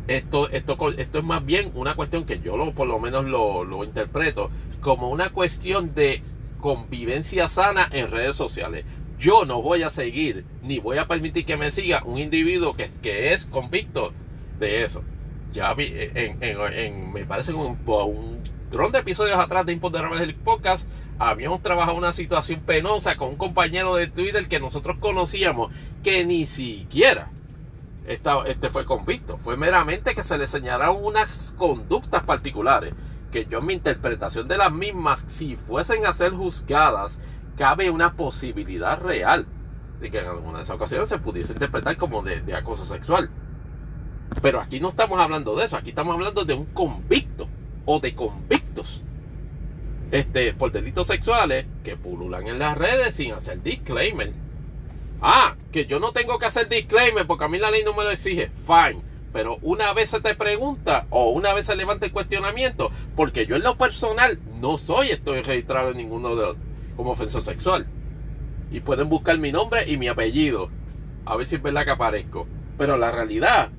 Esto, 0.07 0.49
esto, 0.49 0.77
esto 0.97 1.19
es 1.19 1.23
más 1.23 1.45
bien 1.45 1.71
una 1.75 1.95
cuestión 1.95 2.25
que 2.25 2.39
yo 2.39 2.57
lo, 2.57 2.73
por 2.73 2.87
lo 2.87 2.99
menos 2.99 3.25
lo, 3.25 3.63
lo 3.63 3.83
interpreto 3.83 4.49
como 4.81 5.09
una 5.09 5.29
cuestión 5.29 5.95
de 5.95 6.21
convivencia 6.59 7.47
sana 7.47 7.87
en 7.91 8.11
redes 8.11 8.35
sociales. 8.35 8.85
Yo 9.23 9.45
no 9.45 9.61
voy 9.61 9.83
a 9.83 9.89
seguir 9.89 10.43
ni 10.63 10.79
voy 10.79 10.97
a 10.97 11.07
permitir 11.07 11.45
que 11.45 11.55
me 11.55 11.71
siga 11.71 12.03
un 12.03 12.17
individuo 12.17 12.73
que, 12.73 12.89
que 13.01 13.31
es 13.31 13.45
convicto 13.45 14.11
de 14.59 14.83
eso. 14.83 15.01
Ya 15.53 15.73
vi, 15.73 15.93
en, 15.95 16.43
en, 16.43 17.13
me 17.13 17.23
parece 17.23 17.53
un, 17.53 17.79
un 17.87 18.43
dron 18.69 18.91
de 18.91 18.99
episodios 18.99 19.37
atrás 19.37 19.65
de 19.65 19.71
Imponderables 19.71 20.35
Podcast 20.43 20.89
habíamos 21.19 21.61
trabajado 21.61 21.95
una 21.95 22.11
situación 22.11 22.59
penosa 22.65 23.15
con 23.15 23.29
un 23.29 23.37
compañero 23.37 23.95
de 23.95 24.07
Twitter 24.07 24.45
que 24.49 24.59
nosotros 24.59 24.97
conocíamos 24.99 25.71
que 26.03 26.25
ni 26.25 26.45
siquiera 26.45 27.31
este 28.05 28.69
fue 28.69 28.83
convicto. 28.83 29.37
Fue 29.37 29.55
meramente 29.55 30.15
que 30.15 30.23
se 30.23 30.37
le 30.37 30.47
señalaron 30.47 30.97
unas 31.01 31.53
conductas 31.57 32.23
particulares 32.23 32.93
que 33.33 33.45
yo 33.47 33.59
en 33.59 33.65
mi 33.65 33.73
interpretación 33.73 34.47
de 34.47 34.57
las 34.57 34.71
mismas, 34.71 35.23
si 35.25 35.55
fuesen 35.55 36.05
a 36.05 36.13
ser 36.13 36.33
juzgadas, 36.33 37.19
cabe 37.57 37.89
una 37.89 38.13
posibilidad 38.13 38.99
real 39.01 39.45
de 39.99 40.11
que 40.11 40.19
en 40.19 40.27
alguna 40.27 40.57
de 40.57 40.63
esas 40.63 40.75
ocasiones 40.75 41.09
se 41.09 41.17
pudiese 41.17 41.53
interpretar 41.53 41.97
como 41.97 42.21
de, 42.23 42.53
acoso 42.53 42.85
sexual. 42.85 43.29
Pero 44.41 44.59
aquí 44.59 44.79
no 44.79 44.89
estamos 44.89 45.19
hablando 45.19 45.55
de 45.55 45.65
eso, 45.65 45.77
aquí 45.77 45.89
estamos 45.89 46.13
hablando 46.13 46.43
de 46.43 46.53
un 46.53 46.65
convicto 46.65 47.47
o 47.85 47.99
de 47.99 48.15
convictos 48.15 49.03
este, 50.11 50.53
por 50.53 50.71
delitos 50.71 51.07
sexuales 51.07 51.65
que 51.83 51.97
pululan 51.97 52.47
en 52.47 52.59
las 52.59 52.77
redes 52.77 53.15
sin 53.15 53.33
hacer 53.33 53.61
disclaimer. 53.61 54.33
Ah, 55.21 55.55
que 55.71 55.85
yo 55.85 55.99
no 55.99 56.11
tengo 56.11 56.37
que 56.37 56.47
hacer 56.47 56.67
disclaimer 56.67 57.25
porque 57.25 57.45
a 57.45 57.47
mí 57.47 57.57
la 57.57 57.71
ley 57.71 57.83
no 57.83 57.93
me 57.93 58.03
lo 58.03 58.11
exige. 58.11 58.51
Fine. 58.67 59.01
Pero 59.31 59.57
una 59.63 59.93
vez 59.93 60.11
se 60.11 60.21
te 60.21 60.35
pregunta 60.35 61.07
o 61.09 61.31
una 61.31 61.53
vez 61.53 61.65
se 61.65 61.75
levanta 61.75 62.05
el 62.05 62.11
cuestionamiento, 62.11 62.91
porque 63.15 63.47
yo 63.47 63.55
en 63.55 63.63
lo 63.63 63.75
personal 63.77 64.39
no 64.61 64.77
soy, 64.77 65.09
estoy 65.09 65.41
registrado 65.41 65.89
en 65.89 65.97
ninguno 65.97 66.35
de 66.35 66.55
como 66.95 67.11
ofensor 67.11 67.43
sexual. 67.43 67.85
Y 68.71 68.79
pueden 68.79 69.09
buscar 69.09 69.37
mi 69.37 69.51
nombre 69.51 69.89
y 69.89 69.97
mi 69.97 70.07
apellido. 70.07 70.69
A 71.25 71.35
ver 71.35 71.45
si 71.45 71.55
es 71.55 71.61
verdad 71.61 71.85
que 71.85 71.91
aparezco. 71.91 72.47
Pero 72.77 72.97
la 72.97 73.11
realidad 73.11 73.69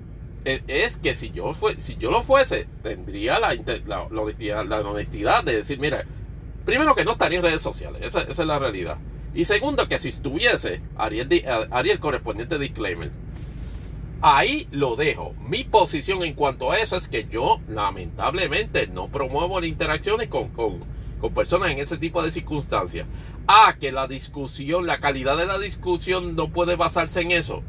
es, 0.44 0.96
que 0.98 1.14
si 1.14 1.30
yo, 1.30 1.52
fue, 1.54 1.80
si 1.80 1.96
yo 1.96 2.10
lo 2.10 2.22
fuese, 2.22 2.66
tendría 2.82 3.38
la, 3.38 3.54
la, 3.86 4.02
honestidad, 4.02 4.64
la, 4.66 4.80
honestidad, 4.80 5.42
de 5.42 5.56
decir, 5.56 5.78
mira, 5.78 6.04
primero 6.64 6.94
que 6.94 7.04
no 7.04 7.12
estaría 7.12 7.38
en 7.38 7.44
redes 7.44 7.62
sociales. 7.62 8.02
Esa, 8.02 8.22
esa 8.22 8.42
es 8.42 8.48
la 8.48 8.58
realidad. 8.58 8.98
Y 9.34 9.46
segundo, 9.46 9.88
que 9.88 9.98
si 9.98 10.10
estuviese, 10.10 10.80
haría 10.96 11.22
el, 11.22 11.44
haría 11.70 11.92
el 11.92 11.98
correspondiente 11.98 12.58
disclaimer 12.58 13.10
Ahí 14.26 14.68
lo 14.70 14.96
dejo. 14.96 15.34
Mi 15.46 15.64
posición 15.64 16.22
en 16.22 16.32
cuanto 16.32 16.72
a 16.72 16.78
eso 16.78 16.96
es 16.96 17.08
que 17.08 17.26
yo 17.28 17.60
lamentablemente 17.68 18.86
no 18.86 19.08
promuevo 19.08 19.60
las 19.60 19.68
interacciones 19.68 20.30
con, 20.30 20.50
con 21.24 21.32
personas 21.32 21.70
en 21.70 21.78
ese 21.78 21.96
tipo 21.96 22.22
de 22.22 22.30
circunstancias. 22.30 23.06
Ah, 23.46 23.76
que 23.80 23.92
la 23.92 24.06
discusión, 24.06 24.86
la 24.86 24.98
calidad 24.98 25.38
de 25.38 25.46
la 25.46 25.58
discusión 25.58 26.36
no 26.36 26.50
puede 26.50 26.76
basarse 26.76 27.22
en 27.22 27.30
eso. 27.30 27.62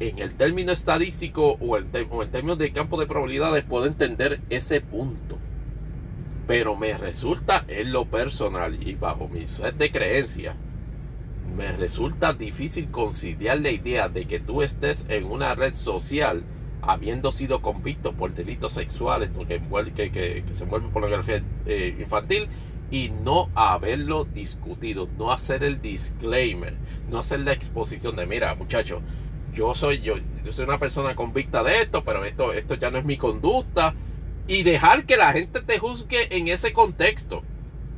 En 0.00 0.18
el 0.18 0.34
término 0.34 0.72
estadístico 0.72 1.52
o 1.60 1.76
en, 1.76 1.86
o 2.10 2.24
en 2.24 2.30
términos 2.32 2.58
de 2.58 2.72
campo 2.72 2.98
de 2.98 3.06
probabilidades 3.06 3.62
puedo 3.62 3.86
entender 3.86 4.40
ese 4.50 4.80
punto. 4.80 5.38
Pero 6.48 6.74
me 6.74 6.98
resulta 6.98 7.64
en 7.68 7.92
lo 7.92 8.04
personal 8.04 8.76
y 8.84 8.96
bajo 8.96 9.28
mi 9.28 9.46
set 9.46 9.76
de 9.76 9.92
creencia 9.92 10.56
me 11.56 11.70
resulta 11.70 12.32
difícil 12.32 12.90
conciliar 12.90 13.60
la 13.60 13.70
idea 13.70 14.08
de 14.08 14.26
que 14.26 14.40
tú 14.40 14.60
estés 14.60 15.06
en 15.08 15.24
una 15.24 15.54
red 15.54 15.72
social 15.72 16.42
habiendo 16.82 17.30
sido 17.30 17.62
convicto 17.62 18.12
por 18.12 18.34
delitos 18.34 18.72
sexuales 18.72 19.30
que, 19.46 19.60
que, 19.94 20.10
que 20.44 20.54
se 20.54 20.64
envuelve 20.64 20.88
pornografía 20.88 21.42
eh, 21.66 21.96
infantil 21.98 22.48
y 22.90 23.10
no 23.10 23.50
haberlo 23.54 24.24
discutido, 24.24 25.08
no 25.18 25.30
hacer 25.30 25.62
el 25.62 25.80
disclaimer, 25.82 26.74
no 27.10 27.18
hacer 27.18 27.40
la 27.40 27.52
exposición 27.52 28.16
de 28.16 28.26
mira 28.26 28.54
muchacho, 28.54 29.02
yo 29.52 29.74
soy 29.74 30.00
yo, 30.00 30.14
yo 30.44 30.52
soy 30.52 30.64
una 30.64 30.78
persona 30.78 31.14
convicta 31.14 31.62
de 31.62 31.82
esto, 31.82 32.04
pero 32.04 32.24
esto, 32.24 32.52
esto 32.52 32.74
ya 32.74 32.90
no 32.90 32.98
es 32.98 33.04
mi 33.04 33.16
conducta 33.16 33.94
y 34.46 34.62
dejar 34.62 35.04
que 35.04 35.16
la 35.16 35.32
gente 35.32 35.60
te 35.60 35.78
juzgue 35.78 36.36
en 36.36 36.48
ese 36.48 36.72
contexto. 36.72 37.42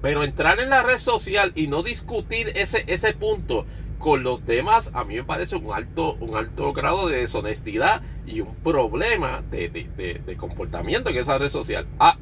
Pero 0.02 0.24
entrar 0.24 0.58
en 0.60 0.70
la 0.70 0.82
red 0.82 0.98
social 0.98 1.52
y 1.54 1.66
no 1.66 1.82
discutir 1.82 2.50
ese, 2.54 2.84
ese 2.86 3.12
punto 3.12 3.66
con 3.98 4.22
los 4.22 4.46
demás, 4.46 4.90
a 4.94 5.04
mí 5.04 5.14
me 5.14 5.24
parece 5.24 5.56
un 5.56 5.72
alto, 5.72 6.14
un 6.20 6.34
alto 6.34 6.72
grado 6.72 7.06
de 7.08 7.18
deshonestidad 7.18 8.00
y 8.26 8.40
un 8.40 8.54
problema 8.56 9.42
de, 9.50 9.68
de, 9.68 10.36
comportamiento 10.36 11.10
en 11.10 11.18
esa 11.18 11.36
red 11.38 11.50
social. 11.50 11.86
Ah, 11.98 12.16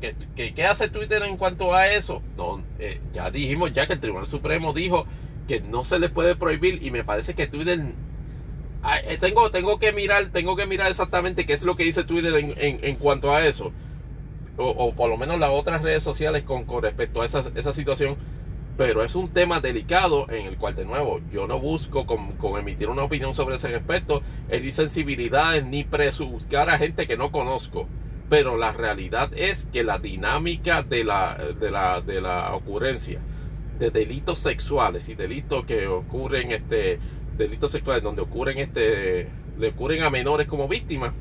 ¿qué, 0.00 0.54
¿qué, 0.54 0.64
hace 0.64 0.88
Twitter 0.88 1.22
en 1.22 1.36
cuanto 1.36 1.74
a 1.74 1.86
eso? 1.86 2.22
Eh, 2.78 3.00
ya 3.12 3.30
dijimos 3.30 3.72
ya 3.72 3.86
que 3.86 3.94
el 3.94 4.00
Tribunal 4.00 4.26
Supremo 4.26 4.72
dijo 4.72 5.06
que 5.46 5.60
no 5.60 5.84
se 5.84 5.98
le 5.98 6.08
puede 6.08 6.36
prohibir 6.36 6.82
y 6.82 6.90
me 6.90 7.04
parece 7.04 7.34
que 7.34 7.46
Twitter 7.46 7.94
eh, 9.04 9.18
tengo, 9.18 9.50
tengo 9.50 9.78
que 9.78 9.92
mirar, 9.92 10.30
tengo 10.30 10.56
que 10.56 10.66
mirar 10.66 10.90
exactamente 10.90 11.46
qué 11.46 11.54
es 11.54 11.64
lo 11.64 11.76
que 11.76 11.84
dice 11.84 12.04
Twitter 12.04 12.34
en, 12.34 12.54
en, 12.56 12.84
en 12.84 12.96
cuanto 12.96 13.34
a 13.34 13.44
eso 13.46 13.72
o, 14.58 14.92
por 14.92 15.08
lo 15.08 15.16
menos 15.16 15.38
las 15.38 15.50
otras 15.50 15.82
redes 15.82 16.02
sociales 16.02 16.42
con, 16.42 16.66
respecto 16.82 17.22
a 17.22 17.26
esa, 17.26 17.44
esa, 17.54 17.72
situación. 17.72 18.16
Pero 18.76 19.02
es 19.02 19.16
un 19.16 19.28
tema 19.28 19.60
delicado 19.60 20.26
en 20.30 20.46
el 20.46 20.56
cual, 20.56 20.76
de 20.76 20.84
nuevo, 20.84 21.20
yo 21.32 21.48
no 21.48 21.58
busco 21.58 22.06
con, 22.06 22.32
con 22.32 22.60
emitir 22.60 22.88
una 22.88 23.02
opinión 23.02 23.34
sobre 23.34 23.56
ese 23.56 23.68
respecto, 23.68 24.22
ni 24.50 24.70
sensibilidades, 24.70 25.64
ni 25.64 25.82
presuzgar 25.82 26.70
a 26.70 26.78
gente 26.78 27.06
que 27.06 27.16
no 27.16 27.32
conozco. 27.32 27.88
Pero 28.28 28.56
la 28.56 28.72
realidad 28.72 29.30
es 29.34 29.66
que 29.72 29.82
la 29.82 29.98
dinámica 29.98 30.82
de 30.82 31.04
la, 31.04 31.36
de 31.58 31.70
la, 31.70 32.00
de 32.00 32.20
la 32.20 32.54
ocurrencia 32.54 33.20
de 33.78 33.90
delitos 33.90 34.38
sexuales 34.40 35.08
y 35.08 35.14
delitos 35.14 35.64
que 35.64 35.86
ocurren, 35.86 36.52
este, 36.52 36.98
delitos 37.36 37.70
sexuales 37.70 38.02
donde 38.02 38.22
ocurren, 38.22 38.58
este, 38.58 39.28
le 39.58 39.68
ocurren 39.68 40.02
a 40.02 40.10
menores 40.10 40.46
como 40.48 40.68
víctimas, 40.68 41.12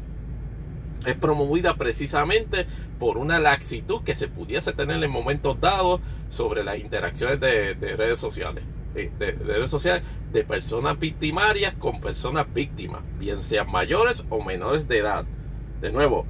es 1.06 1.16
promovida 1.16 1.76
precisamente 1.76 2.66
por 3.00 3.18
una 3.18 3.40
laxitud 3.40 4.04
que 4.04 4.16
se 4.16 4.28
pudiese 4.28 4.74
tener 4.74 5.02
en 5.04 5.12
momentos 5.12 5.60
dados 5.62 6.02
sobre 6.30 6.64
las 6.64 6.80
interacciones 6.80 7.40
de, 7.40 7.76
redes 7.76 8.20
sociales. 8.20 8.64
Eh, 8.96 9.12
de, 9.20 9.32
redes 9.34 9.70
sociales 9.70 10.02
de 10.32 10.44
personas 10.44 10.98
victimarias 10.98 11.76
con 11.76 12.02
personas 12.02 12.52
víctimas, 12.52 13.02
bien 13.20 13.44
sean 13.44 13.72
mayores 13.72 14.26
o 14.30 14.44
menores 14.44 14.88
de 14.88 14.98
edad. 14.98 15.26
De 15.82 15.92
nuevo, 15.92 16.26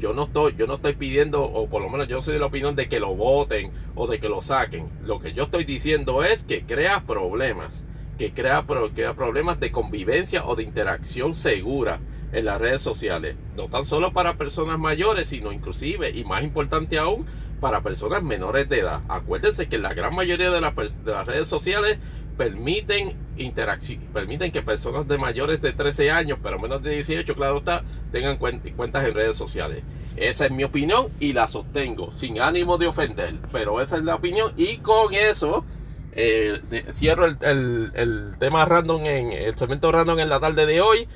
yo 0.00 0.12
no 0.12 0.24
estoy, 0.24 0.56
yo 0.56 0.66
no 0.66 0.74
estoy 0.74 0.94
pidiendo, 0.94 1.42
o 1.42 1.68
por 1.68 1.82
lo 1.82 1.88
menos 1.88 2.08
yo 2.08 2.22
soy 2.22 2.34
de 2.34 2.40
la 2.40 2.46
opinión 2.46 2.74
de 2.74 2.88
que 2.88 2.98
lo 2.98 3.14
voten 3.14 3.70
o 3.94 4.06
de 4.06 4.18
que 4.18 4.28
lo 4.28 4.42
saquen. 4.42 4.88
Lo 5.04 5.20
que 5.20 5.32
yo 5.32 5.44
estoy 5.44 5.64
diciendo 5.64 6.24
es 6.24 6.42
que 6.42 6.64
crea 6.64 7.04
problemas, 7.06 7.84
que 8.18 8.32
crea, 8.32 8.64
crea 8.94 9.14
problemas 9.14 9.60
de 9.60 9.70
convivencia 9.70 10.44
o 10.46 10.56
de 10.56 10.62
interacción 10.64 11.34
segura 11.34 12.00
en 12.32 12.44
las 12.44 12.60
redes 12.60 12.80
sociales, 12.80 13.36
no 13.56 13.68
tan 13.68 13.84
solo 13.84 14.12
para 14.12 14.34
personas 14.34 14.78
mayores, 14.78 15.28
sino 15.28 15.52
inclusive, 15.52 16.10
y 16.10 16.24
más 16.24 16.42
importante 16.42 16.98
aún, 16.98 17.26
para 17.60 17.82
personas 17.82 18.22
menores 18.22 18.68
de 18.68 18.80
edad. 18.80 19.02
Acuérdense 19.08 19.68
que 19.68 19.78
la 19.78 19.92
gran 19.92 20.14
mayoría 20.14 20.50
de, 20.50 20.60
de 20.60 21.12
las 21.12 21.26
redes 21.26 21.46
sociales 21.46 21.98
permiten 22.40 23.14
permiten 24.14 24.50
que 24.50 24.62
personas 24.62 25.06
de 25.06 25.18
mayores 25.18 25.60
de 25.60 25.74
13 25.74 26.10
años, 26.10 26.38
pero 26.42 26.58
menos 26.58 26.82
de 26.82 26.92
18, 26.92 27.34
claro 27.34 27.58
está, 27.58 27.82
tengan 28.12 28.38
cuentas 28.38 29.06
en 29.06 29.14
redes 29.14 29.36
sociales. 29.36 29.82
Esa 30.16 30.46
es 30.46 30.50
mi 30.50 30.64
opinión 30.64 31.08
y 31.20 31.34
la 31.34 31.46
sostengo, 31.46 32.12
sin 32.12 32.40
ánimo 32.40 32.78
de 32.78 32.86
ofender, 32.86 33.34
pero 33.52 33.78
esa 33.82 33.98
es 33.98 34.04
la 34.04 34.14
opinión 34.14 34.54
y 34.56 34.78
con 34.78 35.12
eso 35.12 35.66
eh, 36.12 36.62
cierro 36.90 37.26
el, 37.26 37.36
el, 37.42 37.92
el, 37.94 38.38
tema 38.38 38.64
random 38.64 39.04
en 39.04 39.32
el 39.32 39.54
segmento 39.56 39.92
random 39.92 40.20
en 40.20 40.28
la 40.30 40.40
tarde 40.40 40.64
de 40.64 40.80
hoy 40.80 41.06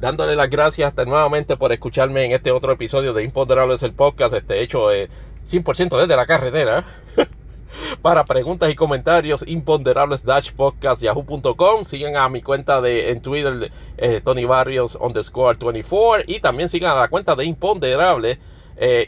dándole 0.00 0.34
las 0.34 0.50
gracias 0.50 0.88
hasta 0.88 1.04
nuevamente 1.04 1.56
por 1.56 1.72
escucharme 1.72 2.24
en 2.24 2.32
este 2.32 2.50
otro 2.50 2.72
episodio 2.72 3.12
de 3.12 3.22
Imponderables 3.22 3.82
el 3.84 3.92
podcast, 3.92 4.34
este 4.34 4.60
hecho 4.60 4.90
eh, 4.90 5.08
100% 5.46 6.00
desde 6.00 6.16
la 6.16 6.26
carretera. 6.26 6.84
Para 8.02 8.24
preguntas 8.24 8.68
y 8.70 8.74
comentarios, 8.74 9.44
imponderables-podcast.yahoo.com. 9.46 11.84
Sigan 11.84 12.16
a 12.16 12.28
mi 12.28 12.42
cuenta 12.42 12.80
de 12.80 13.10
en 13.10 13.20
Twitter, 13.20 13.70
eh, 13.96 14.20
Tony 14.24 14.44
Barrios 14.44 14.98
underscore 15.00 15.56
24. 15.58 16.24
Y 16.26 16.40
también 16.40 16.68
sigan 16.68 16.96
a 16.96 17.00
la 17.00 17.08
cuenta 17.08 17.36
de 17.36 17.44
Imponderable, 17.44 18.38
eh, 18.76 19.06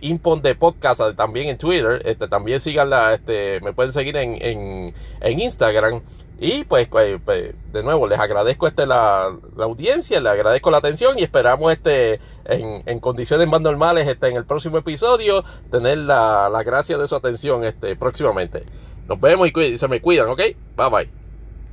Podcast, 0.59 1.01
también 1.17 1.49
en 1.49 1.59
Twitter. 1.59 2.03
Este, 2.05 2.29
también 2.29 2.61
síganla, 2.61 3.15
este, 3.15 3.61
me 3.61 3.73
pueden 3.73 3.93
seguir 3.93 4.17
en, 4.17 4.41
en, 4.41 4.95
en 5.21 5.41
Instagram. 5.41 6.03
Y 6.39 6.65
pues, 6.65 6.87
pues, 6.89 7.19
pues, 7.25 7.55
de 7.73 7.83
nuevo, 7.83 8.07
les 8.07 8.19
agradezco 8.19 8.67
este, 8.67 8.87
la, 8.87 9.35
la, 9.57 9.65
audiencia, 9.65 10.21
les 10.21 10.33
agradezco 10.33 10.71
la 10.71 10.79
atención 10.79 11.19
y 11.19 11.23
esperamos 11.23 11.73
este, 11.73 12.21
en, 12.45 12.83
en 12.85 13.01
condiciones 13.01 13.49
más 13.49 13.63
normales 13.63 14.07
este, 14.07 14.29
en 14.29 14.37
el 14.37 14.45
próximo 14.45 14.77
episodio 14.79 15.45
tener 15.71 15.99
la, 15.99 16.51
la 16.51 16.63
gracia 16.63 16.99
de 16.99 17.07
su 17.07 17.17
atención 17.17 17.65
este, 17.65 17.97
próximamente. 17.97 18.65
Nos 19.09 19.19
vemos 19.19 19.49
y 19.49 19.79
se 19.79 19.89
me 19.89 20.03
cuidan, 20.03 20.29
¿ok? 20.29 20.41
Bye 20.77 20.91
bye. 20.91 21.26